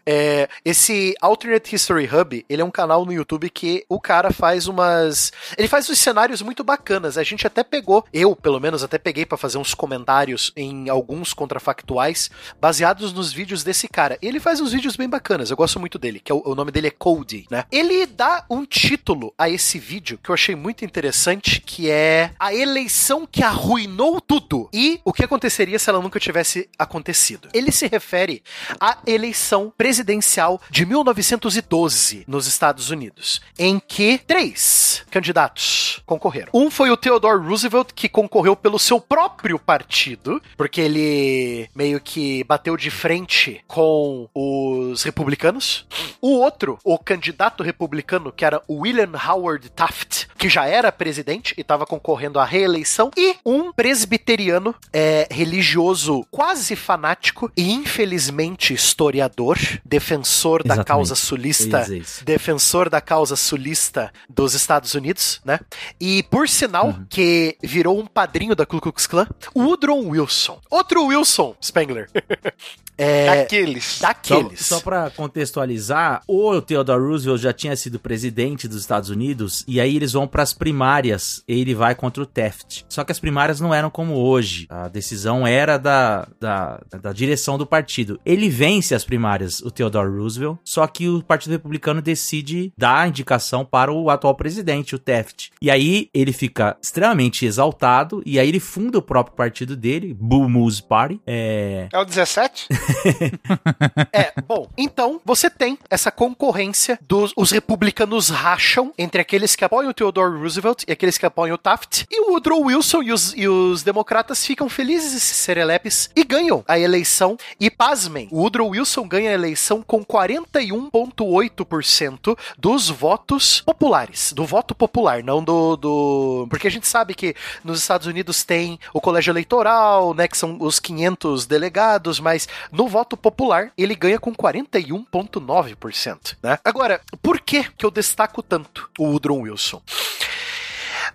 É, 0.06 0.48
esse 0.64 1.14
Alternate 1.20 1.74
History 1.74 2.08
Hub, 2.12 2.44
ele 2.48 2.62
é 2.62 2.64
um 2.64 2.70
canal 2.70 3.04
no 3.04 3.12
YouTube 3.12 3.50
que 3.50 3.84
o 3.88 4.00
cara 4.00 4.32
faz 4.32 4.66
umas... 4.66 5.32
Ele 5.56 5.68
faz 5.68 5.88
uns 5.90 5.98
cenários 5.98 6.42
muito 6.42 6.64
bacanas. 6.64 7.18
A 7.18 7.22
gente 7.22 7.46
até 7.46 7.62
pegou, 7.62 8.04
eu 8.12 8.29
pelo 8.36 8.60
menos 8.60 8.82
até 8.82 8.98
peguei 8.98 9.26
pra 9.26 9.38
fazer 9.38 9.58
uns 9.58 9.74
comentários 9.74 10.52
em 10.56 10.88
alguns 10.88 11.32
contrafactuais 11.32 12.30
baseados 12.60 13.12
nos 13.12 13.32
vídeos 13.32 13.62
desse 13.62 13.88
cara. 13.88 14.18
Ele 14.22 14.40
faz 14.40 14.60
uns 14.60 14.72
vídeos 14.72 14.96
bem 14.96 15.08
bacanas, 15.08 15.50
eu 15.50 15.56
gosto 15.56 15.80
muito 15.80 15.98
dele, 15.98 16.20
que 16.20 16.30
é 16.30 16.34
o, 16.34 16.42
o 16.44 16.54
nome 16.54 16.70
dele 16.70 16.88
é 16.88 16.90
Cody, 16.90 17.46
né? 17.50 17.64
Ele 17.70 18.06
dá 18.06 18.44
um 18.50 18.64
título 18.64 19.32
a 19.38 19.48
esse 19.48 19.78
vídeo 19.78 20.18
que 20.22 20.30
eu 20.30 20.34
achei 20.34 20.54
muito 20.54 20.84
interessante, 20.84 21.60
que 21.60 21.90
é 21.90 22.32
a 22.38 22.54
eleição 22.54 23.26
que 23.30 23.42
arruinou 23.42 24.20
tudo 24.20 24.68
e 24.72 25.00
o 25.04 25.12
que 25.12 25.24
aconteceria 25.24 25.78
se 25.78 25.88
ela 25.88 26.00
nunca 26.00 26.20
tivesse 26.20 26.68
acontecido. 26.78 27.48
Ele 27.52 27.72
se 27.72 27.86
refere 27.86 28.42
à 28.78 28.98
eleição 29.06 29.72
presidencial 29.76 30.60
de 30.70 30.84
1912 30.86 32.24
nos 32.26 32.46
Estados 32.46 32.90
Unidos, 32.90 33.40
em 33.58 33.80
que 33.80 34.18
três 34.18 35.04
candidatos 35.10 36.00
concorreram. 36.06 36.50
Um 36.54 36.70
foi 36.70 36.90
o 36.90 36.96
Theodore 36.96 37.44
Roosevelt, 37.44 37.92
que 37.94 38.08
concorreu 38.20 38.54
pelo 38.54 38.78
seu 38.78 39.00
próprio 39.00 39.58
partido, 39.58 40.42
porque 40.56 40.80
ele 40.80 41.70
meio 41.74 41.98
que 42.00 42.44
bateu 42.44 42.76
de 42.76 42.90
frente 42.90 43.62
com 43.66 44.28
os 44.34 45.02
republicanos. 45.02 45.86
O 46.20 46.32
outro, 46.32 46.78
o 46.84 46.98
candidato 46.98 47.62
republicano, 47.62 48.30
que 48.30 48.44
era 48.44 48.62
William 48.68 49.12
Howard 49.14 49.70
Taft, 49.70 50.26
que 50.40 50.48
já 50.48 50.64
era 50.66 50.90
presidente 50.90 51.52
e 51.58 51.60
estava 51.60 51.84
concorrendo 51.84 52.38
à 52.40 52.44
reeleição, 52.46 53.10
e 53.14 53.36
um 53.44 53.70
presbiteriano 53.70 54.74
é, 54.90 55.28
religioso 55.30 56.26
quase 56.30 56.74
fanático 56.74 57.52
e 57.54 57.70
infelizmente 57.70 58.72
historiador, 58.72 59.58
defensor 59.84 60.62
da 60.62 60.74
Exatamente. 60.76 60.86
causa 60.86 61.12
Eu 61.12 61.16
ia 61.16 61.22
sulista 61.22 61.86
defensor 62.24 62.88
da 62.88 63.02
causa 63.02 63.36
sulista 63.36 64.10
dos 64.28 64.54
Estados 64.54 64.94
Unidos, 64.94 65.42
né? 65.44 65.60
E 66.00 66.22
por 66.24 66.48
sinal 66.48 66.86
Uhum. 66.86 67.06
que 67.10 67.58
virou 67.62 68.00
um 68.00 68.06
padrinho 68.06 68.56
da 68.56 68.64
Ku 68.64 68.80
Klux 68.80 69.06
Klan, 69.06 69.26
Woodrow 69.54 70.02
Wilson. 70.08 70.58
Outro 70.70 71.04
Wilson 71.04 71.54
Spengler. 71.62 72.08
é, 73.00 73.40
Aqueles. 73.40 73.84
Só, 73.84 74.06
daqueles. 74.06 74.60
só 74.60 74.80
para 74.80 75.08
contextualizar, 75.10 76.22
o 76.28 76.60
Theodore 76.60 77.02
Roosevelt 77.02 77.40
já 77.40 77.52
tinha 77.52 77.74
sido 77.74 77.98
presidente 77.98 78.68
dos 78.68 78.78
Estados 78.80 79.08
Unidos 79.08 79.64
e 79.66 79.80
aí 79.80 79.96
eles 79.96 80.12
vão 80.12 80.28
para 80.28 80.42
as 80.42 80.52
primárias 80.52 81.42
e 81.48 81.58
ele 81.58 81.74
vai 81.74 81.94
contra 81.94 82.22
o 82.22 82.26
Taft. 82.26 82.82
Só 82.90 83.02
que 83.02 83.10
as 83.10 83.18
primárias 83.18 83.58
não 83.58 83.72
eram 83.72 83.88
como 83.88 84.16
hoje. 84.16 84.66
A 84.68 84.88
decisão 84.88 85.46
era 85.46 85.78
da, 85.78 86.28
da, 86.38 86.80
da 87.00 87.12
direção 87.12 87.56
do 87.56 87.66
partido. 87.66 88.20
Ele 88.24 88.50
vence 88.50 88.94
as 88.94 89.04
primárias, 89.04 89.60
o 89.60 89.70
Theodore 89.70 90.10
Roosevelt, 90.10 90.58
só 90.62 90.86
que 90.86 91.08
o 91.08 91.22
Partido 91.22 91.52
Republicano 91.52 92.02
decide 92.02 92.70
dar 92.76 93.00
a 93.00 93.08
indicação 93.08 93.64
para 93.64 93.90
o 93.90 94.10
atual 94.10 94.34
presidente, 94.34 94.94
o 94.94 94.98
Taft. 94.98 95.48
E 95.62 95.70
aí 95.70 96.10
ele 96.12 96.32
fica 96.32 96.76
extremamente 96.82 97.46
exaltado 97.46 98.22
e 98.26 98.38
aí 98.38 98.48
ele 98.48 98.60
funda 98.60 98.98
o 98.98 99.02
próprio 99.02 99.34
partido 99.34 99.74
dele, 99.74 100.12
Bull 100.12 100.48
Moose 100.50 100.82
Party. 100.82 101.20
É, 101.26 101.88
É 101.92 101.98
o 101.98 102.04
17? 102.04 102.68
É, 104.12 104.32
bom, 104.46 104.68
então 104.76 105.20
você 105.24 105.48
tem 105.48 105.78
essa 105.88 106.10
concorrência 106.10 106.98
dos 107.00 107.32
os 107.36 107.50
republicanos 107.50 108.28
racham 108.28 108.92
entre 108.98 109.20
aqueles 109.20 109.54
que 109.54 109.64
apoiam 109.64 109.90
o 109.90 109.94
Theodore 109.94 110.38
Roosevelt 110.38 110.84
e 110.86 110.92
aqueles 110.92 111.16
que 111.16 111.26
apoiam 111.26 111.54
o 111.54 111.58
Taft, 111.58 112.04
e 112.10 112.20
o 112.20 112.32
Woodrow 112.32 112.62
Wilson 112.62 113.02
e 113.02 113.12
os, 113.12 113.32
e 113.36 113.48
os 113.48 113.82
democratas 113.82 114.44
ficam 114.44 114.68
felizes 114.68 115.14
e 115.14 115.20
serelepes 115.20 116.10
e 116.14 116.24
ganham 116.24 116.64
a 116.66 116.78
eleição. 116.78 117.36
E 117.58 117.70
pasmem, 117.70 118.28
o 118.30 118.40
Woodrow 118.40 118.68
Wilson 118.68 119.08
ganha 119.08 119.30
a 119.30 119.34
eleição 119.34 119.82
com 119.82 120.04
41,8% 120.04 122.36
dos 122.58 122.88
votos 122.88 123.60
populares, 123.60 124.32
do 124.32 124.44
voto 124.44 124.74
popular, 124.74 125.22
não 125.22 125.40
do, 125.42 125.76
do. 125.76 126.46
Porque 126.48 126.66
a 126.66 126.70
gente 126.70 126.88
sabe 126.88 127.14
que 127.14 127.34
nos 127.64 127.80
Estados 127.80 128.06
Unidos 128.06 128.44
tem 128.44 128.78
o 128.92 129.00
colégio 129.00 129.32
eleitoral, 129.32 130.12
né, 130.14 130.28
que 130.28 130.36
são 130.36 130.58
os 130.60 130.78
500 130.78 131.46
delegados, 131.46 132.20
mas 132.20 132.46
no 132.80 132.88
voto 132.88 133.14
popular 133.14 133.70
ele 133.76 133.94
ganha 133.94 134.18
com 134.18 134.34
41,9%, 134.34 136.38
né? 136.42 136.58
Agora, 136.64 136.98
por 137.20 137.38
que 137.38 137.62
que 137.76 137.84
eu 137.84 137.90
destaco 137.90 138.42
tanto 138.42 138.88
o 138.98 139.04
Woodrow 139.04 139.40
Wilson? 139.40 139.82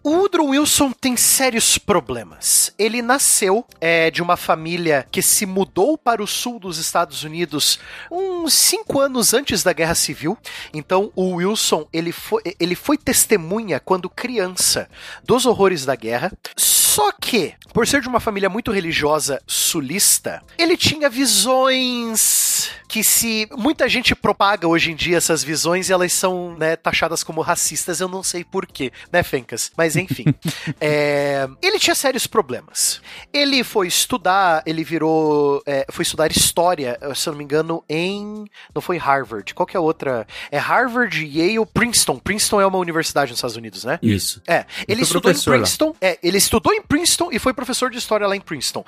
O 0.03 0.11
Woodrow 0.11 0.49
Wilson 0.49 0.91
tem 0.91 1.17
sérios 1.17 1.79
problemas. 1.79 2.71
Ele 2.77 3.01
nasceu 3.01 3.65
é, 3.81 4.11
de 4.11 4.21
uma 4.21 4.37
família 4.37 5.07
que 5.09 5.23
se 5.23 5.47
mudou 5.47 5.97
para 5.97 6.21
o 6.21 6.27
sul 6.27 6.59
dos 6.59 6.77
Estados 6.77 7.23
Unidos 7.23 7.79
uns 8.11 8.53
cinco 8.53 8.99
anos 8.99 9.33
antes 9.33 9.63
da 9.63 9.73
Guerra 9.73 9.95
Civil. 9.95 10.37
Então, 10.71 11.11
o 11.15 11.37
Wilson 11.37 11.87
ele 11.91 12.11
foi, 12.11 12.43
ele 12.59 12.75
foi 12.75 12.95
testemunha 12.95 13.79
quando 13.79 14.07
criança 14.07 14.87
dos 15.23 15.47
horrores 15.47 15.83
da 15.83 15.95
guerra. 15.95 16.31
Só 16.95 17.11
que, 17.11 17.53
por 17.73 17.85
ser 17.85 17.99
de 17.99 18.07
uma 18.07 18.21
família 18.21 18.49
muito 18.49 18.71
religiosa 18.71 19.43
sulista, 19.45 20.41
ele 20.57 20.77
tinha 20.77 21.09
visões 21.09 22.71
que 22.87 23.03
se 23.03 23.49
muita 23.57 23.89
gente 23.89 24.15
propaga 24.15 24.65
hoje 24.65 24.93
em 24.93 24.95
dia 24.95 25.17
essas 25.17 25.43
visões 25.43 25.89
e 25.89 25.91
elas 25.91 26.13
são 26.13 26.55
né, 26.57 26.77
taxadas 26.77 27.21
como 27.21 27.41
racistas, 27.41 27.99
eu 27.99 28.07
não 28.07 28.23
sei 28.23 28.41
porquê, 28.45 28.93
né, 29.11 29.21
Fencas? 29.23 29.73
Mas 29.75 29.97
enfim. 29.97 30.23
é, 30.79 31.45
ele 31.61 31.77
tinha 31.77 31.93
sérios 31.93 32.25
problemas. 32.25 33.01
Ele 33.33 33.61
foi 33.65 33.87
estudar, 33.87 34.63
ele 34.65 34.81
virou. 34.85 35.61
é, 35.65 35.85
foi 35.89 36.03
estudar 36.03 36.31
história, 36.31 36.97
se 37.13 37.27
eu 37.27 37.33
não 37.33 37.37
me 37.39 37.43
engano, 37.43 37.83
em. 37.89 38.45
Não 38.73 38.81
foi 38.81 38.95
Harvard. 38.95 39.53
Qual 39.53 39.67
que 39.67 39.75
é 39.75 39.79
a 39.79 39.83
outra? 39.83 40.25
É 40.49 40.57
Harvard, 40.57 41.25
Yale, 41.25 41.65
Princeton. 41.65 42.17
Princeton 42.17 42.61
é 42.61 42.65
uma 42.65 42.77
universidade 42.77 43.31
nos 43.31 43.39
Estados 43.39 43.57
Unidos, 43.57 43.83
né? 43.83 43.99
isso. 44.01 44.41
É, 44.47 44.65
ele 44.87 45.01
estudou 45.01 45.31
em 45.31 45.33
professor 45.33 45.51
lá. 45.51 45.57
Princeton. 45.57 45.95
É, 45.99 46.17
ele 46.23 46.37
estudou 46.37 46.73
em 46.73 46.81
Princeton 46.87 47.29
e 47.31 47.39
foi 47.39 47.53
professor 47.53 47.89
de 47.89 47.97
história 47.97 48.27
lá 48.27 48.35
em 48.35 48.41
Princeton. 48.41 48.83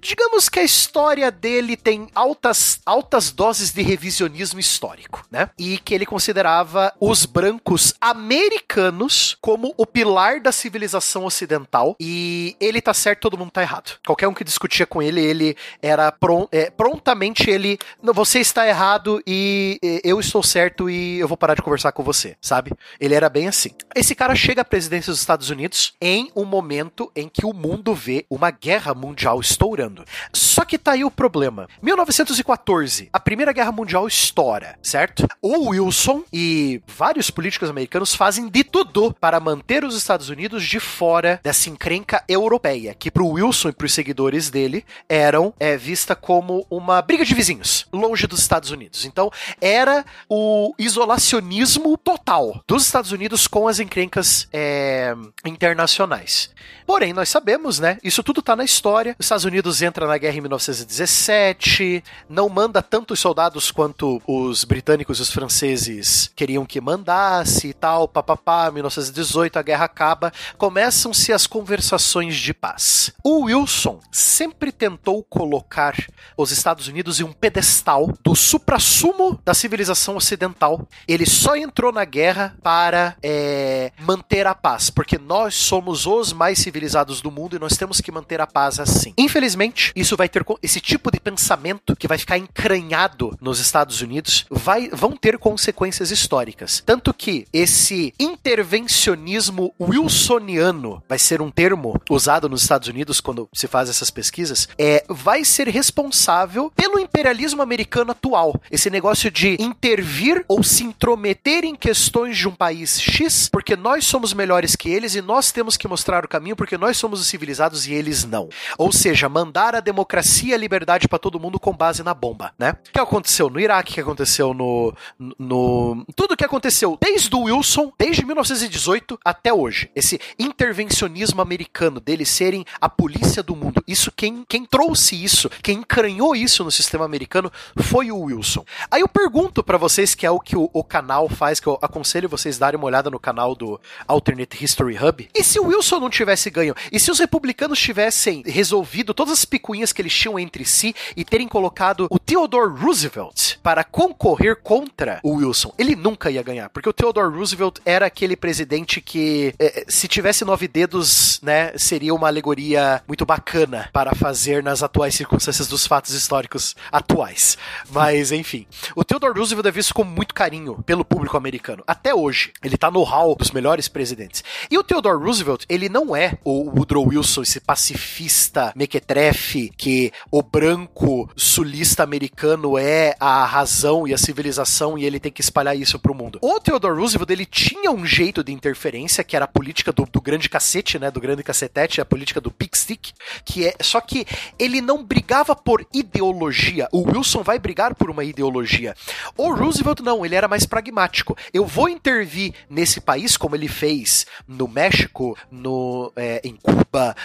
Digamos 0.00 0.48
que 0.48 0.60
a 0.60 0.64
história 0.64 1.30
dele 1.30 1.76
tem 1.76 2.08
altas, 2.14 2.80
altas 2.84 3.30
doses 3.30 3.72
de 3.72 3.82
revisionismo 3.82 4.58
histórico, 4.60 5.24
né? 5.30 5.50
E 5.58 5.78
que 5.78 5.94
ele 5.94 6.06
considerava 6.06 6.92
os 7.00 7.24
brancos 7.24 7.94
americanos 8.00 9.36
como 9.40 9.74
o 9.76 9.86
pilar 9.86 10.40
da 10.40 10.52
civilização 10.52 11.24
ocidental. 11.24 11.96
E 12.00 12.56
ele 12.60 12.80
tá 12.80 12.94
certo, 12.94 13.20
todo 13.20 13.38
mundo 13.38 13.50
tá 13.50 13.62
errado. 13.62 13.98
Qualquer 14.06 14.28
um 14.28 14.34
que 14.34 14.44
discutia 14.44 14.86
com 14.86 15.02
ele, 15.02 15.20
ele 15.20 15.56
era 15.80 16.10
pron 16.10 16.48
é, 16.50 16.70
prontamente 16.70 17.50
ele. 17.50 17.78
Você 18.02 18.40
está 18.40 18.66
errado 18.66 19.22
e, 19.26 19.78
eu 20.04 20.20
estou 20.20 20.42
certo 20.42 20.88
e 20.88 21.18
eu 21.18 21.28
vou 21.28 21.36
parar 21.36 21.54
de 21.54 21.62
conversar 21.62 21.92
com 21.92 22.02
você, 22.02 22.36
sabe? 22.40 22.72
Ele 23.00 23.14
era 23.14 23.28
bem 23.28 23.48
assim. 23.48 23.70
Esse 23.94 24.14
cara 24.14 24.34
chega 24.34 24.62
à 24.62 24.64
presidência 24.64 25.10
dos 25.12 25.20
Estados 25.20 25.50
Unidos 25.50 25.94
em 26.00 26.30
um 26.34 26.44
momento 26.44 27.10
em 27.14 27.28
que 27.28 27.41
o 27.46 27.52
mundo 27.52 27.94
vê 27.94 28.24
uma 28.30 28.50
guerra 28.50 28.94
mundial 28.94 29.40
estourando. 29.40 30.04
Só 30.32 30.64
que 30.64 30.78
tá 30.78 30.92
aí 30.92 31.04
o 31.04 31.10
problema. 31.10 31.68
1914, 31.80 33.08
a 33.12 33.20
Primeira 33.20 33.52
Guerra 33.52 33.72
Mundial 33.72 34.06
estoura, 34.06 34.78
certo? 34.82 35.26
O 35.40 35.70
Wilson 35.70 36.24
e 36.32 36.82
vários 36.86 37.30
políticos 37.30 37.70
americanos 37.70 38.14
fazem 38.14 38.48
de 38.48 38.64
tudo 38.64 39.14
para 39.20 39.40
manter 39.40 39.84
os 39.84 39.96
Estados 39.96 40.28
Unidos 40.28 40.64
de 40.64 40.78
fora 40.78 41.40
dessa 41.42 41.70
encrenca 41.70 42.22
europeia, 42.28 42.94
que 42.94 43.10
pro 43.10 43.26
Wilson 43.26 43.70
e 43.70 43.72
pros 43.72 43.94
seguidores 43.94 44.50
dele 44.50 44.84
eram 45.08 45.54
é, 45.58 45.76
vista 45.76 46.14
como 46.14 46.66
uma 46.70 47.00
briga 47.02 47.24
de 47.24 47.34
vizinhos, 47.34 47.86
longe 47.92 48.26
dos 48.26 48.40
Estados 48.40 48.70
Unidos. 48.70 49.04
Então, 49.04 49.30
era 49.60 50.04
o 50.28 50.74
isolacionismo 50.78 51.96
total 51.96 52.62
dos 52.66 52.84
Estados 52.84 53.12
Unidos 53.12 53.46
com 53.46 53.68
as 53.68 53.80
encrencas 53.80 54.48
é, 54.52 55.14
internacionais. 55.44 56.50
Porém, 56.86 57.12
nós 57.12 57.28
sabemos, 57.32 57.78
né? 57.78 57.96
Isso 58.04 58.22
tudo 58.22 58.42
tá 58.42 58.54
na 58.54 58.62
história. 58.62 59.16
Os 59.18 59.24
Estados 59.24 59.46
Unidos 59.46 59.80
entra 59.80 60.06
na 60.06 60.18
guerra 60.18 60.36
em 60.36 60.42
1917, 60.42 62.04
não 62.28 62.48
manda 62.48 62.82
tantos 62.82 63.20
soldados 63.20 63.70
quanto 63.70 64.20
os 64.26 64.64
britânicos 64.64 65.18
e 65.18 65.22
os 65.22 65.30
franceses 65.30 66.30
queriam 66.36 66.66
que 66.66 66.80
mandasse 66.80 67.68
e 67.68 67.72
tal, 67.72 68.06
papapá, 68.06 68.70
1918 68.70 69.58
a 69.58 69.62
guerra 69.62 69.86
acaba, 69.86 70.30
começam-se 70.58 71.32
as 71.32 71.46
conversações 71.46 72.36
de 72.36 72.52
paz. 72.52 73.12
O 73.24 73.44
Wilson 73.44 73.98
sempre 74.10 74.70
tentou 74.70 75.22
colocar 75.22 75.94
os 76.36 76.50
Estados 76.50 76.86
Unidos 76.86 77.18
em 77.18 77.24
um 77.24 77.32
pedestal 77.32 78.12
do 78.22 78.34
suprassumo 78.34 79.40
da 79.42 79.54
civilização 79.54 80.16
ocidental. 80.16 80.86
Ele 81.08 81.24
só 81.24 81.56
entrou 81.56 81.92
na 81.92 82.04
guerra 82.04 82.54
para 82.62 83.16
é, 83.22 83.90
manter 84.00 84.46
a 84.46 84.54
paz, 84.54 84.90
porque 84.90 85.16
nós 85.16 85.54
somos 85.54 86.06
os 86.06 86.34
mais 86.34 86.58
civilizados 86.58 87.11
civilizados 87.12 87.20
do 87.20 87.30
mundo 87.30 87.56
e 87.56 87.58
nós 87.58 87.76
temos 87.76 88.00
que 88.00 88.10
manter 88.10 88.40
a 88.40 88.46
paz 88.46 88.80
assim. 88.80 89.12
Infelizmente, 89.18 89.92
isso 89.94 90.16
vai 90.16 90.28
ter 90.28 90.44
esse 90.62 90.80
tipo 90.80 91.10
de 91.10 91.20
pensamento 91.20 91.94
que 91.94 92.08
vai 92.08 92.16
ficar 92.16 92.38
encranhado 92.38 93.36
nos 93.40 93.58
Estados 93.58 94.00
Unidos, 94.00 94.46
vai, 94.50 94.88
vão 94.88 95.12
ter 95.12 95.38
consequências 95.38 96.10
históricas. 96.10 96.82
Tanto 96.84 97.12
que 97.12 97.46
esse 97.52 98.14
intervencionismo 98.18 99.74
wilsoniano 99.78 101.02
vai 101.08 101.18
ser 101.18 101.42
um 101.42 101.50
termo 101.50 102.00
usado 102.08 102.48
nos 102.48 102.62
Estados 102.62 102.88
Unidos 102.88 103.20
quando 103.20 103.48
se 103.52 103.66
faz 103.66 103.88
essas 103.88 104.10
pesquisas, 104.10 104.68
é 104.78 105.04
vai 105.08 105.44
ser 105.44 105.68
responsável 105.68 106.72
pelo 106.74 106.98
imperialismo 106.98 107.62
americano 107.62 108.12
atual. 108.12 108.60
Esse 108.70 108.88
negócio 108.88 109.30
de 109.30 109.56
intervir 109.60 110.44
ou 110.48 110.62
se 110.62 110.84
intrometer 110.84 111.64
em 111.64 111.74
questões 111.74 112.36
de 112.36 112.48
um 112.48 112.54
país 112.54 113.00
X, 113.00 113.48
porque 113.50 113.76
nós 113.76 114.06
somos 114.06 114.32
melhores 114.32 114.76
que 114.76 114.90
eles 114.90 115.14
e 115.14 115.22
nós 115.22 115.50
temos 115.50 115.76
que 115.76 115.88
mostrar 115.88 116.24
o 116.24 116.28
caminho 116.28 116.56
porque 116.56 116.78
nós 116.78 116.96
somos 117.02 117.20
os 117.20 117.26
civilizados 117.26 117.88
e 117.88 117.92
eles 117.92 118.24
não. 118.24 118.48
Ou 118.78 118.92
seja, 118.92 119.28
mandar 119.28 119.74
a 119.74 119.80
democracia 119.80 120.52
e 120.52 120.54
a 120.54 120.56
liberdade 120.56 121.08
para 121.08 121.18
todo 121.18 121.40
mundo 121.40 121.58
com 121.58 121.72
base 121.72 122.02
na 122.04 122.14
bomba, 122.14 122.52
né? 122.56 122.76
O 122.88 122.92
que 122.92 123.00
aconteceu 123.00 123.50
no 123.50 123.58
Iraque, 123.58 123.90
o 123.90 123.94
que 123.94 124.00
aconteceu 124.00 124.54
no, 124.54 124.94
no 125.18 126.06
tudo 126.14 126.36
que 126.36 126.44
aconteceu 126.44 126.96
desde 127.00 127.34
o 127.34 127.42
Wilson, 127.42 127.92
desde 127.98 128.24
1918 128.24 129.18
até 129.24 129.52
hoje. 129.52 129.90
Esse 129.96 130.20
intervencionismo 130.38 131.42
americano 131.42 131.98
deles 131.98 132.28
serem 132.28 132.64
a 132.80 132.88
polícia 132.88 133.42
do 133.42 133.56
mundo. 133.56 133.82
Isso 133.86 134.12
quem 134.14 134.44
quem 134.48 134.64
trouxe 134.64 135.16
isso, 135.22 135.50
quem 135.60 135.78
encranhou 135.78 136.36
isso 136.36 136.62
no 136.62 136.70
sistema 136.70 137.04
americano 137.04 137.50
foi 137.76 138.12
o 138.12 138.20
Wilson. 138.20 138.64
Aí 138.90 139.00
eu 139.00 139.08
pergunto 139.08 139.64
para 139.64 139.76
vocês 139.76 140.14
que 140.14 140.24
é 140.24 140.30
o 140.30 140.38
que 140.38 140.56
o, 140.56 140.70
o 140.72 140.84
canal 140.84 141.28
faz, 141.28 141.58
que 141.58 141.66
eu 141.66 141.78
aconselho 141.82 142.28
vocês 142.28 142.58
darem 142.58 142.78
uma 142.78 142.86
olhada 142.86 143.10
no 143.10 143.18
canal 143.18 143.56
do 143.56 143.80
Alternate 144.06 144.62
History 144.62 144.96
Hub. 144.96 145.28
E 145.34 145.42
se 145.42 145.58
o 145.58 145.66
Wilson 145.66 145.98
não 145.98 146.10
tivesse 146.10 146.48
ganho? 146.48 146.74
E 146.92 147.00
se 147.00 147.10
os 147.10 147.18
republicanos 147.18 147.80
tivessem 147.80 148.42
resolvido 148.44 149.14
todas 149.14 149.32
as 149.32 149.44
picuinhas 149.46 149.94
que 149.94 150.02
eles 150.02 150.12
tinham 150.12 150.38
entre 150.38 150.62
si 150.66 150.94
e 151.16 151.24
terem 151.24 151.48
colocado 151.48 152.06
o 152.10 152.18
Theodore 152.18 152.70
Roosevelt 152.78 153.56
para 153.62 153.82
concorrer 153.82 154.56
contra 154.56 155.18
o 155.22 155.36
Wilson? 155.36 155.72
Ele 155.78 155.96
nunca 155.96 156.30
ia 156.30 156.42
ganhar, 156.42 156.68
porque 156.68 156.90
o 156.90 156.92
Theodore 156.92 157.34
Roosevelt 157.34 157.78
era 157.86 158.04
aquele 158.04 158.36
presidente 158.36 159.00
que, 159.00 159.54
eh, 159.58 159.86
se 159.88 160.06
tivesse 160.06 160.44
nove 160.44 160.68
dedos, 160.68 161.40
né, 161.42 161.72
seria 161.78 162.12
uma 162.12 162.26
alegoria 162.26 163.02
muito 163.08 163.24
bacana 163.24 163.88
para 163.90 164.14
fazer 164.14 164.62
nas 164.62 164.82
atuais 164.82 165.14
circunstâncias 165.14 165.68
dos 165.68 165.86
fatos 165.86 166.12
históricos 166.12 166.76
atuais. 166.92 167.56
Mas, 167.90 168.32
enfim. 168.32 168.66
O 168.94 169.02
Theodore 169.02 169.38
Roosevelt 169.38 169.66
é 169.66 169.70
visto 169.70 169.94
com 169.94 170.04
muito 170.04 170.34
carinho 170.34 170.82
pelo 170.84 171.06
público 171.06 171.38
americano. 171.38 171.82
Até 171.86 172.14
hoje. 172.14 172.52
Ele 172.62 172.76
tá 172.76 172.90
no 172.90 173.02
hall 173.02 173.34
dos 173.34 173.50
melhores 173.50 173.88
presidentes. 173.88 174.44
E 174.70 174.76
o 174.76 174.84
Theodore 174.84 175.24
Roosevelt, 175.24 175.64
ele 175.70 175.88
não 175.88 176.14
é 176.14 176.36
o 176.44 176.81
Woodrow 176.82 177.06
Wilson, 177.08 177.42
esse 177.42 177.60
pacifista 177.60 178.72
mequetrefe 178.74 179.72
que 179.76 180.12
o 180.30 180.42
branco 180.42 181.30
sulista 181.36 182.02
americano 182.02 182.76
é 182.76 183.14
a 183.20 183.44
razão 183.44 184.06
e 184.06 184.12
a 184.12 184.18
civilização 184.18 184.98
e 184.98 185.04
ele 185.04 185.20
tem 185.20 185.30
que 185.30 185.40
espalhar 185.40 185.76
isso 185.76 185.98
pro 185.98 186.14
mundo. 186.14 186.40
O 186.42 186.58
Theodore 186.58 186.98
Roosevelt, 186.98 187.30
ele 187.30 187.46
tinha 187.46 187.90
um 187.92 188.04
jeito 188.04 188.42
de 188.42 188.52
interferência, 188.52 189.22
que 189.22 189.36
era 189.36 189.44
a 189.44 189.48
política 189.48 189.92
do, 189.92 190.04
do 190.10 190.20
grande 190.20 190.48
cacete, 190.48 190.98
né? 190.98 191.10
Do 191.10 191.20
grande 191.20 191.42
cacetete, 191.44 192.00
a 192.00 192.04
política 192.04 192.40
do 192.40 192.52
big 192.56 192.76
stick, 192.76 193.12
que 193.44 193.68
é. 193.68 193.74
Só 193.80 194.00
que 194.00 194.26
ele 194.58 194.80
não 194.80 195.04
brigava 195.04 195.54
por 195.54 195.86
ideologia. 195.92 196.88
O 196.90 197.08
Wilson 197.08 197.42
vai 197.44 197.58
brigar 197.60 197.94
por 197.94 198.10
uma 198.10 198.24
ideologia. 198.24 198.94
O 199.36 199.54
Roosevelt 199.54 200.00
não, 200.00 200.26
ele 200.26 200.34
era 200.34 200.48
mais 200.48 200.66
pragmático. 200.66 201.36
Eu 201.54 201.64
vou 201.64 201.88
intervir 201.88 202.54
nesse 202.68 203.00
país, 203.00 203.36
como 203.36 203.54
ele 203.54 203.68
fez 203.68 204.26
no 204.48 204.66
México, 204.66 205.36
no, 205.50 206.12
é, 206.16 206.40
em 206.42 206.56
Cuba, 206.56 206.71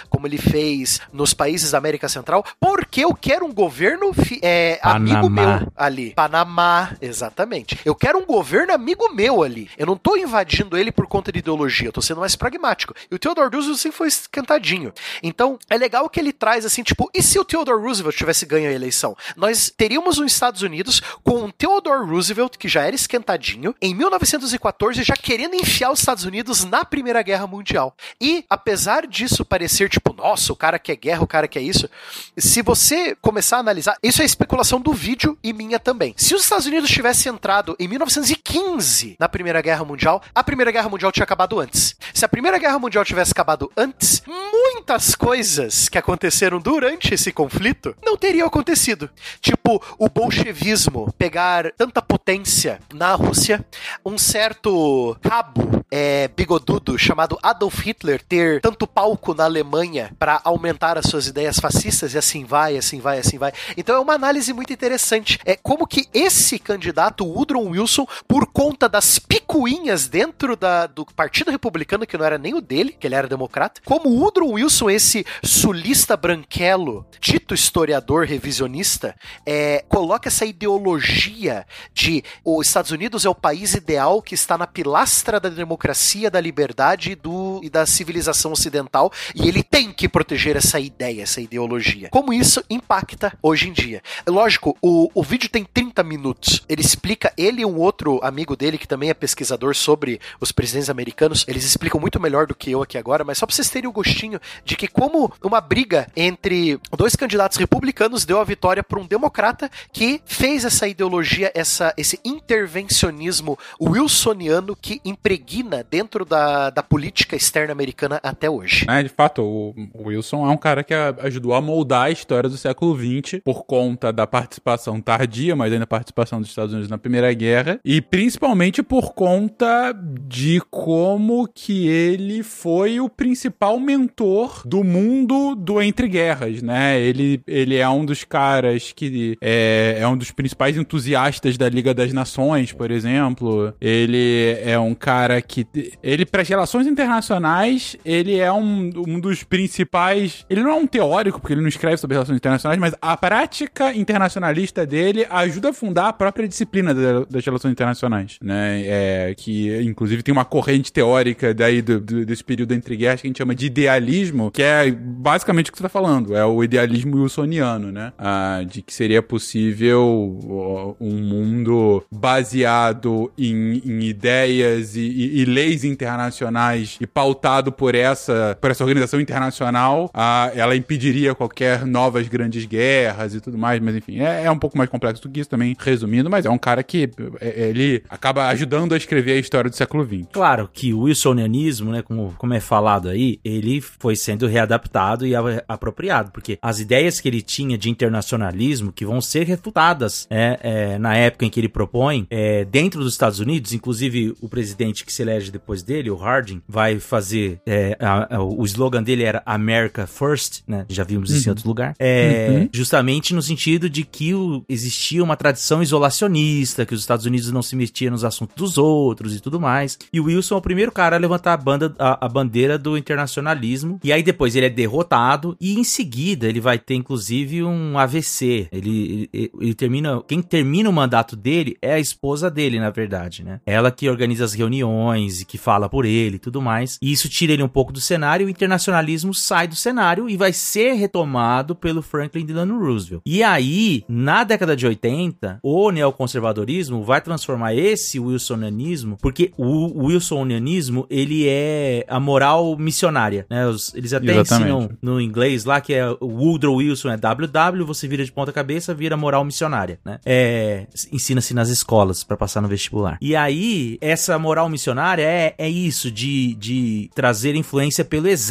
como 0.08 0.26
ele 0.26 0.38
fez 0.38 1.00
nos 1.12 1.34
países 1.34 1.72
da 1.72 1.78
América 1.78 2.08
Central, 2.08 2.44
porque 2.58 3.04
eu 3.04 3.14
quero 3.14 3.44
um 3.44 3.52
governo 3.52 4.12
é, 4.42 4.78
amigo 4.82 5.28
meu 5.28 5.70
ali. 5.76 6.12
Panamá, 6.14 6.96
exatamente. 7.00 7.78
Eu 7.84 7.94
quero 7.94 8.18
um 8.18 8.24
governo 8.24 8.72
amigo 8.72 9.12
meu 9.12 9.42
ali. 9.42 9.70
Eu 9.76 9.86
não 9.86 9.96
tô 9.96 10.16
invadindo 10.16 10.76
ele 10.76 10.90
por 10.90 11.06
conta 11.06 11.30
de 11.30 11.38
ideologia, 11.38 11.88
eu 11.88 11.92
tô 11.92 12.02
sendo 12.02 12.20
mais 12.20 12.36
pragmático. 12.36 12.94
E 13.10 13.14
o 13.14 13.18
Theodore 13.18 13.54
Roosevelt 13.54 13.78
sempre 13.78 13.98
foi 13.98 14.08
esquentadinho. 14.08 14.92
Então, 15.22 15.58
é 15.68 15.76
legal 15.76 16.08
que 16.08 16.20
ele 16.20 16.32
traz 16.32 16.64
assim, 16.64 16.82
tipo, 16.82 17.10
e 17.14 17.22
se 17.22 17.38
o 17.38 17.44
Theodore 17.44 17.82
Roosevelt 17.82 18.16
tivesse 18.16 18.46
ganho 18.46 18.68
a 18.68 18.72
eleição? 18.72 19.16
Nós 19.36 19.72
teríamos 19.74 20.18
os 20.18 20.32
Estados 20.32 20.62
Unidos 20.62 21.00
com 21.22 21.44
o 21.44 21.52
Theodore 21.52 22.08
Roosevelt, 22.08 22.56
que 22.56 22.68
já 22.68 22.82
era 22.82 22.94
esquentadinho, 22.94 23.74
em 23.80 23.94
1914 23.94 25.02
já 25.02 25.14
querendo 25.14 25.54
enfiar 25.54 25.90
os 25.90 26.00
Estados 26.00 26.24
Unidos 26.24 26.64
na 26.64 26.84
Primeira 26.84 27.22
Guerra 27.22 27.46
Mundial. 27.46 27.94
E, 28.20 28.44
apesar 28.48 29.06
disso 29.06 29.37
parecer 29.44 29.88
tipo, 29.88 30.12
nossa, 30.12 30.52
o 30.52 30.56
cara 30.56 30.78
quer 30.78 30.96
guerra, 30.96 31.22
o 31.22 31.26
cara 31.26 31.48
quer 31.48 31.60
isso, 31.60 31.88
se 32.36 32.62
você 32.62 33.16
começar 33.20 33.56
a 33.58 33.60
analisar, 33.60 33.96
isso 34.02 34.22
é 34.22 34.24
especulação 34.24 34.80
do 34.80 34.92
vídeo 34.92 35.38
e 35.42 35.52
minha 35.52 35.78
também. 35.78 36.14
Se 36.16 36.34
os 36.34 36.42
Estados 36.42 36.66
Unidos 36.66 36.90
tivessem 36.90 37.32
entrado 37.32 37.76
em 37.78 37.88
1915 37.88 39.16
na 39.18 39.28
Primeira 39.28 39.60
Guerra 39.60 39.84
Mundial, 39.84 40.22
a 40.34 40.44
Primeira 40.44 40.70
Guerra 40.70 40.88
Mundial 40.88 41.12
tinha 41.12 41.24
acabado 41.24 41.58
antes. 41.58 41.96
Se 42.12 42.24
a 42.24 42.28
Primeira 42.28 42.58
Guerra 42.58 42.78
Mundial 42.78 43.04
tivesse 43.04 43.32
acabado 43.32 43.70
antes, 43.76 44.22
muitas 44.26 45.14
coisas 45.14 45.88
que 45.88 45.98
aconteceram 45.98 46.60
durante 46.60 47.14
esse 47.14 47.32
conflito 47.32 47.94
não 48.04 48.16
teriam 48.16 48.46
acontecido. 48.46 49.10
Tipo, 49.40 49.82
o 49.98 50.08
bolchevismo 50.08 51.12
pegar 51.18 51.72
tanta 51.72 52.02
potência 52.02 52.80
na 52.92 53.14
Rússia, 53.14 53.64
um 54.04 54.18
certo 54.18 55.16
cabo 55.22 55.84
é, 55.90 56.28
bigodudo 56.28 56.98
chamado 56.98 57.38
Adolf 57.42 57.80
Hitler 57.80 58.22
ter 58.22 58.60
tanto 58.60 58.86
palco 58.86 59.27
na 59.34 59.44
Alemanha 59.44 60.14
para 60.18 60.40
aumentar 60.44 60.98
as 60.98 61.06
suas 61.06 61.26
ideias 61.26 61.58
fascistas 61.58 62.14
e 62.14 62.18
assim 62.18 62.44
vai, 62.44 62.76
assim 62.76 63.00
vai, 63.00 63.18
assim 63.18 63.38
vai. 63.38 63.52
Então 63.76 63.96
é 63.96 63.98
uma 64.00 64.14
análise 64.14 64.52
muito 64.52 64.72
interessante. 64.72 65.38
É 65.44 65.56
como 65.56 65.86
que 65.86 66.06
esse 66.12 66.58
candidato, 66.58 67.24
Woodrow 67.24 67.64
Wilson, 67.64 68.06
por 68.26 68.46
conta 68.46 68.88
das 68.88 69.18
picuinhas 69.18 70.08
dentro 70.08 70.56
da, 70.56 70.86
do 70.86 71.04
Partido 71.06 71.50
Republicano, 71.50 72.06
que 72.06 72.16
não 72.16 72.24
era 72.24 72.38
nem 72.38 72.54
o 72.54 72.60
dele, 72.60 72.96
que 72.98 73.06
ele 73.06 73.14
era 73.14 73.28
democrata, 73.28 73.80
como 73.84 74.08
Woodrow 74.08 74.52
Wilson, 74.52 74.90
esse 74.90 75.26
sulista 75.42 76.16
branquelo, 76.16 77.06
dito 77.20 77.54
historiador 77.54 78.26
revisionista, 78.26 79.14
é, 79.44 79.84
coloca 79.88 80.28
essa 80.28 80.44
ideologia 80.44 81.66
de 81.92 82.22
os 82.44 82.66
Estados 82.66 82.90
Unidos 82.90 83.24
é 83.24 83.28
o 83.28 83.34
país 83.34 83.74
ideal 83.74 84.22
que 84.22 84.34
está 84.34 84.56
na 84.56 84.66
pilastra 84.66 85.40
da 85.40 85.48
democracia, 85.48 86.30
da 86.30 86.40
liberdade 86.40 87.14
do, 87.14 87.60
e 87.62 87.70
da 87.70 87.86
civilização 87.86 88.52
ocidental, 88.52 89.12
e 89.34 89.48
ele 89.48 89.62
tem 89.62 89.92
que 89.92 90.08
proteger 90.08 90.56
essa 90.56 90.78
ideia, 90.80 91.22
essa 91.22 91.40
ideologia. 91.40 92.08
Como 92.10 92.32
isso 92.32 92.62
impacta 92.68 93.32
hoje 93.42 93.68
em 93.68 93.72
dia? 93.72 94.02
Lógico, 94.26 94.76
o, 94.80 95.10
o 95.14 95.22
vídeo 95.22 95.48
tem 95.48 95.64
30 95.64 96.02
minutos. 96.02 96.62
Ele 96.68 96.80
explica, 96.80 97.32
ele 97.36 97.62
e 97.62 97.66
um 97.66 97.76
outro 97.76 98.20
amigo 98.22 98.56
dele, 98.56 98.78
que 98.78 98.88
também 98.88 99.10
é 99.10 99.14
pesquisador 99.14 99.74
sobre 99.74 100.20
os 100.40 100.52
presidentes 100.52 100.90
americanos, 100.90 101.44
eles 101.48 101.64
explicam 101.64 102.00
muito 102.00 102.20
melhor 102.20 102.46
do 102.46 102.54
que 102.54 102.70
eu 102.70 102.82
aqui 102.82 102.98
agora, 102.98 103.24
mas 103.24 103.38
só 103.38 103.46
pra 103.46 103.54
vocês 103.54 103.68
terem 103.68 103.88
o 103.88 103.92
gostinho 103.92 104.40
de 104.64 104.76
que 104.76 104.88
como 104.88 105.32
uma 105.42 105.60
briga 105.60 106.06
entre 106.16 106.80
dois 106.96 107.14
candidatos 107.16 107.58
republicanos 107.58 108.24
deu 108.24 108.40
a 108.40 108.44
vitória 108.44 108.82
para 108.82 108.98
um 108.98 109.06
democrata 109.06 109.70
que 109.92 110.20
fez 110.24 110.64
essa 110.64 110.86
ideologia, 110.86 111.50
essa, 111.54 111.92
esse 111.96 112.18
intervencionismo 112.24 113.58
wilsoniano 113.80 114.76
que 114.76 115.00
impregna 115.04 115.84
dentro 115.88 116.24
da, 116.24 116.70
da 116.70 116.82
política 116.82 117.36
externa 117.36 117.72
americana 117.72 118.20
até 118.22 118.48
hoje. 118.48 118.86
É, 118.88 119.07
de 119.08 119.14
fato, 119.14 119.42
o 119.42 119.74
Wilson 120.04 120.46
é 120.46 120.50
um 120.50 120.56
cara 120.56 120.84
que 120.84 120.94
ajudou 120.94 121.54
a 121.54 121.60
moldar 121.60 122.04
a 122.04 122.10
história 122.10 122.48
do 122.48 122.56
século 122.56 122.96
XX 122.96 123.40
por 123.42 123.64
conta 123.64 124.12
da 124.12 124.26
participação 124.26 125.00
tardia, 125.00 125.56
mas 125.56 125.72
ainda 125.72 125.86
participação 125.86 126.40
dos 126.40 126.50
Estados 126.50 126.72
Unidos 126.72 126.90
na 126.90 126.98
Primeira 126.98 127.32
Guerra, 127.32 127.80
e 127.84 128.00
principalmente 128.00 128.82
por 128.82 129.14
conta 129.14 129.94
de 130.26 130.60
como 130.70 131.48
que 131.48 131.88
ele 131.88 132.42
foi 132.42 133.00
o 133.00 133.08
principal 133.08 133.80
mentor 133.80 134.62
do 134.66 134.84
mundo 134.84 135.54
do 135.54 135.80
entre 135.80 136.06
guerras, 136.06 136.62
né? 136.62 137.00
Ele, 137.00 137.40
ele 137.46 137.76
é 137.76 137.88
um 137.88 138.04
dos 138.04 138.24
caras 138.24 138.92
que 138.92 139.38
é, 139.40 139.96
é 140.00 140.06
um 140.06 140.16
dos 140.16 140.30
principais 140.30 140.76
entusiastas 140.76 141.56
da 141.56 141.68
Liga 141.68 141.94
das 141.94 142.12
Nações, 142.12 142.72
por 142.72 142.90
exemplo. 142.90 143.72
Ele 143.80 144.56
é 144.62 144.78
um 144.78 144.94
cara 144.94 145.40
que 145.40 145.66
ele 146.02 146.26
para 146.26 146.42
as 146.42 146.48
relações 146.48 146.86
internacionais 146.86 147.96
ele 148.04 148.38
é 148.38 148.52
um, 148.52 148.87
um 148.96 149.20
dos 149.20 149.42
principais. 149.42 150.44
Ele 150.48 150.62
não 150.62 150.70
é 150.70 150.74
um 150.74 150.86
teórico 150.86 151.40
porque 151.40 151.54
ele 151.54 151.60
não 151.60 151.68
escreve 151.68 151.96
sobre 151.96 152.14
relações 152.14 152.36
internacionais, 152.36 152.78
mas 152.78 152.94
a 153.00 153.16
prática 153.16 153.94
internacionalista 153.94 154.86
dele 154.86 155.26
ajuda 155.30 155.70
a 155.70 155.72
fundar 155.72 156.08
a 156.08 156.12
própria 156.12 156.48
disciplina 156.48 156.94
das 156.94 157.44
relações 157.44 157.72
internacionais, 157.72 158.38
né? 158.42 158.82
É, 158.84 159.34
que 159.36 159.82
inclusive 159.82 160.22
tem 160.22 160.32
uma 160.32 160.44
corrente 160.44 160.92
teórica 160.92 161.52
daí 161.54 161.82
do, 161.82 162.00
do, 162.00 162.24
desse 162.24 162.44
período 162.44 162.72
entre 162.72 162.96
guerras 162.96 163.20
que 163.20 163.26
a 163.26 163.28
gente 163.28 163.38
chama 163.38 163.54
de 163.54 163.66
idealismo, 163.66 164.50
que 164.50 164.62
é 164.62 164.90
basicamente 164.90 165.70
o 165.70 165.72
que 165.72 165.78
você 165.78 165.86
está 165.86 165.88
falando, 165.88 166.36
é 166.36 166.44
o 166.44 166.62
idealismo 166.62 167.16
wilsoniano, 167.16 167.92
né? 167.92 168.12
Ah, 168.18 168.62
de 168.66 168.82
que 168.82 168.92
seria 168.92 169.22
possível 169.22 170.96
um 171.00 171.14
mundo 171.20 172.04
baseado 172.10 173.30
em, 173.38 173.82
em 173.84 174.02
ideias 174.04 174.96
e, 174.96 175.00
e, 175.00 175.40
e, 175.40 175.44
leis 175.44 175.84
internacionais 175.84 176.96
e 177.00 177.06
pautado 177.06 177.72
por 177.72 177.94
essa, 177.94 178.56
por 178.60 178.70
essa 178.70 178.77
essa 178.78 178.84
organização 178.84 179.20
internacional, 179.20 180.10
ah, 180.14 180.50
ela 180.54 180.76
impediria 180.76 181.34
qualquer 181.34 181.84
novas 181.84 182.28
grandes 182.28 182.64
guerras 182.64 183.34
e 183.34 183.40
tudo 183.40 183.58
mais, 183.58 183.80
mas 183.80 183.96
enfim, 183.96 184.20
é, 184.20 184.44
é 184.44 184.50
um 184.50 184.58
pouco 184.58 184.78
mais 184.78 184.88
complexo 184.88 185.22
do 185.22 185.28
que 185.28 185.40
isso 185.40 185.50
também, 185.50 185.76
resumindo, 185.78 186.30
mas 186.30 186.46
é 186.46 186.50
um 186.50 186.58
cara 186.58 186.82
que 186.82 187.10
é, 187.40 187.68
ele 187.68 188.02
acaba 188.08 188.46
ajudando 188.48 188.92
a 188.94 188.96
escrever 188.96 189.32
a 189.32 189.36
história 189.36 189.68
do 189.68 189.74
século 189.76 190.04
XX. 190.04 190.28
Claro 190.32 190.68
que 190.72 190.94
o 190.94 191.00
wilsonianismo, 191.00 191.90
né, 191.90 192.02
como, 192.02 192.34
como 192.38 192.54
é 192.54 192.60
falado 192.60 193.08
aí, 193.08 193.40
ele 193.44 193.80
foi 193.80 194.14
sendo 194.14 194.46
readaptado 194.46 195.26
e 195.26 195.32
apropriado, 195.66 196.30
porque 196.30 196.58
as 196.62 196.78
ideias 196.80 197.20
que 197.20 197.28
ele 197.28 197.42
tinha 197.42 197.76
de 197.76 197.90
internacionalismo, 197.90 198.92
que 198.92 199.04
vão 199.04 199.20
ser 199.20 199.44
refutadas 199.46 200.26
é, 200.30 200.58
é, 200.62 200.98
na 200.98 201.16
época 201.16 201.44
em 201.44 201.50
que 201.50 201.58
ele 201.58 201.68
propõe, 201.68 202.26
é, 202.30 202.64
dentro 202.64 203.02
dos 203.02 203.12
Estados 203.12 203.40
Unidos, 203.40 203.72
inclusive 203.72 204.34
o 204.40 204.48
presidente 204.48 205.04
que 205.04 205.12
se 205.12 205.22
elege 205.22 205.50
depois 205.50 205.82
dele, 205.82 206.10
o 206.10 206.16
Harding, 206.16 206.62
vai 206.68 206.98
fazer, 206.98 207.60
é, 207.66 207.96
a- 208.00 208.36
a- 208.36 208.42
o 208.42 208.62
slogan 208.68 209.02
dele 209.02 209.22
era 209.24 209.42
America 209.44 210.06
First, 210.06 210.60
né, 210.66 210.84
já 210.88 211.04
vimos 211.04 211.30
isso 211.30 211.48
em 211.48 211.50
outro 211.50 211.66
lugar, 211.68 211.94
é, 211.98 212.68
justamente 212.72 213.34
no 213.34 213.42
sentido 213.42 213.88
de 213.90 214.04
que 214.04 214.34
o- 214.34 214.64
existia 214.68 215.22
uma 215.22 215.36
tradição 215.36 215.82
isolacionista, 215.82 216.84
que 216.86 216.94
os 216.94 217.00
Estados 217.00 217.26
Unidos 217.26 217.50
não 217.52 217.62
se 217.62 217.74
metiam 217.76 218.12
nos 218.12 218.24
assuntos 218.24 218.54
dos 218.56 218.78
outros 218.78 219.34
e 219.34 219.40
tudo 219.40 219.60
mais. 219.60 219.98
E 220.12 220.20
o 220.20 220.24
Wilson 220.24 220.54
é 220.54 220.58
o 220.58 220.62
primeiro 220.62 220.92
cara 220.92 221.16
a 221.16 221.18
levantar 221.18 221.52
a, 221.54 221.56
banda, 221.56 221.94
a, 221.98 222.26
a 222.26 222.28
bandeira 222.28 222.78
do 222.78 222.96
internacionalismo. 222.96 224.00
E 224.02 224.12
aí 224.12 224.22
depois 224.22 224.56
ele 224.56 224.66
é 224.66 224.70
derrotado 224.70 225.56
e 225.60 225.78
em 225.78 225.84
seguida 225.84 226.46
ele 226.46 226.60
vai 226.60 226.78
ter 226.78 226.94
inclusive 226.94 227.62
um 227.62 227.98
AVC. 227.98 228.68
Ele, 228.72 229.28
ele, 229.32 229.50
ele 229.60 229.74
termina, 229.74 230.22
quem 230.26 230.40
termina 230.42 230.88
o 230.88 230.92
mandato 230.92 231.36
dele 231.36 231.76
é 231.82 231.94
a 231.94 232.00
esposa 232.00 232.50
dele, 232.50 232.78
na 232.80 232.90
verdade, 232.90 233.42
né? 233.44 233.60
Ela 233.66 233.90
que 233.90 234.08
organiza 234.08 234.44
as 234.44 234.54
reuniões 234.54 235.40
e 235.40 235.44
que 235.44 235.58
fala 235.58 235.88
por 235.88 236.04
ele 236.04 236.36
e 236.36 236.38
tudo 236.38 236.60
mais. 236.60 236.98
E 237.02 237.12
isso 237.12 237.28
tira 237.28 237.52
ele 237.52 237.62
um 237.62 237.68
pouco 237.68 237.92
do 237.92 238.00
cenário. 238.00 238.48
Internacionalismo 238.58 239.32
sai 239.32 239.68
do 239.68 239.76
cenário 239.76 240.28
e 240.28 240.36
vai 240.36 240.52
ser 240.52 240.94
retomado 240.94 241.76
pelo 241.76 242.02
Franklin 242.02 242.44
Delano 242.44 242.78
Roosevelt. 242.78 243.22
E 243.24 243.42
aí, 243.42 244.04
na 244.08 244.42
década 244.42 244.74
de 244.74 244.84
80, 244.84 245.60
o 245.62 245.90
neoconservadorismo 245.92 247.04
vai 247.04 247.20
transformar 247.20 247.74
esse 247.74 248.18
wilsonianismo, 248.18 249.16
porque 249.22 249.52
o 249.56 250.06
wilsonianismo, 250.06 251.06
ele 251.08 251.46
é 251.48 252.04
a 252.08 252.18
moral 252.18 252.76
missionária, 252.76 253.46
né? 253.48 253.64
Eles 253.94 254.12
até 254.12 254.32
Exatamente. 254.32 254.72
ensinam 254.72 254.90
no 255.00 255.20
inglês 255.20 255.64
lá, 255.64 255.80
que 255.80 255.94
é 255.94 256.08
o 256.08 256.26
Woodrow 256.26 256.76
Wilson 256.76 257.10
é 257.10 257.16
WW, 257.16 257.86
você 257.86 258.08
vira 258.08 258.24
de 258.24 258.32
ponta 258.32 258.52
cabeça, 258.52 258.92
vira 258.92 259.16
moral 259.16 259.44
missionária, 259.44 260.00
né? 260.04 260.18
É, 260.26 260.86
ensina-se 261.12 261.54
nas 261.54 261.68
escolas 261.68 262.24
pra 262.24 262.36
passar 262.36 262.60
no 262.60 262.68
vestibular. 262.68 263.18
E 263.20 263.36
aí, 263.36 263.98
essa 264.00 264.36
moral 264.36 264.68
missionária 264.68 265.22
é, 265.22 265.54
é 265.56 265.68
isso, 265.68 266.10
de, 266.10 266.54
de 266.54 267.10
trazer 267.14 267.54
influência 267.54 268.04
pelo 268.04 268.26
exemplo, 268.26 268.47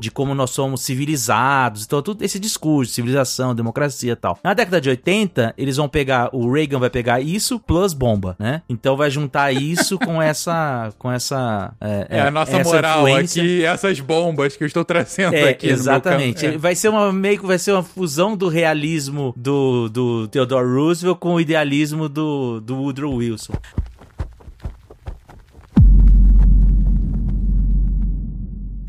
de 0.00 0.10
como 0.10 0.34
nós 0.34 0.50
somos 0.50 0.82
civilizados, 0.82 1.84
então 1.84 2.02
tudo 2.02 2.22
esse 2.22 2.38
discurso, 2.38 2.92
civilização, 2.92 3.54
democracia 3.54 4.12
e 4.12 4.16
tal. 4.16 4.38
Na 4.42 4.54
década 4.54 4.80
de 4.80 4.88
80, 4.88 5.54
eles 5.56 5.76
vão 5.76 5.88
pegar, 5.88 6.28
o 6.32 6.50
Reagan 6.50 6.78
vai 6.78 6.90
pegar 6.90 7.20
isso 7.20 7.58
plus 7.58 7.92
bomba, 7.92 8.36
né? 8.38 8.62
Então 8.68 8.96
vai 8.96 9.10
juntar 9.10 9.52
isso 9.52 9.98
com 9.98 10.20
essa, 10.20 10.92
com 10.98 11.10
essa... 11.10 11.72
É, 11.80 12.20
a 12.20 12.30
nossa 12.30 12.56
essa 12.56 12.70
moral 12.74 13.08
influência. 13.08 13.42
aqui, 13.42 13.64
essas 13.64 14.00
bombas 14.00 14.56
que 14.56 14.62
eu 14.64 14.66
estou 14.66 14.84
trazendo 14.84 15.34
É, 15.34 15.50
aqui. 15.50 15.68
exatamente. 15.68 16.46
É. 16.46 16.58
Vai 16.58 16.74
ser 16.74 16.88
uma 16.88 17.12
meio 17.12 17.38
que 17.38 17.46
vai 17.46 17.58
ser 17.58 17.72
uma 17.72 17.82
fusão 17.82 18.36
do 18.36 18.48
realismo 18.48 19.34
do, 19.36 19.88
do 19.88 20.28
Theodore 20.28 20.66
Roosevelt 20.66 21.18
com 21.18 21.34
o 21.34 21.40
idealismo 21.40 22.08
do, 22.08 22.60
do 22.60 22.76
Woodrow 22.76 23.14
Wilson. 23.14 23.54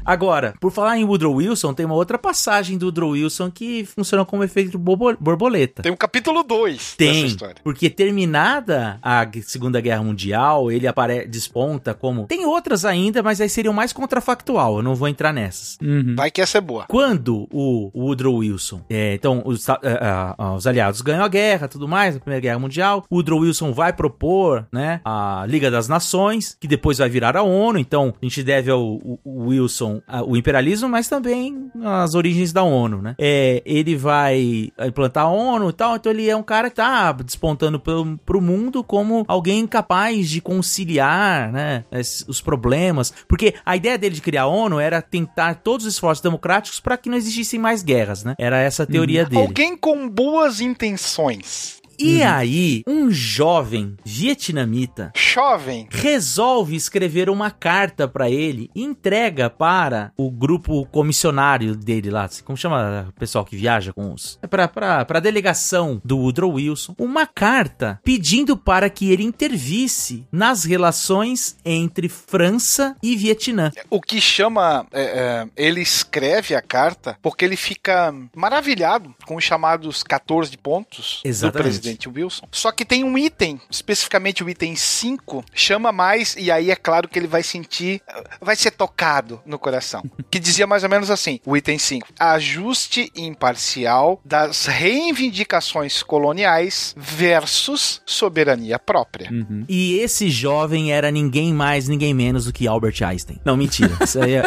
Agora, 0.07 0.53
por 0.59 0.71
falar 0.71 0.97
em 0.97 1.03
Woodrow 1.03 1.35
Wilson, 1.35 1.73
tem 1.73 1.85
uma 1.85 1.95
outra 1.95 2.17
passagem 2.17 2.77
do 2.77 2.85
Woodrow 2.85 3.11
Wilson 3.11 3.51
que 3.51 3.83
funciona 3.85 4.23
como 4.23 4.43
efeito 4.43 4.77
borbo- 4.79 5.17
borboleta. 5.19 5.83
Tem 5.83 5.91
um 5.91 5.95
capítulo 5.97 6.43
2 6.43 6.77
dessa 6.77 6.95
Tem, 6.97 7.25
história. 7.25 7.55
porque 7.63 7.89
terminada 7.89 8.97
a 9.01 9.23
Gu- 9.25 9.41
Segunda 9.43 9.81
Guerra 9.81 10.03
Mundial, 10.03 10.71
ele 10.71 10.87
apare... 10.87 11.27
desponta 11.27 11.93
como... 11.93 12.25
Tem 12.27 12.45
outras 12.45 12.85
ainda, 12.85 13.21
mas 13.21 13.41
aí 13.41 13.49
seriam 13.49 13.73
mais 13.73 13.91
contrafactual, 13.93 14.77
eu 14.77 14.83
não 14.83 14.95
vou 14.95 15.07
entrar 15.07 15.33
nessas. 15.33 15.77
Uhum. 15.81 16.15
Vai 16.15 16.31
que 16.31 16.41
essa 16.41 16.57
é 16.57 16.61
boa. 16.61 16.85
Quando 16.87 17.47
o 17.51 17.91
Woodrow 17.95 18.35
Wilson, 18.37 18.81
é, 18.89 19.13
então 19.13 19.41
os, 19.45 19.59
Esta- 19.67 19.79
é, 19.83 19.93
é, 19.93 20.55
os 20.55 20.65
aliados 20.67 21.01
ganham 21.01 21.23
a 21.23 21.27
guerra, 21.27 21.67
tudo 21.67 21.87
mais, 21.87 22.15
a 22.15 22.19
Primeira 22.19 22.41
Guerra 22.41 22.59
Mundial, 22.59 23.03
o 23.09 23.15
Woodrow 23.15 23.39
Wilson 23.41 23.71
vai 23.73 23.91
propor, 23.93 24.65
né, 24.71 25.01
a 25.03 25.45
Liga 25.47 25.69
das 25.69 25.87
Nações, 25.87 26.55
que 26.59 26.67
depois 26.67 26.97
vai 26.97 27.09
virar 27.09 27.35
a 27.35 27.41
ONU, 27.43 27.77
então 27.79 28.13
a 28.21 28.25
gente 28.25 28.43
deve 28.43 28.71
ao, 28.71 28.81
o- 28.83 29.19
o 29.23 29.47
Wilson 29.47 29.96
o 30.25 30.35
imperialismo, 30.35 30.89
mas 30.89 31.07
também 31.07 31.71
as 31.83 32.15
origens 32.15 32.51
da 32.53 32.63
ONU, 32.63 33.01
né. 33.01 33.15
É, 33.19 33.61
ele 33.65 33.95
vai 33.95 34.71
implantar 34.85 35.25
a 35.25 35.29
ONU 35.29 35.69
e 35.69 35.73
tal, 35.73 35.95
então 35.95 36.11
ele 36.11 36.29
é 36.29 36.35
um 36.35 36.43
cara 36.43 36.69
que 36.69 36.75
tá 36.75 37.11
despontando 37.11 37.79
pro, 37.79 38.17
pro 38.25 38.41
mundo 38.41 38.83
como 38.83 39.25
alguém 39.27 39.65
capaz 39.67 40.29
de 40.29 40.41
conciliar, 40.41 41.51
né, 41.51 41.83
os 42.27 42.41
problemas, 42.41 43.13
porque 43.27 43.53
a 43.65 43.75
ideia 43.75 43.97
dele 43.97 44.15
de 44.15 44.21
criar 44.21 44.43
a 44.43 44.47
ONU 44.47 44.79
era 44.79 45.01
tentar 45.01 45.55
todos 45.55 45.85
os 45.85 45.93
esforços 45.93 46.21
democráticos 46.21 46.79
para 46.79 46.97
que 46.97 47.09
não 47.09 47.17
existissem 47.17 47.59
mais 47.59 47.83
guerras, 47.83 48.23
né? 48.23 48.35
Era 48.37 48.57
essa 48.57 48.83
a 48.83 48.85
teoria 48.85 49.25
dele. 49.25 49.41
Alguém 49.41 49.75
com 49.75 50.07
boas 50.07 50.61
intenções. 50.61 51.77
E 51.99 52.21
aí, 52.21 52.83
um 52.87 53.09
jovem 53.09 53.95
vietnamita 54.05 55.11
Jovem. 55.15 55.87
resolve 55.91 56.75
escrever 56.75 57.29
uma 57.29 57.49
carta 57.49 58.07
pra 58.07 58.29
ele 58.29 58.69
e 58.75 58.83
entrega 58.83 59.49
para 59.49 60.11
o 60.17 60.29
grupo 60.29 60.85
comissionário 60.87 61.75
dele 61.75 62.09
lá, 62.09 62.29
como 62.43 62.57
chama 62.57 63.07
o 63.09 63.13
pessoal 63.19 63.43
que 63.45 63.55
viaja 63.55 63.91
com 63.93 64.13
os... 64.13 64.37
É 64.41 64.47
pra, 64.47 64.67
pra, 64.67 65.05
pra 65.05 65.19
delegação 65.19 66.01
do 66.03 66.17
Woodrow 66.17 66.53
Wilson, 66.53 66.95
uma 66.97 67.25
carta 67.25 67.99
pedindo 68.03 68.55
para 68.55 68.89
que 68.89 69.11
ele 69.11 69.23
intervisse 69.23 70.25
nas 70.31 70.63
relações 70.63 71.57
entre 71.65 72.09
França 72.09 72.95
e 73.01 73.15
Vietnã. 73.15 73.71
O 73.89 74.01
que 74.01 74.21
chama. 74.21 74.85
é, 74.91 75.01
é, 75.01 75.47
ele 75.55 75.81
escreve 75.81 76.53
a 76.55 76.61
carta 76.61 77.17
porque 77.21 77.43
ele 77.43 77.55
fica 77.55 78.13
maravilhado 78.35 79.13
com 79.25 79.35
os 79.35 79.43
chamados 79.43 80.03
14 80.03 80.55
pontos 80.57 81.21
Exatamente. 81.23 81.53
do 81.53 81.63
presidente 81.63 81.86
Wilson. 82.07 82.47
Só 82.51 82.71
que 82.71 82.85
tem 82.85 83.03
um 83.03 83.17
item, 83.17 83.59
especificamente 83.69 84.43
o 84.43 84.49
item 84.49 84.75
5, 84.75 85.43
chama 85.53 85.91
mais, 85.91 86.35
e 86.38 86.51
aí 86.51 86.71
é 86.71 86.75
claro 86.75 87.07
que 87.07 87.17
ele 87.17 87.27
vai 87.27 87.43
sentir. 87.43 88.01
Vai 88.41 88.55
ser 88.55 88.71
tocado 88.71 89.41
no 89.45 89.59
coração. 89.59 90.03
Que 90.29 90.39
dizia 90.39 90.67
mais 90.67 90.83
ou 90.83 90.89
menos 90.89 91.09
assim: 91.09 91.39
o 91.45 91.55
item 91.55 91.79
5. 91.79 92.07
Ajuste 92.19 93.09
imparcial 93.15 94.19
das 94.25 94.65
reivindicações 94.65 96.03
coloniais 96.03 96.93
versus 96.97 98.01
soberania 98.05 98.77
própria. 98.77 99.31
Uhum. 99.31 99.63
E 99.69 99.99
esse 99.99 100.29
jovem 100.29 100.91
era 100.91 101.09
ninguém 101.09 101.53
mais, 101.53 101.88
ninguém 101.88 102.13
menos 102.13 102.45
do 102.45 102.53
que 102.53 102.67
Albert 102.67 103.01
Einstein. 103.03 103.39
Não, 103.45 103.55
mentira. 103.55 103.97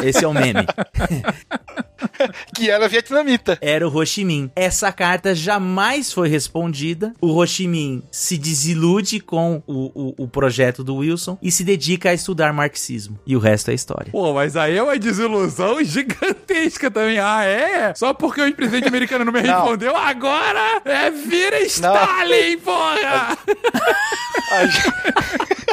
É- 0.02 0.08
esse 0.08 0.24
é 0.24 0.28
o 0.28 0.34
meme. 0.34 0.66
Que 2.54 2.70
era 2.70 2.88
vietnamita. 2.88 3.58
Era 3.60 3.86
o 3.86 3.94
Ho 3.94 4.04
Chi 4.04 4.24
Minh. 4.24 4.50
Essa 4.56 4.90
carta 4.92 5.34
jamais 5.34 6.12
foi 6.12 6.28
respondida. 6.28 7.12
O 7.20 7.34
Ho 7.36 7.46
Chi 7.46 7.66
Minh 7.66 8.02
se 8.10 8.36
desilude 8.38 9.20
com 9.20 9.62
o, 9.66 9.90
o, 10.18 10.24
o 10.24 10.28
projeto 10.28 10.82
do 10.84 10.96
Wilson 10.96 11.38
e 11.42 11.50
se 11.50 11.64
dedica 11.64 12.10
a 12.10 12.14
estudar 12.14 12.52
marxismo. 12.52 13.18
E 13.26 13.36
o 13.36 13.38
resto 13.38 13.70
é 13.70 13.74
história. 13.74 14.10
Pô, 14.12 14.32
mas 14.34 14.56
aí 14.56 14.76
é 14.76 14.82
uma 14.82 14.98
desilusão 14.98 15.82
gigantesca 15.84 16.90
também. 16.90 17.18
Ah, 17.18 17.44
é? 17.44 17.94
Só 17.94 18.12
porque 18.14 18.40
o 18.42 18.54
presidente 18.54 18.88
americano 18.88 19.24
não 19.24 19.32
me 19.32 19.42
Não. 19.42 19.54
respondeu, 19.60 19.96
agora 19.96 20.82
é 20.84 21.10
vira 21.10 21.60
Stalin, 21.62 22.58
porra! 22.58 23.36
A 24.52 24.66
gente- 24.66 24.90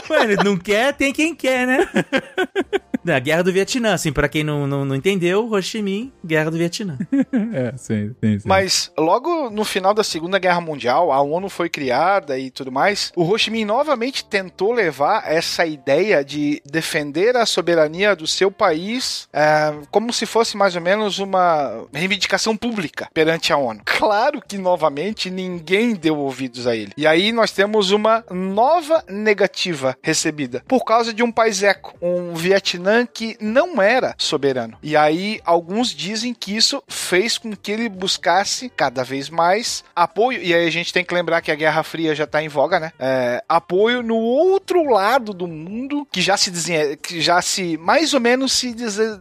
Mano, 0.10 0.36
não 0.44 0.58
quer, 0.58 0.94
tem 0.94 1.12
quem 1.12 1.36
quer, 1.36 1.68
né? 1.68 1.90
Na 3.04 3.20
Guerra 3.20 3.44
do 3.44 3.52
Vietnã, 3.54 3.94
assim, 3.94 4.12
pra 4.12 4.28
quem 4.30 4.44
não, 4.44 4.66
não, 4.68 4.86
não 4.86 4.96
entendeu, 4.96 5.50
Ho 5.52 5.62
Chi 5.62 5.82
Minh, 5.82 6.12
Guerra 6.28 6.52
do 6.52 6.58
Vietnã. 6.58 6.98
é, 7.54 7.76
sim, 7.78 8.16
sim, 8.22 8.40
sim. 8.40 8.48
Mas 8.48 8.92
logo 8.98 9.50
no 9.50 9.64
final 9.64 9.94
da 9.94 10.04
Segunda 10.04 10.38
Guerra 10.38 10.62
Mundial, 10.62 11.12
a 11.12 11.22
ONU 11.22 11.50
foi 11.50 11.70
criada 11.70 12.38
e 12.38 12.52
tudo 12.52 12.72
mais. 12.72 13.12
O 13.16 13.24
Ho 13.24 13.38
Chi 13.38 13.50
Minh 13.50 13.66
novamente 13.66 14.26
tentou 14.26 14.72
levar 14.72 15.32
essa 15.32 15.66
ideia 15.66 16.24
de 16.24 16.62
defender 16.66 17.36
a 17.36 17.46
soberania 17.46 18.16
do 18.16 18.28
seu 18.28 18.52
país 18.52 19.28
é, 19.34 19.74
como 19.92 20.12
se 20.14 20.26
fosse 20.26 20.58
mais 20.58 20.76
ou 20.76 20.82
menos 20.82 21.20
uma 21.20 21.86
reivindicação 21.94 22.56
pública 22.56 23.10
perante 23.14 23.52
a 23.52 23.58
ONU. 23.58 23.82
Claro 23.98 24.42
que 24.48 24.60
novamente 24.60 25.32
ninguém 25.32 25.96
deu 25.96 26.18
ouvidos 26.20 26.68
a 26.68 26.76
ele. 26.76 26.92
E 26.96 27.08
aí 27.08 27.32
nós 27.32 27.52
temos 27.52 27.90
uma 27.90 28.24
nova 28.30 29.04
negativa 29.10 29.98
recebida 30.04 30.64
por 30.68 30.86
causa 30.86 31.12
de 31.12 31.24
um 31.24 31.32
país 31.32 31.64
eco, 31.64 31.96
um 32.00 32.36
Vietnã 32.36 33.06
que 33.06 33.36
não 33.42 33.82
era 33.82 34.14
soberano. 34.18 34.78
E 34.84 34.96
aí 34.96 35.42
alguns 35.44 35.90
dizem 35.90 36.17
que 36.34 36.56
isso 36.56 36.84
fez 36.88 37.38
com 37.38 37.56
que 37.56 37.72
ele 37.72 37.90
buscasse 37.90 38.70
cada 38.70 39.04
vez 39.04 39.30
mais 39.30 39.84
apoio. 39.96 40.42
E 40.42 40.54
aí 40.54 40.68
a 40.68 40.72
gente 40.72 40.94
tem 40.94 41.04
que 41.04 41.14
lembrar 41.14 41.42
que 41.42 41.52
a 41.52 41.56
Guerra 41.56 41.84
Fria 41.84 42.16
já 42.16 42.24
está 42.24 42.42
em 42.42 42.48
voga, 42.48 42.80
né? 42.80 42.92
É, 43.00 43.44
apoio 43.48 44.02
no 44.02 44.16
outro 44.16 44.84
lado 44.90 45.34
do 45.34 45.48
mundo 45.48 46.08
que 46.12 46.22
já 46.22 46.38
se 46.38 46.52
desenha, 46.52 46.96
que 46.96 47.22
já 47.22 47.42
se 47.42 47.78
mais 47.78 48.14
ou 48.14 48.20
menos 48.20 48.52
se 48.52 48.74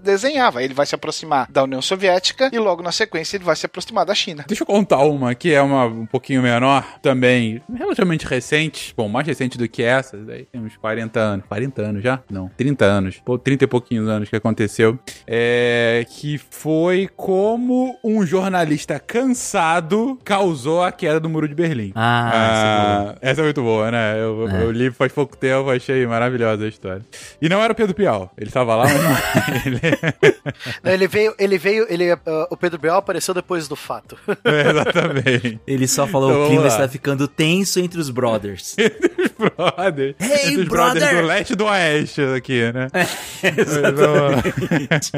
desenhava. 0.03 0.63
Ele 0.63 0.75
vai 0.75 0.87
se 0.87 0.95
aproximar 0.95 1.51
da 1.51 1.65
União 1.65 1.83
Soviética 1.83 2.51
e 2.53 2.59
logo 2.59 2.83
na 2.83 2.93
sequência 2.93 3.37
ele 3.37 3.45
vai 3.45 3.57
se 3.57 3.67
aproximar 3.67 4.05
da 4.05 4.15
China. 4.15 4.45
Deixa 4.47 4.63
eu 4.63 4.67
contar 4.67 5.05
uma 5.05 5.35
que 5.35 5.53
é 5.53 5.63
uma 5.63 5.87
um 5.87 6.07
pouquinho 6.07 6.43
menor, 6.43 6.99
também 7.01 7.63
relativamente 7.73 8.27
recente, 8.27 8.95
bom, 8.97 9.09
mais 9.09 9.27
recente 9.27 9.59
do 9.59 9.69
que 9.69 9.83
essa, 9.83 10.17
daí 10.17 10.45
tem 10.45 10.61
uns 10.61 10.77
40 10.77 11.19
anos, 11.19 11.47
40 11.47 11.83
anos 11.83 12.03
já? 12.03 12.23
Não, 12.31 12.51
30 12.57 12.85
anos, 12.85 13.21
pô, 13.25 13.39
30 13.39 13.65
e 13.65 13.67
pouquinhos 13.67 14.09
anos 14.09 14.29
que 14.29 14.37
aconteceu, 14.37 14.99
é 15.27 16.07
que 16.09 16.39
foi 16.39 16.73
como 17.17 17.99
um 18.03 18.27
jornalista 18.27 18.99
cansado 18.99 20.19
causou 20.25 20.83
a 20.83 20.93
queda 20.93 21.19
do 21.19 21.29
Muro 21.29 21.49
de 21.49 21.55
Berlim. 21.55 21.93
Ah, 21.95 22.31
ah 22.33 23.15
essa, 23.15 23.19
é 23.21 23.31
essa 23.31 23.41
é 23.41 23.45
muito 23.45 23.63
boa, 23.63 23.91
né? 23.91 24.21
Eu, 24.21 24.49
é. 24.49 24.63
eu, 24.63 24.71
li 24.71 24.91
faz 24.91 25.13
pouco 25.13 25.37
tempo, 25.37 25.71
achei 25.71 26.07
maravilhosa 26.07 26.65
a 26.65 26.69
história. 26.69 27.03
E 27.41 27.49
não 27.49 27.63
era 27.63 27.73
o 27.73 27.77
Pedro 27.77 27.95
Pial, 27.95 28.33
ele 28.37 28.49
estava 28.49 28.75
lá, 28.75 28.85
mas 28.85 29.03
não 29.03 29.67
ele... 29.67 29.81
não, 30.85 30.93
ele 30.93 31.09
veio, 31.09 31.35
ele 31.39 31.59
veio, 31.59 31.87
ele, 31.89 32.13
uh, 32.13 32.19
o 32.51 32.57
Pedro 32.57 32.79
Pial 32.79 32.99
apareceu 32.99 33.33
depois 33.35 33.69
do 33.69 33.77
fato. 33.77 34.17
É, 34.47 34.71
exatamente. 34.71 35.61
Ele 35.67 35.89
só 35.89 36.07
falou, 36.07 36.31
então, 36.31 36.45
o 36.45 36.49
clima 36.49 36.67
está 36.69 36.89
ficando 36.89 37.27
tenso 37.27 37.81
entre 37.81 37.99
os 37.99 38.11
brothers. 38.11 38.77
entre 38.79 39.23
os 39.23 39.33
brothers. 39.33 40.15
Hey, 40.21 40.51
entre 40.51 40.63
os 40.63 40.69
brother! 40.69 41.01
brothers 41.01 41.21
do 41.21 41.27
leste 41.27 41.53
e 41.53 41.57
do 41.57 41.65
oeste 41.65 42.21
aqui, 42.37 42.73
né? 42.73 42.89
É, 42.95 43.61
exatamente. 43.61 45.13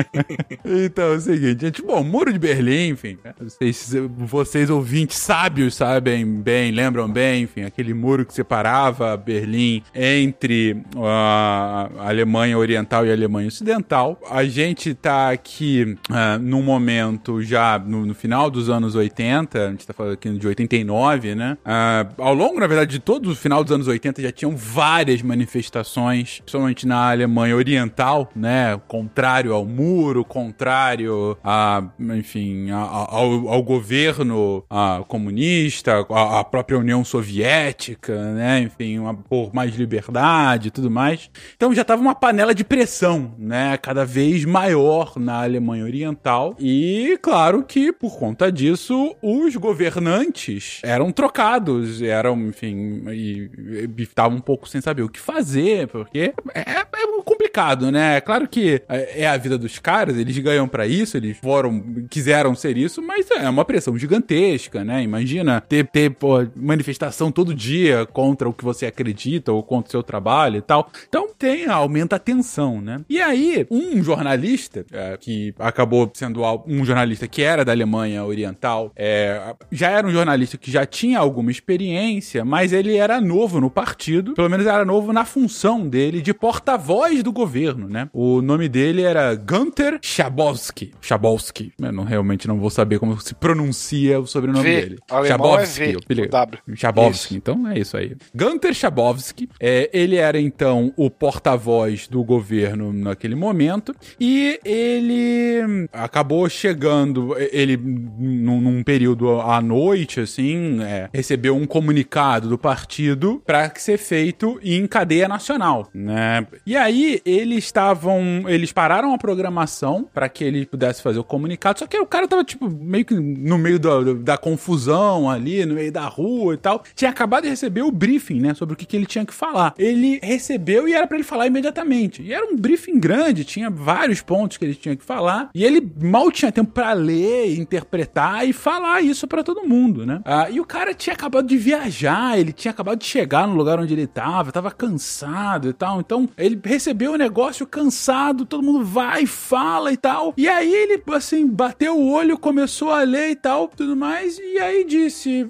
então, 0.65 1.13
é 1.13 1.17
o 1.17 1.21
seguinte, 1.21 1.48
gente, 1.59 1.83
bom, 1.83 2.03
Muro 2.03 2.33
de 2.33 2.39
Berlim, 2.39 2.89
enfim, 2.89 3.19
né? 3.25 3.33
vocês, 3.39 3.95
vocês 4.17 4.71
ouvintes 4.71 5.19
sábios 5.19 5.75
sabem 5.75 6.27
bem, 6.27 6.71
lembram 6.71 7.09
bem, 7.09 7.45
enfim, 7.45 7.63
aquele 7.63 7.95
muro 7.95 8.25
que 8.27 8.35
separava 8.35 9.17
Berlim 9.17 9.83
entre 9.95 10.83
a 10.97 11.89
Alemanha 11.99 12.59
Oriental 12.59 13.07
e 13.07 13.11
a 13.11 13.13
Alemanha 13.13 13.49
Ocidental. 13.49 14.21
A 14.31 14.45
gente 14.45 14.95
tá 14.95 15.31
aqui 15.31 15.97
uh, 16.11 16.39
num 16.41 16.63
momento 16.63 17.43
já 17.43 17.79
no, 17.79 18.05
no 18.05 18.15
final 18.15 18.51
dos 18.51 18.69
anos 18.69 18.95
80, 18.95 19.67
a 19.67 19.71
gente 19.71 19.87
tá 19.87 19.93
falando 19.93 20.15
aqui 20.15 20.31
de 20.31 20.47
89, 20.47 21.35
né? 21.35 21.57
Uh, 21.65 22.23
ao 22.23 22.35
longo, 22.35 22.61
na 22.61 22.67
verdade, 22.67 22.91
de 22.91 22.99
todo 22.99 23.31
o 23.31 23.35
final 23.35 23.63
dos 23.63 23.73
anos 23.73 23.89
80 23.89 24.23
já 24.23 24.33
tinham 24.33 24.57
várias 24.57 25.23
manifestações, 25.23 26.41
principalmente 26.41 26.87
na 26.87 27.11
Alemanha 27.11 27.57
Oriental, 27.57 28.31
né? 28.35 28.79
Contrário 28.87 29.53
ao 29.53 29.65
muro, 29.65 30.25
contrário 30.25 31.38
a, 31.43 31.83
enfim, 31.99 32.71
a, 32.71 32.79
ao, 32.79 33.49
ao, 33.49 33.63
governo 33.63 34.65
a, 34.69 35.03
comunista, 35.07 36.07
a, 36.11 36.41
a, 36.41 36.45
própria 36.45 36.79
União 36.79 37.05
Soviética, 37.05 38.33
né? 38.35 38.61
Enfim, 38.61 38.99
uma, 38.99 39.15
por 39.15 39.55
mais 39.55 39.75
liberdade 39.75 40.69
e 40.69 40.71
tudo 40.71 40.91
mais. 40.91 41.31
Então 41.57 41.75
já 41.75 41.85
tava 41.85 42.03
uma 42.03 42.15
panela 42.15 42.55
de 42.55 42.65
pressão, 42.65 43.35
né? 43.39 43.77
Cada 43.79 44.05
vez 44.05 44.45
maior 44.45 45.15
na 45.17 45.43
Alemanha 45.43 45.85
Oriental. 45.85 46.57
E 46.59 47.19
claro 47.23 47.63
que 47.63 47.93
por 47.93 48.19
conta 48.19 48.51
disso, 48.51 49.15
os 49.23 49.57
governantes 49.57 50.81
eram 50.83 51.11
trocados, 51.13 52.03
eram, 52.03 52.49
enfim, 52.49 53.05
e 53.11 53.51
estavam 53.99 54.39
um 54.39 54.41
pouco 54.41 54.69
sem 54.69 54.81
saber 54.81 55.03
o 55.03 55.09
que 55.09 55.21
fazer, 55.21 55.89
porque 55.89 56.33
é, 56.55 56.61
é 56.61 56.85
complicado, 57.29 57.93
né? 57.93 58.17
É 58.17 58.21
claro 58.21 58.49
que 58.49 58.83
é, 58.89 59.23
é 59.23 59.27
a 59.27 59.37
vida 59.37 59.59
dos 59.59 59.79
caras, 59.79 60.17
eles 60.17 60.37
ganham 60.39 60.67
para 60.67 60.87
isso, 60.87 61.17
eles 61.17 61.28
foram, 61.35 61.83
quiseram 62.09 62.55
ser 62.55 62.77
isso, 62.77 63.03
mas 63.03 63.31
é 63.31 63.49
uma 63.49 63.65
pressão 63.65 63.97
gigantesca, 63.97 64.85
né? 64.85 65.03
Imagina 65.03 65.61
ter, 65.61 65.87
ter 65.87 66.11
pô, 66.11 66.47
manifestação 66.57 67.31
todo 67.31 67.55
dia 67.55 68.07
contra 68.07 68.49
o 68.49 68.53
que 68.53 68.65
você 68.65 68.87
acredita 68.87 69.53
ou 69.53 69.63
contra 69.63 69.89
o 69.89 69.91
seu 69.91 70.03
trabalho 70.03 70.59
e 70.59 70.63
tal. 70.63 70.91
Então 71.09 71.29
tem, 71.37 71.67
aumenta 71.67 72.17
a 72.17 72.19
tensão, 72.19 72.81
né? 72.81 73.01
E 73.09 73.21
aí, 73.21 73.67
um 73.71 74.03
jornalista, 74.03 74.85
é, 74.93 75.17
que 75.17 75.55
acabou 75.59 76.11
sendo 76.15 76.43
um 76.67 76.85
jornalista 76.85 77.27
que 77.27 77.43
era 77.43 77.65
da 77.65 77.73
Alemanha 77.73 78.25
Oriental, 78.25 78.93
é, 78.97 79.55
já 79.71 79.91
era 79.91 80.07
um 80.07 80.11
jornalista 80.11 80.57
que 80.57 80.71
já 80.71 80.85
tinha 80.87 81.19
alguma 81.19 81.51
experiência, 81.51 82.45
mas 82.45 82.73
ele 82.73 82.97
era 82.97 83.21
novo 83.21 83.61
no 83.61 83.71
partido, 83.71 84.35
pelo 84.35 84.49
menos 84.49 84.67
era 84.67 84.85
novo 84.85 85.13
na 85.13 85.25
função 85.25 85.87
dele 85.87 86.21
de 86.21 86.33
porta-voz 86.33 87.23
do 87.23 87.33
governo, 87.33 87.89
né? 87.89 88.09
O 88.13 88.41
nome 88.43 88.69
dele 88.69 89.03
era 89.03 89.35
Gunter 89.35 89.99
Schabowski. 90.03 90.93
Schabowski. 91.19 91.73
Eu 91.79 91.93
não, 91.93 92.05
realmente 92.05 92.47
não 92.47 92.59
vou 92.59 92.71
saber 92.71 92.99
como 92.99 93.21
se 93.21 93.35
pronuncia 93.35 94.21
o 94.21 94.27
sobrenome 94.27 94.63
v. 94.63 94.81
dele. 94.81 94.99
Schabowski. 95.27 95.83
É 95.83 96.15
v, 96.15 96.29
w. 96.29 96.77
Schabowski. 96.77 97.37
Então 97.37 97.69
é 97.69 97.79
isso 97.79 97.97
aí. 97.97 98.17
Gunter 98.35 98.73
Schabowski. 98.73 99.49
É, 99.61 99.91
ele 99.93 100.17
era 100.17 100.41
então 100.41 100.93
o 100.97 101.11
porta-voz 101.11 102.07
do 102.07 102.23
governo 102.23 102.93
naquele 102.93 103.35
momento 103.35 103.95
e 104.21 104.59
ele 104.65 105.89
acabou 105.93 106.49
chegando, 106.49 107.35
ele 107.53 107.77
num, 107.77 108.61
num 108.61 108.83
período 108.83 109.41
à 109.41 109.61
noite, 109.61 110.21
assim, 110.21 110.83
é, 110.83 111.09
recebeu 111.13 111.57
um 111.57 111.67
comunicado 111.67 112.49
do 112.49 112.59
partido 112.59 113.43
para 113.45 113.73
ser 113.77 113.99
feito 113.99 114.59
em 114.63 114.87
cadeia 114.87 115.29
nacional, 115.29 115.89
né? 115.93 116.47
E 116.67 116.77
aí 116.77 117.21
eles 117.25 117.65
estavam, 117.65 118.45
eles 118.47 118.73
pararam 118.73 119.13
a 119.13 119.19
programação 119.19 120.09
para 120.13 120.29
que 120.29 120.45
ele 120.45 120.67
pudesse 120.67 121.03
fazer 121.03 121.08
o 121.17 121.25
comunicado, 121.25 121.79
só 121.79 121.87
que 121.87 121.99
o 121.99 122.07
cara 122.07 122.29
tava 122.29 122.45
tipo 122.45 122.69
meio 122.69 123.05
que 123.05 123.15
no 123.15 123.59
meio 123.59 123.79
da, 123.79 124.01
da 124.15 124.39
confusão 124.39 125.31
ali, 125.31 125.65
no 125.65 125.75
meio 125.75 125.93
da 125.93 126.07
rua 126.07 126.55
e 126.55 126.57
tal. 126.57 126.83
Tinha 126.95 127.11
acabado 127.11 127.45
de 127.45 127.51
receber 127.51 127.83
o 127.83 127.91
briefing, 127.91 128.41
né, 128.41 128.55
sobre 128.55 128.75
o 128.75 128.77
que, 128.77 128.85
que 128.85 128.97
ele 128.97 129.07
tinha 129.07 129.25
que 129.25 129.35
falar. 129.35 129.75
Ele 129.79 130.19
recebeu 130.23 130.89
e 130.89 130.93
era 130.93 131.07
para 131.07 131.17
ele 131.17 131.25
falar 131.25 131.47
imediatamente. 131.47 132.23
E 132.23 132.33
era 132.33 132.47
um 132.47 132.57
briefing 132.57 132.99
grande, 132.99 133.45
tinha 133.45 133.71
vários 133.71 134.21
pontos 134.21 134.57
que 134.57 134.65
ele 134.65 134.75
tinha 134.75 134.97
que 134.97 135.05
falar, 135.05 135.51
e 135.55 135.65
ele 135.65 135.87
mal 136.01 136.31
tinha 136.31 136.53
tempo 136.53 136.73
para 136.73 136.93
ler, 136.93 137.59
interpretar 137.59 138.47
e 138.49 138.53
falar 138.53 139.01
isso 139.01 139.27
para 139.27 139.43
todo 139.43 139.67
mundo, 139.67 140.05
né? 140.05 140.21
Ah, 140.25 140.49
e 140.51 140.61
o 140.61 140.65
cara 140.65 140.95
tinha 140.95 141.15
acabado 141.15 141.47
de 141.47 141.57
viajar, 141.57 142.39
ele 142.39 142.53
tinha 142.53 142.71
acabado 142.71 142.99
de 142.99 143.07
chegar 143.07 143.47
no 143.47 143.55
lugar 143.55 143.79
onde 143.79 143.93
ele 143.95 144.07
tava, 144.07 144.53
tava 144.53 144.71
cansado 144.71 145.69
e 145.69 145.73
tal. 145.73 146.01
Então, 146.01 146.29
ele 146.37 146.61
recebeu 146.63 147.13
o 147.13 147.17
negócio 147.17 147.67
cansado, 147.67 148.45
todo 148.45 148.63
mundo 148.63 148.85
vai, 148.85 149.27
fala 149.27 149.93
e 149.93 149.97
tal. 149.97 150.35
E 150.37 150.49
aí 150.49 150.73
ele, 150.73 150.98
assim, 151.09 151.47
bateu 151.47 151.97
o 151.97 152.13
olho, 152.13 152.39
começou 152.39 152.91
a 152.91 153.03
ler 153.03 153.31
e 153.31 153.37
tal, 153.37 153.69
tudo 153.69 153.97
mais, 153.97 154.39
e 154.39 154.59
aí 154.59 154.85
disse: 154.85 155.49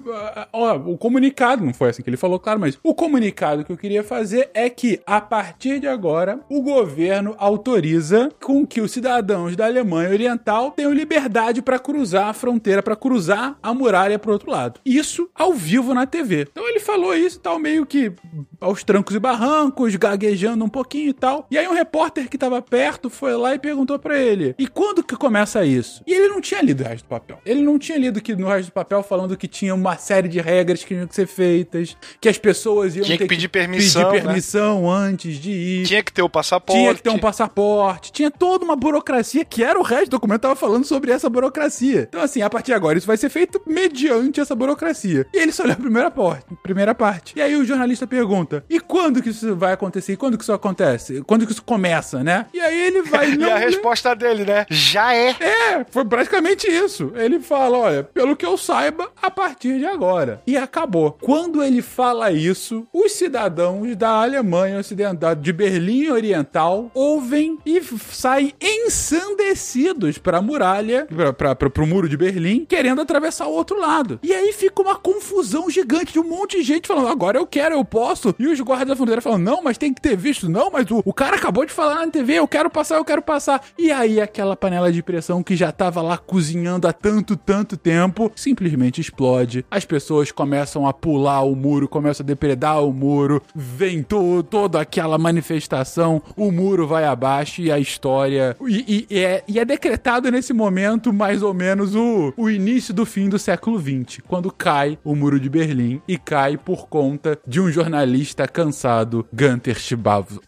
Ó, 0.51 0.75
o 0.75 0.97
comunicado, 0.97 1.65
não 1.65 1.73
foi 1.73 1.89
assim 1.89 2.01
que 2.01 2.09
ele 2.09 2.17
falou, 2.17 2.39
claro, 2.39 2.59
mas 2.59 2.79
o 2.83 2.93
comunicado 2.93 3.63
que 3.63 3.71
eu 3.71 3.77
queria 3.77 4.03
fazer 4.03 4.49
é 4.53 4.69
que, 4.69 4.99
a 5.05 5.21
partir 5.21 5.79
de 5.79 5.87
agora, 5.87 6.39
o 6.49 6.61
governo 6.61 7.35
autoriza 7.37 8.29
com 8.41 8.65
que 8.65 8.81
os 8.81 8.91
cidadãos 8.91 9.55
da 9.55 9.65
Alemanha 9.65 10.09
Oriental 10.09 10.71
tenham 10.71 10.93
liberdade 10.93 11.61
para 11.61 11.79
cruzar 11.79 12.27
a 12.27 12.33
fronteira, 12.33 12.83
para 12.83 12.95
cruzar 12.95 13.57
a 13.61 13.73
muralha 13.73 14.19
pro 14.19 14.31
outro 14.31 14.51
lado. 14.51 14.79
Isso 14.85 15.29
ao 15.35 15.53
vivo 15.53 15.93
na 15.93 16.05
TV. 16.05 16.47
Então 16.51 16.67
ele 16.67 16.79
falou 16.79 17.15
isso 17.15 17.39
tal, 17.39 17.59
meio 17.59 17.85
que 17.85 18.11
aos 18.59 18.83
trancos 18.83 19.15
e 19.15 19.19
barrancos, 19.19 19.95
gaguejando 19.95 20.63
um 20.65 20.69
pouquinho 20.69 21.09
e 21.09 21.13
tal. 21.13 21.47
E 21.49 21.57
aí 21.57 21.67
um 21.67 21.73
repórter 21.73 22.29
que 22.29 22.37
tava 22.37 22.61
perto 22.61 23.09
foi 23.09 23.35
lá 23.35 23.55
e 23.55 23.59
perguntou 23.59 23.97
para 23.97 24.17
ele: 24.17 24.55
"E 24.57 24.67
quando 24.67 25.03
que 25.03 25.15
começa 25.15 25.38
isso?" 25.63 26.03
E 26.05 26.13
ele 26.13 26.27
não 26.27 26.41
tinha 26.41 26.61
lido 26.61 26.83
o 26.83 26.87
resto 26.87 27.05
do 27.05 27.09
papel. 27.09 27.39
Ele 27.45 27.61
não 27.61 27.77
tinha 27.79 27.97
lido 27.97 28.21
que 28.21 28.35
no 28.35 28.47
resto 28.47 28.69
do 28.69 28.71
papel 28.73 29.03
falando 29.03 29.35
que 29.37 29.47
tinha 29.47 29.73
uma 29.73 29.97
série 29.97 30.27
de 30.27 30.39
regras 30.39 30.81
que 30.81 30.87
tinham 30.87 31.07
que 31.07 31.15
ser 31.15 31.27
feitas, 31.27 31.95
que 32.19 32.29
as 32.29 32.37
pessoas 32.37 32.95
iam 32.95 33.05
tinha 33.05 33.17
ter 33.17 33.23
que 33.23 33.29
pedir 33.29 33.47
permissão, 33.47 34.11
pedir 34.11 34.23
permissão 34.23 34.83
né? 34.83 34.89
antes 34.89 35.35
de 35.37 35.51
ir. 35.51 35.85
Tinha 35.85 36.03
que 36.03 36.11
ter 36.11 36.21
o 36.21 36.29
passaporte. 36.29 36.81
Tinha 36.81 36.95
que 36.95 37.03
ter 37.03 37.09
um 37.09 37.19
passaporte. 37.19 38.11
Tinha 38.11 38.31
toda 38.31 38.65
uma 38.65 38.75
burocracia 38.75 39.45
que 39.45 39.63
era 39.63 39.79
o 39.79 39.83
resto 39.83 40.05
do 40.05 40.11
documento 40.11 40.41
tava 40.41 40.55
falando 40.55 40.85
sobre 40.85 41.11
essa 41.11 41.29
burocracia. 41.29 42.07
Então 42.09 42.21
assim, 42.21 42.41
a 42.41 42.49
partir 42.49 42.67
de 42.67 42.73
agora 42.73 42.97
isso 42.97 43.07
vai 43.07 43.17
ser 43.17 43.29
feito 43.29 43.61
mediante 43.65 44.39
essa 44.39 44.55
burocracia. 44.55 45.25
E 45.33 45.37
ele 45.37 45.51
só 45.51 45.63
leu 45.63 45.73
a 45.73 45.75
primeira 45.75 46.11
parte, 46.11 46.45
primeira 46.61 46.95
parte. 46.95 47.33
E 47.35 47.41
aí 47.41 47.55
o 47.55 47.65
jornalista 47.65 48.05
pergunta: 48.05 48.63
"E 48.69 48.79
quando 48.79 49.21
que 49.21 49.29
isso 49.29 49.55
vai 49.55 49.73
acontecer? 49.73 50.13
E 50.13 50.17
quando 50.17 50.37
que 50.37 50.43
isso 50.43 50.53
acontece? 50.53 51.21
Quando 51.25 51.45
que 51.45 51.51
isso 51.51 51.63
começa, 51.63 52.23
né?" 52.23 52.45
E 52.53 52.59
aí 52.59 52.79
ele 52.81 53.01
vai 53.03 53.29
E 53.39 53.43
a 53.43 53.57
resposta 53.57 54.15
dele, 54.15 54.43
né? 54.43 54.65
Já 54.69 55.13
é. 55.19 55.35
É, 55.73 55.85
foi 55.89 56.05
praticamente 56.05 56.67
isso. 56.67 57.11
Ele 57.15 57.39
fala: 57.39 57.77
"Olha, 57.77 58.03
pelo 58.03 58.35
que 58.35 58.45
eu 58.45 58.57
saiba, 58.57 59.09
a 59.21 59.29
partir 59.29 59.79
de 59.79 59.85
agora." 59.85 60.41
E 60.45 60.57
acabou. 60.57 61.11
Quando 61.21 61.63
ele 61.63 61.81
fala 61.81 62.31
isso, 62.31 62.87
os 62.93 63.11
cidadãos 63.11 63.95
da 63.95 64.21
Alemanha 64.21 64.79
Ocidental, 64.79 65.35
de 65.35 65.53
Berlim 65.53 66.09
Oriental, 66.09 66.89
ouvem 66.93 67.57
e 67.65 67.81
saem 68.11 68.53
ensandecidos 68.61 70.17
para 70.17 70.37
a 70.37 70.41
muralha, 70.41 71.07
para 71.37 71.83
o 71.83 71.87
muro 71.87 72.09
de 72.09 72.17
Berlim, 72.17 72.65
querendo 72.65 73.01
atravessar 73.01 73.47
o 73.47 73.53
outro 73.53 73.79
lado. 73.79 74.19
E 74.23 74.33
aí 74.33 74.51
fica 74.53 74.81
uma 74.81 74.95
confusão 74.95 75.69
gigante 75.69 76.13
de 76.13 76.19
um 76.19 76.23
monte 76.23 76.57
de 76.57 76.63
gente 76.63 76.87
falando: 76.87 77.07
agora 77.07 77.37
eu 77.37 77.45
quero, 77.47 77.75
eu 77.75 77.85
posso. 77.85 78.33
E 78.39 78.47
os 78.47 78.59
guardas 78.59 78.87
da 78.89 78.95
fronteira 78.95 79.21
falando: 79.21 79.43
não, 79.43 79.61
mas 79.63 79.77
tem 79.77 79.93
que 79.93 80.01
ter 80.01 80.15
visto, 80.15 80.49
não, 80.49 80.69
mas 80.71 80.89
o, 80.89 81.01
O 81.05 81.13
cara 81.13 81.35
acabou 81.35 81.65
de 81.65 81.71
falar 81.71 82.05
na 82.05 82.11
TV, 82.11 82.35
eu 82.35 82.47
quero 82.47 82.69
passar, 82.69 82.97
eu 82.97 83.05
quero 83.05 83.21
passar. 83.21 83.63
E 83.77 83.91
aí 83.91 84.19
aquela 84.19 84.55
panela 84.55 84.91
de 84.91 85.01
que 85.45 85.55
já 85.55 85.71
tava 85.71 86.01
lá 86.01 86.17
cozinhando 86.17 86.87
há 86.87 86.93
tanto, 86.93 87.35
tanto 87.35 87.75
tempo, 87.75 88.31
simplesmente 88.35 89.01
explode. 89.01 89.65
As 89.71 89.83
pessoas 89.85 90.31
começam 90.31 90.87
a 90.87 90.93
pular 90.93 91.41
o 91.41 91.55
muro, 91.55 91.87
começam 91.87 92.23
a 92.23 92.27
depredar 92.27 92.83
o 92.83 92.93
muro, 92.93 93.41
vem 93.55 94.03
to 94.03 94.43
toda 94.43 94.79
aquela 94.79 95.17
manifestação, 95.17 96.21
o 96.37 96.51
muro 96.51 96.87
vai 96.87 97.05
abaixo 97.05 97.61
e 97.61 97.71
a 97.71 97.79
história. 97.79 98.55
E, 98.67 98.85
e- 98.87 99.07
e 99.09 99.19
é, 99.19 99.43
e 99.47 99.59
é 99.59 99.65
decretado 99.65 100.29
nesse 100.31 100.53
momento, 100.53 101.11
mais 101.11 101.41
ou 101.41 101.53
menos, 101.53 101.95
o, 101.95 102.33
o 102.37 102.49
início 102.49 102.93
do 102.93 103.05
fim 103.05 103.27
do 103.29 103.39
século 103.39 103.79
XX, 103.79 104.21
quando 104.27 104.51
cai 104.51 104.97
o 105.03 105.15
muro 105.15 105.39
de 105.39 105.49
Berlim 105.49 106.01
e 106.07 106.17
cai 106.17 106.55
por 106.57 106.87
conta 106.87 107.39
de 107.47 107.59
um 107.59 107.71
jornalista 107.71 108.47
cansado, 108.47 109.25
Gunter 109.33 109.77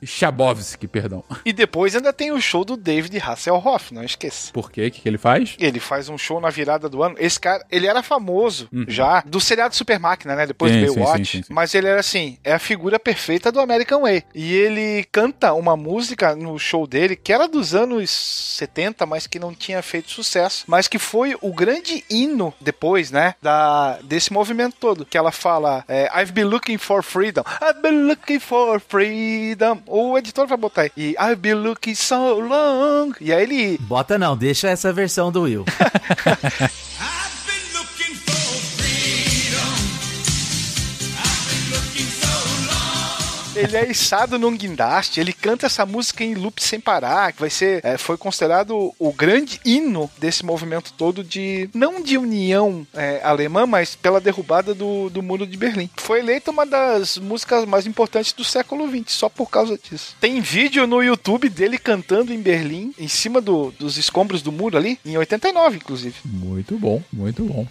Schabowski, 0.03 0.87
perdão. 0.87 1.23
E 1.45 1.51
depois 1.53 1.95
ainda 1.95 2.13
tem 2.13 2.31
o 2.31 2.39
show 2.39 2.63
do 2.63 2.77
David 2.77 3.17
Hasselhoff, 3.19 3.93
não 3.93 4.03
esqueça. 4.03 4.50
Por 4.51 4.71
quê? 4.71 4.87
O 4.87 4.91
que, 4.91 5.01
que 5.01 5.09
ele 5.09 5.17
faz? 5.17 5.55
Ele 5.59 5.79
faz 5.79 6.09
um 6.09 6.17
show 6.17 6.39
na 6.39 6.49
virada 6.49 6.89
do 6.89 7.01
ano. 7.03 7.15
Esse 7.19 7.39
cara, 7.39 7.65
ele 7.71 7.87
era 7.87 8.03
famoso 8.03 8.69
já 8.87 9.21
do 9.25 9.39
seriado 9.39 9.75
Super 9.75 9.99
Máquina, 9.99 10.35
né? 10.35 10.45
Depois 10.45 10.71
Sim, 10.71 10.85
do 10.85 10.93
Baywatch. 10.95 11.17
sim, 11.17 11.37
sim, 11.37 11.43
sim. 11.43 11.53
Mas 11.53 11.73
ele 11.73 11.87
era 11.87 11.99
assim, 11.99 12.37
é 12.43 12.53
a 12.53 12.59
figura 12.59 12.99
perfeita 12.99 13.51
do 13.51 13.59
American 13.59 14.01
Way. 14.01 14.23
E 14.33 14.53
ele 14.53 15.05
canta 15.11 15.53
uma 15.53 15.75
música 15.75 16.35
no 16.35 16.57
show 16.59 16.85
dele 16.87 17.15
que 17.15 17.31
era 17.33 17.47
dos 17.47 17.73
anos 17.73 18.09
70, 18.09 19.05
mas 19.05 19.27
que 19.27 19.39
não 19.39 19.53
tinha 19.53 19.81
feito 19.81 20.11
sucesso. 20.11 20.63
Mas 20.67 20.87
que 20.87 20.99
foi 20.99 21.35
o 21.41 21.53
grande 21.53 22.03
hino 22.09 22.53
depois, 22.59 23.11
né? 23.11 23.35
Da, 23.41 23.99
desse 24.03 24.31
movimento 24.33 24.75
todo. 24.79 25.05
Que 25.05 25.17
ela 25.17 25.31
fala: 25.31 25.83
é, 25.87 26.09
I've 26.19 26.31
been 26.31 26.45
looking 26.45 26.77
for 26.77 27.03
freedom. 27.03 27.43
I've 27.61 27.81
been 27.81 28.07
looking 28.07 28.39
for 28.39 28.79
freedom. 28.79 29.79
O 29.87 30.17
editor 30.17 30.47
vai 30.47 30.57
botar 30.57 30.83
aí. 30.83 30.91
E 30.97 31.15
I've 31.19 31.35
been 31.35 31.55
looking 31.55 31.95
so 31.95 32.39
long. 32.39 33.13
E 33.19 33.33
aí 33.33 33.43
ele 33.43 33.77
Bota 33.81 34.17
não, 34.17 34.35
deixa 34.41 34.69
essa 34.69 34.91
versão 34.91 35.31
do 35.31 35.43
Will. 35.43 35.63
Ele 43.61 43.77
é 43.77 43.89
içado 43.91 44.37
num 44.39 44.55
guindaste, 44.55 45.19
ele 45.19 45.33
canta 45.33 45.65
essa 45.65 45.85
música 45.85 46.23
em 46.23 46.33
loop 46.35 46.61
sem 46.61 46.79
parar, 46.79 47.31
que 47.31 47.39
vai 47.39 47.49
ser, 47.49 47.79
é, 47.85 47.97
foi 47.97 48.17
considerado 48.17 48.93
o 48.97 49.13
grande 49.13 49.59
hino 49.65 50.09
desse 50.17 50.43
movimento 50.45 50.93
todo 50.97 51.23
de, 51.23 51.69
não 51.73 52.01
de 52.01 52.17
união 52.17 52.85
é, 52.93 53.21
alemã, 53.23 53.65
mas 53.65 53.95
pela 53.95 54.19
derrubada 54.19 54.73
do, 54.73 55.09
do 55.09 55.21
muro 55.21 55.45
de 55.45 55.57
Berlim. 55.57 55.89
Foi 55.97 56.19
eleita 56.19 56.51
uma 56.51 56.65
das 56.65 57.17
músicas 57.17 57.65
mais 57.65 57.85
importantes 57.85 58.33
do 58.33 58.43
século 58.43 58.89
XX, 58.89 59.11
só 59.13 59.29
por 59.29 59.49
causa 59.49 59.77
disso. 59.77 60.15
Tem 60.19 60.41
vídeo 60.41 60.87
no 60.87 61.01
YouTube 61.03 61.49
dele 61.49 61.77
cantando 61.77 62.33
em 62.33 62.41
Berlim, 62.41 62.93
em 62.97 63.07
cima 63.07 63.39
do- 63.41 63.71
dos 63.79 63.97
escombros 63.97 64.41
do 64.41 64.51
muro 64.51 64.77
ali, 64.77 64.99
em 65.05 65.17
89, 65.17 65.77
inclusive. 65.77 66.15
Muito 66.25 66.77
bom, 66.77 67.01
muito 67.11 67.43
bom. 67.43 67.67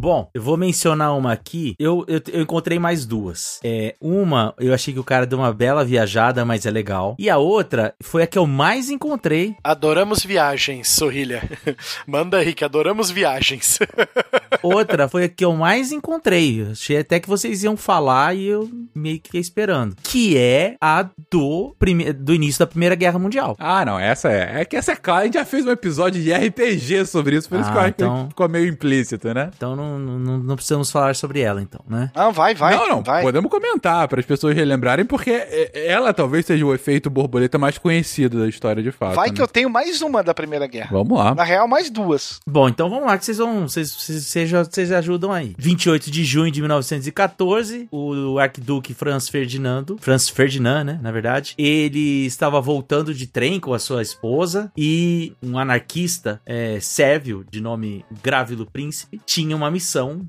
Bom, 0.00 0.30
eu 0.32 0.40
vou 0.40 0.56
mencionar 0.56 1.14
uma 1.14 1.30
aqui. 1.30 1.74
Eu, 1.78 2.06
eu, 2.08 2.22
eu 2.32 2.40
encontrei 2.40 2.78
mais 2.78 3.04
duas. 3.04 3.60
É, 3.62 3.94
uma, 4.00 4.54
eu 4.58 4.72
achei 4.72 4.94
que 4.94 4.98
o 5.00 5.04
cara 5.04 5.26
deu 5.26 5.38
uma 5.38 5.52
bela 5.52 5.84
viajada, 5.84 6.42
mas 6.42 6.64
é 6.64 6.70
legal. 6.70 7.14
E 7.18 7.28
a 7.28 7.36
outra 7.36 7.94
foi 8.02 8.22
a 8.22 8.26
que 8.26 8.38
eu 8.38 8.46
mais 8.46 8.88
encontrei. 8.88 9.54
Adoramos 9.62 10.24
viagens, 10.24 10.88
Sorrilha. 10.88 11.42
Manda 12.08 12.38
aí, 12.38 12.54
que 12.54 12.64
adoramos 12.64 13.10
viagens. 13.10 13.78
Outra 14.62 15.08
foi 15.08 15.24
a 15.24 15.28
que 15.28 15.44
eu 15.44 15.52
mais 15.54 15.92
encontrei. 15.92 16.60
Eu 16.62 16.70
Achei 16.72 16.98
até 16.98 17.18
que 17.20 17.28
vocês 17.28 17.62
iam 17.62 17.76
falar 17.76 18.34
e 18.36 18.46
eu 18.46 18.68
meio 18.94 19.18
que 19.18 19.28
fiquei 19.28 19.40
esperando. 19.40 19.96
Que 20.02 20.36
é 20.36 20.76
a 20.80 21.08
do, 21.30 21.74
prime 21.78 22.12
do 22.12 22.34
início 22.34 22.58
da 22.60 22.66
Primeira 22.66 22.94
Guerra 22.94 23.18
Mundial. 23.18 23.56
Ah, 23.58 23.84
não, 23.84 23.98
essa 23.98 24.30
é. 24.30 24.60
É 24.60 24.64
que 24.64 24.76
essa 24.76 24.92
é 24.92 24.96
clara, 24.96 25.22
a 25.22 25.24
gente 25.24 25.34
já 25.34 25.44
fez 25.44 25.64
um 25.66 25.70
episódio 25.70 26.22
de 26.22 26.32
RPG 26.32 27.06
sobre 27.06 27.36
isso, 27.36 27.48
por 27.48 27.60
isso 27.60 27.68
Ah, 27.68 27.72
que 27.72 27.78
eu 27.78 27.82
acho 27.82 27.90
então- 27.90 28.22
que 28.24 28.28
ficou 28.30 28.48
meio 28.48 28.66
implícito, 28.66 29.32
né? 29.32 29.50
Então 29.56 29.74
não, 29.76 29.89
não, 29.98 30.38
não 30.38 30.56
precisamos 30.56 30.90
falar 30.90 31.14
sobre 31.14 31.40
ela, 31.40 31.60
então, 31.60 31.80
né? 31.88 32.10
Não, 32.14 32.32
vai, 32.32 32.54
vai. 32.54 32.76
não, 32.76 32.88
não, 32.88 33.02
vai. 33.02 33.22
podemos 33.22 33.50
comentar 33.50 34.06
para 34.08 34.20
as 34.20 34.26
pessoas 34.26 34.54
relembrarem, 34.54 35.04
porque 35.04 35.30
é- 35.30 35.86
ela 35.86 36.12
talvez 36.12 36.46
seja 36.46 36.64
o 36.64 36.74
efeito 36.74 37.10
borboleta 37.10 37.58
mais 37.58 37.78
conhecido 37.78 38.40
da 38.40 38.48
história 38.48 38.82
de 38.82 38.90
fato. 38.90 39.14
Vai 39.14 39.28
né? 39.28 39.34
que 39.34 39.42
eu 39.42 39.48
tenho 39.48 39.70
mais 39.70 40.02
uma 40.02 40.22
da 40.22 40.34
Primeira 40.34 40.66
Guerra. 40.66 40.90
Vamos 40.92 41.18
lá. 41.18 41.34
Na 41.34 41.44
real, 41.44 41.66
mais 41.66 41.90
duas. 41.90 42.40
Bom, 42.46 42.68
então 42.68 42.88
vamos 42.88 43.06
lá 43.06 43.18
que 43.18 43.24
vocês 43.24 43.38
vão. 43.38 43.68
Vocês, 43.68 43.90
vocês, 43.92 44.50
vocês 44.50 44.92
ajudam 44.92 45.32
aí. 45.32 45.54
28 45.58 46.10
de 46.10 46.24
junho 46.24 46.50
de 46.50 46.60
1914, 46.60 47.88
o 47.90 48.38
arquiduque 48.38 48.94
Franz 48.94 49.28
Ferdinando, 49.28 49.96
Franz 50.00 50.28
Ferdinand, 50.28 50.84
né, 50.84 51.00
na 51.02 51.10
verdade, 51.10 51.54
ele 51.58 52.26
estava 52.26 52.60
voltando 52.60 53.14
de 53.14 53.26
trem 53.26 53.58
com 53.58 53.74
a 53.74 53.78
sua 53.78 54.02
esposa 54.02 54.72
e 54.76 55.32
um 55.42 55.58
anarquista 55.58 56.40
é, 56.46 56.78
sérvio 56.80 57.44
de 57.50 57.60
nome 57.60 58.04
Grávilo 58.22 58.66
Príncipe 58.66 59.20
tinha 59.24 59.56
uma 59.56 59.70
missão 59.70 59.79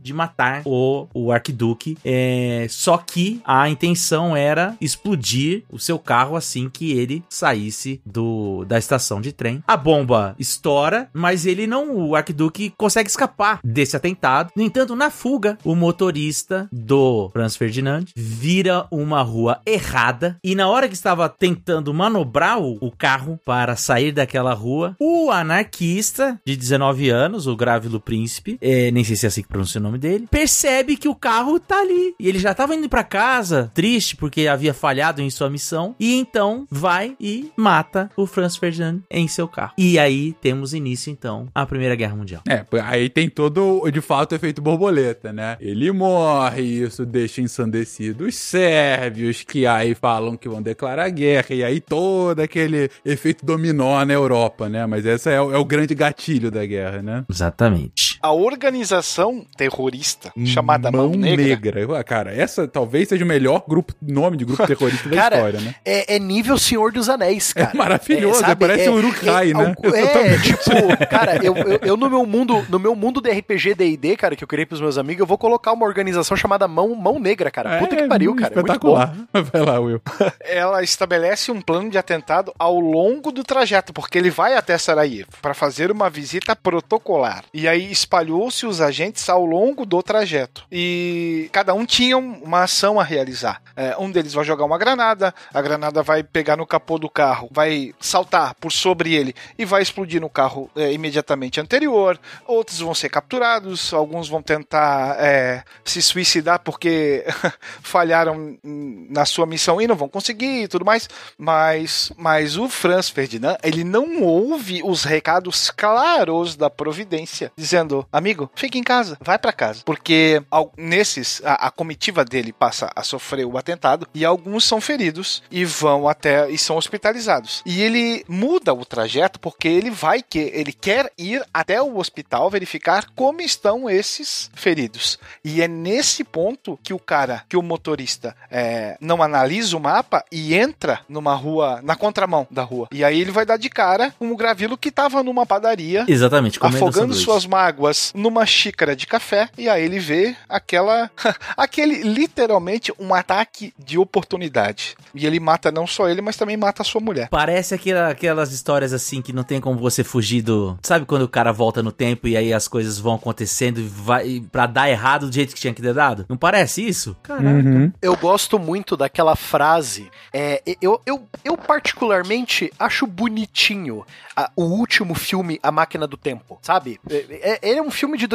de 0.01 0.13
matar 0.13 0.61
o, 0.65 1.07
o 1.13 1.31
arquiduque, 1.31 1.97
é, 2.03 2.67
só 2.69 2.97
que 2.97 3.41
a 3.45 3.69
intenção 3.69 4.35
era 4.35 4.75
explodir 4.79 5.63
o 5.69 5.79
seu 5.79 5.99
carro 5.99 6.35
assim 6.35 6.69
que 6.69 6.91
ele 6.91 7.23
saísse 7.29 8.01
do, 8.05 8.65
da 8.65 8.77
estação 8.77 9.21
de 9.21 9.31
trem. 9.31 9.63
A 9.67 9.77
bomba 9.77 10.35
estoura, 10.39 11.09
mas 11.13 11.45
ele 11.45 11.67
não, 11.67 11.95
o 11.95 12.15
arquiduque 12.15 12.73
consegue 12.77 13.09
escapar 13.09 13.59
desse 13.63 13.95
atentado. 13.95 14.51
No 14.55 14.63
entanto, 14.63 14.95
na 14.95 15.09
fuga, 15.09 15.57
o 15.63 15.75
motorista 15.75 16.67
do 16.71 17.29
Franz 17.31 17.55
Ferdinand 17.55 18.05
vira 18.15 18.85
uma 18.91 19.21
rua 19.21 19.61
errada 19.65 20.37
e 20.43 20.55
na 20.55 20.67
hora 20.67 20.87
que 20.87 20.93
estava 20.93 21.27
tentando 21.29 21.93
manobrar 21.93 22.59
o, 22.59 22.77
o 22.81 22.91
carro 22.91 23.39
para 23.45 23.75
sair 23.75 24.11
daquela 24.11 24.53
rua, 24.53 24.95
o 24.99 25.31
anarquista 25.31 26.39
de 26.45 26.55
19 26.55 27.09
anos, 27.09 27.47
o 27.47 27.55
Grávilo 27.55 27.99
Príncipe, 27.99 28.57
é, 28.61 28.91
nem 28.91 29.03
sei 29.03 29.15
se 29.15 29.25
é 29.25 29.27
assim 29.27 29.40
que 29.43 29.49
pronuncia 29.49 29.79
o 29.79 29.83
nome 29.83 29.97
dele, 29.97 30.27
percebe 30.29 30.95
que 30.97 31.07
o 31.07 31.15
carro 31.15 31.59
tá 31.59 31.79
ali. 31.81 32.15
E 32.19 32.27
ele 32.27 32.39
já 32.39 32.53
tava 32.53 32.75
indo 32.75 32.87
pra 32.89 33.03
casa, 33.03 33.71
triste 33.73 34.15
porque 34.15 34.47
havia 34.47 34.73
falhado 34.73 35.21
em 35.21 35.29
sua 35.29 35.49
missão, 35.49 35.95
e 35.99 36.13
então 36.15 36.65
vai 36.69 37.15
e 37.19 37.51
mata 37.55 38.09
o 38.15 38.25
Franz 38.25 38.55
Ferdinand 38.57 38.99
em 39.09 39.27
seu 39.27 39.47
carro. 39.47 39.73
E 39.77 39.97
aí 39.99 40.33
temos 40.41 40.73
início 40.73 41.11
então 41.11 41.47
a 41.53 41.65
Primeira 41.65 41.95
Guerra 41.95 42.15
Mundial. 42.15 42.41
É, 42.47 42.65
aí 42.83 43.09
tem 43.09 43.29
todo, 43.29 43.89
de 43.91 44.01
fato, 44.01 44.31
o 44.31 44.35
efeito 44.35 44.61
borboleta, 44.61 45.31
né? 45.33 45.57
Ele 45.59 45.91
morre, 45.91 46.61
isso 46.61 47.05
deixa 47.05 47.41
ensandecido 47.41 48.25
os 48.25 48.35
sérvios, 48.35 49.43
que 49.43 49.65
aí 49.65 49.93
falam 49.95 50.35
que 50.37 50.47
vão 50.49 50.61
declarar 50.61 51.09
guerra, 51.09 51.47
e 51.55 51.63
aí 51.63 51.79
todo 51.79 52.39
aquele 52.39 52.89
efeito 53.05 53.45
dominó 53.45 54.03
na 54.05 54.13
Europa, 54.13 54.69
né? 54.69 54.85
Mas 54.85 55.05
esse 55.05 55.29
é, 55.29 55.41
o- 55.41 55.53
é 55.53 55.57
o 55.57 55.65
grande 55.65 55.93
gatilho 55.95 56.49
da 56.51 56.65
guerra, 56.65 57.01
né? 57.01 57.25
Exatamente. 57.29 58.17
A 58.21 58.31
organização 58.31 59.30
terrorista 59.55 60.31
chamada 60.45 60.91
Mão, 60.91 61.11
Negra. 61.11 61.87
Ué, 61.87 62.03
Cara, 62.03 62.33
essa 62.33 62.67
talvez 62.67 63.07
seja 63.07 63.23
o 63.23 63.27
melhor 63.27 63.63
grupo, 63.67 63.93
nome 64.01 64.37
de 64.37 64.45
grupo 64.45 64.65
terrorista 64.67 65.09
da 65.09 65.15
Cara, 65.21 65.35
história, 65.37 65.59
né? 65.61 65.75
é, 65.85 66.15
é 66.15 66.19
nível 66.19 66.57
Senhor 66.57 66.91
dos 66.91 67.09
Anéis, 67.09 67.53
cara. 67.53 67.71
É 67.73 67.77
maravilhoso, 67.77 68.39
sabe? 68.39 68.55
parece 68.55 68.89
o 68.89 68.93
Uruk-hai, 68.95 69.53
né? 69.53 69.75
É, 69.93 70.33
é, 70.33 70.37
tipo, 70.39 71.07
cara, 71.09 71.37
eu, 71.43 71.55
eu, 71.55 71.79
eu 71.83 71.97
no 71.97 72.09
meu 72.09 72.25
mundo, 72.25 72.65
no 72.69 72.79
meu 72.79 72.95
mundo 72.95 73.21
de 73.21 73.31
RPG 73.31 73.75
D&D, 73.75 74.17
cara, 74.17 74.35
que 74.35 74.43
eu 74.43 74.47
criei 74.47 74.65
pros 74.65 74.81
meus 74.81 74.97
amigos, 74.97 75.21
eu 75.21 75.25
vou 75.25 75.37
colocar 75.37 75.71
uma 75.71 75.85
organização 75.85 76.35
chamada 76.35 76.67
Mão, 76.67 76.95
Mão 76.95 77.19
Negra, 77.19 77.49
cara. 77.49 77.79
Puta 77.79 77.95
que 77.95 78.07
pariu, 78.07 78.35
cara. 78.35 78.53
É 78.53 78.61
muito 78.61 78.79
bom. 78.79 78.99
É, 78.99 79.03
Espetacular. 79.03 79.15
Vai 79.51 79.61
lá, 79.61 79.79
Will. 79.79 80.01
Ela 80.41 80.83
estabelece 80.83 81.51
um 81.51 81.61
plano 81.61 81.89
de 81.89 81.97
atentado 81.97 82.53
ao 82.57 82.79
longo 82.79 83.31
do 83.31 83.43
trajeto, 83.43 83.93
porque 83.93 84.17
ele 84.17 84.29
vai 84.29 84.55
até 84.55 84.77
Sarajevo 84.77 85.29
para 85.41 85.53
fazer 85.53 85.91
uma 85.91 86.09
visita 86.09 86.55
protocolar. 86.55 87.43
E 87.53 87.67
aí 87.67 87.91
espalhou-se 87.91 88.65
os 88.65 88.81
agentes 88.81 89.20
ao 89.29 89.45
longo 89.45 89.85
do 89.85 90.01
trajeto. 90.01 90.65
E 90.71 91.49
cada 91.51 91.73
um 91.73 91.85
tinha 91.85 92.17
um- 92.17 92.41
uma 92.43 92.63
ação 92.63 92.99
a 92.99 93.03
realizar. 93.03 93.61
É, 93.75 93.95
um 93.97 94.09
deles 94.11 94.33
vai 94.33 94.43
jogar 94.45 94.65
uma 94.65 94.77
granada, 94.77 95.33
a 95.53 95.61
granada 95.61 96.01
vai 96.03 96.23
pegar 96.23 96.55
no 96.57 96.65
capô 96.65 96.97
do 96.97 97.09
carro, 97.09 97.49
vai 97.51 97.93
saltar 97.99 98.53
por 98.55 98.71
sobre 98.71 99.13
ele 99.13 99.33
e 99.57 99.65
vai 99.65 99.81
explodir 99.81 100.21
no 100.21 100.29
carro 100.29 100.69
é, 100.75 100.91
imediatamente 100.91 101.59
anterior. 101.59 102.19
Outros 102.47 102.79
vão 102.79 102.93
ser 102.93 103.09
capturados, 103.09 103.93
alguns 103.93 104.27
vão 104.29 104.41
tentar 104.41 105.15
é, 105.19 105.63
se 105.85 106.01
suicidar 106.01 106.59
porque 106.59 107.25
falharam 107.81 108.57
na 108.63 109.25
sua 109.25 109.45
missão 109.45 109.81
e 109.81 109.87
não 109.87 109.95
vão 109.95 110.09
conseguir 110.09 110.63
e 110.63 110.67
tudo 110.67 110.85
mais. 110.85 111.09
Mas, 111.37 112.11
mas 112.17 112.57
o 112.57 112.69
Franz 112.69 113.09
Ferdinand, 113.09 113.57
ele 113.63 113.83
não 113.83 114.21
ouve 114.23 114.81
os 114.83 115.03
recados 115.03 115.69
claros 115.71 116.55
da 116.55 116.69
providência, 116.69 117.51
dizendo: 117.55 118.05
amigo, 118.11 118.49
fique 118.55 118.77
em 118.77 118.83
casa. 118.83 119.10
Casa, 119.15 119.25
vai 119.25 119.39
pra 119.39 119.51
casa. 119.53 119.81
Porque 119.85 120.41
al- 120.49 120.71
nesses, 120.77 121.41
a, 121.43 121.67
a 121.67 121.71
comitiva 121.71 122.23
dele 122.25 122.51
passa 122.53 122.89
a 122.95 123.03
sofrer 123.03 123.45
o 123.45 123.57
atentado 123.57 124.07
e 124.13 124.23
alguns 124.25 124.63
são 124.63 124.79
feridos 124.81 125.41
e 125.51 125.65
vão 125.65 126.07
até 126.07 126.49
e 126.49 126.57
são 126.57 126.77
hospitalizados. 126.77 127.61
E 127.65 127.81
ele 127.81 128.23
muda 128.27 128.73
o 128.73 128.85
trajeto 128.85 129.39
porque 129.39 129.67
ele 129.67 129.89
vai 129.89 130.21
que 130.21 130.39
ele 130.39 130.73
quer 130.73 131.11
ir 131.17 131.43
até 131.53 131.81
o 131.81 131.97
hospital 131.97 132.49
verificar 132.49 133.07
como 133.15 133.41
estão 133.41 133.89
esses 133.89 134.49
feridos. 134.53 135.17
E 135.43 135.61
é 135.61 135.67
nesse 135.67 136.23
ponto 136.23 136.79
que 136.83 136.93
o 136.93 136.99
cara, 136.99 137.43
que 137.49 137.57
o 137.57 137.61
motorista 137.61 138.35
é, 138.49 138.97
não 139.01 139.21
analisa 139.21 139.75
o 139.75 139.79
mapa 139.79 140.23
e 140.31 140.53
entra 140.55 140.99
numa 141.09 141.33
rua, 141.33 141.79
na 141.83 141.95
contramão 141.95 142.47
da 142.51 142.63
rua. 142.63 142.87
E 142.91 143.03
aí 143.03 143.19
ele 143.21 143.31
vai 143.31 143.45
dar 143.45 143.57
de 143.57 143.69
cara 143.69 144.13
com 144.17 144.31
o 144.31 144.35
Gravilo 144.37 144.77
que 144.77 144.91
tava 144.91 145.23
numa 145.23 145.45
padaria 145.45 146.05
Exatamente, 146.07 146.59
afogando 146.61 146.93
sanduíche. 147.13 147.23
suas 147.23 147.45
mágoas 147.45 148.11
numa 148.15 148.45
xícara 148.45 148.90
de 148.95 149.07
café 149.07 149.49
e 149.57 149.67
aí 149.69 149.83
ele 149.83 149.99
vê 149.99 150.35
aquela 150.49 151.09
aquele 151.57 152.01
literalmente 152.03 152.93
um 152.99 153.13
ataque 153.13 153.73
de 153.77 153.97
oportunidade. 153.97 154.95
E 155.13 155.25
ele 155.25 155.39
mata 155.39 155.71
não 155.71 155.85
só 155.85 156.07
ele, 156.09 156.21
mas 156.21 156.37
também 156.37 156.55
mata 156.57 156.81
a 156.81 156.85
sua 156.85 157.01
mulher. 157.01 157.27
Parece 157.29 157.73
aquela- 157.73 158.09
aquelas 158.09 158.51
histórias 158.51 158.93
assim 158.93 159.21
que 159.21 159.33
não 159.33 159.43
tem 159.43 159.59
como 159.59 159.77
você 159.79 160.03
fugir 160.03 160.41
do. 160.41 160.77
Sabe 160.83 161.05
quando 161.05 161.23
o 161.23 161.29
cara 161.29 161.51
volta 161.51 161.83
no 161.83 161.91
tempo 161.91 162.27
e 162.27 162.37
aí 162.37 162.53
as 162.53 162.67
coisas 162.67 162.97
vão 162.99 163.15
acontecendo 163.15 163.79
e 163.79 163.83
vai 163.83 164.43
para 164.51 164.65
dar 164.67 164.89
errado 164.89 165.27
do 165.27 165.33
jeito 165.33 165.53
que 165.53 165.61
tinha 165.61 165.73
que 165.73 165.81
ter 165.81 165.93
dado? 165.93 166.25
Não 166.29 166.37
parece 166.37 166.85
isso? 166.87 167.15
Caraca. 167.23 167.45
Uhum. 167.47 167.91
Eu 168.01 168.15
gosto 168.15 168.57
muito 168.59 168.95
daquela 168.95 169.35
frase. 169.35 170.09
É, 170.33 170.61
eu, 170.81 171.01
eu, 171.05 171.27
eu 171.43 171.57
particularmente 171.57 172.71
acho 172.79 173.05
bonitinho 173.05 174.05
a- 174.35 174.49
o 174.55 174.63
último 174.63 175.13
filme, 175.13 175.59
A 175.61 175.71
Máquina 175.71 176.07
do 176.07 176.17
Tempo, 176.17 176.57
sabe? 176.61 176.99
É, 177.09 177.25
é- 177.41 177.59
ele 177.61 177.79
é 177.79 177.81
um 177.83 177.91
filme 177.91 178.17
de 178.17 178.27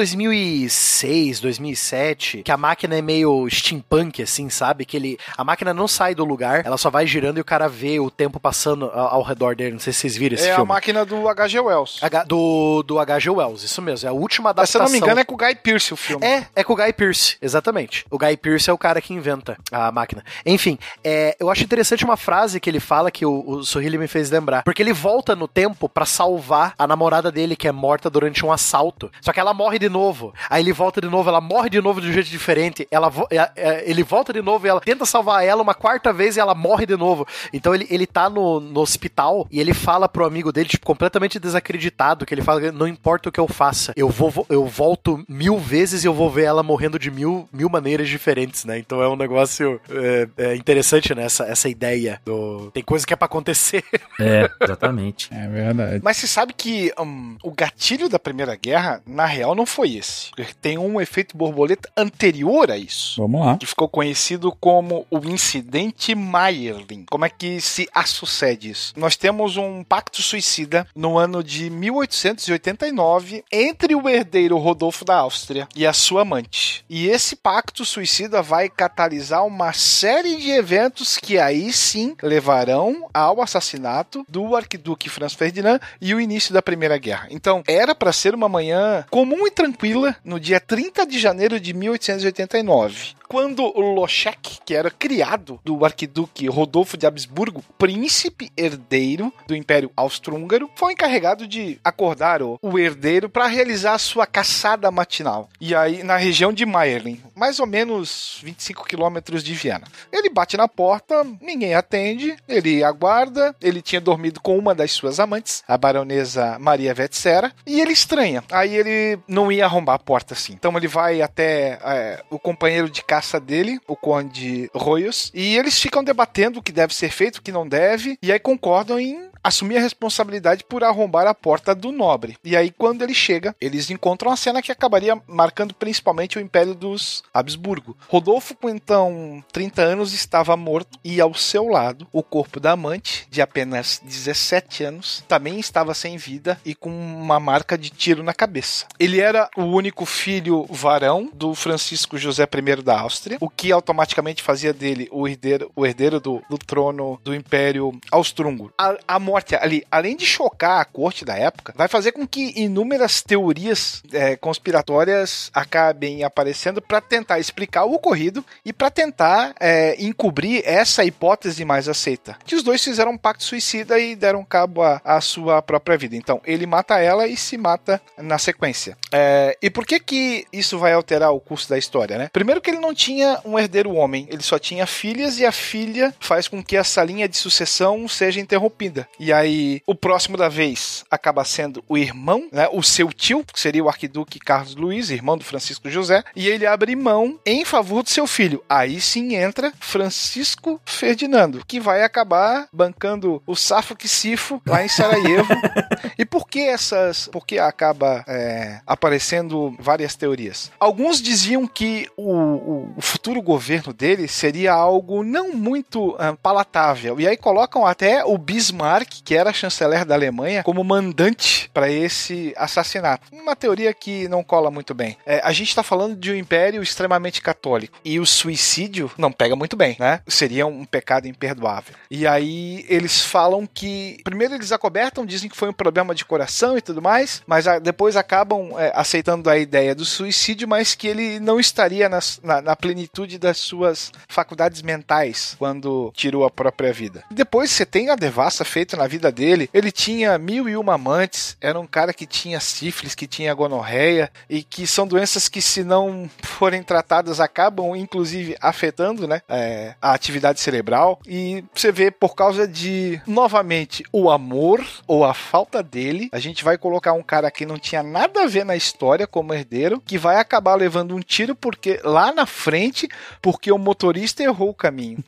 2006, 0.47 1.41
2007, 1.41 2.43
que 2.43 2.53
a 2.53 2.57
máquina 2.57 2.97
é 2.97 3.03
meio 3.03 3.47
steampunk, 3.51 4.23
assim, 4.23 4.49
sabe? 4.49 4.85
Que 4.85 4.97
ele, 4.97 5.19
a 5.37 5.45
máquina 5.45 5.75
não 5.75 5.87
sai 5.89 6.15
do 6.15 6.25
lugar, 6.25 6.65
ela 6.65 6.79
só 6.79 6.89
vai 6.91 7.07
girando 7.07 7.39
e 7.39 7.41
o 7.41 7.45
cara 7.45 7.69
vê 7.69 7.99
o 8.01 8.11
tempo 8.11 8.39
passando 8.39 8.87
ao, 8.87 9.17
ao 9.17 9.23
redor 9.23 9.55
dele. 9.57 9.73
Não 9.73 9.79
sei 9.79 9.93
se 9.93 10.01
vocês 10.01 10.17
viram 10.17 10.35
esse 10.35 10.49
é 10.49 10.53
a 10.53 10.57
filme. 10.57 10.69
máquina 10.69 11.05
do 11.05 11.29
H.G. 11.29 11.61
Wells. 11.61 11.99
H- 12.03 12.25
do, 12.25 12.83
do 12.83 12.99
H.G. 12.99 13.31
Wells, 13.31 13.63
isso 13.65 13.83
mesmo. 13.83 14.07
É 14.09 14.11
a 14.11 14.15
última 14.15 14.53
Mas, 14.57 14.71
se 14.71 14.77
eu 14.77 14.81
adaptação. 14.83 14.85
não 14.85 14.91
me 14.93 14.99
engano, 14.99 15.21
é 15.21 15.25
com 15.25 15.35
o 15.35 15.37
Guy 15.37 15.55
Pearce 15.57 15.93
o 15.93 15.97
filme. 15.97 16.25
É, 16.25 16.47
é 16.55 16.65
com 16.65 16.73
o 16.73 16.77
Guy 16.77 16.93
Pearce, 16.93 17.37
exatamente. 17.43 18.05
O 18.11 18.19
Guy 18.19 18.37
Pearce 18.37 18.71
é 18.71 18.73
o 18.73 18.79
cara 18.79 19.01
que 19.01 19.13
inventa 19.13 19.57
a 19.71 19.91
máquina. 19.91 20.25
Enfim, 20.45 20.79
é, 21.03 21.37
eu 21.41 21.51
acho 21.51 21.65
interessante 21.65 22.05
uma 22.05 22.17
frase 22.17 22.61
que 22.61 22.71
ele 22.71 22.81
fala 22.81 23.11
que 23.11 23.27
o, 23.27 23.45
o 23.47 23.65
Sorrilli 23.65 23.99
me 23.99 24.07
fez 24.09 24.31
lembrar. 24.31 24.63
Porque 24.63 24.83
ele 24.83 24.93
volta 24.93 25.35
no 25.35 25.49
tempo 25.49 25.89
pra 25.89 26.05
salvar 26.07 26.75
a 26.79 26.87
namorada 26.87 27.31
dele, 27.33 27.57
que 27.57 27.69
é 27.69 27.73
morta 27.73 28.09
durante 28.11 28.45
um 28.45 28.53
assalto. 28.53 29.11
Só 29.21 29.33
que 29.33 29.41
ela 29.41 29.53
morre 29.55 29.79
de 29.79 29.89
novo. 29.89 30.33
Aí 30.51 30.63
ele 30.63 30.73
volta 30.73 31.01
de 31.01 31.09
novo, 31.09 31.29
ela 31.29 31.41
morre 31.41 31.71
de 31.71 31.81
novo 31.81 32.01
de 32.01 32.09
um 32.09 32.13
jeito 32.13 32.29
diferente. 32.29 32.87
Ela 32.91 33.13
é, 33.31 33.51
é, 33.57 33.91
ele 33.91 34.03
volta 34.03 34.33
de 34.33 34.43
novo 34.43 34.67
e 34.67 34.69
ela 34.71 34.81
tenta 34.81 35.05
salvar 35.07 35.45
ela 35.45 35.63
uma 35.63 35.75
quarta 35.75 36.13
vez 36.13 36.37
e 36.37 36.41
ela 36.41 36.55
morre 36.55 36.87
de 36.87 36.97
novo. 36.97 37.27
Então 37.53 37.75
ele, 37.75 37.87
ele 37.91 38.07
tá 38.07 38.29
no, 38.31 38.61
no 38.61 38.81
hospital 38.81 39.47
e 39.51 39.61
ele 39.61 39.75
fala 39.75 40.09
pro 40.09 40.25
amigo 40.25 40.53
dele, 40.53 40.69
tipo, 40.69 40.85
completamente 40.87 41.39
desacreditado, 41.39 42.25
que 42.27 42.35
ele 42.35 42.43
fala, 42.43 42.73
não 42.73 42.87
importa 42.87 43.29
o 43.29 43.33
que 43.33 43.41
eu 43.41 43.49
faça, 43.49 43.93
eu 43.97 44.09
vou 44.09 44.31
vo- 44.31 44.47
eu 44.49 44.67
volto 44.67 45.25
mil 45.29 45.59
vezes 45.59 46.05
e 46.05 46.07
eu 46.07 46.15
vou 46.15 46.31
ver 46.31 46.45
ela 46.45 46.63
morrendo 46.63 46.99
de 46.99 47.11
mil, 47.11 47.49
mil 47.53 47.69
maneiras 47.69 48.09
diferentes, 48.09 48.65
né? 48.65 48.79
Então 48.79 49.03
é 49.03 49.09
um 49.09 49.17
negócio 49.17 49.81
é, 49.91 50.29
é 50.37 50.57
interessante, 50.57 51.15
né? 51.15 51.25
Essa, 51.25 51.45
essa 51.45 51.69
ideia 51.69 52.21
do... 52.25 52.71
Tem 52.73 52.83
coisa 52.83 53.07
que 53.07 53.13
é 53.13 53.17
pra 53.17 53.27
acontecer. 53.27 53.85
É, 54.19 54.49
exatamente. 54.63 55.29
É 55.33 55.47
verdade. 55.47 56.01
Mas 56.03 56.17
você 56.17 56.27
sabe 56.27 56.53
que 56.55 56.91
hum, 56.99 57.37
o 57.43 57.51
gatilho 57.51 58.09
da 58.09 58.19
Primeira 58.19 58.57
Guerra, 58.57 59.03
na 59.07 59.27
real, 59.27 59.55
não 59.55 59.67
foi 59.67 59.95
esse. 59.97 60.26
Tem 60.61 60.79
um 60.79 61.01
efeito 61.01 61.37
borboleta 61.37 61.91
anterior 61.97 62.71
a 62.71 62.79
isso. 62.79 63.21
Vamos 63.21 63.41
lá. 63.45 63.57
Que 63.57 63.67
ficou 63.67 63.89
conhecido 63.89 64.53
como 64.53 65.07
o 65.11 65.19
incidente 65.27 66.15
Mayerling. 66.15 67.07
Como 67.09 67.25
é 67.25 67.31
que 67.31 67.61
se 67.61 67.89
sucede 68.07 68.71
isso? 68.71 68.93
Nós 68.97 69.17
temos 69.17 69.57
um 69.57 69.83
pacto 69.83 70.23
suicida 70.23 70.87
no 70.95 71.19
ano 71.19 71.43
de 71.43 71.69
1889 71.71 73.45
entre 73.51 73.95
o 73.95 74.09
herdeiro 74.09 74.57
Rodolfo 74.59 75.05
da 75.05 75.17
Áustria 75.17 75.69
e 75.75 75.87
a 75.87 75.93
sua 75.93 76.23
amante. 76.23 76.85
E 76.89 77.09
esse 77.09 77.37
pacto 77.37 77.85
suicida 77.85 78.43
vai 78.43 78.69
catalisar 78.69 79.45
uma 79.45 79.73
série 79.73 80.37
de 80.37 80.51
eventos 80.51 81.17
que 81.17 81.39
aí 81.39 81.73
sim 81.73 82.17
levarão 82.23 83.09
ao 83.13 83.43
assassinato 83.43 84.25
do 84.29 84.57
arquiduque 84.57 85.09
Franz 85.09 85.35
Ferdinand 85.35 85.81
e 86.01 86.15
o 86.15 86.21
início 86.21 86.53
da 86.53 86.63
Primeira 86.63 86.99
Guerra. 86.99 87.29
Então, 87.31 87.63
era 87.67 87.95
para 87.95 88.13
ser 88.13 88.35
uma 88.35 88.49
manhã 88.49 89.05
comum 89.11 89.47
e 89.47 89.51
tranquila 89.51 90.16
no 90.25 90.39
dia 90.41 90.61
30 90.61 91.07
de 91.07 91.19
janeiro 91.19 91.61
de 91.61 91.73
1889 91.73 93.15
quando 93.29 93.65
o 93.65 93.81
Loschek, 93.81 94.59
que 94.65 94.75
era 94.75 94.91
criado 94.91 95.61
do 95.65 95.85
arquiduque 95.85 96.47
Rodolfo 96.49 96.97
de 96.97 97.07
Habsburgo, 97.07 97.65
príncipe 97.79 98.51
herdeiro 98.57 99.33
do 99.47 99.55
Império 99.55 99.91
Austro-Húngaro, 99.97 100.71
foi 100.77 100.93
encarregado 100.93 101.47
de 101.47 101.79
acordar 101.85 102.43
o, 102.43 102.59
o 102.63 102.79
herdeiro 102.79 103.29
para 103.29 103.47
realizar 103.47 103.95
a 103.95 103.99
sua 103.99 104.27
caçada 104.27 104.91
matinal. 104.91 105.49
E 105.61 105.75
aí, 105.75 106.03
na 106.03 106.17
região 106.17 106.53
de 106.53 106.65
Mayerling, 106.65 107.21
mais 107.35 107.61
ou 107.61 107.67
menos 107.67 108.41
25 108.43 108.87
quilômetros 108.87 109.43
de 109.43 109.55
Viena. 109.55 109.87
Ele 110.13 110.31
bate 110.31 110.57
na 110.57 110.69
porta, 110.69 111.25
ninguém 111.41 111.75
atende, 111.75 112.37
ele 112.49 112.83
aguarda, 112.83 113.55
ele 113.61 113.83
tinha 113.83 114.01
dormido 114.01 114.41
com 114.41 114.59
uma 114.59 114.75
das 114.75 114.93
suas 114.93 115.21
amantes, 115.21 115.63
a 115.67 115.77
baronesa 115.77 116.59
Maria 116.59 116.95
Vetsera, 116.95 117.53
e 117.67 117.81
ele 117.81 117.93
estranha. 117.93 118.43
Aí 118.51 118.75
ele 118.75 119.19
não 119.29 119.51
ia 119.51 119.65
arrombar 119.65 119.97
a 119.97 119.99
porta 119.99 120.35
assim. 120.35 120.53
Então 120.53 120.77
ele 120.77 120.89
vai 120.89 121.23
até 121.23 121.79
é, 121.85 122.23
o 122.31 122.39
companheiro 122.39 122.89
de 122.89 123.03
caça 123.17 123.41
dele, 123.41 123.81
o 123.89 123.97
conde 123.97 124.71
Royos, 124.75 125.31
e 125.35 125.57
eles 125.57 125.81
ficam 125.81 126.05
debatendo 126.05 126.59
o 126.59 126.63
que 126.63 126.71
deve 126.71 126.95
ser 126.95 127.11
feito, 127.11 127.37
o 127.39 127.43
que 127.43 127.51
não 127.51 127.67
deve, 127.67 128.19
e 128.23 128.31
aí 128.31 128.39
concordam 128.39 129.01
em 129.01 129.31
assumir 129.47 129.77
a 129.77 129.81
responsabilidade 129.81 130.65
por 130.65 130.83
arrombar 130.83 131.27
a 131.27 131.35
porta 131.35 131.75
do 131.75 131.93
nobre. 131.93 132.37
E 132.45 132.57
aí, 132.57 132.71
quando 132.71 133.03
ele 133.03 133.15
chega, 133.15 133.55
eles 133.61 133.91
encontram 133.91 134.33
a 134.33 134.37
cena 134.37 134.61
que 134.61 134.73
acabaria 134.73 135.21
marcando 135.27 135.75
principalmente 135.75 136.39
o 136.39 136.41
Império 136.41 136.75
dos 136.75 137.23
Habsburgo. 137.33 137.97
Rodolfo, 138.09 138.57
com 138.57 138.69
então 138.69 139.45
30 139.53 139.83
anos, 139.83 140.13
estava 140.13 140.57
morto 140.57 140.99
e 141.05 141.21
ao 141.21 141.33
seu 141.35 141.69
lado, 141.69 142.07
o 142.13 142.23
corpo 142.23 142.59
da 142.59 142.73
amante, 142.73 143.27
de 143.31 143.41
apenas 143.41 144.01
17 144.05 144.85
anos, 144.85 145.25
também 145.29 145.61
estava 145.61 145.95
sem 145.95 146.17
vida 146.17 146.61
e 146.65 146.75
com 146.75 146.91
uma 146.91 147.39
marca 147.39 147.79
de 147.79 147.91
tiro 147.91 148.23
na 148.23 148.35
cabeça. 148.35 148.87
Ele 148.99 149.21
era 149.21 149.49
o 149.57 149.63
único 149.63 150.05
filho 150.05 150.67
varão 150.69 151.31
do 151.33 151.55
Francisco 151.55 152.19
José 152.19 152.45
I 152.45 152.83
da 152.83 153.01
Áustria, 153.01 153.39
o 153.41 153.49
que 153.49 153.71
automaticamente 153.71 154.43
fazia 154.43 154.73
dele 154.73 155.09
o 155.13 155.29
herdeiro, 155.29 155.71
o 155.77 155.87
herdeiro 155.87 156.21
do, 156.21 156.43
do 156.51 156.59
trono 156.59 157.21
do 157.23 157.35
Império 157.35 157.93
Austro-Húngaro. 158.11 158.73
A, 158.79 158.97
a 159.07 159.19
morte 159.37 159.55
ali, 159.55 159.85
além 159.91 160.17
de 160.17 160.25
chocar 160.25 160.81
a 160.81 160.85
corte 160.85 161.25
da 161.25 161.37
época, 161.37 161.75
vai 161.77 161.89
fazer 161.89 162.13
com 162.13 162.27
que 162.27 162.53
inúmeras 162.57 163.23
teorias 163.23 164.03
é, 164.13 164.35
conspiratórias 164.37 165.51
acabem 165.53 166.25
aparecendo 166.25 166.81
para 166.81 167.03
tentar 167.03 167.39
explicar 167.39 167.85
o 167.85 167.95
ocorrido 167.95 168.45
e 168.65 168.73
para 168.73 168.91
tentar 168.91 169.55
é, 169.61 169.95
encobrir 170.03 170.63
essa 170.65 171.05
hipótese 171.05 171.65
mais 171.65 171.89
aceita. 171.89 172.37
Que 172.45 172.55
os 172.55 172.63
dois 172.63 172.83
fizeram 172.83 173.13
um 173.13 173.19
pacto 173.19 173.45
suicida 173.45 173.99
e 173.99 174.17
deram 174.17 174.45
cabo 174.45 174.81
à 174.83 175.21
sua 175.21 175.61
própria 175.61 175.99
vida. 175.99 176.17
Então, 176.17 176.41
ele 176.45 176.67
mata 176.67 176.99
ela 176.99 177.27
e 177.27 177.37
se 177.37 177.59
mata 177.59 178.01
na 178.17 178.39
sequência. 178.39 178.97
É, 179.13 179.57
e 179.61 179.69
por 179.69 179.85
que 179.85 180.01
que 180.01 180.47
isso 180.53 180.79
vai 180.79 180.95
alterar 180.95 181.33
o 181.33 181.41
curso 181.41 181.69
da 181.69 181.77
história, 181.77 182.17
né? 182.17 182.31
Primeiro 182.33 182.61
que 182.61 182.71
ele 182.71 182.81
não 182.81 182.95
tinha 182.95 183.39
um 183.45 183.59
herdeiro 183.59 183.93
homem, 183.95 184.27
ele 184.31 184.43
só 184.43 184.59
tinha 184.59 184.87
filhas 184.87 185.39
e 185.39 185.45
a 185.45 185.53
filha 185.53 186.15
faz 186.21 186.49
com 186.49 186.63
que 186.63 186.77
essa 186.77 187.05
linha 187.05 187.29
de 187.29 187.37
sucessão 187.37 188.09
seja 188.09 188.41
interrompida. 188.41 189.07
E 189.19 189.26
aí, 189.33 189.81
o 189.87 189.95
próximo 189.95 190.37
da 190.37 190.49
vez 190.49 191.05
acaba 191.11 191.45
sendo 191.45 191.85
o 191.89 191.97
irmão, 191.97 192.49
né? 192.53 192.69
O 192.73 192.83
seu 192.83 193.13
tio, 193.13 193.45
que 193.45 193.61
seria 193.61 193.83
o 193.85 193.89
arquiduque 193.89 194.39
Carlos 194.39 194.75
Luiz, 194.75 195.11
irmão 195.11 195.37
do 195.37 195.45
Francisco 195.45 195.91
José, 195.91 196.23
e 196.35 196.49
ele 196.49 196.67
abre 196.67 196.95
mão 196.97 197.39
em 197.45 197.65
favor 197.65 198.03
do 198.03 198.11
seu 198.11 198.27
filho. 198.27 198.63
Aí 198.69 199.01
sim 199.01 199.35
entra 199.35 199.73
Francisco 199.81 200.81
Ferdinando, 200.85 201.63
que 201.67 201.81
vai 201.81 202.03
acabar 202.03 202.69
bancando 202.73 203.43
o 203.47 203.55
Safo 203.57 203.97
que 203.97 204.09
Sifo 204.09 204.61
lá 204.67 204.85
em 204.85 204.89
Sarajevo. 204.89 205.49
e 206.19 206.25
por 206.25 206.49
que 206.49 206.61
essas. 206.61 207.29
Por 207.29 207.47
que 207.47 207.59
acaba 207.59 208.25
é, 208.27 208.81
aparecendo 208.87 209.75
várias 209.79 210.15
teorias? 210.15 210.71
Alguns 210.79 211.21
diziam 211.21 211.67
que 211.67 212.09
o, 212.17 212.33
o- 212.33 212.95
futuro 213.01 213.41
governo 213.41 213.93
dele 213.93 214.29
seria 214.29 214.73
algo 214.73 215.23
não 215.23 215.53
muito 215.53 216.15
ah, 216.19 216.37
palatável. 216.43 217.19
E 217.21 217.27
aí 217.27 217.37
colocam 217.37 217.87
até 217.87 218.25
o 218.25 218.37
Bismarck 218.39 219.16
Bismarck, 219.17 219.25
que 219.25 219.35
era 219.35 219.53
chanceler 219.53 220.05
da 220.05 220.15
Alemanha, 220.15 220.63
como 220.63 220.83
mandante 220.85 221.71
para 221.73 221.91
esse 221.91 222.53
assassinato. 222.57 223.27
Uma 223.33 223.57
teoria 223.57 223.93
que 223.95 224.29
não 224.29 224.43
cola 224.43 224.71
muito 224.71 224.95
bem. 224.95 225.17
É, 225.27 225.41
a 225.45 225.53
gente 225.53 225.69
está 225.69 225.83
falando 225.83 226.17
de 226.17 226.33
um 226.33 226.37
império 226.37 226.83
extremamente 226.83 227.41
católico 227.41 227.99
e 228.05 228.19
o 228.21 228.27
suicídio 228.27 229.11
não 229.19 229.33
pega 229.33 229.57
muito 229.57 229.77
bem, 229.77 229.97
né? 229.99 230.21
Seria 230.27 230.67
um 230.67 230.85
pecado 230.85 231.27
imperdoável. 231.29 231.95
E 232.11 232.27
aí 232.27 232.85
eles 232.89 233.21
falam 233.23 233.67
que 233.67 234.19
primeiro 234.25 234.55
eles 234.55 234.73
acobertam, 234.73 235.25
dizem 235.27 235.49
que 235.51 235.57
foi 235.57 235.69
um 235.69 235.73
problema 235.73 236.15
de 236.15 236.25
coração 236.25 236.77
e 236.77 236.81
tudo 236.83 237.03
mais, 237.03 237.43
mas 237.47 237.67
a- 237.67 237.79
depois 237.79 238.17
acabam 238.17 238.71
é, 238.79 238.93
aceitando 238.95 239.49
a 239.51 239.59
ideia 239.59 239.95
do 239.95 240.05
suicídio, 240.05 240.69
mas 240.69 240.95
que 240.95 241.07
ele 241.07 241.41
não 241.41 241.59
estaria 241.61 242.09
nas- 242.09 242.41
na, 242.43 242.61
na 242.61 242.77
plenitude 242.77 243.39
das 243.39 243.59
suas 243.59 244.13
faculdades 244.29 244.83
mentais 244.83 245.55
quando 245.59 246.13
tirou 246.15 246.45
a 246.45 246.51
própria 246.51 246.93
vida. 246.93 247.25
Depois 247.31 247.71
você 247.71 247.85
tem 247.87 248.11
a 248.11 248.15
devassa 248.17 248.65
feita 248.65 248.96
na 248.97 249.07
vida 249.07 249.31
dele. 249.31 249.69
Ele 249.73 249.93
tinha 249.93 250.39
mil 250.39 250.69
e 250.69 250.77
uma 250.77 250.95
amantes, 250.95 251.57
era 251.61 251.79
um 251.79 251.87
cara 251.87 252.13
que 252.13 252.27
tinha 252.27 252.59
sífilis, 252.59 253.15
que 253.15 253.27
tinha 253.27 253.55
gonorreia 253.55 254.31
e 254.49 254.63
que 254.63 254.87
são 254.87 255.07
doenças 255.07 255.49
que 255.49 255.63
se 255.63 255.85
não 255.85 256.29
forem 256.43 256.83
tratadas 256.83 257.41
acabam 257.41 257.95
inclusive 257.95 258.57
afetando, 258.61 259.29
né, 259.29 259.43
é, 259.49 259.95
a 260.01 260.13
atividade 260.13 260.61
cerebral 260.61 261.21
e 261.27 261.65
você 261.75 261.93
vê 261.93 262.11
por 262.11 262.35
causa 262.35 262.67
de 262.67 263.21
novamente 263.27 264.05
o 264.13 264.31
amor 264.31 264.85
ou 265.07 265.25
a 265.25 265.35
falta 265.35 265.83
dele, 265.83 266.29
a 266.33 266.39
gente 266.39 266.65
vai 266.65 266.79
colocar 266.79 267.13
um 267.13 267.23
cara 267.23 267.51
que 267.51 267.67
não 267.67 267.79
tinha 267.79 268.03
nada 268.03 268.43
a 268.43 268.47
ver 268.47 268.65
na 268.65 268.77
história 268.77 269.27
como 269.27 269.55
herdeiro, 269.55 270.01
que 270.01 270.19
vai 270.19 270.37
acabar 270.37 270.75
levando 270.75 271.15
um 271.15 271.21
tiro 271.21 271.55
porque 271.55 272.01
lá 272.03 272.33
na 272.33 272.47
frente, 272.47 273.09
porque 273.43 273.71
o 273.71 273.79
motorista 273.79 274.43
errou 274.43 274.71
o 274.71 274.75
caminho. 274.75 275.19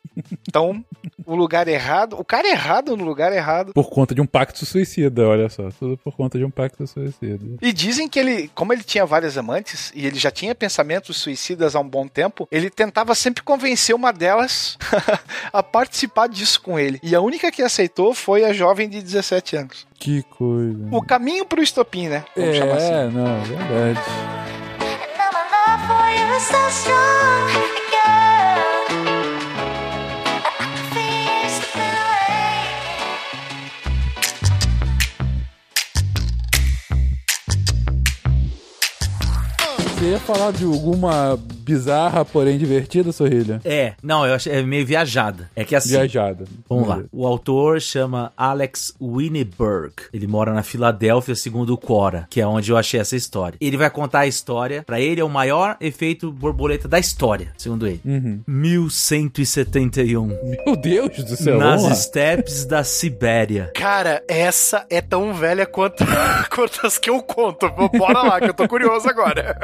Então, 0.47 0.83
o 1.25 1.35
lugar 1.35 1.67
errado, 1.67 2.19
o 2.19 2.25
cara 2.25 2.47
errado 2.47 2.97
no 2.97 3.03
lugar 3.03 3.31
errado. 3.31 3.58
Por 3.65 3.89
conta 3.89 4.15
de 4.15 4.21
um 4.21 4.25
pacto 4.25 4.65
suicida, 4.65 5.27
olha 5.27 5.49
só. 5.49 5.69
Tudo 5.77 5.97
por 5.97 6.15
conta 6.15 6.37
de 6.37 6.45
um 6.45 6.51
pacto 6.51 6.85
suicida. 6.87 7.39
E 7.61 7.71
dizem 7.71 8.07
que 8.07 8.19
ele, 8.19 8.49
como 8.55 8.73
ele 8.73 8.83
tinha 8.83 9.05
várias 9.05 9.37
amantes 9.37 9.91
e 9.95 10.05
ele 10.05 10.17
já 10.17 10.31
tinha 10.31 10.55
pensamentos 10.55 11.17
suicidas 11.17 11.75
há 11.75 11.79
um 11.79 11.87
bom 11.87 12.07
tempo, 12.07 12.47
ele 12.51 12.69
tentava 12.69 13.13
sempre 13.15 13.43
convencer 13.43 13.95
uma 13.95 14.11
delas 14.11 14.77
a 15.51 15.61
participar 15.61 16.27
disso 16.27 16.61
com 16.61 16.79
ele. 16.79 16.99
E 17.03 17.15
a 17.15 17.21
única 17.21 17.51
que 17.51 17.61
aceitou 17.61 18.13
foi 18.13 18.43
a 18.45 18.53
jovem 18.53 18.89
de 18.89 19.01
17 19.01 19.55
anos. 19.55 19.87
Que 19.99 20.23
coisa. 20.23 20.87
O 20.91 21.01
caminho 21.01 21.45
pro 21.45 21.61
estopim, 21.61 22.07
né? 22.07 22.23
Vamos 22.35 22.57
chamar 22.57 22.77
assim. 22.77 22.93
É, 22.93 23.09
não, 23.09 23.27
é 23.27 23.41
verdade. 23.41 23.99
Ia 40.01 40.17
falar 40.17 40.53
de 40.53 40.63
alguma 40.63 41.37
bizarra, 41.69 42.25
porém 42.25 42.57
divertida, 42.57 43.11
Sorrilha? 43.11 43.61
É, 43.63 43.93
não, 44.01 44.25
eu 44.25 44.33
acho 44.33 44.49
é 44.49 44.63
meio 44.63 44.85
viajada. 44.85 45.49
É 45.55 45.63
que 45.63 45.75
assim. 45.75 45.89
Viajada. 45.89 46.45
Vamos 46.67 46.87
lá. 46.87 47.03
O 47.11 47.27
autor 47.27 47.79
chama 47.79 48.33
Alex 48.35 48.93
Winneberg. 48.99 49.93
Ele 50.11 50.25
mora 50.25 50.51
na 50.51 50.63
Filadélfia, 50.63 51.35
segundo 51.35 51.73
o 51.73 51.77
Quora, 51.77 52.25
que 52.29 52.41
é 52.41 52.47
onde 52.47 52.71
eu 52.71 52.77
achei 52.77 52.99
essa 52.99 53.15
história. 53.15 53.57
Ele 53.61 53.77
vai 53.77 53.89
contar 53.89 54.21
a 54.21 54.27
história. 54.27 54.83
Pra 54.83 54.99
ele 54.99 55.21
é 55.21 55.23
o 55.23 55.29
maior 55.29 55.77
efeito 55.79 56.31
borboleta 56.31 56.87
da 56.87 56.97
história, 56.97 57.53
segundo 57.55 57.85
ele. 57.85 58.01
Uhum. 58.03 58.41
1171. 58.47 60.27
Meu 60.27 60.75
Deus 60.75 61.23
do 61.23 61.35
céu. 61.35 61.59
nas 61.59 61.83
lá. 61.83 61.93
steppes 61.93 62.65
da 62.65 62.83
Sibéria. 62.83 63.71
Cara, 63.75 64.23
essa 64.27 64.85
é 64.89 65.01
tão 65.01 65.33
velha 65.33 65.67
quanto, 65.67 66.03
quanto 66.49 66.87
as 66.87 66.97
que 66.97 67.11
eu 67.11 67.21
conto. 67.21 67.69
Bora 67.95 68.23
lá, 68.23 68.39
que 68.39 68.49
eu 68.49 68.53
tô 68.53 68.67
curioso 68.67 69.07
agora. 69.07 69.55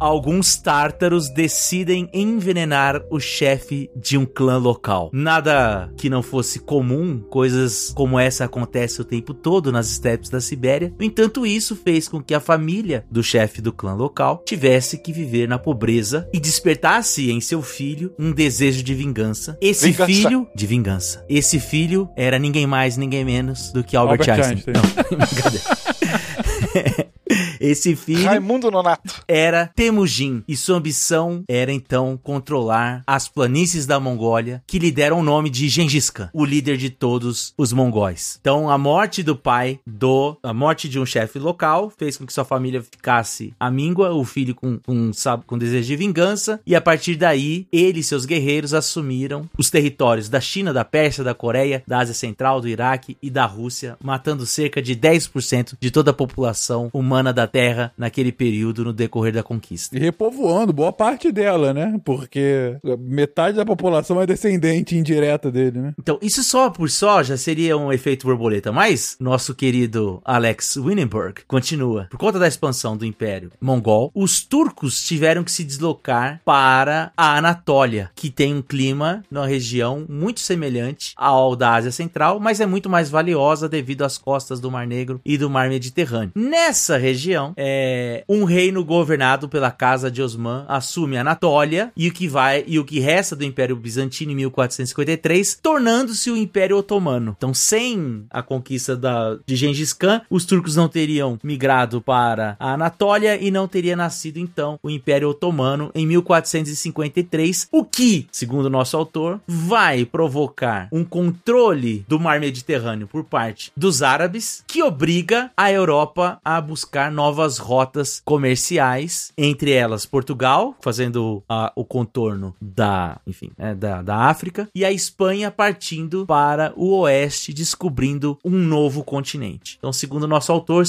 Alguns 0.00 0.56
tártaros 0.56 1.28
decidem 1.50 2.08
envenenar 2.14 3.02
o 3.10 3.18
chefe 3.18 3.90
de 3.96 4.16
um 4.16 4.24
clã 4.24 4.56
local. 4.56 5.10
Nada 5.12 5.92
que 5.96 6.08
não 6.08 6.22
fosse 6.22 6.60
comum, 6.60 7.18
coisas 7.28 7.92
como 7.92 8.20
essa 8.20 8.44
acontecem 8.44 9.02
o 9.02 9.04
tempo 9.04 9.34
todo 9.34 9.72
nas 9.72 9.88
steppes 9.88 10.30
da 10.30 10.40
Sibéria. 10.40 10.94
No 10.96 11.04
entanto, 11.04 11.44
isso 11.44 11.74
fez 11.74 12.08
com 12.08 12.22
que 12.22 12.34
a 12.34 12.40
família 12.40 13.04
do 13.10 13.20
chefe 13.20 13.60
do 13.60 13.72
clã 13.72 13.94
local 13.94 14.44
tivesse 14.46 14.96
que 14.96 15.12
viver 15.12 15.48
na 15.48 15.58
pobreza 15.58 16.28
e 16.32 16.38
despertasse 16.38 17.32
em 17.32 17.40
seu 17.40 17.62
filho 17.62 18.14
um 18.16 18.30
desejo 18.30 18.84
de 18.84 18.94
vingança. 18.94 19.58
Esse 19.60 19.90
Vingança. 19.90 20.06
filho 20.06 20.46
de 20.54 20.66
vingança. 20.66 21.26
Esse 21.28 21.58
filho 21.58 22.08
era 22.16 22.38
ninguém 22.38 22.66
mais, 22.66 22.96
ninguém 22.96 23.24
menos 23.24 23.72
do 23.72 23.82
que 23.82 23.96
Albert, 23.96 24.20
Albert 24.20 24.46
Einstein. 24.46 24.74
Einstein. 24.76 25.18
Não, 25.18 25.18
brincadeira. 25.26 27.10
Esse 27.60 27.94
filho 27.94 28.24
Raimundo 28.24 28.70
Nonato. 28.70 29.22
era 29.28 29.66
Temujin 29.76 30.42
e 30.48 30.56
sua 30.56 30.78
ambição 30.78 31.44
era 31.46 31.70
então 31.70 32.18
controlar 32.22 33.02
as 33.06 33.28
planícies 33.28 33.84
da 33.84 34.00
Mongólia 34.00 34.62
que 34.66 34.78
lhe 34.78 34.90
deram 34.90 35.20
o 35.20 35.22
nome 35.22 35.50
de 35.50 35.68
Gengis 35.68 36.08
Khan, 36.08 36.30
o 36.32 36.42
líder 36.42 36.78
de 36.78 36.88
todos 36.88 37.52
os 37.58 37.72
mongóis. 37.72 38.38
Então 38.40 38.70
a 38.70 38.78
morte 38.78 39.22
do 39.22 39.36
pai 39.36 39.78
do 39.86 40.38
a 40.42 40.54
morte 40.54 40.88
de 40.88 40.98
um 40.98 41.04
chefe 41.04 41.38
local 41.38 41.92
fez 41.98 42.16
com 42.16 42.24
que 42.24 42.32
sua 42.32 42.44
família 42.44 42.82
ficasse 42.82 43.52
amíngua, 43.60 44.14
o 44.14 44.24
filho 44.24 44.54
com, 44.54 44.78
com, 44.78 45.12
sabe, 45.12 45.44
com 45.46 45.58
desejo 45.58 45.88
de 45.88 45.96
vingança 45.96 46.60
e 46.66 46.74
a 46.74 46.80
partir 46.80 47.16
daí 47.16 47.66
ele 47.70 48.00
e 48.00 48.04
seus 48.04 48.24
guerreiros 48.24 48.72
assumiram 48.72 49.48
os 49.58 49.68
territórios 49.68 50.30
da 50.30 50.40
China, 50.40 50.72
da 50.72 50.84
Pérsia, 50.84 51.22
da 51.22 51.34
Coreia, 51.34 51.82
da 51.86 51.98
Ásia 51.98 52.14
Central, 52.14 52.62
do 52.62 52.68
Iraque 52.68 53.18
e 53.22 53.28
da 53.28 53.44
Rússia, 53.44 53.98
matando 54.02 54.46
cerca 54.46 54.80
de 54.80 54.96
10% 54.96 55.74
de 55.78 55.90
toda 55.90 56.10
a 56.10 56.14
população 56.14 56.88
humana 56.94 57.32
da 57.32 57.49
Terra 57.50 57.92
naquele 57.96 58.32
período 58.32 58.84
no 58.84 58.92
decorrer 58.92 59.32
da 59.32 59.42
conquista. 59.42 59.96
E 59.96 60.00
repovoando 60.00 60.72
boa 60.72 60.92
parte 60.92 61.32
dela, 61.32 61.72
né? 61.72 62.00
Porque 62.04 62.76
metade 62.98 63.56
da 63.56 63.64
população 63.64 64.20
é 64.20 64.26
descendente 64.26 64.96
indireta 64.96 65.50
dele, 65.50 65.78
né? 65.78 65.94
Então, 65.98 66.18
isso 66.22 66.42
só 66.42 66.70
por 66.70 66.90
só 66.90 67.22
já 67.22 67.36
seria 67.36 67.76
um 67.76 67.92
efeito 67.92 68.26
borboleta, 68.26 68.72
mas 68.72 69.16
nosso 69.20 69.54
querido 69.54 70.20
Alex 70.24 70.76
Winenberg 70.76 71.42
continua. 71.46 72.06
Por 72.10 72.18
conta 72.18 72.38
da 72.38 72.48
expansão 72.48 72.96
do 72.96 73.04
Império 73.04 73.52
Mongol, 73.60 74.10
os 74.14 74.42
turcos 74.44 75.02
tiveram 75.02 75.44
que 75.44 75.52
se 75.52 75.64
deslocar 75.64 76.40
para 76.44 77.12
a 77.16 77.36
Anatólia, 77.36 78.10
que 78.14 78.30
tem 78.30 78.54
um 78.54 78.62
clima 78.62 79.24
na 79.30 79.46
região 79.46 80.04
muito 80.08 80.40
semelhante 80.40 81.12
ao 81.16 81.56
da 81.56 81.74
Ásia 81.74 81.92
Central, 81.92 82.38
mas 82.40 82.60
é 82.60 82.66
muito 82.66 82.88
mais 82.88 83.10
valiosa 83.10 83.68
devido 83.68 84.02
às 84.02 84.18
costas 84.18 84.60
do 84.60 84.70
Mar 84.70 84.86
Negro 84.86 85.20
e 85.24 85.36
do 85.36 85.50
Mar 85.50 85.68
Mediterrâneo. 85.68 86.32
Nessa 86.34 86.96
região, 86.96 87.39
é, 87.56 88.24
um 88.28 88.44
reino 88.44 88.84
governado 88.84 89.48
pela 89.48 89.70
casa 89.70 90.10
de 90.10 90.22
Osman 90.22 90.64
assume 90.68 91.16
a 91.16 91.20
Anatólia 91.22 91.92
e 91.96 92.08
o 92.08 92.12
que 92.12 92.28
vai 92.28 92.64
e 92.66 92.78
o 92.78 92.84
que 92.84 93.00
resta 93.00 93.34
do 93.34 93.44
Império 93.44 93.76
Bizantino 93.76 94.32
em 94.32 94.36
1453, 94.36 95.58
tornando-se 95.62 96.30
o 96.30 96.36
Império 96.36 96.76
Otomano. 96.76 97.34
Então, 97.36 97.52
sem 97.54 98.24
a 98.30 98.42
conquista 98.42 98.96
da, 98.96 99.38
de 99.46 99.56
Gengis 99.56 99.92
Khan, 99.92 100.22
os 100.30 100.44
turcos 100.44 100.76
não 100.76 100.88
teriam 100.88 101.38
migrado 101.42 102.00
para 102.00 102.56
a 102.58 102.74
Anatólia 102.74 103.40
e 103.40 103.50
não 103.50 103.66
teria 103.66 103.96
nascido 103.96 104.38
então 104.38 104.78
o 104.82 104.90
Império 104.90 105.28
Otomano 105.28 105.90
em 105.94 106.06
1453, 106.06 107.68
o 107.70 107.84
que, 107.84 108.26
segundo 108.30 108.66
o 108.66 108.70
nosso 108.70 108.96
autor, 108.96 109.40
vai 109.46 110.04
provocar 110.04 110.88
um 110.92 111.04
controle 111.04 112.04
do 112.08 112.18
Mar 112.18 112.40
Mediterrâneo 112.40 113.06
por 113.06 113.24
parte 113.24 113.72
dos 113.76 114.02
árabes, 114.02 114.64
que 114.66 114.82
obriga 114.82 115.50
a 115.56 115.70
Europa 115.70 116.38
a 116.44 116.60
buscar 116.60 117.10
novas 117.30 117.58
rotas 117.58 118.20
comerciais, 118.24 119.30
entre 119.38 119.70
elas 119.70 120.04
Portugal, 120.04 120.74
fazendo 120.80 121.44
ah, 121.48 121.72
o 121.76 121.84
contorno 121.84 122.56
da, 122.60 123.20
enfim, 123.24 123.52
é, 123.56 123.72
da, 123.72 124.02
da 124.02 124.16
África, 124.16 124.68
e 124.74 124.84
a 124.84 124.90
Espanha 124.90 125.48
partindo 125.48 126.26
para 126.26 126.72
o 126.74 126.98
oeste, 126.98 127.52
descobrindo 127.52 128.36
um 128.44 128.58
novo 128.58 129.04
continente. 129.04 129.76
Então, 129.78 129.92
segundo 129.92 130.24
o 130.24 130.28
nosso 130.28 130.50
autor, 130.50 130.84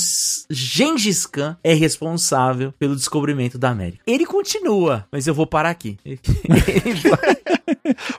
Gengis 0.50 1.28
Khan 1.28 1.56
é 1.64 1.76
responsável 1.76 2.74
pelo 2.80 2.96
descobrimento 2.96 3.60
da 3.60 3.70
América. 3.70 4.02
Ele 4.08 4.26
continua, 4.26 5.06
mas 5.12 5.28
eu 5.28 5.36
vou 5.36 5.46
parar 5.46 5.70
aqui. 5.70 6.00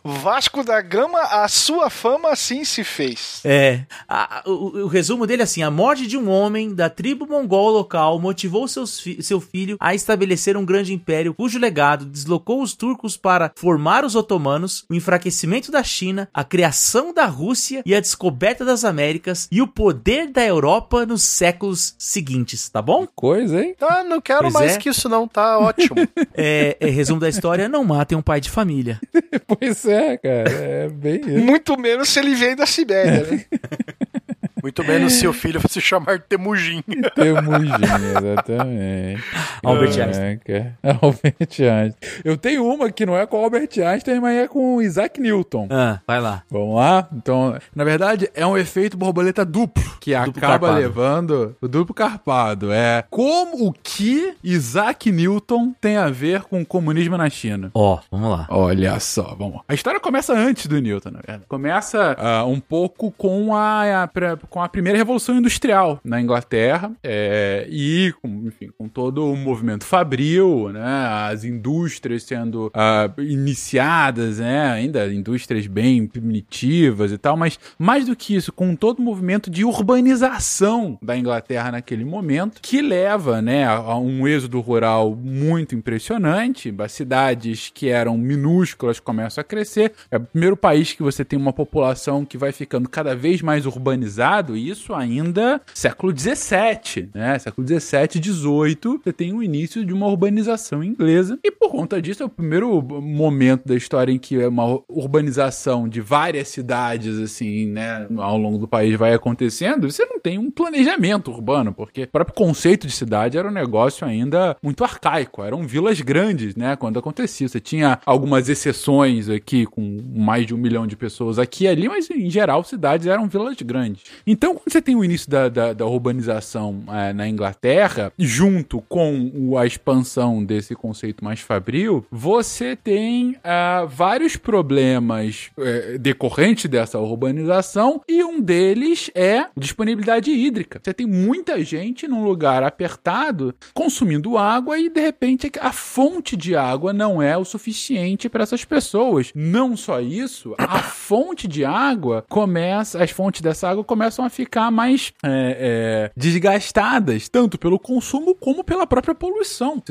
Vasco 0.05 0.63
da 0.63 0.81
Gama, 0.81 1.19
a 1.21 1.49
sua 1.49 1.91
fama 1.91 2.31
assim 2.31 2.65
se 2.65 2.85
fez. 2.85 3.41
É. 3.45 3.81
a- 4.09 4.43
o, 4.47 4.83
o 4.83 4.87
resumo 4.87 5.27
dele 5.27 5.43
é 5.43 5.45
assim: 5.45 5.63
a 5.63 5.71
morte 5.71 6.07
de 6.07 6.17
um 6.17 6.29
homem 6.31 6.75
da 6.75 6.89
tribo 6.89 7.27
mongol 7.27 7.71
local 7.71 8.12
motivou 8.19 8.67
seus 8.69 9.01
fi- 9.01 9.23
seu 9.23 9.41
filho 9.41 9.77
a 9.81 9.95
estabelecer 9.95 10.57
um 10.57 10.65
grande 10.65 10.93
império 10.93 11.35
cujo 11.35 11.59
legado 11.59 12.05
deslocou 12.05 12.63
os 12.63 12.75
turcos 12.75 13.17
para 13.17 13.53
formar 13.57 14.05
os 14.05 14.15
otomanos, 14.15 14.85
o 14.91 14.95
enfraquecimento 14.95 15.71
da 15.71 15.83
China, 15.83 16.29
a 16.33 16.45
criação 16.45 17.13
da 17.13 17.27
Rússia 17.27 17.83
e 17.87 17.95
a 17.95 18.01
descoberta 18.01 18.65
das 18.65 18.85
Américas 18.85 19.49
e 19.51 19.61
o 19.63 19.67
poder 19.67 20.29
da 20.31 20.45
Europa 20.45 21.05
nos 21.07 21.23
séculos 21.23 21.95
seguintes, 21.99 22.69
tá 22.69 22.81
bom? 22.83 23.07
Coisa, 23.15 23.63
hein? 23.63 23.75
Ah, 23.81 24.03
não 24.05 24.21
quero 24.21 24.43
Pois 24.43 24.55
mais 24.55 24.73
é. 24.73 24.79
que 24.79 24.89
isso 24.89 25.09
não, 25.09 25.27
tá 25.29 25.59
ótimo. 25.59 25.97
É, 26.35 26.77
é, 26.81 26.87
resumo 26.89 27.21
da 27.21 27.29
história: 27.29 27.69
não 27.69 27.85
matem 27.85 28.17
um 28.17 28.23
pai 28.23 28.41
de 28.41 28.49
família. 28.51 29.01
Pois 29.47 29.85
é, 29.85 30.17
cara. 30.17 30.51
É 30.51 30.89
bem 30.89 31.21
isso. 31.21 31.45
Muito 31.45 31.77
menos 31.79 32.09
se 32.09 32.19
ele 32.19 32.35
vem 32.35 32.55
da 32.57 32.65
Sibéria, 32.67 33.25
né? 33.31 33.45
Muito 34.63 34.85
menos 34.85 35.15
se 35.15 35.27
o 35.27 35.33
filho 35.33 35.61
se 35.69 35.81
chamar 35.81 36.21
Temujin. 36.21 36.83
Temujin, 37.15 37.73
exatamente. 38.17 39.25
Albert 39.65 39.99
Einstein. 39.99 40.39
Caraca. 40.39 40.79
Albert 41.03 41.61
Einstein. 41.61 41.95
Eu 42.25 42.37
tenho 42.37 42.65
uma 42.67 42.91
que 42.91 43.05
não 43.05 43.17
é 43.17 43.27
com 43.27 43.43
Albert 43.43 43.71
Einstein, 43.79 44.21
mas 44.21 44.37
é 44.37 44.49
com 44.49 44.81
Isaac 44.81 45.21
Newton. 45.21 45.69
Ah, 45.71 46.01
vai 46.07 46.21
lá. 46.21 46.43
Vamos 46.51 46.77
lá? 46.77 47.09
Então, 47.13 47.59
na 47.75 47.85
verdade, 47.85 48.31
é 48.35 48.47
um 48.47 48.57
efeito 48.57 48.97
borboleta 48.97 49.45
duplo, 49.45 49.83
que 50.01 50.15
Duplo 50.15 50.31
acaba 50.39 50.69
carpado. 50.69 50.75
levando 50.81 51.57
o 51.61 51.69
duplo 51.69 51.95
carpado. 51.95 52.73
É 52.73 53.05
como 53.11 53.69
o 53.69 53.73
que 53.73 54.35
Isaac 54.45 55.11
Newton 55.11 55.75
tem 55.81 55.97
a 55.97 56.09
ver 56.09 56.43
com 56.43 56.63
o 56.63 56.67
comunismo 56.67 57.17
na 57.17 57.29
China. 57.29 57.71
Ó, 57.75 57.99
vamos 58.11 58.31
lá. 58.31 58.47
Olha 58.49 58.99
só, 59.01 59.35
vamos 59.37 59.57
lá. 59.57 59.61
A 59.69 59.75
história 59.75 59.99
começa 59.99 60.33
antes 60.33 60.67
do 60.67 60.81
Newton, 60.81 61.11
na 61.11 61.19
verdade. 61.19 61.45
Começa 61.49 62.17
ah, 62.19 62.45
um 62.45 62.61
pouco 62.61 63.11
com 63.11 63.55
a, 63.55 64.03
a 64.03 64.09
com 64.53 64.63
a 64.63 64.69
primeira 64.69 64.99
revolução 64.99 65.39
industrial 65.39 65.99
na 66.05 66.21
Inglaterra 66.21 66.93
é, 67.03 67.67
e, 67.71 68.13
com, 68.21 68.29
enfim, 68.47 68.69
com 68.77 68.87
todo 68.87 69.25
o 69.25 69.35
movimento 69.35 69.83
fabril, 69.83 70.69
né, 70.71 71.07
as 71.31 71.43
indústrias 71.43 72.23
sendo 72.25 72.71
ah, 72.75 73.11
iniciadas, 73.19 74.39
né, 74.39 74.71
ainda 74.71 75.11
indústrias 75.13 75.67
bem 75.67 76.07
primitivas 76.07 77.13
e 77.13 77.19
tal, 77.19 77.35
mas 77.35 77.59
mais 77.79 78.05
do 78.05 78.15
que 78.15 78.37
isso, 78.37 78.53
com 78.53 78.77
todo 78.77 78.99
o 78.99 79.03
movimento 79.03 79.51
de 79.51 79.65
urbanização 79.65 80.99
da 81.01 81.17
Inglaterra 81.17 81.73
naquele 81.73 82.05
momento, 82.05 82.61
que 82.61 82.83
leva, 82.83 83.41
né, 83.41 83.67
a 83.67 83.97
um 83.97 84.29
êxodo 84.29 84.61
rural 84.61 85.17
muito 85.17 85.75
impressionante, 85.75 86.75
as 86.79 86.93
cidades 86.93 87.71
que 87.73 87.89
eram 87.89 88.19
minúsculas 88.19 89.01
começam 89.01 89.41
a 89.41 89.45
crescer. 89.45 89.93
É 90.11 90.19
o 90.19 90.21
primeiro 90.21 90.57
país 90.59 90.93
que 90.93 91.03
você 91.03 91.25
tem 91.25 91.39
uma 91.39 91.55
população 91.55 92.25
que 92.25 92.37
vai 92.37 92.53
ficando 92.53 92.87
cada 92.87 93.17
vez 93.17 93.41
mais 93.41 93.65
urbanizado, 93.65 94.42
isso 94.57 94.95
ainda 94.95 95.61
século 95.75 96.13
XVII, 96.17 97.11
né? 97.15 97.39
Século 97.39 97.67
XVII, 97.67 98.23
XVIII, 98.23 99.01
você 99.03 99.13
tem 99.13 99.33
o 99.33 99.43
início 99.43 99.85
de 99.85 99.93
uma 99.93 100.07
urbanização 100.07 100.83
inglesa, 100.83 101.39
e 101.43 101.51
por 101.51 101.71
conta 101.71 102.01
disso 102.01 102.23
é 102.23 102.27
o 102.27 102.29
primeiro 102.29 102.83
momento 102.83 103.67
da 103.67 103.75
história 103.75 104.13
em 104.13 104.19
que 104.19 104.41
é 104.41 104.49
uma 104.49 104.81
urbanização 104.89 105.89
de 105.89 106.01
várias 106.01 106.49
cidades, 106.49 107.19
assim, 107.19 107.67
né, 107.67 108.07
ao 108.19 108.37
longo 108.37 108.59
do 108.59 108.69
país 108.69 108.97
vai 108.97 109.15
acontecendo, 109.15 109.91
você 109.91 110.05
não 110.05 110.19
tem 110.21 110.39
um 110.39 110.51
planejamento 110.51 111.31
urbano, 111.31 111.73
porque 111.73 112.05
o 112.05 112.09
próprio 112.09 112.35
conceito 112.35 112.87
de 112.87 112.93
cidade 112.93 113.39
era 113.39 113.49
um 113.49 113.53
negócio 113.53 114.07
ainda 114.07 114.57
muito 114.63 114.85
arcaico, 114.85 115.43
eram 115.43 115.63
vilas 115.67 116.01
grandes, 116.01 116.55
né, 116.57 116.77
quando 116.77 116.99
acontecia. 116.99 117.49
Você 117.49 117.61
tinha 117.61 117.99
algumas 118.05 118.49
exceções 118.49 119.29
aqui, 119.29 119.67
com 119.67 120.01
mais 120.15 120.47
de 120.47 120.55
um 120.55 120.59
milhão 120.59 120.87
de 120.87 120.97
pessoas 120.97 121.39
aqui 121.39 121.65
e 121.65 121.69
ali, 121.69 121.89
mas 121.89 122.11
em 122.11 122.31
geral 122.31 122.65
cidades 122.65 123.07
eram 123.07 123.29
vilas 123.29 123.57
grandes. 123.63 124.03
Então, 124.33 124.55
quando 124.55 124.73
você 124.73 124.81
tem 124.81 124.97
o 124.97 125.05
início 125.05 125.29
da, 125.31 125.49
da, 125.51 125.73
da 125.75 125.85
urbanização 125.85 126.83
eh, 126.89 127.13
na 127.13 127.29
Inglaterra, 127.29 128.11
junto 128.19 128.81
com 128.89 129.31
o- 129.35 129.59
a 129.59 129.67
expansão 129.67 130.43
desse 130.43 130.75
conceito 130.75 131.23
mais 131.23 131.41
fabril, 131.41 132.07
você 132.11 132.75
tem 132.75 133.37
ah, 133.45 133.85
vários 133.87 134.37
problemas 134.37 135.51
eh, 135.59 135.99
decorrentes 136.01 136.65
dessa 136.71 136.99
urbanização 136.99 138.01
e 138.09 138.25
um 138.25 138.41
deles 138.41 139.11
é 139.15 139.45
disponibilidade 139.55 140.31
hídrica. 140.31 140.81
Você 140.83 140.95
tem 140.95 141.07
muita 141.07 141.63
gente 141.63 142.09
num 142.09 142.25
lugar 142.25 142.63
apertado 142.63 143.55
consumindo 143.75 144.39
água 144.39 144.79
e 144.79 144.89
de 144.89 145.01
repente 145.01 145.51
a 145.61 145.73
fonte 145.73 146.37
de 146.39 146.57
água 146.57 146.93
não 146.95 147.21
é 147.21 147.37
o 147.37 147.45
suficiente 147.45 148.31
para 148.31 148.45
essas 148.45 148.65
pessoas. 148.65 149.31
Não 149.35 149.77
só 149.77 150.01
isso, 150.01 150.55
a 150.57 150.79
fonte 150.79 151.47
de 151.47 151.67
água 151.67 152.25
começa, 152.31 153.03
as 153.03 153.11
fontes 153.11 153.43
dessa 153.43 153.69
água 153.69 153.85
começam 153.85 154.22
a 154.25 154.31
ficar 154.31 154.71
mais 154.71 155.13
é, 155.23 156.09
é, 156.09 156.11
desgastadas, 156.17 157.29
tanto 157.29 157.59
pelo 157.59 157.79
consumo 157.79 158.35
como 158.35 158.63
pela 158.65 158.87
própria 158.87 159.15
poluição. 159.15 159.83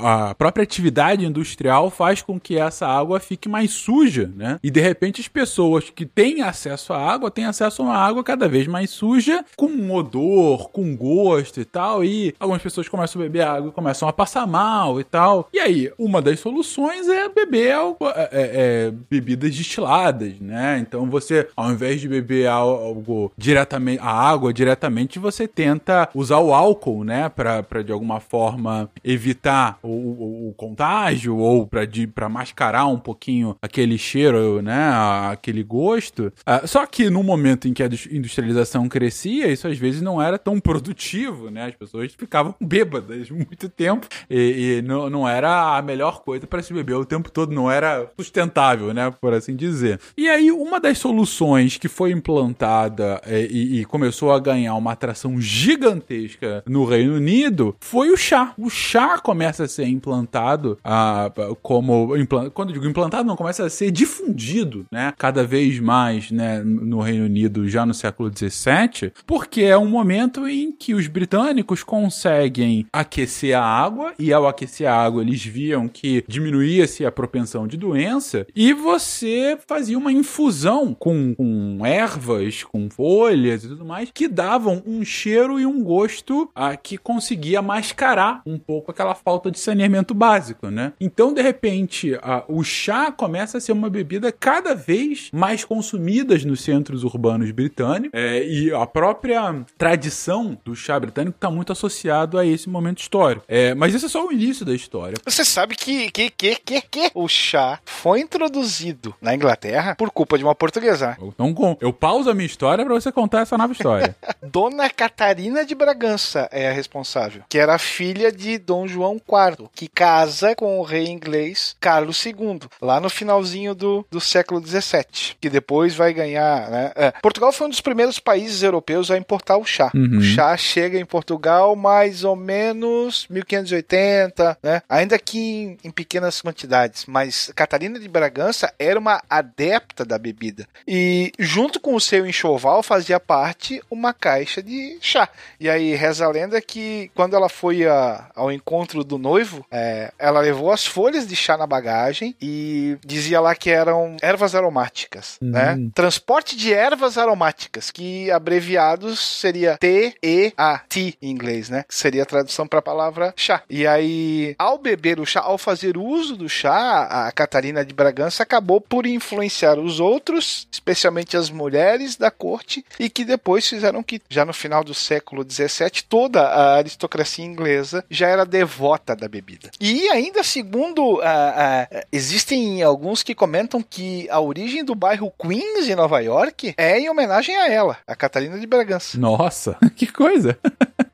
A, 0.00 0.30
a 0.30 0.34
própria 0.34 0.62
atividade 0.62 1.24
industrial 1.24 1.90
faz 1.90 2.22
com 2.22 2.38
que 2.38 2.58
essa 2.58 2.86
água 2.86 3.20
fique 3.20 3.48
mais 3.48 3.70
suja, 3.72 4.30
né? 4.36 4.58
E 4.62 4.70
de 4.70 4.80
repente 4.80 5.20
as 5.20 5.28
pessoas 5.28 5.90
que 5.90 6.06
têm 6.06 6.42
acesso 6.42 6.92
à 6.92 6.98
água 6.98 7.30
têm 7.30 7.44
acesso 7.44 7.82
a 7.82 7.84
uma 7.86 7.96
água 7.96 8.22
cada 8.24 8.48
vez 8.48 8.66
mais 8.66 8.90
suja, 8.90 9.44
com 9.56 9.66
um 9.66 9.92
odor, 9.92 10.70
com 10.70 10.94
gosto 10.96 11.60
e 11.60 11.64
tal. 11.64 12.04
E 12.04 12.34
algumas 12.38 12.62
pessoas 12.62 12.88
começam 12.88 13.20
a 13.20 13.24
beber 13.24 13.42
água 13.42 13.68
e 13.70 13.72
começam 13.72 14.08
a 14.08 14.12
passar 14.12 14.46
mal 14.46 15.00
e 15.00 15.04
tal. 15.04 15.48
E 15.52 15.58
aí, 15.58 15.92
uma 15.98 16.20
das 16.22 16.40
soluções 16.40 17.08
é 17.08 17.28
beber 17.28 17.74
é- 17.74 17.74
é- 17.74 18.28
é, 18.32 18.92
bebidas 19.10 19.54
destiladas, 19.56 20.38
né? 20.40 20.78
Então 20.80 21.06
você, 21.08 21.48
ao 21.56 21.70
invés 21.70 22.00
de 22.00 22.08
beber 22.08 22.46
al- 22.46 22.84
algo 22.84 23.32
diretamente, 23.36 23.73
a 24.00 24.10
água 24.10 24.52
diretamente, 24.52 25.18
você 25.18 25.46
tenta 25.48 26.08
usar 26.14 26.38
o 26.38 26.52
álcool, 26.54 27.04
né? 27.04 27.28
Pra 27.28 27.62
de 27.84 27.92
alguma 27.92 28.20
forma 28.20 28.90
evitar 29.02 29.78
o, 29.82 29.88
o- 29.88 30.48
o 30.50 30.54
contágio 30.54 31.36
ou 31.36 31.68
pra 32.14 32.28
mascarar 32.28 32.86
um 32.86 32.98
pouquinho 32.98 33.56
aquele 33.62 33.98
cheiro, 33.98 34.60
né? 34.62 34.90
Aquele 35.30 35.62
gosto. 35.62 36.32
Ah, 36.46 36.66
só 36.66 36.86
que 36.86 37.10
no 37.10 37.22
momento 37.22 37.68
em 37.68 37.72
que 37.72 37.82
a 37.82 37.88
dus- 37.88 38.08
industrialização 38.10 38.88
crescia, 38.88 39.48
isso 39.50 39.66
às 39.68 39.78
vezes 39.78 40.02
não 40.02 40.20
era 40.20 40.38
tão 40.38 40.58
produtivo, 40.60 41.50
né? 41.50 41.66
As 41.66 41.74
pessoas 41.74 42.12
ficavam 42.16 42.54
bêbadas 42.60 43.30
muito 43.30 43.68
tempo 43.68 44.06
e, 44.30 44.78
e 44.78 44.82
não, 44.82 45.08
não 45.10 45.28
era 45.28 45.76
a 45.76 45.82
melhor 45.82 46.22
coisa 46.22 46.46
para 46.46 46.62
se 46.62 46.72
beber 46.72 46.94
o 46.94 47.04
tempo 47.04 47.30
todo, 47.30 47.52
não 47.52 47.70
era 47.70 48.10
sustentável, 48.16 48.92
né? 48.94 49.10
Por 49.20 49.32
assim 49.32 49.54
dizer. 49.56 50.00
E 50.16 50.28
aí, 50.28 50.50
uma 50.50 50.80
das 50.80 50.98
soluções 50.98 51.76
que 51.76 51.88
foi 51.88 52.12
implantada 52.12 53.20
eh, 53.26 53.48
e, 53.64 53.84
começou 53.84 54.32
a 54.32 54.38
ganhar 54.38 54.74
uma 54.74 54.92
atração 54.92 55.40
gigantesca 55.40 56.62
no 56.66 56.84
Reino 56.84 57.14
Unido 57.14 57.76
foi 57.80 58.10
o 58.10 58.16
chá. 58.16 58.52
O 58.58 58.68
chá 58.68 59.18
começa 59.18 59.64
a 59.64 59.68
ser 59.68 59.86
implantado 59.86 60.78
ah, 60.84 61.30
como. 61.62 62.10
Quando 62.52 62.70
eu 62.70 62.74
digo 62.74 62.86
implantado, 62.86 63.26
não, 63.26 63.36
começa 63.36 63.64
a 63.64 63.70
ser 63.70 63.90
difundido, 63.90 64.86
né? 64.90 65.12
Cada 65.16 65.44
vez 65.44 65.78
mais, 65.78 66.30
né? 66.30 66.62
No 66.64 67.00
Reino 67.00 67.24
Unido 67.24 67.68
já 67.68 67.86
no 67.86 67.94
século 67.94 68.30
XVII, 68.30 69.12
porque 69.26 69.62
é 69.62 69.76
um 69.76 69.88
momento 69.88 70.48
em 70.48 70.72
que 70.72 70.94
os 70.94 71.06
britânicos 71.06 71.82
conseguem 71.82 72.86
aquecer 72.92 73.56
a 73.56 73.62
água, 73.62 74.12
e 74.18 74.32
ao 74.32 74.46
aquecer 74.46 74.88
a 74.88 74.96
água 74.96 75.22
eles 75.22 75.44
viam 75.44 75.88
que 75.88 76.24
diminuía-se 76.26 77.04
a 77.04 77.12
propensão 77.12 77.66
de 77.66 77.76
doença, 77.76 78.46
e 78.54 78.72
você 78.72 79.58
fazia 79.66 79.98
uma 79.98 80.12
infusão 80.12 80.94
com, 80.94 81.34
com 81.34 81.84
ervas, 81.84 82.62
com 82.62 82.88
folhas 82.90 83.43
e 83.44 83.68
tudo 83.68 83.84
mais, 83.84 84.10
que 84.12 84.28
davam 84.28 84.82
um 84.86 85.04
cheiro 85.04 85.58
e 85.60 85.66
um 85.66 85.82
gosto 85.82 86.50
ah, 86.54 86.76
que 86.76 86.96
conseguia 86.96 87.60
mascarar 87.60 88.42
um 88.46 88.58
pouco 88.58 88.90
aquela 88.90 89.14
falta 89.14 89.50
de 89.50 89.58
saneamento 89.58 90.14
básico, 90.14 90.68
né? 90.68 90.92
Então, 91.00 91.32
de 91.32 91.42
repente, 91.42 92.18
ah, 92.22 92.44
o 92.48 92.62
chá 92.62 93.12
começa 93.12 93.58
a 93.58 93.60
ser 93.60 93.72
uma 93.72 93.90
bebida 93.90 94.32
cada 94.32 94.74
vez 94.74 95.30
mais 95.32 95.64
consumida 95.64 96.36
nos 96.46 96.62
centros 96.62 97.04
urbanos 97.04 97.50
britânicos, 97.50 98.10
é, 98.18 98.46
e 98.46 98.72
a 98.72 98.86
própria 98.86 99.64
tradição 99.76 100.58
do 100.64 100.74
chá 100.74 100.98
britânico 100.98 101.36
está 101.36 101.50
muito 101.50 101.72
associado 101.72 102.38
a 102.38 102.46
esse 102.46 102.68
momento 102.68 103.00
histórico. 103.00 103.44
É, 103.48 103.74
mas 103.74 103.94
esse 103.94 104.06
é 104.06 104.08
só 104.08 104.26
o 104.26 104.32
início 104.32 104.64
da 104.64 104.74
história. 104.74 105.16
Você 105.24 105.44
sabe 105.44 105.76
que, 105.76 106.10
que, 106.10 106.30
que, 106.30 106.56
que, 106.56 106.80
que 106.80 107.10
o 107.14 107.28
chá 107.28 107.78
foi 107.84 108.20
introduzido 108.20 109.14
na 109.20 109.34
Inglaterra 109.34 109.94
por 109.96 110.10
culpa 110.10 110.38
de 110.38 110.44
uma 110.44 110.54
portuguesa. 110.54 111.16
Então, 111.22 111.76
eu 111.80 111.92
pauso 111.92 112.30
a 112.30 112.34
minha 112.34 112.46
história 112.46 112.84
para 112.84 112.94
você 112.94 113.12
contar 113.12 113.33
essa 113.40 113.58
nova 113.58 113.72
história. 113.72 114.14
Dona 114.42 114.88
Catarina 114.90 115.64
de 115.64 115.74
Bragança 115.74 116.48
é 116.52 116.68
a 116.68 116.72
responsável, 116.72 117.42
que 117.48 117.58
era 117.58 117.78
filha 117.78 118.30
de 118.30 118.58
Dom 118.58 118.86
João 118.86 119.16
IV, 119.16 119.68
que 119.74 119.88
casa 119.88 120.54
com 120.54 120.78
o 120.78 120.82
rei 120.82 121.06
inglês 121.06 121.76
Carlos 121.80 122.24
II, 122.24 122.60
lá 122.80 123.00
no 123.00 123.10
finalzinho 123.10 123.74
do, 123.74 124.06
do 124.10 124.20
século 124.20 124.64
XVII, 124.64 125.36
que 125.40 125.50
depois 125.50 125.94
vai 125.94 126.12
ganhar. 126.12 126.70
Né? 126.70 126.92
É, 126.94 127.10
Portugal 127.22 127.52
foi 127.52 127.66
um 127.66 127.70
dos 127.70 127.80
primeiros 127.80 128.18
países 128.18 128.62
europeus 128.62 129.10
a 129.10 129.18
importar 129.18 129.56
o 129.56 129.64
chá. 129.64 129.90
Uhum. 129.94 130.18
O 130.18 130.22
chá 130.22 130.56
chega 130.56 130.98
em 130.98 131.04
Portugal 131.04 131.74
mais 131.76 132.24
ou 132.24 132.36
menos 132.36 133.26
1580, 133.28 134.58
né? 134.62 134.82
ainda 134.88 135.18
que 135.18 135.38
em, 135.38 135.78
em 135.84 135.90
pequenas 135.90 136.40
quantidades, 136.40 137.06
mas 137.06 137.50
Catarina 137.54 137.98
de 137.98 138.08
Bragança 138.08 138.72
era 138.78 138.98
uma 138.98 139.22
adepta 139.28 140.04
da 140.04 140.18
bebida. 140.18 140.66
E 140.86 141.32
junto 141.38 141.80
com 141.80 141.94
o 141.94 142.00
seu 142.00 142.26
enxoval 142.26 142.82
fazia 142.82 143.20
parte 143.26 143.82
uma 143.90 144.12
caixa 144.12 144.62
de 144.62 144.98
chá. 145.00 145.28
E 145.58 145.68
aí 145.68 145.94
reza 145.94 146.24
a 146.24 146.28
lenda 146.30 146.60
que 146.60 147.10
quando 147.14 147.34
ela 147.36 147.48
foi 147.48 147.86
a- 147.86 148.30
ao 148.34 148.50
encontro 148.52 149.02
do 149.04 149.18
noivo, 149.18 149.64
é, 149.70 150.12
ela 150.18 150.40
levou 150.40 150.70
as 150.70 150.86
folhas 150.86 151.26
de 151.26 151.34
chá 151.36 151.56
na 151.56 151.66
bagagem 151.66 152.34
e 152.40 152.96
dizia 153.04 153.40
lá 153.40 153.54
que 153.54 153.70
eram 153.70 154.16
ervas 154.22 154.54
aromáticas, 154.54 155.38
né? 155.40 155.76
Transporte 155.94 156.56
de 156.56 156.72
ervas 156.72 157.16
aromáticas, 157.18 157.90
que 157.90 158.30
abreviados 158.30 159.18
seria 159.40 159.76
T-E-A-T 159.78 161.16
em 161.20 161.30
inglês, 161.30 161.68
né? 161.68 161.84
Que 161.88 161.94
seria 161.94 162.22
a 162.22 162.26
tradução 162.26 162.66
para 162.66 162.78
a 162.78 162.82
palavra 162.82 163.32
chá. 163.36 163.62
E 163.68 163.86
aí, 163.86 164.54
ao 164.58 164.78
beber 164.78 165.20
o 165.20 165.26
chá, 165.26 165.40
ao 165.40 165.58
fazer 165.58 165.96
uso 165.96 166.36
do 166.36 166.48
chá, 166.48 167.26
a 167.26 167.32
Catarina 167.32 167.84
de 167.84 167.94
Bragança 167.94 168.42
acabou 168.42 168.80
por 168.80 169.06
influenciar 169.06 169.78
os 169.78 170.00
outros, 170.00 170.66
especialmente 170.70 171.36
as 171.36 171.50
mulheres 171.50 172.16
da 172.16 172.30
corte, 172.30 172.84
e 172.98 173.08
que 173.14 173.24
depois 173.24 173.66
fizeram 173.66 174.02
que, 174.02 174.20
já 174.28 174.44
no 174.44 174.52
final 174.52 174.82
do 174.82 174.92
século 174.92 175.46
XVII, 175.48 176.02
toda 176.08 176.42
a 176.42 176.74
aristocracia 176.74 177.44
inglesa 177.44 178.04
já 178.10 178.26
era 178.28 178.44
devota 178.44 179.14
da 179.14 179.28
bebida. 179.28 179.70
E 179.80 180.08
ainda 180.08 180.42
segundo, 180.42 181.20
ah, 181.22 181.86
ah, 181.92 182.04
existem 182.10 182.82
alguns 182.82 183.22
que 183.22 183.34
comentam 183.34 183.80
que 183.80 184.28
a 184.28 184.40
origem 184.40 184.84
do 184.84 184.94
bairro 184.94 185.32
Queens 185.38 185.88
em 185.88 185.94
Nova 185.94 186.20
York 186.20 186.74
é 186.76 186.98
em 186.98 187.08
homenagem 187.08 187.56
a 187.56 187.70
ela, 187.70 187.98
a 188.06 188.16
Catarina 188.16 188.58
de 188.58 188.66
Bragança. 188.66 189.16
Nossa, 189.16 189.78
que 189.94 190.08
coisa. 190.08 190.58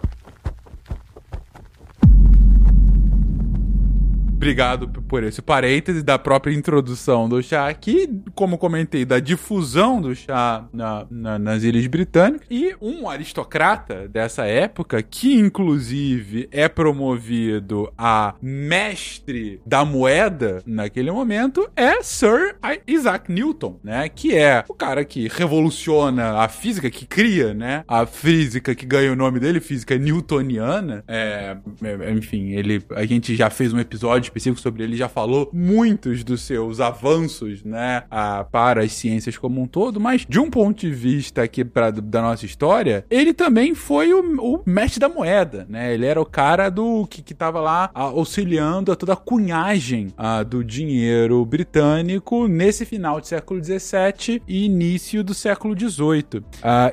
Obrigado 4.47 4.89
por 4.89 5.23
esse 5.23 5.41
parêntese 5.41 6.03
da 6.03 6.19
própria 6.19 6.53
introdução 6.53 7.29
do 7.29 7.41
chá 7.41 7.69
aqui, 7.69 8.09
como 8.35 8.57
comentei, 8.57 9.05
da 9.05 9.17
difusão 9.17 10.01
do 10.01 10.13
chá 10.13 10.65
na- 10.73 11.05
na- 11.09 11.39
nas 11.39 11.63
Ilhas 11.63 11.87
Britânicas. 11.87 12.45
E 12.51 12.75
um 12.81 13.07
aristocrata 13.09 14.05
dessa 14.09 14.45
época, 14.45 15.01
que 15.01 15.33
inclusive 15.39 16.49
é 16.51 16.67
promovido 16.67 17.89
a 17.97 18.35
mestre 18.41 19.61
da 19.65 19.85
moeda 19.85 20.61
naquele 20.65 21.09
momento, 21.09 21.69
é 21.73 22.03
Sir 22.03 22.57
Isaac 22.85 23.31
Newton, 23.31 23.79
né? 23.81 24.09
Que 24.09 24.35
é 24.35 24.65
o 24.67 24.73
cara 24.73 25.05
que 25.05 25.29
revoluciona 25.29 26.39
a 26.39 26.49
física, 26.49 26.89
que 26.91 27.05
cria, 27.05 27.53
né? 27.53 27.85
A 27.87 28.05
física 28.05 28.75
que 28.75 28.85
ganha 28.85 29.13
o 29.13 29.15
nome 29.15 29.39
dele, 29.39 29.61
física 29.61 29.97
newtoniana. 29.97 31.01
É, 31.07 31.55
é, 31.81 32.11
enfim, 32.11 32.49
ele, 32.51 32.83
a 32.93 33.05
gente 33.05 33.33
já 33.37 33.49
fez 33.49 33.71
um 33.71 33.79
episódio 33.79 34.32
específico 34.33 34.59
sobre 34.61 34.83
ele, 34.83 34.95
já 34.97 35.07
falou 35.07 35.49
muitos 35.53 36.23
dos 36.23 36.41
seus 36.41 36.79
avanços, 36.79 37.63
né? 37.63 38.03
a- 38.09 38.43
para 38.51 38.83
as 38.83 38.91
ciências 38.93 39.37
como 39.37 39.61
um 39.61 39.67
todo, 39.67 39.99
mas 39.99 40.25
de 40.27 40.39
um 40.39 40.49
ponto 40.49 40.79
de 40.81 40.91
vista 40.91 41.43
aqui 41.43 41.63
pra, 41.63 41.91
da 41.91 42.21
nossa 42.21 42.45
história, 42.45 43.05
ele 43.09 43.33
também 43.33 43.75
foi 43.75 44.13
o, 44.13 44.19
o 44.41 44.61
mestre 44.65 44.99
da 44.99 45.07
moeda, 45.09 45.65
né? 45.69 45.93
Ele 45.93 46.05
era 46.05 46.19
o 46.21 46.25
cara 46.25 46.69
do 46.69 47.05
que, 47.07 47.21
que 47.21 47.33
tava 47.33 47.59
lá 47.61 47.89
ah, 47.93 48.01
auxiliando 48.03 48.91
a 48.91 48.95
toda 48.95 49.13
a 49.13 49.15
cunhagem 49.15 50.07
ah, 50.17 50.43
do 50.43 50.63
dinheiro 50.63 51.45
britânico 51.45 52.47
nesse 52.47 52.85
final 52.85 53.19
do 53.19 53.27
século 53.27 53.63
XVII 53.63 54.41
e 54.47 54.65
início 54.65 55.23
do 55.23 55.33
século 55.33 55.77
XVIII. 55.77 56.43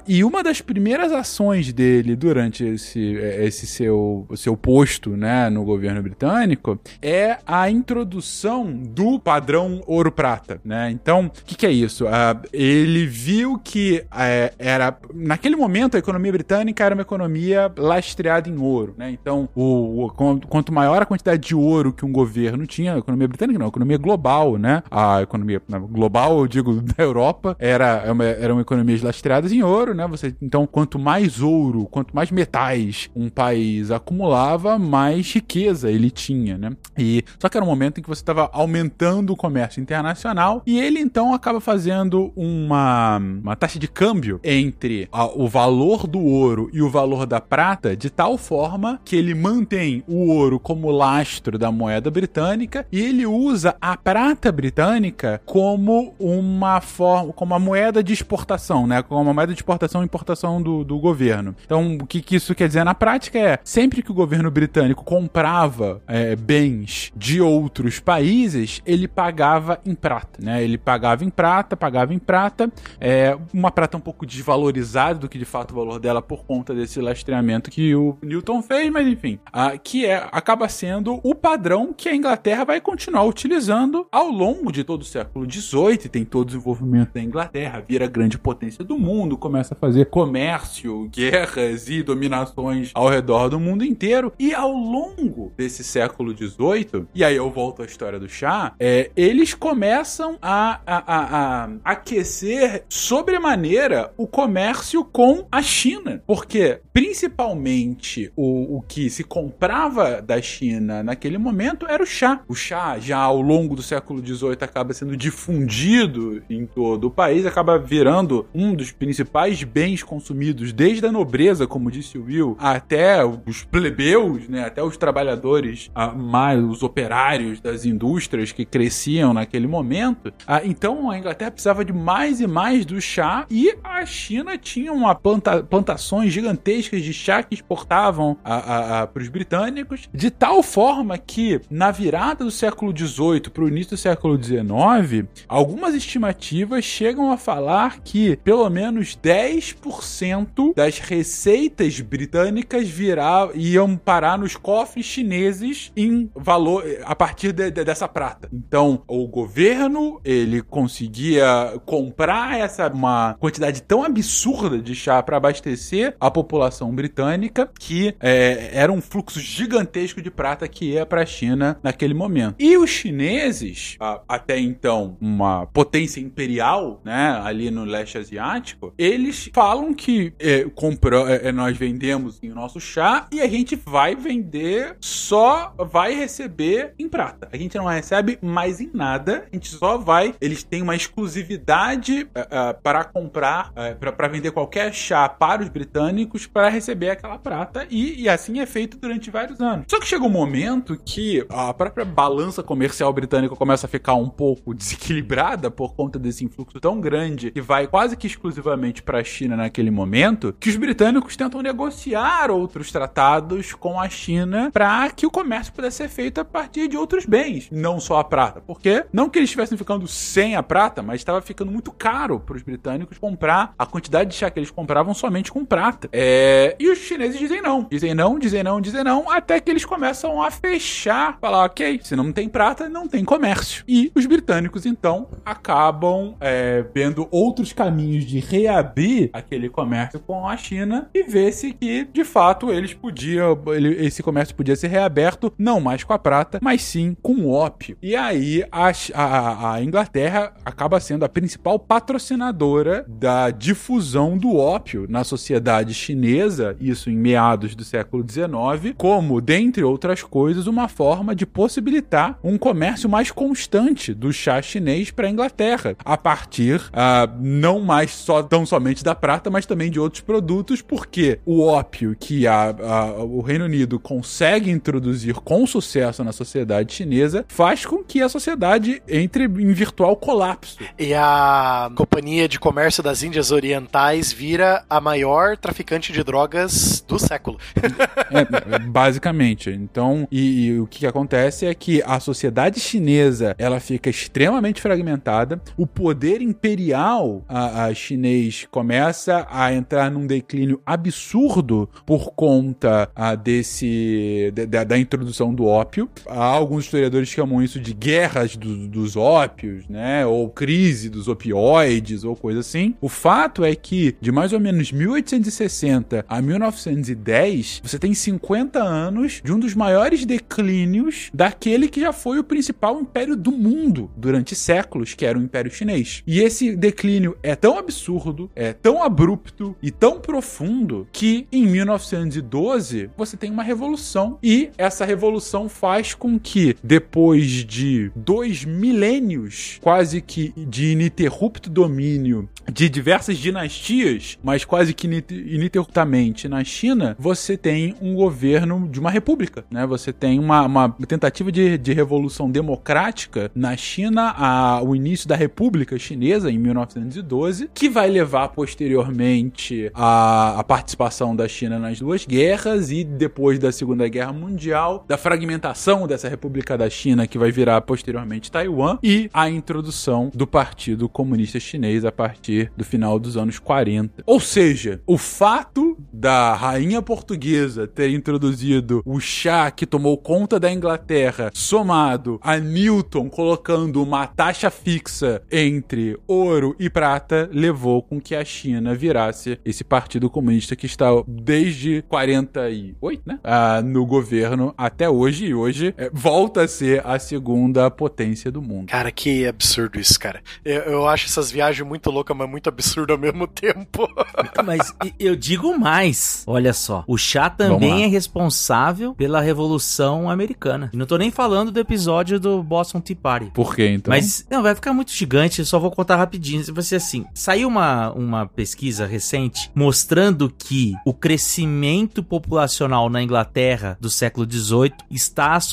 E 0.06 0.22
uma 0.24 0.42
das 0.42 0.60
primeiras 0.60 1.12
ações 1.12 1.72
dele 1.72 2.16
durante 2.16 2.64
esse, 2.64 3.16
eh, 3.18 3.44
esse 3.46 3.66
seu, 3.66 4.26
seu 4.36 4.56
posto 4.56 5.10
né, 5.16 5.48
no 5.50 5.64
governo 5.64 6.02
britânico 6.02 6.78
é 7.00 7.29
a 7.46 7.70
introdução 7.70 8.72
do 8.72 9.18
padrão 9.18 9.80
ouro-prata. 9.86 10.60
Né? 10.64 10.90
Então, 10.90 11.26
o 11.26 11.30
que, 11.30 11.54
que 11.54 11.66
é 11.66 11.70
isso? 11.70 12.06
Ah, 12.08 12.40
ele 12.52 13.06
viu 13.06 13.58
que 13.58 14.04
eh, 14.16 14.52
era. 14.58 14.96
Naquele 15.14 15.56
momento, 15.56 15.96
a 15.96 15.98
economia 15.98 16.32
britânica 16.32 16.84
era 16.84 16.94
uma 16.94 17.02
economia 17.02 17.70
lastreada 17.76 18.48
em 18.48 18.56
ouro. 18.58 18.94
Né? 18.96 19.10
Então, 19.10 19.48
o, 19.54 20.04
o- 20.06 20.10
quan- 20.10 20.40
quanto 20.40 20.72
maior 20.72 21.02
a 21.02 21.06
quantidade 21.06 21.46
de 21.46 21.54
ouro 21.54 21.92
que 21.92 22.04
um 22.04 22.12
governo 22.12 22.66
tinha, 22.66 22.94
a 22.94 22.98
economia 22.98 23.28
britânica 23.28 23.58
não, 23.58 23.66
a 23.66 23.68
economia 23.68 23.98
global, 23.98 24.56
né? 24.58 24.82
A 24.90 25.22
economia 25.22 25.60
global, 25.90 26.38
eu 26.40 26.46
digo, 26.48 26.80
da 26.96 27.02
Europa, 27.04 27.56
era, 27.58 28.02
é 28.06 28.12
uma, 28.12 28.24
eram 28.24 28.60
economias 28.60 29.02
lastreadas 29.02 29.52
em 29.52 29.62
ouro, 29.62 29.94
né? 29.94 30.06
Você, 30.08 30.34
então, 30.40 30.66
quanto 30.66 30.98
mais 30.98 31.40
ouro, 31.40 31.86
quanto 31.90 32.14
mais 32.14 32.30
metais 32.30 33.10
um 33.14 33.28
país 33.28 33.90
acumulava, 33.90 34.78
mais 34.78 35.32
riqueza 35.32 35.90
ele 35.90 36.10
tinha, 36.10 36.56
né? 36.58 36.70
E, 36.98 37.19
só 37.38 37.48
que 37.48 37.56
era 37.56 37.64
um 37.64 37.68
momento 37.68 37.98
em 37.98 38.02
que 38.02 38.08
você 38.08 38.22
estava 38.22 38.48
aumentando 38.52 39.32
o 39.32 39.36
comércio 39.36 39.80
internacional 39.80 40.62
e 40.66 40.78
ele, 40.80 41.00
então, 41.00 41.32
acaba 41.34 41.60
fazendo 41.60 42.32
uma, 42.36 43.18
uma 43.18 43.56
taxa 43.56 43.78
de 43.78 43.88
câmbio 43.88 44.40
entre 44.42 45.08
a- 45.12 45.26
o 45.26 45.48
valor 45.48 46.06
do 46.06 46.20
ouro 46.20 46.70
e 46.72 46.82
o 46.82 46.88
valor 46.90 47.26
da 47.26 47.40
prata 47.40 47.96
de 47.96 48.10
tal 48.10 48.36
forma 48.38 49.00
que 49.04 49.16
ele 49.16 49.34
mantém 49.34 50.02
o 50.06 50.28
ouro 50.30 50.58
como 50.58 50.90
lastro 50.90 51.58
da 51.58 51.70
moeda 51.72 52.10
britânica 52.10 52.86
e 52.92 53.00
ele 53.00 53.26
usa 53.26 53.74
a 53.80 53.96
prata 53.96 54.50
britânica 54.52 55.40
como 55.44 56.14
uma 56.18 56.80
forma, 56.80 57.32
como 57.32 57.54
a 57.54 57.58
moeda 57.58 58.02
de 58.02 58.12
exportação, 58.12 58.86
né? 58.86 59.02
Como 59.02 59.20
uma 59.20 59.34
moeda 59.34 59.52
de 59.52 59.58
exportação 59.58 60.02
e 60.02 60.04
importação 60.04 60.62
do, 60.62 60.84
do 60.84 60.98
governo. 60.98 61.54
Então, 61.64 61.96
o 62.00 62.06
que, 62.06 62.20
que 62.20 62.36
isso 62.36 62.54
quer 62.54 62.66
dizer 62.68 62.84
na 62.84 62.94
prática 62.94 63.38
é 63.38 63.58
sempre 63.64 64.02
que 64.02 64.10
o 64.10 64.14
governo 64.14 64.50
britânico 64.50 65.04
comprava 65.04 66.00
é, 66.06 66.34
bens 66.36 66.99
de 67.14 67.40
outros 67.40 68.00
países, 68.00 68.82
ele 68.84 69.08
pagava 69.08 69.80
em 69.84 69.94
prata, 69.94 70.40
né? 70.42 70.62
Ele 70.62 70.78
pagava 70.78 71.24
em 71.24 71.30
prata, 71.30 71.76
pagava 71.76 72.12
em 72.12 72.18
prata, 72.18 72.70
é, 73.00 73.36
uma 73.52 73.70
prata 73.70 73.96
um 73.96 74.00
pouco 74.00 74.26
desvalorizada 74.26 75.20
do 75.20 75.28
que 75.28 75.38
de 75.38 75.44
fato 75.44 75.72
o 75.72 75.74
valor 75.74 75.98
dela 75.98 76.20
por 76.20 76.44
conta 76.44 76.74
desse 76.74 77.00
lastreamento 77.00 77.70
que 77.70 77.94
o 77.94 78.16
Newton 78.22 78.62
fez, 78.62 78.90
mas 78.90 79.06
enfim, 79.06 79.38
ah, 79.52 79.76
que 79.76 80.06
é 80.06 80.28
acaba 80.32 80.68
sendo 80.68 81.20
o 81.22 81.34
padrão 81.34 81.92
que 81.92 82.08
a 82.08 82.14
Inglaterra 82.14 82.64
vai 82.64 82.80
continuar 82.80 83.24
utilizando 83.24 84.06
ao 84.10 84.28
longo 84.28 84.72
de 84.72 84.84
todo 84.84 85.02
o 85.02 85.04
século 85.04 85.50
XVIII, 85.50 86.08
tem 86.08 86.24
todo 86.24 86.42
o 86.42 86.46
desenvolvimento 86.46 87.12
da 87.12 87.22
Inglaterra, 87.22 87.84
vira 87.86 88.06
grande 88.06 88.38
potência 88.38 88.84
do 88.84 88.98
mundo, 88.98 89.36
começa 89.36 89.74
a 89.74 89.76
fazer 89.76 90.06
comércio, 90.06 91.08
guerras 91.08 91.88
e 91.88 92.02
dominações 92.02 92.90
ao 92.94 93.08
redor 93.08 93.48
do 93.48 93.60
mundo 93.60 93.84
inteiro, 93.84 94.32
e 94.38 94.54
ao 94.54 94.72
longo 94.72 95.52
desse 95.56 95.84
século 95.84 96.36
XVIII, 96.36 96.89
e 97.14 97.24
aí 97.24 97.36
eu 97.36 97.50
volto 97.50 97.82
à 97.82 97.84
história 97.84 98.18
do 98.18 98.28
chá, 98.28 98.74
é, 98.78 99.10
eles 99.16 99.54
começam 99.54 100.38
a, 100.40 100.80
a, 100.86 101.16
a, 101.16 101.64
a 101.64 101.70
aquecer 101.84 102.84
sobremaneira 102.88 104.12
o 104.16 104.26
comércio 104.26 105.04
com 105.04 105.46
a 105.50 105.62
China, 105.62 106.22
porque 106.26 106.80
principalmente 106.92 108.32
o, 108.36 108.78
o 108.78 108.82
que 108.82 109.10
se 109.10 109.24
comprava 109.24 110.20
da 110.20 110.40
China 110.40 111.02
naquele 111.02 111.38
momento 111.38 111.86
era 111.88 112.02
o 112.02 112.06
chá. 112.06 112.40
O 112.48 112.54
chá, 112.54 112.98
já 112.98 113.18
ao 113.18 113.40
longo 113.40 113.74
do 113.74 113.82
século 113.82 114.24
XVIII, 114.24 114.58
acaba 114.60 114.92
sendo 114.92 115.16
difundido 115.16 116.42
em 116.48 116.66
todo 116.66 117.06
o 117.06 117.10
país, 117.10 117.46
acaba 117.46 117.78
virando 117.78 118.46
um 118.54 118.74
dos 118.74 118.90
principais 118.92 119.62
bens 119.62 120.02
consumidos, 120.02 120.72
desde 120.72 121.06
a 121.06 121.12
nobreza, 121.12 121.66
como 121.66 121.90
disse 121.90 122.18
o 122.18 122.24
Will, 122.24 122.56
até 122.58 123.24
os 123.24 123.62
plebeus, 123.64 124.48
né, 124.48 124.64
até 124.64 124.82
os 124.82 124.96
trabalhadores, 124.96 125.90
ah, 125.94 126.12
mais 126.12 126.79
os 126.80 126.82
operários 126.82 127.60
das 127.60 127.84
indústrias 127.84 128.52
que 128.52 128.64
cresciam 128.64 129.34
naquele 129.34 129.66
momento. 129.66 130.32
Ah, 130.46 130.62
então 130.64 131.10
a 131.10 131.18
Inglaterra 131.18 131.50
precisava 131.50 131.84
de 131.84 131.92
mais 131.92 132.40
e 132.40 132.46
mais 132.46 132.84
do 132.84 133.00
chá 133.00 133.46
e 133.50 133.74
a 133.84 134.04
China 134.06 134.56
tinha 134.56 134.92
uma 134.92 135.14
planta, 135.14 135.62
plantações 135.62 136.32
gigantescas 136.32 137.02
de 137.02 137.12
chá 137.12 137.42
que 137.42 137.54
exportavam 137.54 138.36
para 138.42 139.10
os 139.16 139.28
britânicos, 139.28 140.08
de 140.12 140.30
tal 140.30 140.62
forma 140.62 141.18
que 141.18 141.60
na 141.70 141.90
virada 141.90 142.44
do 142.44 142.50
século 142.50 142.96
XVIII 142.96 143.50
para 143.52 143.64
o 143.64 143.68
início 143.68 143.90
do 143.90 143.96
século 143.96 144.42
XIX, 144.42 145.28
algumas 145.48 145.94
estimativas 145.94 146.84
chegam 146.84 147.30
a 147.30 147.36
falar 147.36 148.00
que 148.00 148.36
pelo 148.36 148.68
menos 148.70 149.16
10% 149.16 150.74
das 150.74 150.98
receitas 150.98 152.00
britânicas 152.00 152.88
virar, 152.88 153.50
iam 153.54 153.96
parar 153.96 154.38
nos 154.38 154.56
cofres 154.56 155.04
chineses 155.04 155.92
em 155.96 156.30
valor 156.34 156.69
a 157.04 157.14
partir 157.14 157.52
de- 157.52 157.70
de- 157.70 157.84
dessa 157.84 158.06
prata. 158.08 158.48
Então, 158.52 159.02
o 159.08 159.26
governo 159.26 160.20
ele 160.24 160.62
conseguia 160.62 161.74
comprar 161.84 162.58
essa 162.58 162.88
uma 162.92 163.36
quantidade 163.38 163.82
tão 163.82 164.02
absurda 164.04 164.78
de 164.78 164.94
chá 164.94 165.22
para 165.22 165.36
abastecer 165.36 166.14
a 166.20 166.30
população 166.30 166.90
britânica 166.94 167.70
que 167.78 168.14
é, 168.20 168.70
era 168.72 168.92
um 168.92 169.00
fluxo 169.00 169.40
gigantesco 169.40 170.20
de 170.20 170.30
prata 170.30 170.66
que 170.68 170.92
ia 170.92 171.06
para 171.06 171.22
a 171.22 171.26
China 171.26 171.78
naquele 171.82 172.14
momento. 172.14 172.56
E 172.58 172.76
os 172.76 172.90
chineses, 172.90 173.96
a- 174.00 174.20
até 174.28 174.58
então 174.58 175.16
uma 175.20 175.66
potência 175.66 176.20
imperial, 176.20 177.00
né, 177.04 177.40
ali 177.44 177.70
no 177.70 177.84
leste 177.84 178.18
asiático, 178.18 178.92
eles 178.98 179.50
falam 179.52 179.92
que 179.94 180.32
é, 180.38 180.64
compra- 180.74 181.32
é, 181.32 181.48
é, 181.48 181.52
nós 181.52 181.76
vendemos 181.76 182.38
em 182.42 182.48
nosso 182.50 182.80
chá 182.80 183.26
e 183.32 183.40
a 183.40 183.48
gente 183.48 183.76
vai 183.76 184.14
vender 184.14 184.96
só 185.00 185.74
vai 185.90 186.14
receber 186.14 186.59
em 186.98 187.08
prata. 187.08 187.48
A 187.52 187.56
gente 187.56 187.76
não 187.76 187.86
recebe 187.86 188.38
mais 188.42 188.80
em 188.80 188.90
nada, 188.92 189.46
a 189.50 189.54
gente 189.54 189.68
só 189.68 189.96
vai. 189.96 190.34
Eles 190.40 190.62
têm 190.62 190.82
uma 190.82 190.96
exclusividade 190.96 192.28
é, 192.34 192.48
é, 192.50 192.72
para 192.72 193.04
comprar, 193.04 193.72
é, 193.74 193.94
para 193.94 194.12
para 194.12 194.28
vender 194.28 194.50
qualquer 194.50 194.92
chá 194.92 195.28
para 195.28 195.62
os 195.62 195.68
britânicos 195.68 196.46
para 196.46 196.68
receber 196.68 197.10
aquela 197.10 197.38
prata 197.38 197.86
e, 197.90 198.22
e 198.22 198.28
assim 198.28 198.60
é 198.60 198.66
feito 198.66 198.98
durante 198.98 199.30
vários 199.30 199.60
anos. 199.60 199.86
Só 199.88 199.98
que 199.98 200.06
chega 200.06 200.24
um 200.24 200.30
momento 200.30 201.00
que 201.04 201.44
a 201.48 201.72
própria 201.72 202.04
balança 202.04 202.62
comercial 202.62 203.12
britânica 203.12 203.56
começa 203.56 203.86
a 203.86 203.88
ficar 203.88 204.14
um 204.14 204.28
pouco 204.28 204.74
desequilibrada 204.74 205.70
por 205.70 205.94
conta 205.94 206.18
desse 206.18 206.44
influxo 206.44 206.80
tão 206.80 207.00
grande 207.00 207.50
que 207.50 207.60
vai 207.60 207.86
quase 207.86 208.16
que 208.16 208.26
exclusivamente 208.26 209.02
para 209.02 209.18
a 209.18 209.24
China 209.24 209.56
naquele 209.56 209.90
momento, 209.90 210.54
que 210.58 210.68
os 210.68 210.76
britânicos 210.76 211.36
tentam 211.36 211.62
negociar 211.62 212.50
outros 212.50 212.92
tratados 212.92 213.72
com 213.72 213.98
a 213.98 214.08
China 214.08 214.70
para 214.72 215.10
que 215.10 215.26
o 215.26 215.30
comércio 215.30 215.72
pudesse 215.72 215.98
ser 215.98 216.08
feito 216.08 216.40
partir 216.50 216.88
de 216.88 216.96
outros 216.96 217.24
bens, 217.24 217.68
não 217.70 217.98
só 218.00 218.18
a 218.18 218.24
prata. 218.24 218.60
Porque 218.60 219.04
não 219.12 219.28
que 219.28 219.38
eles 219.38 219.48
estivessem 219.50 219.78
ficando 219.78 220.06
sem 220.06 220.56
a 220.56 220.62
prata, 220.62 221.02
mas 221.02 221.20
estava 221.20 221.40
ficando 221.40 221.70
muito 221.70 221.92
caro 221.92 222.40
para 222.40 222.56
os 222.56 222.62
britânicos 222.62 223.18
comprar 223.18 223.72
a 223.78 223.86
quantidade 223.86 224.30
de 224.30 224.36
chá 224.36 224.50
que 224.50 224.58
eles 224.58 224.70
compravam 224.70 225.14
somente 225.14 225.50
com 225.52 225.64
prata. 225.64 226.08
É, 226.12 226.76
E 226.78 226.88
os 226.90 226.98
chineses 226.98 227.38
dizem 227.38 227.62
não, 227.62 227.86
dizem 227.90 228.14
não, 228.14 228.38
dizem 228.38 228.62
não, 228.62 228.80
dizem 228.80 229.04
não, 229.04 229.30
até 229.30 229.60
que 229.60 229.70
eles 229.70 229.84
começam 229.84 230.42
a 230.42 230.50
fechar, 230.50 231.38
falar, 231.40 231.64
ok, 231.64 232.00
se 232.02 232.16
não 232.16 232.32
tem 232.32 232.48
prata, 232.48 232.88
não 232.88 233.06
tem 233.08 233.24
comércio. 233.24 233.84
E 233.86 234.10
os 234.14 234.26
britânicos, 234.26 234.86
então, 234.86 235.28
acabam 235.44 236.34
é, 236.40 236.84
vendo 236.94 237.28
outros 237.30 237.72
caminhos 237.72 238.24
de 238.24 238.40
reabrir 238.40 239.30
aquele 239.32 239.68
comércio 239.68 240.18
com 240.20 240.46
a 240.48 240.56
China 240.56 241.08
e 241.14 241.22
ver-se 241.22 241.72
que, 241.72 242.04
de 242.04 242.24
fato, 242.24 242.70
eles 242.72 242.94
podiam, 242.94 243.58
ele- 243.68 244.04
esse 244.04 244.22
comércio 244.22 244.54
podia 244.54 244.74
ser 244.74 244.88
reaberto, 244.88 245.52
não 245.58 245.80
mais 245.80 246.02
com 246.02 246.12
a 246.12 246.18
prata, 246.18 246.39
mas 246.60 246.82
sim 246.82 247.16
com 247.22 247.48
ópio. 247.50 247.96
E 248.02 248.14
aí 248.16 248.64
a, 248.70 248.90
a- 249.14 249.74
a 249.74 249.82
Inglaterra 249.82 250.52
acaba 250.64 250.98
sendo 251.00 251.24
a 251.24 251.28
principal 251.28 251.78
patrocinadora 251.78 253.04
da 253.08 253.50
difusão 253.50 254.36
do 254.36 254.56
ópio 254.56 255.06
na 255.08 255.24
sociedade 255.24 255.94
chinesa, 255.94 256.76
isso 256.80 257.10
em 257.10 257.16
meados 257.16 257.74
do 257.74 257.84
século 257.84 258.24
XIX, 258.28 258.94
como, 258.96 259.40
dentre 259.40 259.82
outras 259.82 260.22
coisas, 260.22 260.66
uma 260.66 260.88
forma 260.88 261.34
de 261.34 261.46
possibilitar 261.46 262.38
um 262.44 262.58
comércio 262.58 263.08
mais 263.08 263.30
constante 263.30 264.12
do 264.14 264.32
chá 264.32 264.60
chinês 264.62 265.10
para 265.10 265.26
a 265.26 265.30
Inglaterra, 265.30 265.96
a 266.04 266.16
partir 266.16 266.80
ah, 266.92 267.28
não 267.40 267.80
mais 267.80 268.10
só 268.12 268.42
tão 268.42 268.64
somente 268.66 269.02
da 269.02 269.14
prata, 269.14 269.50
mas 269.50 269.66
também 269.66 269.90
de 269.90 269.98
outros 269.98 270.20
produtos, 270.22 270.82
porque 270.82 271.40
o 271.44 271.62
ópio 271.62 272.16
que 272.18 272.46
a- 272.46 272.70
a- 272.78 273.24
o 273.24 273.40
Reino 273.40 273.64
Unido 273.64 273.98
consegue 273.98 274.70
introduzir 274.70 275.34
com 275.34 275.66
sucesso 275.66 276.22
na 276.22 276.29
sociedade 276.32 276.92
chinesa 276.94 277.44
faz 277.48 277.84
com 277.86 278.02
que 278.02 278.20
a 278.22 278.28
sociedade 278.28 279.02
entre 279.08 279.44
em 279.44 279.72
virtual 279.72 280.16
colapso. 280.16 280.78
E 280.98 281.12
a 281.14 281.90
Companhia 281.94 282.48
de 282.48 282.58
Comércio 282.58 283.02
das 283.02 283.22
Índias 283.22 283.50
Orientais 283.50 284.32
vira 284.32 284.84
a 284.88 285.00
maior 285.00 285.56
traficante 285.56 286.12
de 286.12 286.22
drogas 286.22 287.04
do 287.06 287.18
século. 287.18 287.58
É, 288.32 288.78
basicamente. 288.78 289.70
Então, 289.70 290.26
e, 290.30 290.66
e 290.66 290.80
o 290.80 290.86
que 290.86 291.04
acontece 291.06 291.66
é 291.66 291.74
que 291.74 292.00
a 292.06 292.20
sociedade 292.20 292.78
chinesa 292.78 293.56
ela 293.58 293.80
fica 293.80 294.08
extremamente 294.08 294.80
fragmentada. 294.80 295.60
O 295.76 295.84
poder 295.86 296.40
imperial 296.40 297.44
a, 297.48 297.86
a 297.86 297.94
chinês 297.94 298.68
começa 298.70 299.46
a 299.50 299.72
entrar 299.72 300.10
num 300.12 300.26
declínio 300.28 300.80
absurdo 300.86 301.88
por 302.06 302.32
conta 302.32 303.10
a, 303.16 303.34
desse 303.34 304.52
de- 304.54 304.66
da, 304.66 304.84
da 304.84 304.98
introdução 304.98 305.52
do 305.52 305.66
ópio. 305.66 306.08
Há 306.26 306.44
alguns 306.44 306.84
historiadores 306.84 307.28
que 307.28 307.34
chamam 307.36 307.62
isso 307.62 307.80
de 307.80 307.92
guerras 307.92 308.56
do- 308.56 308.86
dos 308.88 309.16
ópios, 309.16 309.86
né? 309.88 310.24
Ou 310.26 310.48
crise 310.48 311.08
dos 311.08 311.28
opioides 311.28 312.24
ou 312.24 312.34
coisa 312.36 312.60
assim. 312.60 312.94
O 313.00 313.08
fato 313.08 313.64
é 313.64 313.74
que 313.74 314.14
de 314.20 314.30
mais 314.32 314.52
ou 314.52 314.60
menos 314.60 314.92
1860 314.92 316.24
a 316.28 316.40
1910, 316.42 317.80
você 317.82 317.98
tem 317.98 318.14
50 318.14 318.82
anos 318.82 319.40
de 319.44 319.52
um 319.52 319.58
dos 319.58 319.74
maiores 319.74 320.24
declínios 320.24 321.30
daquele 321.32 321.88
que 321.88 322.00
já 322.00 322.12
foi 322.12 322.38
o 322.38 322.44
principal 322.44 323.00
império 323.00 323.36
do 323.36 323.52
mundo 323.52 324.10
durante 324.16 324.54
séculos, 324.54 325.14
que 325.14 325.24
era 325.26 325.38
o 325.38 325.42
Império 325.42 325.70
Chinês. 325.70 326.22
E 326.26 326.40
esse 326.40 326.74
declínio 326.76 327.36
é 327.42 327.54
tão 327.54 327.78
absurdo, 327.78 328.50
é 328.54 328.72
tão 328.72 329.02
abrupto 329.02 329.76
e 329.82 329.90
tão 329.90 330.20
profundo 330.20 331.06
que 331.12 331.46
em 331.52 331.66
1912 331.66 333.10
você 333.16 333.36
tem 333.36 333.50
uma 333.50 333.62
revolução 333.62 334.38
e 334.42 334.70
essa 334.78 335.04
revolução 335.04 335.68
faz 335.68 335.99
com 336.14 336.38
que 336.38 336.76
depois 336.82 337.64
de 337.64 338.10
dois 338.14 338.64
milênios 338.64 339.78
quase 339.82 340.20
que 340.20 340.52
de 340.56 340.92
ininterrupto 340.92 341.70
domínio 341.70 342.48
de 342.70 342.88
diversas 342.88 343.36
dinastias, 343.38 344.38
mas 344.42 344.64
quase 344.64 344.94
que 344.94 345.06
ininterruptamente 345.06 346.48
na 346.48 346.62
China, 346.62 347.16
você 347.18 347.56
tem 347.56 347.94
um 348.00 348.14
governo 348.14 348.88
de 348.88 349.00
uma 349.00 349.10
república, 349.10 349.64
né? 349.70 349.86
Você 349.86 350.12
tem 350.12 350.38
uma, 350.38 350.62
uma 350.62 350.88
tentativa 351.06 351.50
de, 351.50 351.76
de 351.76 351.92
revolução 351.92 352.50
democrática 352.50 353.50
na 353.54 353.76
China, 353.76 354.34
a, 354.36 354.82
o 354.82 354.94
início 354.94 355.28
da 355.28 355.34
República 355.34 355.98
Chinesa 355.98 356.50
em 356.50 356.58
1912, 356.58 357.70
que 357.74 357.88
vai 357.88 358.08
levar 358.08 358.48
posteriormente 358.48 359.90
a, 359.94 360.60
a 360.60 360.64
participação 360.64 361.34
da 361.34 361.48
China 361.48 361.78
nas 361.78 361.98
duas 361.98 362.24
guerras 362.24 362.90
e 362.90 363.04
depois 363.04 363.58
da 363.58 363.72
Segunda 363.72 364.06
Guerra 364.08 364.32
Mundial, 364.32 365.04
da 365.08 365.16
fragmentação 365.16 365.89
dessa 365.90 366.28
República 366.28 366.78
da 366.78 366.88
China 366.88 367.26
que 367.26 367.36
vai 367.36 367.50
virar 367.50 367.80
posteriormente 367.80 368.48
Taiwan 368.48 368.96
e 369.02 369.28
a 369.34 369.50
introdução 369.50 370.30
do 370.32 370.46
Partido 370.46 371.08
Comunista 371.08 371.58
Chinês 371.58 372.04
a 372.04 372.12
partir 372.12 372.70
do 372.76 372.84
final 372.84 373.18
dos 373.18 373.36
anos 373.36 373.58
40. 373.58 374.22
Ou 374.24 374.38
seja, 374.38 375.02
o 375.04 375.18
fato 375.18 375.98
da 376.12 376.54
rainha 376.54 377.02
portuguesa 377.02 377.88
ter 377.88 378.10
introduzido 378.10 379.02
o 379.04 379.18
chá 379.18 379.68
que 379.72 379.84
tomou 379.84 380.16
conta 380.16 380.60
da 380.60 380.70
Inglaterra, 380.70 381.50
somado 381.52 382.38
a 382.40 382.56
Newton 382.56 383.28
colocando 383.28 384.00
uma 384.00 384.28
taxa 384.28 384.70
fixa 384.70 385.42
entre 385.50 386.16
ouro 386.28 386.76
e 386.78 386.88
prata, 386.88 387.50
levou 387.52 388.00
com 388.00 388.20
que 388.20 388.36
a 388.36 388.44
China 388.44 388.94
virasse 388.94 389.58
esse 389.64 389.82
partido 389.82 390.30
comunista 390.30 390.76
que 390.76 390.86
está 390.86 391.08
desde 391.26 392.02
48, 392.08 393.22
né? 393.26 393.40
Ah, 393.42 393.82
no 393.82 394.06
governo 394.06 394.72
até 394.78 395.10
hoje 395.10 395.46
e 395.46 395.54
hoje 395.54 395.79
é, 395.96 396.10
volta 396.12 396.62
a 396.62 396.68
ser 396.68 397.06
a 397.06 397.18
segunda 397.18 397.90
potência 397.90 398.50
do 398.50 398.62
mundo. 398.62 398.88
Cara, 398.88 399.10
que 399.10 399.46
absurdo 399.46 399.98
isso, 399.98 400.18
cara. 400.18 400.42
Eu, 400.64 400.80
eu 400.82 401.08
acho 401.08 401.26
essas 401.26 401.50
viagens 401.50 401.86
muito 401.86 402.10
loucas, 402.10 402.36
mas 402.36 402.48
muito 402.48 402.68
absurdo 402.68 403.12
ao 403.12 403.18
mesmo 403.18 403.46
tempo. 403.46 404.08
Mas 404.64 404.94
eu 405.18 405.34
digo 405.34 405.76
mais. 405.78 406.44
Olha 406.46 406.72
só. 406.72 407.02
O 407.06 407.16
chá 407.16 407.48
também 407.48 408.04
é 408.04 408.06
responsável 408.06 409.14
pela 409.14 409.40
Revolução 409.40 410.28
Americana. 410.28 410.90
E 410.92 410.96
não 410.96 411.06
tô 411.06 411.16
nem 411.16 411.30
falando 411.30 411.72
do 411.72 411.80
episódio 411.80 412.38
do 412.38 412.62
Boston 412.62 413.00
Tea 413.00 413.16
Party. 413.16 413.50
Por 413.52 413.74
quê, 413.74 413.88
então? 413.88 414.10
Mas, 414.12 414.46
não, 414.50 414.62
vai 414.62 414.74
ficar 414.74 414.92
muito 414.92 415.12
gigante, 415.12 415.60
eu 415.60 415.64
só 415.64 415.78
vou 415.78 415.90
contar 415.90 416.16
rapidinho. 416.16 416.62
Vai 416.72 416.82
ser 416.82 416.96
assim: 416.96 417.24
saiu 417.34 417.68
uma, 417.68 418.10
uma 418.12 418.46
pesquisa 418.46 419.06
recente 419.06 419.70
mostrando 419.74 420.52
que 420.56 420.94
o 421.04 421.14
crescimento 421.14 422.22
populacional 422.22 423.08
na 423.08 423.22
Inglaterra 423.22 423.96
do 424.00 424.10
século 424.10 424.46
XVIII 424.50 424.92
está 425.10 425.54
associado 425.54 425.69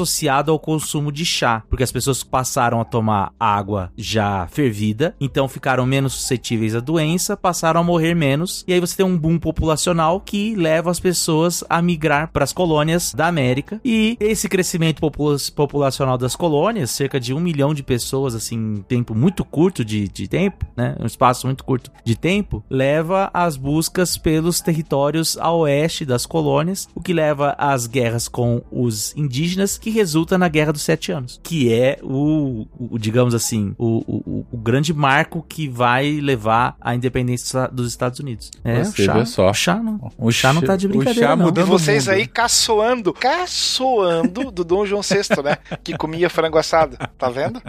ao 0.52 0.60
consumo 0.60 1.12
de 1.12 1.26
chá, 1.26 1.64
porque 1.70 1.84
as 1.84 1.92
pessoas 1.92 2.24
passaram 2.24 2.80
a 2.82 2.86
tomar 2.86 3.34
água 3.40 3.92
já 3.98 4.48
fervida, 4.48 5.16
então 5.20 5.48
ficaram 5.48 5.86
menos 5.86 6.14
suscetíveis 6.14 6.76
à 6.76 6.80
doença, 6.80 7.38
passaram 7.38 7.82
a 7.82 7.84
morrer 7.84 8.14
menos, 8.14 8.64
e 8.68 8.74
aí 8.74 8.80
você 8.80 8.98
tem 8.98 9.06
um 9.06 9.18
boom 9.18 9.40
populacional 9.40 10.20
que 10.22 10.56
leva 10.56 10.92
as 10.92 11.00
pessoas 11.00 11.64
a 11.70 11.82
migrar 11.82 12.32
para 12.32 12.44
as 12.44 12.54
colônias 12.54 13.14
da 13.14 13.28
América. 13.28 13.80
E 13.84 14.18
esse 14.20 14.50
crescimento 14.50 15.00
popula- 15.00 15.38
populacional 15.56 16.18
das 16.18 16.36
colônias, 16.36 16.92
cerca 16.92 17.20
de 17.20 17.34
um 17.34 17.40
milhão 17.40 17.74
de 17.74 17.84
pessoas, 17.84 18.36
assim, 18.36 18.56
em 18.56 18.82
tempo 18.82 19.14
muito 19.16 19.44
curto 19.44 19.84
de, 19.84 20.08
de 20.08 20.28
tempo, 20.28 20.66
né? 20.76 20.96
Um 21.00 21.06
espaço 21.06 21.48
muito 21.48 21.64
curto 21.64 21.92
de 22.04 22.16
tempo, 22.16 22.64
leva 22.70 23.30
às 23.34 23.56
buscas 23.56 24.18
pelos 24.18 24.62
territórios 24.62 25.38
a 25.38 25.52
oeste 25.52 26.06
das 26.06 26.26
colônias, 26.26 26.88
o 26.96 27.02
que 27.02 27.14
leva 27.14 27.56
às 27.58 27.88
guerras 27.88 28.28
com 28.28 28.62
os 28.72 29.16
indígenas, 29.16 29.78
que 29.88 29.92
resulta 29.92 30.38
na 30.38 30.50
Guerra 30.50 30.74
dos 30.74 30.82
Sete 30.82 31.14
Anos, 31.14 31.40
que 31.42 31.74
é 31.74 31.98
o, 32.04 32.68
o- 32.78 33.00
digamos 33.00 33.34
assim, 33.34 33.74
o, 33.78 34.04
o- 34.06 34.46
o 34.52 34.58
grande 34.58 34.94
marco 34.94 35.46
que 35.48 35.70
vai 35.70 36.20
levar 36.20 36.76
à 36.82 36.94
independência 36.94 37.70
dos 37.70 37.88
Estados 37.88 38.20
Unidos. 38.20 38.52
É, 38.66 38.84
Você 38.84 39.04
o 39.04 39.06
chá, 39.06 39.14
vê 39.14 39.26
só. 39.26 39.50
o 39.50 39.54
chá 39.54 39.76
não. 39.76 40.12
O 40.18 40.28
O 40.28 40.32
chá 40.32 40.52
não 40.52 40.62
tá 40.62 40.76
de 40.76 40.88
o 40.88 40.90
brincadeira, 40.90 41.30
chá 41.30 41.36
não. 41.38 41.44
E 41.44 41.46
mudando 41.46 41.68
vocês 41.68 42.06
mundo. 42.08 42.16
aí 42.16 42.28
caçoando, 42.28 43.14
caçoando 43.14 44.52
do 44.52 44.64
Dom 44.66 44.86
João 44.86 45.02
VI, 45.02 45.42
né? 45.44 45.58
Que 45.84 45.96
comia 45.98 46.30
frango 46.30 46.58
assado. 46.58 46.98
Tá 47.18 47.30
vendo? 47.30 47.62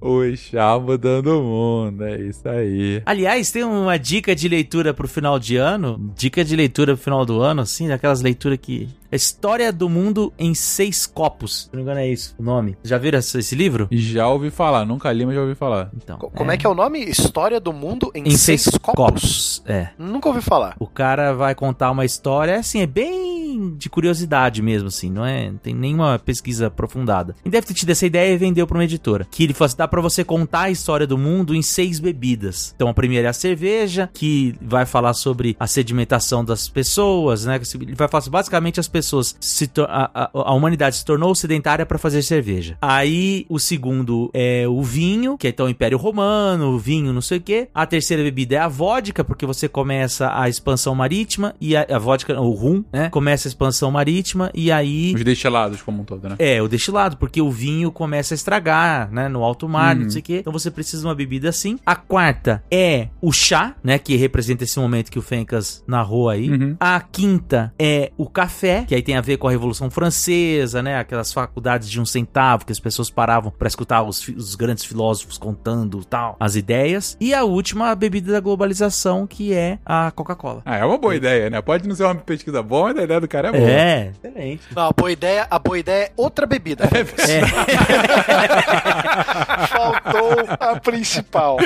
O 0.00 0.22
chá 0.36 0.78
mudando 0.78 1.38
o 1.38 1.42
mundo, 1.42 2.02
é 2.04 2.20
isso 2.20 2.48
aí. 2.48 3.02
Aliás, 3.04 3.50
tem 3.50 3.62
uma 3.62 3.98
dica 3.98 4.34
de 4.34 4.48
leitura 4.48 4.94
pro 4.94 5.06
final 5.06 5.38
de 5.38 5.56
ano. 5.56 6.12
Dica 6.16 6.44
de 6.44 6.56
leitura 6.56 6.94
pro 6.94 7.04
final 7.04 7.26
do 7.26 7.40
ano, 7.40 7.60
assim, 7.62 7.88
daquelas 7.88 8.22
leituras 8.22 8.58
que. 8.60 8.88
História 9.16 9.72
do 9.72 9.88
Mundo 9.88 10.32
em 10.38 10.54
Seis 10.54 11.06
Copos. 11.06 11.64
Se 11.64 11.68
não 11.72 11.78
me 11.78 11.82
engano, 11.82 12.00
é 12.00 12.08
isso 12.08 12.34
o 12.38 12.42
nome. 12.42 12.76
Já 12.84 12.98
viram 12.98 13.18
esse, 13.18 13.38
esse 13.38 13.54
livro? 13.54 13.88
Já 13.90 14.28
ouvi 14.28 14.50
falar, 14.50 14.84
nunca 14.84 15.10
li, 15.12 15.24
mas 15.26 15.34
já 15.34 15.40
ouvi 15.42 15.54
falar. 15.54 15.90
Então. 15.96 16.18
Co- 16.18 16.30
Como 16.30 16.50
é. 16.50 16.56
que 16.56 16.66
é 16.66 16.68
o 16.68 16.74
nome? 16.74 17.00
História 17.04 17.58
do 17.60 17.72
Mundo 17.72 18.10
em, 18.14 18.24
Em 18.28 18.36
seis, 18.36 18.66
copos. 18.80 18.94
copos. 18.94 19.62
É. 19.66 19.88
Nunca 19.98 20.28
ouvi 20.28 20.40
falar. 20.40 20.76
O 20.78 20.86
cara 20.86 21.32
vai 21.32 21.54
contar 21.54 21.90
uma 21.90 22.04
história, 22.04 22.58
assim, 22.58 22.80
é 22.80 22.86
bem 22.86 23.74
de 23.76 23.88
curiosidade 23.88 24.60
mesmo, 24.62 24.88
assim, 24.88 25.10
não 25.10 25.24
é? 25.24 25.50
Não 25.50 25.58
tem 25.58 25.74
nenhuma 25.74 26.18
pesquisa 26.18 26.66
aprofundada. 26.66 27.34
E 27.44 27.48
deve 27.50 27.66
ter 27.66 27.74
tido 27.74 27.90
essa 27.90 28.04
ideia 28.06 28.32
e 28.32 28.36
vendeu 28.36 28.66
pra 28.66 28.76
uma 28.76 28.84
editora. 28.84 29.26
Que 29.30 29.44
ele 29.44 29.54
falou 29.54 29.66
assim: 29.66 29.76
dá 29.76 29.88
pra 29.88 30.00
você 30.00 30.22
contar 30.24 30.62
a 30.62 30.70
história 30.70 31.06
do 31.06 31.16
mundo 31.16 31.54
em 31.54 31.62
seis 31.62 31.98
bebidas. 31.98 32.72
Então 32.74 32.88
a 32.88 32.94
primeira 32.94 33.28
é 33.28 33.30
a 33.30 33.32
cerveja, 33.32 34.10
que 34.12 34.54
vai 34.60 34.84
falar 34.84 35.14
sobre 35.14 35.56
a 35.58 35.66
sedimentação 35.66 36.44
das 36.44 36.68
pessoas, 36.68 37.44
né? 37.46 37.58
Ele 37.74 37.94
vai 37.94 38.08
falar 38.08 38.18
assim, 38.20 38.30
basicamente 38.30 38.78
as 38.80 38.88
pessoas 38.88 39.05
se 39.40 39.66
tor- 39.66 39.86
a, 39.88 40.10
a, 40.14 40.30
a 40.32 40.52
humanidade 40.54 40.96
se 40.96 41.04
tornou 41.04 41.34
sedentária 41.34 41.84
pra 41.86 41.98
fazer 41.98 42.22
cerveja. 42.22 42.76
Aí 42.80 43.46
o 43.48 43.58
segundo 43.58 44.30
é 44.34 44.66
o 44.68 44.82
vinho, 44.82 45.36
que 45.38 45.46
é 45.46 45.50
então 45.50 45.66
o 45.66 45.68
Império 45.68 45.98
Romano, 45.98 46.68
o 46.74 46.78
vinho, 46.78 47.12
não 47.12 47.20
sei 47.20 47.38
o 47.38 47.40
quê. 47.40 47.68
A 47.74 47.86
terceira 47.86 48.22
bebida 48.22 48.56
é 48.56 48.58
a 48.58 48.68
vodka, 48.68 49.22
porque 49.24 49.46
você 49.46 49.68
começa 49.68 50.30
a 50.38 50.48
expansão 50.48 50.94
marítima 50.94 51.54
e 51.60 51.76
a, 51.76 51.86
a 51.90 51.98
vodka, 51.98 52.38
o 52.40 52.50
rum, 52.50 52.84
né? 52.92 53.08
Começa 53.10 53.48
a 53.48 53.50
expansão 53.50 53.90
marítima 53.90 54.50
e 54.54 54.70
aí 54.72 55.14
Os 55.14 55.24
destilados 55.24 55.82
como 55.82 56.02
um 56.02 56.04
todo, 56.04 56.28
né? 56.28 56.36
é, 56.38 56.60
o 56.62 56.68
destilado, 56.68 57.16
porque 57.16 57.40
o 57.40 57.50
vinho 57.50 57.90
começa 57.92 58.34
a 58.34 58.36
estragar, 58.36 59.10
né, 59.12 59.28
no 59.28 59.42
alto 59.42 59.68
mar, 59.68 59.96
Uhum. 59.96 60.02
não 60.04 60.10
sei 60.10 60.20
o 60.20 60.24
quê. 60.24 60.38
Então 60.40 60.52
você 60.52 60.70
precisa 60.70 61.02
de 61.02 61.08
uma 61.08 61.14
bebida 61.14 61.48
assim. 61.48 61.78
A 61.84 61.94
quarta 61.96 62.62
é 62.70 63.08
o 63.20 63.32
chá, 63.32 63.74
né, 63.82 63.98
que 63.98 64.16
representa 64.16 64.64
esse 64.64 64.78
momento 64.78 65.10
que 65.10 65.18
o 65.18 65.22
Fencas 65.22 65.82
narrou 65.86 66.28
aí. 66.28 66.50
Uhum. 66.50 66.76
A 66.80 67.00
quinta 67.00 67.72
é 67.78 68.10
o 68.16 68.26
café, 68.26 68.84
que 68.86 68.94
aí 68.94 69.02
tem 69.02 69.16
a 69.16 69.20
ver 69.20 69.36
com 69.36 69.48
a 69.48 69.50
Revolução 69.50 69.90
Francesa, 69.90 70.82
né, 70.82 70.98
aquelas 70.98 71.32
faculdades 71.32 71.90
de 71.90 72.00
um 72.00 72.06
centavo 72.06 72.64
que 72.64 72.72
as 72.72 72.80
pessoas 72.80 73.10
paravam 73.10 73.50
pra 73.50 73.68
escutar 73.68 74.02
os, 74.02 74.26
os 74.28 74.54
grandes 74.54 74.84
filósofos 74.84 75.38
contando 75.38 76.04
tal, 76.04 76.36
as 76.38 76.56
ideias. 76.56 77.16
E 77.20 77.34
a 77.34 77.44
última, 77.44 77.90
a 77.90 77.94
bebida 77.94 78.32
da 78.32 78.40
globalização, 78.40 79.26
que 79.26 79.52
é 79.52 79.78
a 79.84 80.10
Coca-Cola. 80.10 80.62
Ah, 80.64 80.76
é 80.76 80.84
uma 80.84 80.98
boa 80.98 81.14
ideia, 81.14 81.50
né? 81.50 81.60
Pode 81.60 81.86
não 81.88 81.94
ser 81.94 82.04
uma 82.04 82.14
pesquisa 82.14 82.62
boa, 82.62 82.88
mas 82.88 82.98
a 82.98 83.02
ideia 83.02 83.20
do 83.20 83.28
cara 83.28 83.48
é 83.48 83.52
boa. 83.52 83.70
É, 83.70 84.10
excelente. 84.10 84.62
Não, 84.74 84.86
a 84.86 84.92
boa 84.92 85.12
ideia, 85.12 85.46
a 85.50 85.58
boa 85.58 85.78
ideia 85.78 86.04
é 86.04 86.12
outra 86.16 86.46
bebida. 86.46 86.84
É. 86.86 87.04
Faltou 89.66 90.46
a 90.60 90.80
principal. 90.80 91.56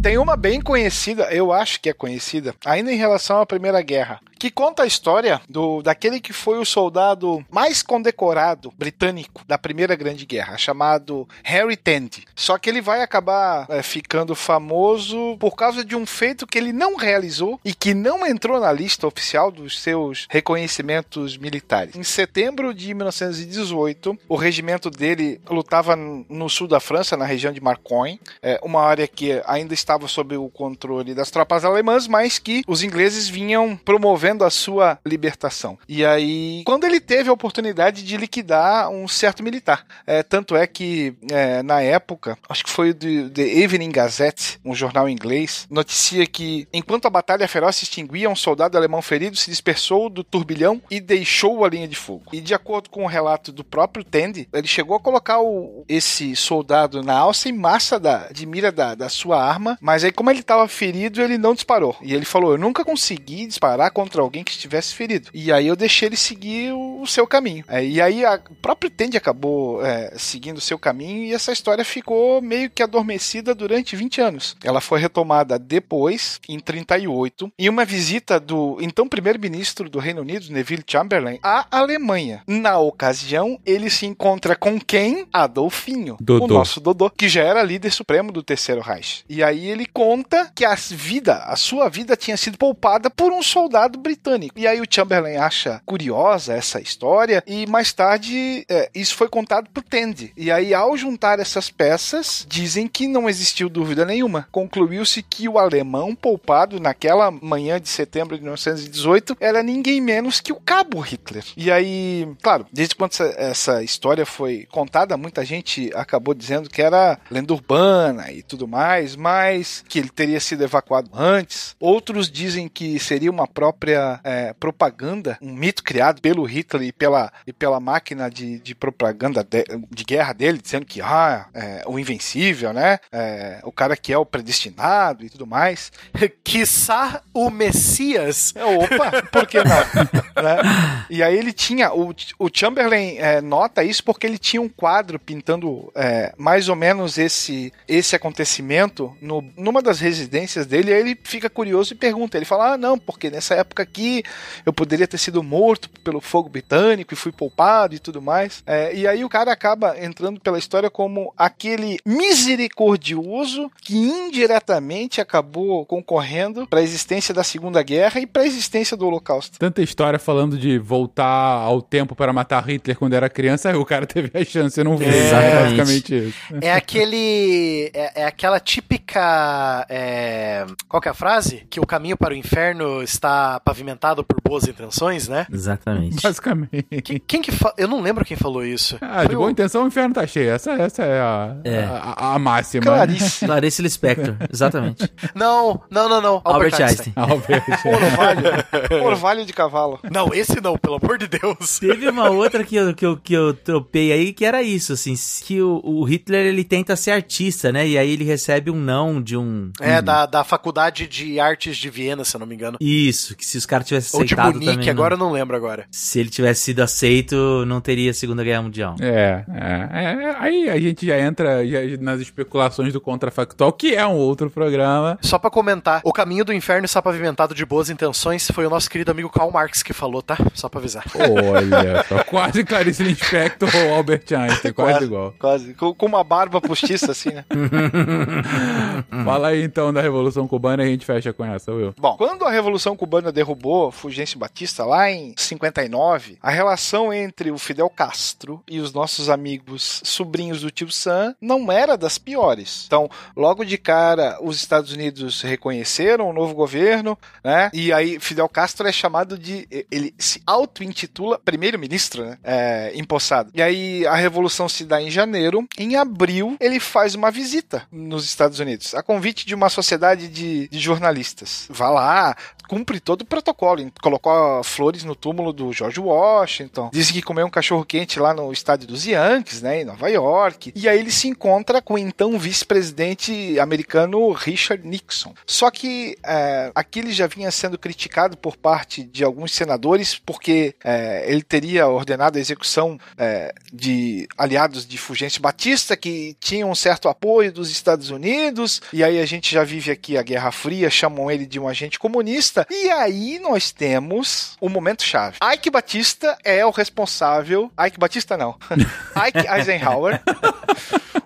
Tem 0.00 0.16
uma 0.16 0.36
bem 0.36 0.60
conhecida, 0.60 1.24
eu 1.32 1.52
acho 1.52 1.80
que 1.80 1.88
é 1.88 1.92
conhecida, 1.92 2.54
ainda 2.64 2.92
em 2.92 2.96
relação 2.96 3.40
à 3.40 3.46
Primeira 3.46 3.82
Guerra, 3.82 4.20
que 4.38 4.50
conta 4.50 4.82
a 4.82 4.86
história 4.86 5.40
do 5.48 5.82
daquele 5.82 6.20
que 6.20 6.32
foi 6.32 6.58
o 6.58 6.64
soldado 6.64 7.44
mais 7.50 7.82
condecorado 7.82 8.72
britânico 8.76 9.42
da 9.46 9.58
Primeira 9.58 9.96
Grande 9.96 10.24
Guerra, 10.24 10.56
chamado 10.56 11.28
Harry 11.42 11.76
Tandy. 11.76 12.24
Só 12.34 12.58
que 12.58 12.70
ele 12.70 12.80
vai 12.80 13.02
acabar 13.02 13.66
é, 13.68 13.82
ficando 13.82 14.34
famoso 14.34 15.36
por 15.38 15.56
causa 15.56 15.84
de 15.84 15.96
um 15.96 16.06
feito 16.06 16.46
que 16.46 16.58
ele 16.58 16.72
não 16.72 16.96
realizou 16.96 17.60
e 17.64 17.74
que 17.74 17.94
não 17.94 18.26
entrou 18.26 18.60
na 18.60 18.72
lista 18.72 19.06
oficial 19.06 19.50
dos 19.50 19.80
seus 19.80 20.26
reconhecimentos 20.30 21.36
militares. 21.36 21.96
Em 21.96 22.02
setembro 22.02 22.72
de 22.72 22.94
1918, 22.94 24.18
o 24.28 24.36
regimento 24.36 24.90
dele 24.90 25.40
lutava 25.48 25.96
no 25.96 26.48
sul 26.48 26.68
da 26.68 26.80
França, 26.80 27.16
na 27.16 27.24
região 27.24 27.52
de 27.52 27.60
Marcoing, 27.60 28.18
é, 28.42 28.60
uma 28.62 28.82
área 28.82 29.08
que 29.08 29.42
ainda 29.46 29.74
estava 29.74 30.06
sob 30.06 30.36
o 30.36 30.48
controle 30.48 31.14
das 31.14 31.30
tropas 31.30 31.64
alemãs, 31.64 32.06
mas 32.06 32.38
que 32.38 32.62
os 32.66 32.82
ingleses 32.82 33.28
vinham 33.28 33.76
promovendo 33.76 34.27
a 34.44 34.50
sua 34.50 34.98
libertação. 35.06 35.78
E 35.88 36.04
aí, 36.04 36.62
quando 36.64 36.84
ele 36.84 37.00
teve 37.00 37.28
a 37.28 37.32
oportunidade 37.32 38.02
de 38.02 38.16
liquidar 38.16 38.90
um 38.90 39.06
certo 39.08 39.42
militar, 39.42 39.84
é, 40.06 40.22
tanto 40.22 40.56
é 40.56 40.66
que 40.66 41.14
é, 41.30 41.62
na 41.62 41.80
época, 41.80 42.36
acho 42.48 42.64
que 42.64 42.70
foi 42.70 42.90
o 42.90 42.94
The 42.94 43.42
Evening 43.42 43.90
Gazette, 43.90 44.58
um 44.64 44.74
jornal 44.74 45.08
inglês, 45.08 45.66
noticia 45.70 46.26
que 46.26 46.66
enquanto 46.72 47.06
a 47.06 47.10
batalha 47.10 47.48
feroz 47.48 47.76
se 47.76 47.84
extinguia, 47.84 48.28
um 48.30 48.36
soldado 48.36 48.76
alemão 48.76 49.02
ferido 49.02 49.36
se 49.36 49.50
dispersou 49.50 50.08
do 50.08 50.22
turbilhão 50.24 50.80
e 50.90 51.00
deixou 51.00 51.64
a 51.64 51.68
linha 51.68 51.88
de 51.88 51.96
fogo. 51.96 52.24
E 52.32 52.40
de 52.40 52.54
acordo 52.54 52.90
com 52.90 53.04
o 53.04 53.08
relato 53.08 53.52
do 53.52 53.64
próprio 53.64 54.04
Tandy, 54.04 54.48
ele 54.52 54.66
chegou 54.66 54.96
a 54.96 55.00
colocar 55.00 55.40
o- 55.40 55.84
esse 55.88 56.34
soldado 56.36 57.02
na 57.02 57.14
alça 57.16 57.48
em 57.48 57.52
massa 57.52 57.98
da, 57.98 58.28
de 58.28 58.46
mira 58.46 58.70
da, 58.72 58.94
da 58.94 59.08
sua 59.08 59.42
arma, 59.42 59.78
mas 59.80 60.04
aí 60.04 60.12
como 60.12 60.30
ele 60.30 60.40
estava 60.40 60.66
ferido, 60.68 61.20
ele 61.22 61.38
não 61.38 61.54
disparou. 61.54 61.96
E 62.02 62.14
ele 62.14 62.24
falou, 62.24 62.52
eu 62.52 62.58
nunca 62.58 62.84
consegui 62.84 63.46
disparar 63.46 63.90
contra 63.90 64.17
alguém 64.20 64.44
que 64.44 64.50
estivesse 64.50 64.94
ferido. 64.94 65.30
E 65.34 65.52
aí 65.52 65.66
eu 65.66 65.76
deixei 65.76 66.08
ele 66.08 66.16
seguir 66.16 66.72
o, 66.72 67.00
o 67.02 67.06
seu 67.06 67.26
caminho. 67.26 67.64
É, 67.68 67.84
e 67.84 68.00
aí 68.00 68.24
a- 68.24 68.40
o 68.50 68.54
próprio 68.56 68.90
Tandy 68.90 69.16
acabou 69.16 69.84
é, 69.84 70.12
seguindo 70.16 70.58
o 70.58 70.60
seu 70.60 70.78
caminho 70.78 71.24
e 71.24 71.32
essa 71.32 71.52
história 71.52 71.84
ficou 71.84 72.40
meio 72.42 72.70
que 72.70 72.82
adormecida 72.82 73.54
durante 73.54 73.94
20 73.96 74.20
anos. 74.20 74.56
Ela 74.62 74.80
foi 74.80 75.00
retomada 75.00 75.58
depois, 75.58 76.40
em 76.48 76.58
38, 76.58 77.52
em 77.58 77.68
uma 77.68 77.84
visita 77.84 78.38
do 78.40 78.78
então 78.80 79.08
primeiro-ministro 79.08 79.88
do 79.88 79.98
Reino 79.98 80.20
Unido, 80.22 80.50
Neville 80.52 80.84
Chamberlain, 80.86 81.38
à 81.42 81.66
Alemanha. 81.70 82.42
Na 82.46 82.78
ocasião, 82.78 83.58
ele 83.64 83.90
se 83.90 84.06
encontra 84.06 84.54
com 84.56 84.78
quem? 84.80 85.26
Adolfinho, 85.32 86.16
Dodô. 86.20 86.44
o 86.44 86.48
nosso 86.58 86.80
Dodô, 86.80 87.10
que 87.10 87.28
já 87.28 87.42
era 87.42 87.62
líder 87.62 87.90
supremo 87.90 88.30
do 88.32 88.42
Terceiro 88.42 88.80
Reich. 88.80 89.24
E 89.28 89.42
aí 89.42 89.66
ele 89.68 89.86
conta 89.86 90.50
que 90.54 90.64
a 90.64 90.74
vida, 90.74 91.36
a 91.44 91.56
sua 91.56 91.88
vida 91.88 92.16
tinha 92.16 92.36
sido 92.36 92.56
poupada 92.58 93.08
por 93.10 93.32
um 93.32 93.42
soldado 93.42 93.98
britânico. 94.08 94.58
E 94.58 94.66
aí 94.66 94.80
o 94.80 94.86
Chamberlain 94.88 95.36
acha 95.36 95.82
curiosa 95.84 96.54
essa 96.54 96.80
história 96.80 97.42
e 97.46 97.66
mais 97.66 97.92
tarde 97.92 98.64
é, 98.68 98.90
isso 98.94 99.14
foi 99.14 99.28
contado 99.28 99.68
por 99.68 99.82
Tandy. 99.82 100.32
E 100.36 100.50
aí 100.50 100.72
ao 100.72 100.96
juntar 100.96 101.38
essas 101.38 101.68
peças, 101.68 102.46
dizem 102.48 102.88
que 102.88 103.06
não 103.06 103.28
existiu 103.28 103.68
dúvida 103.68 104.06
nenhuma. 104.06 104.48
Concluiu-se 104.50 105.22
que 105.22 105.46
o 105.48 105.58
alemão 105.58 106.14
poupado 106.14 106.80
naquela 106.80 107.30
manhã 107.30 107.78
de 107.78 107.88
setembro 107.88 108.36
de 108.36 108.42
1918 108.42 109.36
era 109.40 109.62
ninguém 109.62 110.00
menos 110.00 110.40
que 110.40 110.52
o 110.52 110.60
cabo 110.60 111.00
Hitler. 111.00 111.44
E 111.56 111.70
aí, 111.70 112.26
claro, 112.42 112.66
desde 112.72 112.94
quando 112.94 113.12
essa, 113.12 113.34
essa 113.36 113.82
história 113.82 114.24
foi 114.24 114.66
contada, 114.70 115.16
muita 115.16 115.44
gente 115.44 115.90
acabou 115.94 116.32
dizendo 116.32 116.70
que 116.70 116.80
era 116.80 117.18
lenda 117.30 117.52
urbana 117.52 118.32
e 118.32 118.42
tudo 118.42 118.66
mais, 118.66 119.14
mas 119.14 119.84
que 119.86 119.98
ele 119.98 120.08
teria 120.08 120.40
sido 120.40 120.64
evacuado 120.64 121.10
antes. 121.12 121.76
Outros 121.78 122.30
dizem 122.30 122.68
que 122.68 122.98
seria 122.98 123.30
uma 123.30 123.46
própria 123.46 123.97
é, 124.24 124.52
propaganda, 124.52 125.38
um 125.40 125.52
mito 125.52 125.82
criado 125.82 126.20
pelo 126.20 126.44
Hitler 126.44 126.88
e 126.88 126.92
pela, 126.92 127.32
e 127.46 127.52
pela 127.52 127.80
máquina 127.80 128.30
de, 128.30 128.58
de 128.58 128.74
propaganda 128.74 129.44
de, 129.44 129.64
de 129.90 130.04
guerra 130.04 130.32
dele, 130.32 130.58
dizendo 130.58 130.86
que 130.86 131.00
ah, 131.00 131.46
é, 131.54 131.82
o 131.86 131.98
invencível, 131.98 132.72
né? 132.72 132.98
É, 133.12 133.60
o 133.64 133.72
cara 133.72 133.96
que 133.96 134.12
é 134.12 134.18
o 134.18 134.26
predestinado 134.26 135.24
e 135.24 135.30
tudo 135.30 135.46
mais. 135.46 135.92
Quiçá 136.44 137.22
o 137.32 137.50
Messias. 137.50 138.54
É, 138.54 138.64
Opa, 138.64 139.22
por 139.30 139.46
que 139.46 139.58
não? 139.58 139.78
Né? 140.38 141.04
E 141.10 141.20
aí 141.20 141.36
ele 141.36 141.52
tinha, 141.52 141.92
o, 141.92 142.14
o 142.38 142.48
Chamberlain 142.52 143.16
é, 143.18 143.40
nota 143.40 143.82
isso 143.82 144.04
porque 144.04 144.24
ele 144.24 144.38
tinha 144.38 144.62
um 144.62 144.68
quadro 144.68 145.18
pintando 145.18 145.90
é, 145.96 146.32
mais 146.38 146.68
ou 146.68 146.76
menos 146.76 147.18
esse, 147.18 147.72
esse 147.88 148.14
acontecimento 148.14 149.16
no, 149.20 149.44
numa 149.56 149.82
das 149.82 149.98
residências 149.98 150.64
dele, 150.64 150.90
e 150.90 150.94
aí 150.94 151.00
ele 151.00 151.18
fica 151.24 151.50
curioso 151.50 151.92
e 151.92 151.96
pergunta, 151.96 152.36
ele 152.36 152.44
fala, 152.44 152.74
ah 152.74 152.78
não, 152.78 152.96
porque 152.96 153.30
nessa 153.30 153.54
época 153.54 153.84
aqui 153.88 154.22
eu 154.64 154.72
poderia 154.72 155.08
ter 155.08 155.18
sido 155.18 155.42
morto 155.42 155.88
pelo 156.04 156.20
fogo 156.20 156.48
britânico 156.48 157.12
e 157.14 157.16
fui 157.16 157.32
poupado 157.32 157.94
e 157.94 157.98
tudo 157.98 158.20
mais. 158.20 158.62
É, 158.66 158.94
e 158.94 159.06
aí 159.06 159.24
o 159.24 159.28
cara 159.28 159.52
acaba 159.52 159.98
entrando 159.98 160.40
pela 160.40 160.58
história 160.58 160.90
como 160.90 161.32
aquele 161.36 161.98
misericordioso 162.04 163.70
que 163.80 163.96
indiretamente 163.96 165.20
acabou 165.20 165.84
concorrendo 165.86 166.66
para 166.66 166.80
a 166.80 166.82
existência 166.82 167.34
da 167.34 167.42
Segunda 167.42 167.82
Guerra 167.82 168.20
e 168.20 168.26
para 168.26 168.42
a 168.42 168.46
existência 168.46 168.96
do 168.96 169.06
Holocausto. 169.06 169.58
Tanta 169.58 169.82
história 169.82 170.18
falando 170.18 170.58
de 170.58 170.78
voltar 170.78 171.24
ao 171.24 171.80
tempo 171.80 172.14
para 172.14 172.32
matar 172.32 172.64
Hitler 172.68 172.96
quando 172.96 173.14
era 173.14 173.28
criança, 173.28 173.70
aí 173.70 173.74
o 173.76 173.84
cara 173.84 174.06
teve 174.06 174.30
a 174.38 174.44
chance 174.44 174.78
e 174.80 174.84
não 174.84 174.98
fez. 174.98 175.14
É 175.14 175.26
Exatamente. 175.28 175.62
basicamente 175.62 176.28
isso. 176.28 176.38
É 176.60 176.72
aquele. 176.72 177.90
É, 177.94 178.22
é 178.22 178.24
aquela 178.26 178.60
típica. 178.60 179.86
é, 179.88 180.66
qual 180.88 181.00
que 181.00 181.08
é 181.08 181.10
a 181.10 181.14
frase? 181.14 181.66
Que 181.70 181.80
o 181.80 181.86
caminho 181.86 182.16
para 182.16 182.34
o 182.34 182.36
inferno 182.36 183.02
está 183.02 183.60
pavimentado 183.60 183.77
por 184.24 184.40
boas 184.42 184.66
intenções, 184.66 185.28
né? 185.28 185.46
Exatamente. 185.52 186.22
Basicamente. 186.22 186.82
Quem, 187.02 187.20
quem 187.26 187.42
que 187.42 187.52
fa... 187.52 187.72
Eu 187.76 187.88
não 187.88 188.00
lembro 188.00 188.24
quem 188.24 188.36
falou 188.36 188.64
isso. 188.64 188.96
Ah, 189.00 189.24
de 189.24 189.34
boa 189.34 189.48
o- 189.48 189.50
intenção, 189.50 189.84
o 189.84 189.88
inferno 189.88 190.14
tá 190.14 190.26
cheio. 190.26 190.50
Essa, 190.50 190.72
essa 190.72 191.02
é, 191.02 191.20
a, 191.20 191.56
É. 191.64 191.84
a, 191.84 192.14
a- 192.16 192.34
a 192.34 192.38
máxima. 192.38 192.84
Claríssimo. 192.84 193.48
Clarice 193.48 193.82
Lispector, 193.82 194.36
exatamente. 194.52 195.10
Não, 195.34 195.80
não, 195.90 196.08
não, 196.08 196.20
não. 196.20 196.40
Albert 196.44 196.80
Einstein. 196.80 197.12
Albert. 197.16 197.64
Orvalho. 197.84 199.04
Orvalho 199.04 199.44
de 199.46 199.52
cavalo. 199.52 199.98
Não, 200.10 200.32
esse 200.32 200.60
não, 200.60 200.76
pelo 200.76 200.96
amor 201.02 201.18
de 201.18 201.26
Deus. 201.28 201.78
Teve 201.78 202.08
uma 202.08 202.30
outra 202.30 202.64
que 202.64 202.76
eu, 202.76 202.94
que, 202.94 203.04
eu, 203.06 203.16
que 203.16 203.32
eu 203.34 203.54
tropei 203.54 204.12
aí, 204.12 204.32
que 204.32 204.44
era 204.44 204.62
isso, 204.62 204.92
assim, 204.92 205.14
que 205.44 205.60
o, 205.60 205.80
o 205.84 206.04
Hitler, 206.04 206.46
ele 206.46 206.64
tenta 206.64 206.96
ser 206.96 207.10
artista, 207.12 207.70
né? 207.72 207.86
E 207.86 207.98
aí 207.98 208.10
ele 208.10 208.24
recebe 208.24 208.70
um 208.70 208.76
não 208.80 209.20
de 209.22 209.36
um... 209.36 209.70
É, 209.80 210.00
da, 210.00 210.26
da 210.26 210.44
Faculdade 210.44 211.06
de 211.06 211.38
Artes 211.40 211.76
de 211.76 211.90
Viena, 211.90 212.24
se 212.24 212.34
eu 212.36 212.40
não 212.40 212.46
me 212.46 212.54
engano. 212.54 212.78
Isso, 212.80 213.36
que 213.36 213.44
se 213.44 213.57
se 213.58 213.62
os 213.62 213.66
caras 213.66 213.86
tivessem 213.86 214.18
Ou 214.18 214.24
de 214.24 214.34
aceitado 214.34 214.54
Munique, 214.54 214.70
também. 214.72 214.86
não- 214.86 214.92
agora 214.92 215.14
eu 215.14 215.18
não 215.18 215.32
lembro 215.32 215.56
agora. 215.56 215.86
Se 215.90 216.20
ele 216.20 216.28
tivesse 216.30 216.62
sido 216.62 216.80
aceito, 216.80 217.64
não 217.66 217.80
teria 217.80 218.12
Segunda 218.14 218.42
Guerra 218.44 218.62
Mundial. 218.62 218.94
É, 219.00 219.44
é, 219.48 220.24
é, 220.24 220.36
aí 220.38 220.68
a 220.70 220.78
gente 220.80 221.06
já 221.06 221.18
entra 221.18 221.66
já 221.66 221.78
nas 222.00 222.20
especulações 222.20 222.92
do 222.92 223.00
contrafactual, 223.00 223.72
que 223.72 223.94
é 223.94 224.06
um 224.06 224.14
outro 224.16 224.50
programa. 224.50 225.18
Só 225.20 225.38
pra 225.38 225.50
comentar, 225.50 226.00
o 226.04 226.12
caminho 226.12 226.44
do 226.44 226.52
inferno 226.52 226.84
está 226.84 227.00
pavimentado 227.02 227.54
de 227.54 227.64
boas 227.64 227.90
intenções. 227.90 228.48
Foi 228.52 228.66
o 228.66 228.70
nosso 228.70 228.88
querido 228.90 229.10
amigo 229.10 229.28
Karl 229.30 229.50
Marx 229.50 229.82
que 229.82 229.92
falou, 229.92 230.22
tá? 230.22 230.36
Só 230.54 230.68
pra 230.68 230.80
avisar. 230.80 231.04
Olha 231.14 232.04
só, 232.08 232.22
quase 232.24 232.64
Clarice 232.64 233.02
Lispector 233.02 233.68
ou 233.74 233.94
Albert 233.94 234.24
Einstein, 234.36 234.72
quase 234.72 235.04
igual. 235.04 235.34
Quase. 235.38 235.74
Com, 235.74 235.94
com 235.94 236.06
uma 236.06 236.22
barba 236.24 236.60
postiça, 236.60 237.12
assim, 237.12 237.30
né? 237.30 237.44
Fala 239.24 239.48
aí 239.48 239.62
então 239.62 239.92
da 239.92 240.00
Revolução 240.00 240.46
Cubana 240.46 240.82
e 240.84 240.86
a 240.86 240.90
gente 240.90 241.04
fecha 241.06 241.32
com 241.32 241.44
essa, 241.44 241.72
Will. 241.72 241.94
Bom, 241.98 242.16
quando 242.16 242.44
a 242.44 242.50
Revolução 242.50 242.96
Cubana 242.96 243.30
derrubou 243.32 243.47
Fulgêncio 243.92 244.38
Batista 244.38 244.84
lá 244.84 245.10
em 245.10 245.34
59, 245.36 246.38
a 246.42 246.50
relação 246.50 247.12
entre 247.12 247.50
o 247.50 247.58
Fidel 247.58 247.90
Castro 247.90 248.62
e 248.68 248.80
os 248.80 248.92
nossos 248.92 249.28
amigos 249.28 250.00
sobrinhos 250.04 250.60
do 250.60 250.70
tio 250.70 250.90
Sam 250.90 251.34
não 251.40 251.70
era 251.70 251.96
das 251.96 252.18
piores. 252.18 252.84
Então, 252.86 253.08
logo 253.36 253.64
de 253.64 253.78
cara, 253.78 254.38
os 254.42 254.56
Estados 254.56 254.92
Unidos 254.92 255.42
reconheceram 255.42 256.28
o 256.28 256.32
novo 256.32 256.54
governo, 256.54 257.18
né? 257.44 257.70
E 257.72 257.92
aí 257.92 258.18
Fidel 258.20 258.48
Castro 258.48 258.86
é 258.86 258.92
chamado 258.92 259.38
de 259.38 259.66
ele 259.90 260.14
se 260.18 260.42
auto-intitula 260.46 261.38
primeiro-ministro, 261.38 262.24
né? 262.24 262.38
É, 262.42 262.92
empossado. 262.94 263.50
E 263.54 263.62
aí 263.62 264.06
a 264.06 264.14
revolução 264.14 264.68
se 264.68 264.84
dá 264.84 265.00
em 265.00 265.10
janeiro. 265.10 265.66
Em 265.76 265.96
abril, 265.96 266.56
ele 266.60 266.80
faz 266.80 267.14
uma 267.14 267.30
visita 267.30 267.86
nos 267.90 268.24
Estados 268.24 268.58
Unidos, 268.60 268.94
a 268.94 269.02
convite 269.02 269.46
de 269.46 269.54
uma 269.54 269.68
sociedade 269.68 270.28
de, 270.28 270.68
de 270.68 270.78
jornalistas. 270.78 271.66
Vá 271.70 271.90
lá, 271.90 272.36
cumpre 272.68 273.00
todo 273.00 273.22
o 273.22 273.26
protocolo. 273.38 273.92
Colocou 274.00 274.62
flores 274.64 275.04
no 275.04 275.14
túmulo 275.14 275.52
do 275.52 275.72
George 275.72 276.00
Washington. 276.00 276.90
Disse 276.92 277.12
que 277.12 277.22
comeu 277.22 277.46
um 277.46 277.50
cachorro 277.50 277.84
quente 277.84 278.18
lá 278.18 278.34
no 278.34 278.52
estádio 278.52 278.88
dos 278.88 279.06
Yankees, 279.06 279.62
né, 279.62 279.82
em 279.82 279.84
Nova 279.84 280.08
York. 280.08 280.72
E 280.74 280.88
aí 280.88 280.98
ele 280.98 281.10
se 281.10 281.28
encontra 281.28 281.80
com 281.80 281.94
o 281.94 281.98
então 281.98 282.38
vice-presidente 282.38 283.58
americano 283.60 284.32
Richard 284.32 284.86
Nixon. 284.86 285.34
Só 285.46 285.70
que 285.70 286.16
é, 286.24 286.70
aqui 286.74 287.00
ele 287.00 287.12
já 287.12 287.26
vinha 287.26 287.50
sendo 287.50 287.78
criticado 287.78 288.36
por 288.36 288.56
parte 288.56 289.04
de 289.04 289.22
alguns 289.22 289.52
senadores 289.52 290.16
porque 290.16 290.74
é, 290.82 291.24
ele 291.28 291.42
teria 291.42 291.86
ordenado 291.86 292.38
a 292.38 292.40
execução 292.40 292.98
é, 293.16 293.54
de 293.72 294.26
aliados 294.36 294.86
de 294.86 294.98
Fulgêncio 294.98 295.40
Batista 295.40 295.96
que 295.96 296.36
tinham 296.40 296.70
um 296.70 296.74
certo 296.74 297.08
apoio 297.08 297.52
dos 297.52 297.70
Estados 297.70 298.10
Unidos. 298.10 298.80
E 298.92 299.04
aí 299.04 299.20
a 299.20 299.26
gente 299.26 299.52
já 299.52 299.64
vive 299.64 299.90
aqui 299.90 300.16
a 300.16 300.22
Guerra 300.22 300.50
Fria, 300.50 300.90
chamam 300.90 301.30
ele 301.30 301.46
de 301.46 301.60
um 301.60 301.68
agente 301.68 301.98
comunista. 301.98 302.66
E 302.70 302.88
aí 302.90 303.27
nós 303.36 303.72
temos 303.72 304.56
o 304.60 304.68
momento 304.68 305.02
chave. 305.02 305.38
Ike 305.54 305.70
Batista 305.70 306.38
é 306.44 306.64
o 306.64 306.70
responsável. 306.70 307.68
Ike 307.84 307.98
Batista 307.98 308.36
não. 308.36 308.56
Ike 309.26 309.48
Eisenhower. 309.48 310.22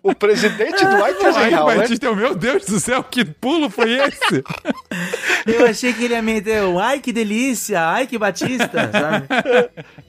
O 0.03 0.15
presidente 0.15 0.85
do 0.85 1.03
Ai, 1.05 1.13
Eisenhower. 1.13 1.79
Batista, 1.79 2.15
meu 2.15 2.35
Deus 2.35 2.65
do 2.67 2.81
céu, 2.81 3.03
que 3.05 3.25
pulo 3.25 3.71
foi 3.71 3.93
esse? 4.01 4.43
Eu 5.47 5.67
achei 5.67 5.93
que 5.93 6.05
ele 6.05 6.15
ia 6.15 6.23
meter 6.23 6.63
o 6.63 6.79
ai 6.79 7.01
que 7.01 7.13
delícia, 7.13 7.81
ai 7.85 8.07
que 8.07 8.17
Batista, 8.19 8.69
sabe? 8.93 9.27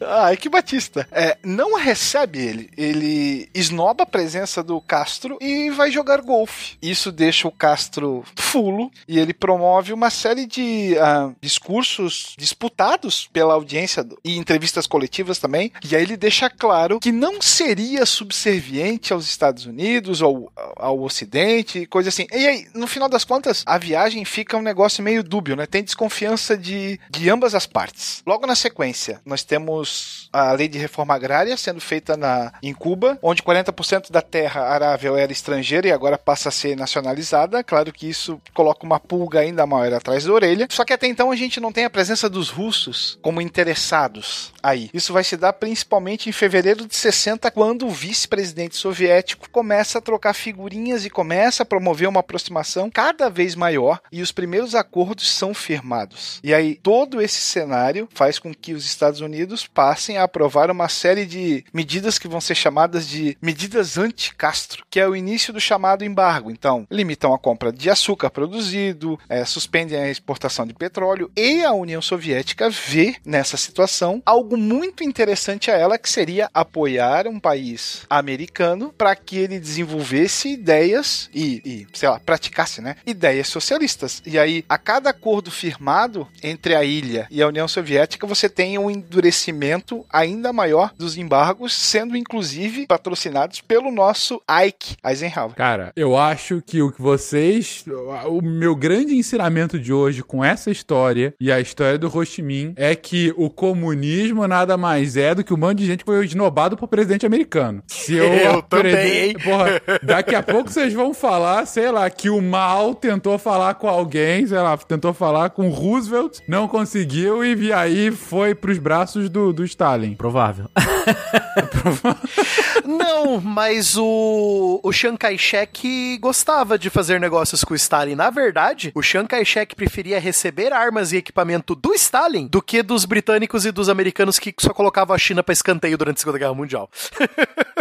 Ah, 0.01 0.35
que 0.35 0.47
Batista. 0.49 1.07
É, 1.11 1.37
não 1.43 1.75
recebe 1.77 2.39
ele. 2.39 2.69
Ele 2.77 3.49
esnoba 3.53 4.03
a 4.03 4.05
presença 4.07 4.61
do 4.63 4.79
Castro 4.81 5.37
e 5.41 5.69
vai 5.71 5.89
jogar 5.91 6.21
golfe. 6.21 6.75
Isso 6.81 7.11
deixa 7.11 7.47
o 7.47 7.51
Castro 7.51 8.23
fulo 8.35 8.91
e 9.07 9.17
ele 9.19 9.33
promove 9.33 9.91
uma 9.93 10.09
série 10.09 10.45
de 10.45 10.95
ah, 10.99 11.31
discursos 11.41 12.35
disputados 12.37 13.27
pela 13.33 13.53
audiência 13.55 14.03
do- 14.03 14.19
e 14.23 14.37
entrevistas 14.37 14.85
coletivas 14.85 15.39
também. 15.39 15.71
E 15.89 15.95
aí 15.95 16.03
ele 16.03 16.17
deixa 16.17 16.49
claro 16.49 16.99
que 16.99 17.11
não 17.11 17.41
seria 17.41 18.05
subserviente 18.05 19.11
aos 19.13 19.25
Estados 19.27 19.65
Unidos 19.65 19.82
ou 20.21 20.51
ao 20.75 21.01
Ocidente, 21.01 21.85
coisa 21.85 22.09
assim. 22.09 22.27
E 22.31 22.47
aí, 22.47 22.67
no 22.73 22.87
final 22.87 23.09
das 23.09 23.23
contas, 23.23 23.63
a 23.65 23.77
viagem 23.77 24.23
fica 24.25 24.57
um 24.57 24.61
negócio 24.61 25.03
meio 25.03 25.23
dúbio, 25.23 25.55
né? 25.55 25.65
Tem 25.65 25.83
desconfiança 25.83 26.57
de, 26.57 26.99
de 27.09 27.29
ambas 27.29 27.55
as 27.55 27.65
partes. 27.65 28.21
Logo 28.25 28.47
na 28.47 28.55
sequência, 28.55 29.21
nós 29.25 29.43
temos 29.43 30.29
a 30.31 30.51
lei 30.51 30.67
de 30.67 30.77
reforma 30.77 31.13
agrária 31.13 31.55
sendo 31.57 31.79
feita 31.81 32.17
na, 32.17 32.53
em 32.61 32.73
Cuba, 32.73 33.17
onde 33.21 33.43
40% 33.43 34.11
da 34.11 34.21
terra 34.21 34.61
arável 34.61 35.15
era 35.17 35.31
estrangeira 35.31 35.87
e 35.87 35.91
agora 35.91 36.17
passa 36.17 36.49
a 36.49 36.51
ser 36.51 36.75
nacionalizada. 36.75 37.63
Claro 37.63 37.91
que 37.91 38.09
isso 38.09 38.41
coloca 38.53 38.85
uma 38.85 38.99
pulga 38.99 39.39
ainda 39.39 39.65
maior 39.65 39.93
atrás 39.93 40.25
da 40.25 40.33
orelha. 40.33 40.67
Só 40.69 40.83
que 40.83 40.93
até 40.93 41.07
então 41.07 41.31
a 41.31 41.35
gente 41.35 41.59
não 41.59 41.71
tem 41.71 41.85
a 41.85 41.89
presença 41.89 42.29
dos 42.29 42.49
russos 42.49 43.17
como 43.21 43.41
interessados 43.41 44.53
aí. 44.61 44.89
Isso 44.93 45.13
vai 45.13 45.23
se 45.23 45.37
dar 45.37 45.53
principalmente 45.53 46.29
em 46.29 46.31
fevereiro 46.31 46.87
de 46.87 46.95
60, 46.95 47.51
quando 47.51 47.85
o 47.85 47.91
vice-presidente 47.91 48.75
soviético 48.75 49.49
começa 49.49 49.72
a 49.73 50.01
trocar 50.01 50.33
figurinhas 50.33 51.05
e 51.05 51.09
começa 51.09 51.63
a 51.63 51.65
promover 51.65 52.07
uma 52.07 52.19
aproximação 52.19 52.89
cada 52.89 53.29
vez 53.29 53.55
maior 53.55 53.99
e 54.11 54.21
os 54.21 54.31
primeiros 54.31 54.75
acordos 54.75 55.29
são 55.31 55.53
firmados. 55.53 56.39
E 56.43 56.53
aí 56.53 56.75
todo 56.75 57.21
esse 57.21 57.39
cenário 57.39 58.07
faz 58.13 58.39
com 58.39 58.53
que 58.53 58.73
os 58.73 58.85
Estados 58.85 59.21
Unidos 59.21 59.65
passem 59.67 60.17
a 60.17 60.23
aprovar 60.23 60.69
uma 60.69 60.89
série 60.89 61.25
de 61.25 61.63
medidas 61.73 62.17
que 62.17 62.27
vão 62.27 62.41
ser 62.41 62.55
chamadas 62.55 63.07
de 63.07 63.37
medidas 63.41 63.97
anti-Castro, 63.97 64.85
que 64.89 64.99
é 64.99 65.07
o 65.07 65.15
início 65.15 65.53
do 65.53 65.59
chamado 65.59 66.03
embargo. 66.03 66.51
Então, 66.51 66.87
limitam 66.89 67.33
a 67.33 67.39
compra 67.39 67.71
de 67.71 67.89
açúcar 67.89 68.29
produzido, 68.29 69.19
eh, 69.29 69.45
suspendem 69.45 69.99
a 69.99 70.09
exportação 70.09 70.65
de 70.65 70.73
petróleo 70.73 71.31
e 71.35 71.63
a 71.63 71.73
União 71.73 72.01
Soviética 72.01 72.69
vê 72.69 73.15
nessa 73.25 73.57
situação 73.57 74.21
algo 74.25 74.57
muito 74.57 75.03
interessante 75.03 75.71
a 75.71 75.77
ela 75.77 75.97
que 75.97 76.09
seria 76.09 76.49
apoiar 76.53 77.27
um 77.27 77.39
país 77.39 78.05
americano 78.09 78.93
para 78.97 79.15
que 79.15 79.37
ele 79.37 79.59
desenvolvesse 79.63 80.49
ideias 80.49 81.29
e, 81.33 81.61
e, 81.65 81.87
sei 81.93 82.09
lá, 82.09 82.19
praticasse, 82.19 82.81
né, 82.81 82.95
ideias 83.05 83.47
socialistas. 83.47 84.21
E 84.25 84.37
aí, 84.37 84.63
a 84.69 84.77
cada 84.77 85.09
acordo 85.09 85.49
firmado 85.49 86.27
entre 86.43 86.75
a 86.75 86.83
ilha 86.83 87.27
e 87.31 87.41
a 87.41 87.47
União 87.47 87.67
Soviética, 87.67 88.27
você 88.27 88.47
tem 88.49 88.77
um 88.77 88.89
endurecimento 88.91 90.05
ainda 90.11 90.51
maior 90.53 90.91
dos 90.97 91.17
embargos, 91.17 91.73
sendo 91.73 92.15
inclusive 92.15 92.85
patrocinados 92.87 93.61
pelo 93.61 93.91
nosso 93.91 94.41
Ike 94.67 94.95
Eisenhower. 95.03 95.55
Cara, 95.55 95.91
eu 95.95 96.17
acho 96.17 96.61
que 96.65 96.81
o 96.81 96.91
que 96.91 97.01
vocês. 97.01 97.83
O 98.27 98.41
meu 98.41 98.75
grande 98.75 99.15
ensinamento 99.15 99.79
de 99.79 99.93
hoje 99.93 100.21
com 100.21 100.43
essa 100.43 100.69
história 100.69 101.33
e 101.39 101.51
a 101.51 101.59
história 101.59 101.97
do 101.97 102.07
Ho 102.15 102.25
Chi 102.25 102.41
Minh 102.41 102.73
é 102.75 102.95
que 102.95 103.33
o 103.37 103.49
comunismo 103.49 104.45
nada 104.47 104.77
mais 104.77 105.15
é 105.17 105.33
do 105.33 105.43
que 105.43 105.53
um 105.53 105.57
monte 105.57 105.79
de 105.79 105.85
gente 105.85 105.99
que 105.99 106.05
foi 106.05 106.25
esnobado 106.25 106.75
por 106.75 106.87
presidente 106.87 107.25
americano. 107.25 107.81
Se 107.87 108.13
eu, 108.15 108.25
Eu 108.33 108.59
aprender- 108.59 108.91
também, 108.95 109.29
hein? 109.29 109.35
Porra, 109.57 109.99
daqui 110.01 110.35
a 110.35 110.43
pouco 110.43 110.71
vocês 110.71 110.93
vão 110.93 111.13
falar, 111.13 111.65
sei 111.65 111.91
lá, 111.91 112.09
que 112.09 112.29
o 112.29 112.41
mal 112.41 112.95
tentou 112.95 113.37
falar 113.37 113.75
com 113.75 113.87
alguém, 113.87 114.45
sei 114.47 114.59
lá, 114.59 114.77
tentou 114.77 115.13
falar 115.13 115.49
com 115.51 115.69
Roosevelt, 115.69 116.39
não 116.47 116.67
conseguiu 116.67 117.43
e 117.43 117.71
aí 117.73 118.11
foi 118.11 118.55
pros 118.55 118.77
braços 118.77 119.29
do, 119.29 119.53
do 119.53 119.63
Stalin. 119.63 120.15
Provável. 120.15 120.69
Não, 122.85 123.39
mas 123.41 123.95
o, 123.97 124.79
o 124.83 124.91
Chiang 124.91 125.17
Kai-shek 125.17 126.17
gostava 126.19 126.77
de 126.77 126.89
fazer 126.89 127.19
negócios 127.19 127.63
com 127.63 127.73
o 127.73 127.77
Stalin. 127.77 128.15
Na 128.15 128.29
verdade, 128.29 128.91
o 128.95 129.01
Chiang 129.01 129.27
Kai-shek 129.27 129.75
preferia 129.75 130.19
receber 130.19 130.73
armas 130.73 131.11
e 131.11 131.17
equipamento 131.17 131.75
do 131.75 131.93
Stalin 131.93 132.47
do 132.47 132.61
que 132.61 132.83
dos 132.83 133.05
britânicos 133.05 133.65
e 133.65 133.71
dos 133.71 133.89
americanos 133.89 134.39
que 134.39 134.53
só 134.59 134.73
colocavam 134.73 135.15
a 135.15 135.19
China 135.19 135.43
pra 135.43 135.53
escanteio 135.53 135.97
durante 135.97 136.17
a 136.17 136.19
Segunda 136.19 136.37
Guerra 136.39 136.53
Mundial. 136.53 136.89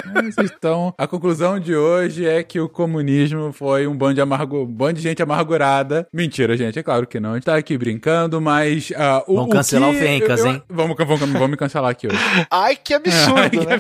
Então, 0.42 0.94
a 0.98 1.06
conclusão 1.06 1.58
de 1.58 1.74
hoje 1.74 2.26
é 2.26 2.42
que 2.42 2.60
o 2.60 2.68
comunismo 2.68 3.52
foi 3.52 3.86
um 3.86 3.96
bando 3.96 4.14
de, 4.14 4.20
amargo... 4.20 4.62
um 4.62 4.66
bando 4.66 4.94
de 4.94 5.00
gente 5.00 5.22
amargurada. 5.22 6.06
Mentira, 6.12 6.56
gente, 6.56 6.78
é 6.78 6.82
claro 6.82 7.06
que 7.06 7.18
não. 7.18 7.30
A 7.30 7.34
gente 7.34 7.44
tá 7.44 7.56
aqui 7.56 7.78
brincando, 7.78 8.40
mas. 8.40 8.92
ah, 8.96 9.22
o, 9.26 9.36
Vamos 9.36 9.50
o 9.50 9.52
cancelar 9.52 9.90
que 9.90 9.96
o 9.96 9.98
Fencas, 9.98 10.40
eu- 10.40 10.46
hein? 10.48 10.62
Vamos, 10.68 10.96
vamos, 10.98 11.20
vamos 11.20 11.50
me 11.50 11.56
cancelar 11.56 11.90
aqui 11.90 12.08
hoje. 12.08 12.18
Ai, 12.50 12.76
que 12.76 12.92
Ai, 12.94 13.00
absurdo, 13.00 13.50
que 13.50 13.61
né? 13.66 13.78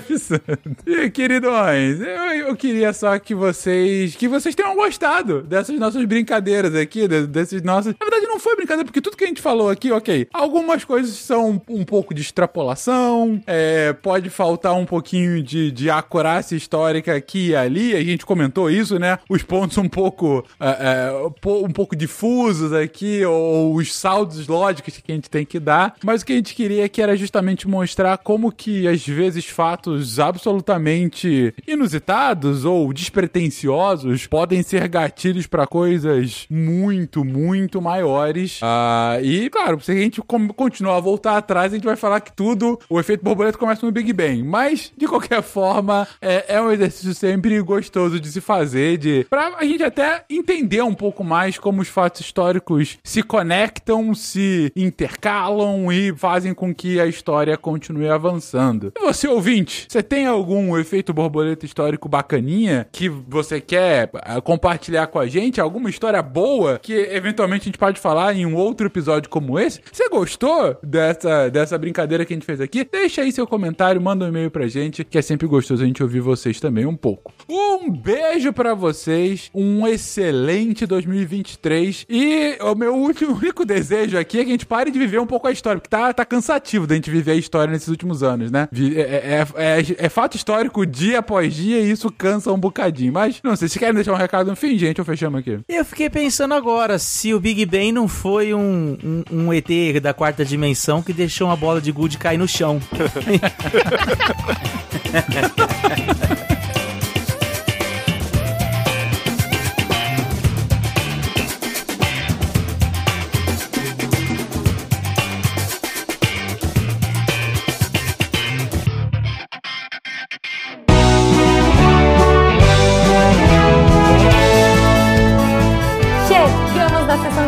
E, 0.86 1.10
queridões, 1.10 2.00
eu, 2.00 2.48
eu 2.48 2.56
queria 2.56 2.92
só 2.92 3.18
que 3.18 3.34
vocês 3.34 4.14
que 4.16 4.28
vocês 4.28 4.54
tenham 4.54 4.74
gostado 4.74 5.42
dessas 5.42 5.78
nossas 5.78 6.04
brincadeiras 6.04 6.74
aqui, 6.74 7.06
de- 7.08 7.26
desses 7.26 7.62
nossos. 7.62 7.94
Na 7.98 8.06
verdade, 8.06 8.26
não 8.26 8.38
foi 8.38 8.56
brincadeira, 8.56 8.84
porque 8.84 9.00
tudo 9.00 9.16
que 9.16 9.24
a 9.24 9.26
gente 9.28 9.40
falou 9.40 9.68
aqui, 9.70 9.90
ok. 9.90 10.28
Algumas 10.32 10.84
coisas 10.84 11.14
são 11.16 11.60
um, 11.68 11.84
pouco 11.84 12.14
de 12.14 12.22
extrapolação, 12.22 13.42
é, 13.46 13.92
pode 13.92 14.30
faltar 14.30 14.74
um 14.74 14.84
pouquinho 14.84 15.42
de, 15.42 15.70
de 15.70 15.90
acurácia 15.90 16.56
histórica 16.56 17.14
aqui 17.14 17.48
e 17.48 17.56
ali, 17.56 17.94
a 17.94 18.02
gente 18.02 18.24
comentou 18.24 18.70
isso, 18.70 18.98
né? 18.98 19.18
Os 19.28 19.42
pontos 19.42 19.76
um 19.78 19.88
pouco, 19.88 20.44
é, 20.60 20.66
é, 21.10 21.48
um 21.48 21.70
pouco 21.70 21.96
difusos 21.96 22.72
aqui, 22.72 23.24
ou 23.24 23.74
os 23.74 23.94
saldos 23.94 24.46
lógicos 24.46 24.96
que 24.98 25.12
a 25.12 25.14
gente 25.14 25.28
tem 25.30 25.44
que 25.44 25.58
dar, 25.58 25.94
mas 26.04 26.22
o 26.22 26.26
que 26.26 26.32
a 26.32 26.36
gente 26.36 26.54
queria 26.54 26.88
que 26.88 27.02
era 27.02 27.16
justamente 27.16 27.66
mostrar 27.68 28.18
como 28.18 28.52
que, 28.52 28.86
às 28.86 29.06
vezes, 29.06 29.44
fatos 29.72 30.20
absolutamente 30.20 31.54
inusitados 31.66 32.66
ou 32.66 32.92
despretensiosos 32.92 34.26
podem 34.26 34.62
ser 34.62 34.86
gatilhos 34.86 35.46
para 35.46 35.66
coisas 35.66 36.46
muito, 36.50 37.24
muito 37.24 37.80
maiores. 37.80 38.60
Ah, 38.62 39.18
e, 39.22 39.48
claro, 39.48 39.80
se 39.80 39.92
a 39.92 39.94
gente 39.94 40.20
continuar 40.54 40.96
a 40.96 41.00
voltar 41.00 41.38
atrás, 41.38 41.72
a 41.72 41.76
gente 41.76 41.86
vai 41.86 41.96
falar 41.96 42.20
que 42.20 42.32
tudo, 42.32 42.78
o 42.90 43.00
efeito 43.00 43.24
borboleta 43.24 43.56
começa 43.56 43.86
no 43.86 43.92
Big 43.92 44.12
Bang. 44.12 44.42
Mas, 44.42 44.92
de 44.94 45.08
qualquer 45.08 45.42
forma, 45.42 46.06
é, 46.20 46.56
é 46.56 46.60
um 46.60 46.70
exercício 46.70 47.14
sempre 47.14 47.58
gostoso 47.62 48.20
de 48.20 48.30
se 48.30 48.42
fazer, 48.42 48.98
de 48.98 49.26
pra 49.30 49.54
a 49.56 49.64
gente 49.64 49.82
até 49.82 50.22
entender 50.28 50.82
um 50.82 50.94
pouco 50.94 51.24
mais 51.24 51.56
como 51.56 51.80
os 51.80 51.88
fatos 51.88 52.20
históricos 52.20 52.98
se 53.02 53.22
conectam, 53.22 54.14
se 54.14 54.70
intercalam 54.76 55.90
e 55.90 56.14
fazem 56.14 56.52
com 56.52 56.74
que 56.74 57.00
a 57.00 57.06
história 57.06 57.56
continue 57.56 58.10
avançando. 58.10 58.92
E 58.98 59.00
você, 59.00 59.28
ouvinte, 59.28 59.61
você 59.88 60.02
tem 60.02 60.26
algum 60.26 60.76
efeito 60.78 61.12
borboleta 61.12 61.64
histórico 61.66 62.08
bacaninha 62.08 62.86
que 62.92 63.08
você 63.08 63.60
quer 63.60 64.10
ah, 64.14 64.40
compartilhar 64.40 65.06
com 65.06 65.18
a 65.18 65.26
gente? 65.26 65.60
Alguma 65.60 65.90
história 65.90 66.22
boa 66.22 66.78
que 66.82 66.92
eventualmente 66.92 67.62
a 67.62 67.64
gente 67.66 67.78
pode 67.78 68.00
falar 68.00 68.34
em 68.34 68.46
um 68.46 68.54
outro 68.54 68.86
episódio 68.86 69.28
como 69.30 69.58
esse? 69.58 69.80
Você 69.92 70.08
gostou 70.08 70.76
dessa, 70.82 71.48
dessa 71.50 71.76
brincadeira 71.78 72.24
que 72.24 72.32
a 72.32 72.36
gente 72.36 72.46
fez 72.46 72.60
aqui? 72.60 72.84
Deixa 72.90 73.22
aí 73.22 73.32
seu 73.32 73.46
comentário, 73.46 74.00
manda 74.00 74.24
um 74.24 74.28
e-mail 74.28 74.50
pra 74.50 74.66
gente, 74.68 75.04
que 75.04 75.18
é 75.18 75.22
sempre 75.22 75.46
gostoso 75.46 75.82
a 75.82 75.86
gente 75.86 76.02
ouvir 76.02 76.20
vocês 76.20 76.60
também 76.60 76.86
um 76.86 76.96
pouco. 76.96 77.32
Um 77.48 77.90
beijo 77.90 78.52
pra 78.52 78.74
vocês, 78.74 79.50
um 79.54 79.86
excelente 79.86 80.86
2023 80.86 82.06
e 82.08 82.56
o 82.60 82.74
meu 82.74 82.94
último, 82.94 83.32
único 83.42 83.64
desejo 83.64 84.18
aqui 84.18 84.38
é 84.38 84.44
que 84.44 84.48
a 84.50 84.52
gente 84.52 84.66
pare 84.66 84.90
de 84.90 84.98
viver 84.98 85.18
um 85.20 85.26
pouco 85.26 85.48
a 85.48 85.52
história, 85.52 85.80
porque 85.80 85.90
tá, 85.94 86.12
tá 86.12 86.24
cansativo 86.24 86.86
da 86.86 86.94
gente 86.94 87.10
viver 87.10 87.32
a 87.32 87.36
história 87.36 87.72
nesses 87.72 87.88
últimos 87.88 88.22
anos, 88.22 88.50
né? 88.50 88.68
Vi- 88.70 88.98
É, 89.00 89.02
é- 89.40 89.46
é- 89.56 90.06
é 90.06 90.08
fato 90.08 90.36
histórico 90.36 90.84
dia 90.86 91.18
após 91.20 91.54
dia 91.54 91.80
e 91.80 91.90
isso 91.90 92.10
cansa 92.10 92.52
um 92.52 92.58
bocadinho. 92.58 93.12
Mas, 93.12 93.40
não 93.42 93.54
sei, 93.56 93.68
se 93.68 93.78
querem 93.78 93.94
deixar 93.94 94.12
um 94.12 94.16
recado 94.16 94.48
no 94.50 94.56
fim, 94.56 94.78
gente, 94.78 95.00
ou 95.00 95.04
fechamos 95.04 95.40
aqui? 95.40 95.58
Eu 95.68 95.84
fiquei 95.84 96.08
pensando 96.10 96.54
agora, 96.54 96.98
se 96.98 97.32
o 97.34 97.40
Big 97.40 97.64
Bang 97.66 97.92
não 97.92 98.08
foi 98.08 98.54
um, 98.54 98.96
um, 99.02 99.24
um 99.30 99.52
ET 99.52 99.68
da 100.00 100.12
quarta 100.14 100.44
dimensão 100.44 101.02
que 101.02 101.12
deixou 101.12 101.48
uma 101.48 101.56
bola 101.56 101.80
de 101.80 101.90
gude 101.92 102.18
cair 102.18 102.38
no 102.38 102.48
chão. 102.48 102.80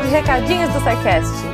De 0.04 0.10
recadinhos 0.10 0.70
do 0.74 0.80
SciCast. 0.80 1.53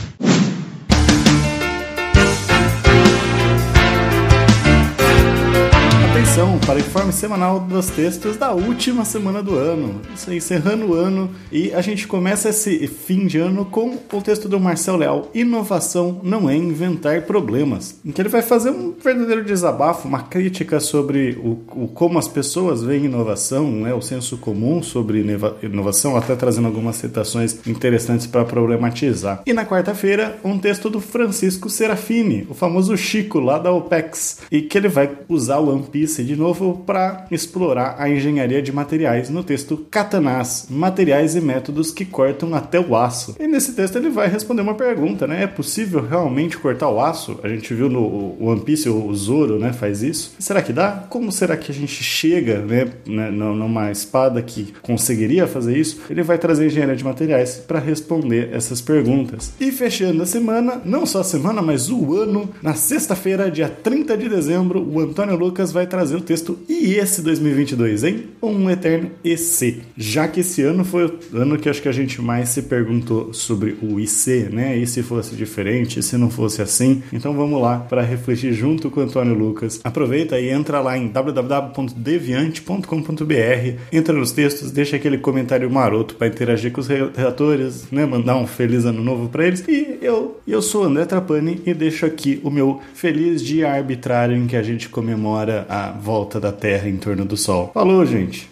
Atenção 6.31 6.57
para 6.59 6.75
o 6.77 6.79
informe 6.79 7.11
semanal 7.11 7.59
dos 7.59 7.87
textos 7.89 8.37
da 8.37 8.53
última 8.53 9.03
semana 9.03 9.43
do 9.43 9.57
ano. 9.57 9.99
Isso 10.15 10.29
aí, 10.29 10.37
encerrando 10.37 10.85
o 10.85 10.93
ano. 10.93 11.29
E 11.51 11.73
a 11.73 11.81
gente 11.81 12.07
começa 12.07 12.47
esse 12.47 12.87
fim 12.87 13.27
de 13.27 13.37
ano 13.37 13.65
com 13.65 13.97
o 14.13 14.21
texto 14.21 14.47
do 14.47 14.57
Marcel 14.57 14.95
Leal: 14.95 15.29
Inovação 15.33 16.21
não 16.23 16.49
é 16.49 16.55
inventar 16.55 17.23
problemas. 17.23 17.99
Em 18.05 18.11
que 18.13 18.21
ele 18.21 18.29
vai 18.29 18.41
fazer 18.41 18.69
um 18.69 18.93
verdadeiro 18.93 19.43
desabafo, 19.43 20.07
uma 20.07 20.21
crítica 20.23 20.79
sobre 20.79 21.37
o, 21.43 21.59
o- 21.83 21.87
como 21.93 22.17
as 22.17 22.29
pessoas 22.29 22.81
veem 22.81 23.05
inovação, 23.05 23.69
né, 23.69 23.93
o 23.93 24.01
senso 24.01 24.37
comum 24.37 24.81
sobre 24.81 25.19
inova- 25.19 25.57
inovação, 25.61 26.15
até 26.15 26.33
trazendo 26.37 26.67
algumas 26.67 26.95
citações 26.95 27.59
interessantes 27.67 28.25
para 28.25 28.45
problematizar. 28.45 29.41
E 29.45 29.51
na 29.51 29.65
quarta-feira, 29.65 30.39
um 30.45 30.57
texto 30.57 30.89
do 30.89 31.01
Francisco 31.01 31.69
Serafini, 31.69 32.47
o 32.49 32.53
famoso 32.53 32.95
Chico 32.95 33.37
lá 33.41 33.59
da 33.59 33.71
OPEX, 33.73 34.37
e 34.49 34.61
que 34.61 34.77
ele 34.77 34.87
vai 34.87 35.11
usar 35.27 35.57
o 35.59 35.69
One 35.69 35.83
Piece 35.91 36.20
de 36.23 36.35
novo 36.35 36.83
para 36.85 37.25
explorar 37.31 37.95
a 37.97 38.09
engenharia 38.09 38.61
de 38.61 38.71
materiais 38.71 39.29
no 39.29 39.43
texto 39.43 39.85
Katanás, 39.89 40.67
materiais 40.69 41.35
e 41.35 41.41
métodos 41.41 41.91
que 41.91 42.05
cortam 42.05 42.53
até 42.55 42.79
o 42.79 42.95
aço. 42.95 43.35
E 43.39 43.47
nesse 43.47 43.73
texto 43.73 43.97
ele 43.97 44.09
vai 44.09 44.27
responder 44.27 44.61
uma 44.61 44.75
pergunta, 44.75 45.27
né? 45.27 45.43
É 45.43 45.47
possível 45.47 46.05
realmente 46.05 46.57
cortar 46.57 46.89
o 46.89 46.99
aço? 46.99 47.39
A 47.43 47.49
gente 47.49 47.73
viu 47.73 47.89
no 47.89 48.35
One 48.39 48.61
Piece 48.61 48.89
o 48.89 49.13
Zoro, 49.13 49.59
né, 49.59 49.73
faz 49.73 50.03
isso. 50.03 50.33
Será 50.39 50.61
que 50.61 50.73
dá? 50.73 51.05
Como 51.09 51.31
será 51.31 51.57
que 51.57 51.71
a 51.71 51.75
gente 51.75 52.03
chega, 52.03 52.59
né, 52.59 52.87
né, 53.05 53.31
numa 53.31 53.91
espada 53.91 54.41
que 54.41 54.73
conseguiria 54.81 55.47
fazer 55.47 55.77
isso? 55.77 56.01
Ele 56.09 56.23
vai 56.23 56.37
trazer 56.37 56.67
engenharia 56.67 56.95
de 56.95 57.03
materiais 57.03 57.57
para 57.67 57.79
responder 57.79 58.49
essas 58.53 58.81
perguntas. 58.81 59.53
E 59.59 59.71
fechando 59.71 60.23
a 60.23 60.25
semana, 60.25 60.81
não 60.83 61.05
só 61.05 61.21
a 61.21 61.23
semana, 61.23 61.61
mas 61.61 61.89
o 61.89 62.15
ano, 62.15 62.49
na 62.61 62.73
sexta-feira, 62.73 63.49
dia 63.49 63.69
30 63.69 64.17
de 64.17 64.29
dezembro, 64.29 64.81
o 64.81 64.99
Antônio 64.99 65.35
Lucas 65.35 65.71
vai 65.71 65.87
trazer 65.87 66.10
o 66.17 66.21
texto 66.21 66.57
E 66.69 66.93
esse 66.95 67.21
2022, 67.21 68.03
hein? 68.03 68.23
Um 68.41 68.69
eterno 68.69 69.11
EC. 69.23 69.79
Já 69.97 70.27
que 70.27 70.39
esse 70.41 70.61
ano 70.63 70.83
foi 70.83 71.05
o 71.05 71.13
ano 71.37 71.57
que 71.57 71.69
acho 71.69 71.81
que 71.81 71.87
a 71.89 71.93
gente 71.93 72.21
mais 72.21 72.49
se 72.49 72.63
perguntou 72.63 73.33
sobre 73.33 73.77
o 73.81 73.99
IC, 73.99 74.49
né? 74.51 74.77
E 74.77 74.85
se 74.87 75.01
fosse 75.03 75.35
diferente, 75.35 76.01
se 76.03 76.17
não 76.17 76.29
fosse 76.29 76.61
assim? 76.61 77.01
Então 77.13 77.33
vamos 77.33 77.61
lá 77.61 77.79
para 77.79 78.01
refletir 78.01 78.53
junto 78.53 78.89
com 78.89 78.99
o 78.99 79.03
Antônio 79.03 79.33
Lucas. 79.33 79.79
Aproveita 79.83 80.39
e 80.39 80.49
entra 80.49 80.79
lá 80.81 80.97
em 80.97 81.07
www.deviante.com.br, 81.07 83.79
entra 83.91 84.13
nos 84.13 84.31
textos, 84.31 84.71
deixa 84.71 84.95
aquele 84.95 85.17
comentário 85.17 85.69
maroto 85.69 86.15
para 86.15 86.27
interagir 86.27 86.71
com 86.71 86.81
os 86.81 86.87
re- 86.87 87.09
redatores, 87.15 87.85
né? 87.91 88.05
Mandar 88.05 88.35
um 88.37 88.47
feliz 88.47 88.85
ano 88.85 89.03
novo 89.03 89.29
para 89.29 89.45
eles. 89.47 89.63
E 89.67 89.97
eu, 90.01 90.39
eu 90.47 90.61
sou 90.61 90.83
André 90.83 91.05
Trapani 91.05 91.61
e 91.65 91.73
deixo 91.73 92.05
aqui 92.05 92.39
o 92.43 92.49
meu 92.49 92.79
feliz 92.93 93.41
dia 93.43 93.71
arbitrário 93.71 94.35
em 94.35 94.47
que 94.47 94.55
a 94.55 94.63
gente 94.63 94.89
comemora 94.89 95.65
a 95.69 95.91
volta 96.01 96.39
da 96.39 96.51
Terra 96.51 96.89
em 96.89 96.97
torno 96.97 97.23
do 97.23 97.37
Sol. 97.37 97.69
Falou, 97.73 98.03
gente! 98.05 98.49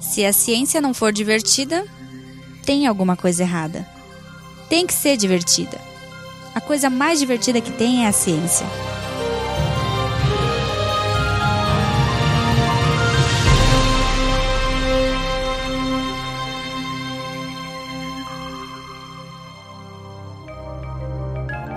Se 0.00 0.24
a 0.24 0.32
ciência 0.32 0.80
não 0.80 0.92
for 0.92 1.12
divertida, 1.12 1.84
tem 2.66 2.88
alguma 2.88 3.16
coisa 3.16 3.44
errada. 3.44 3.86
Tem 4.68 4.84
que 4.84 4.92
ser 4.92 5.16
divertida. 5.16 5.78
A 6.54 6.60
coisa 6.60 6.90
mais 6.90 7.20
divertida 7.20 7.60
que 7.60 7.70
tem 7.70 8.04
é 8.04 8.08
a 8.08 8.12
ciência. 8.12 8.66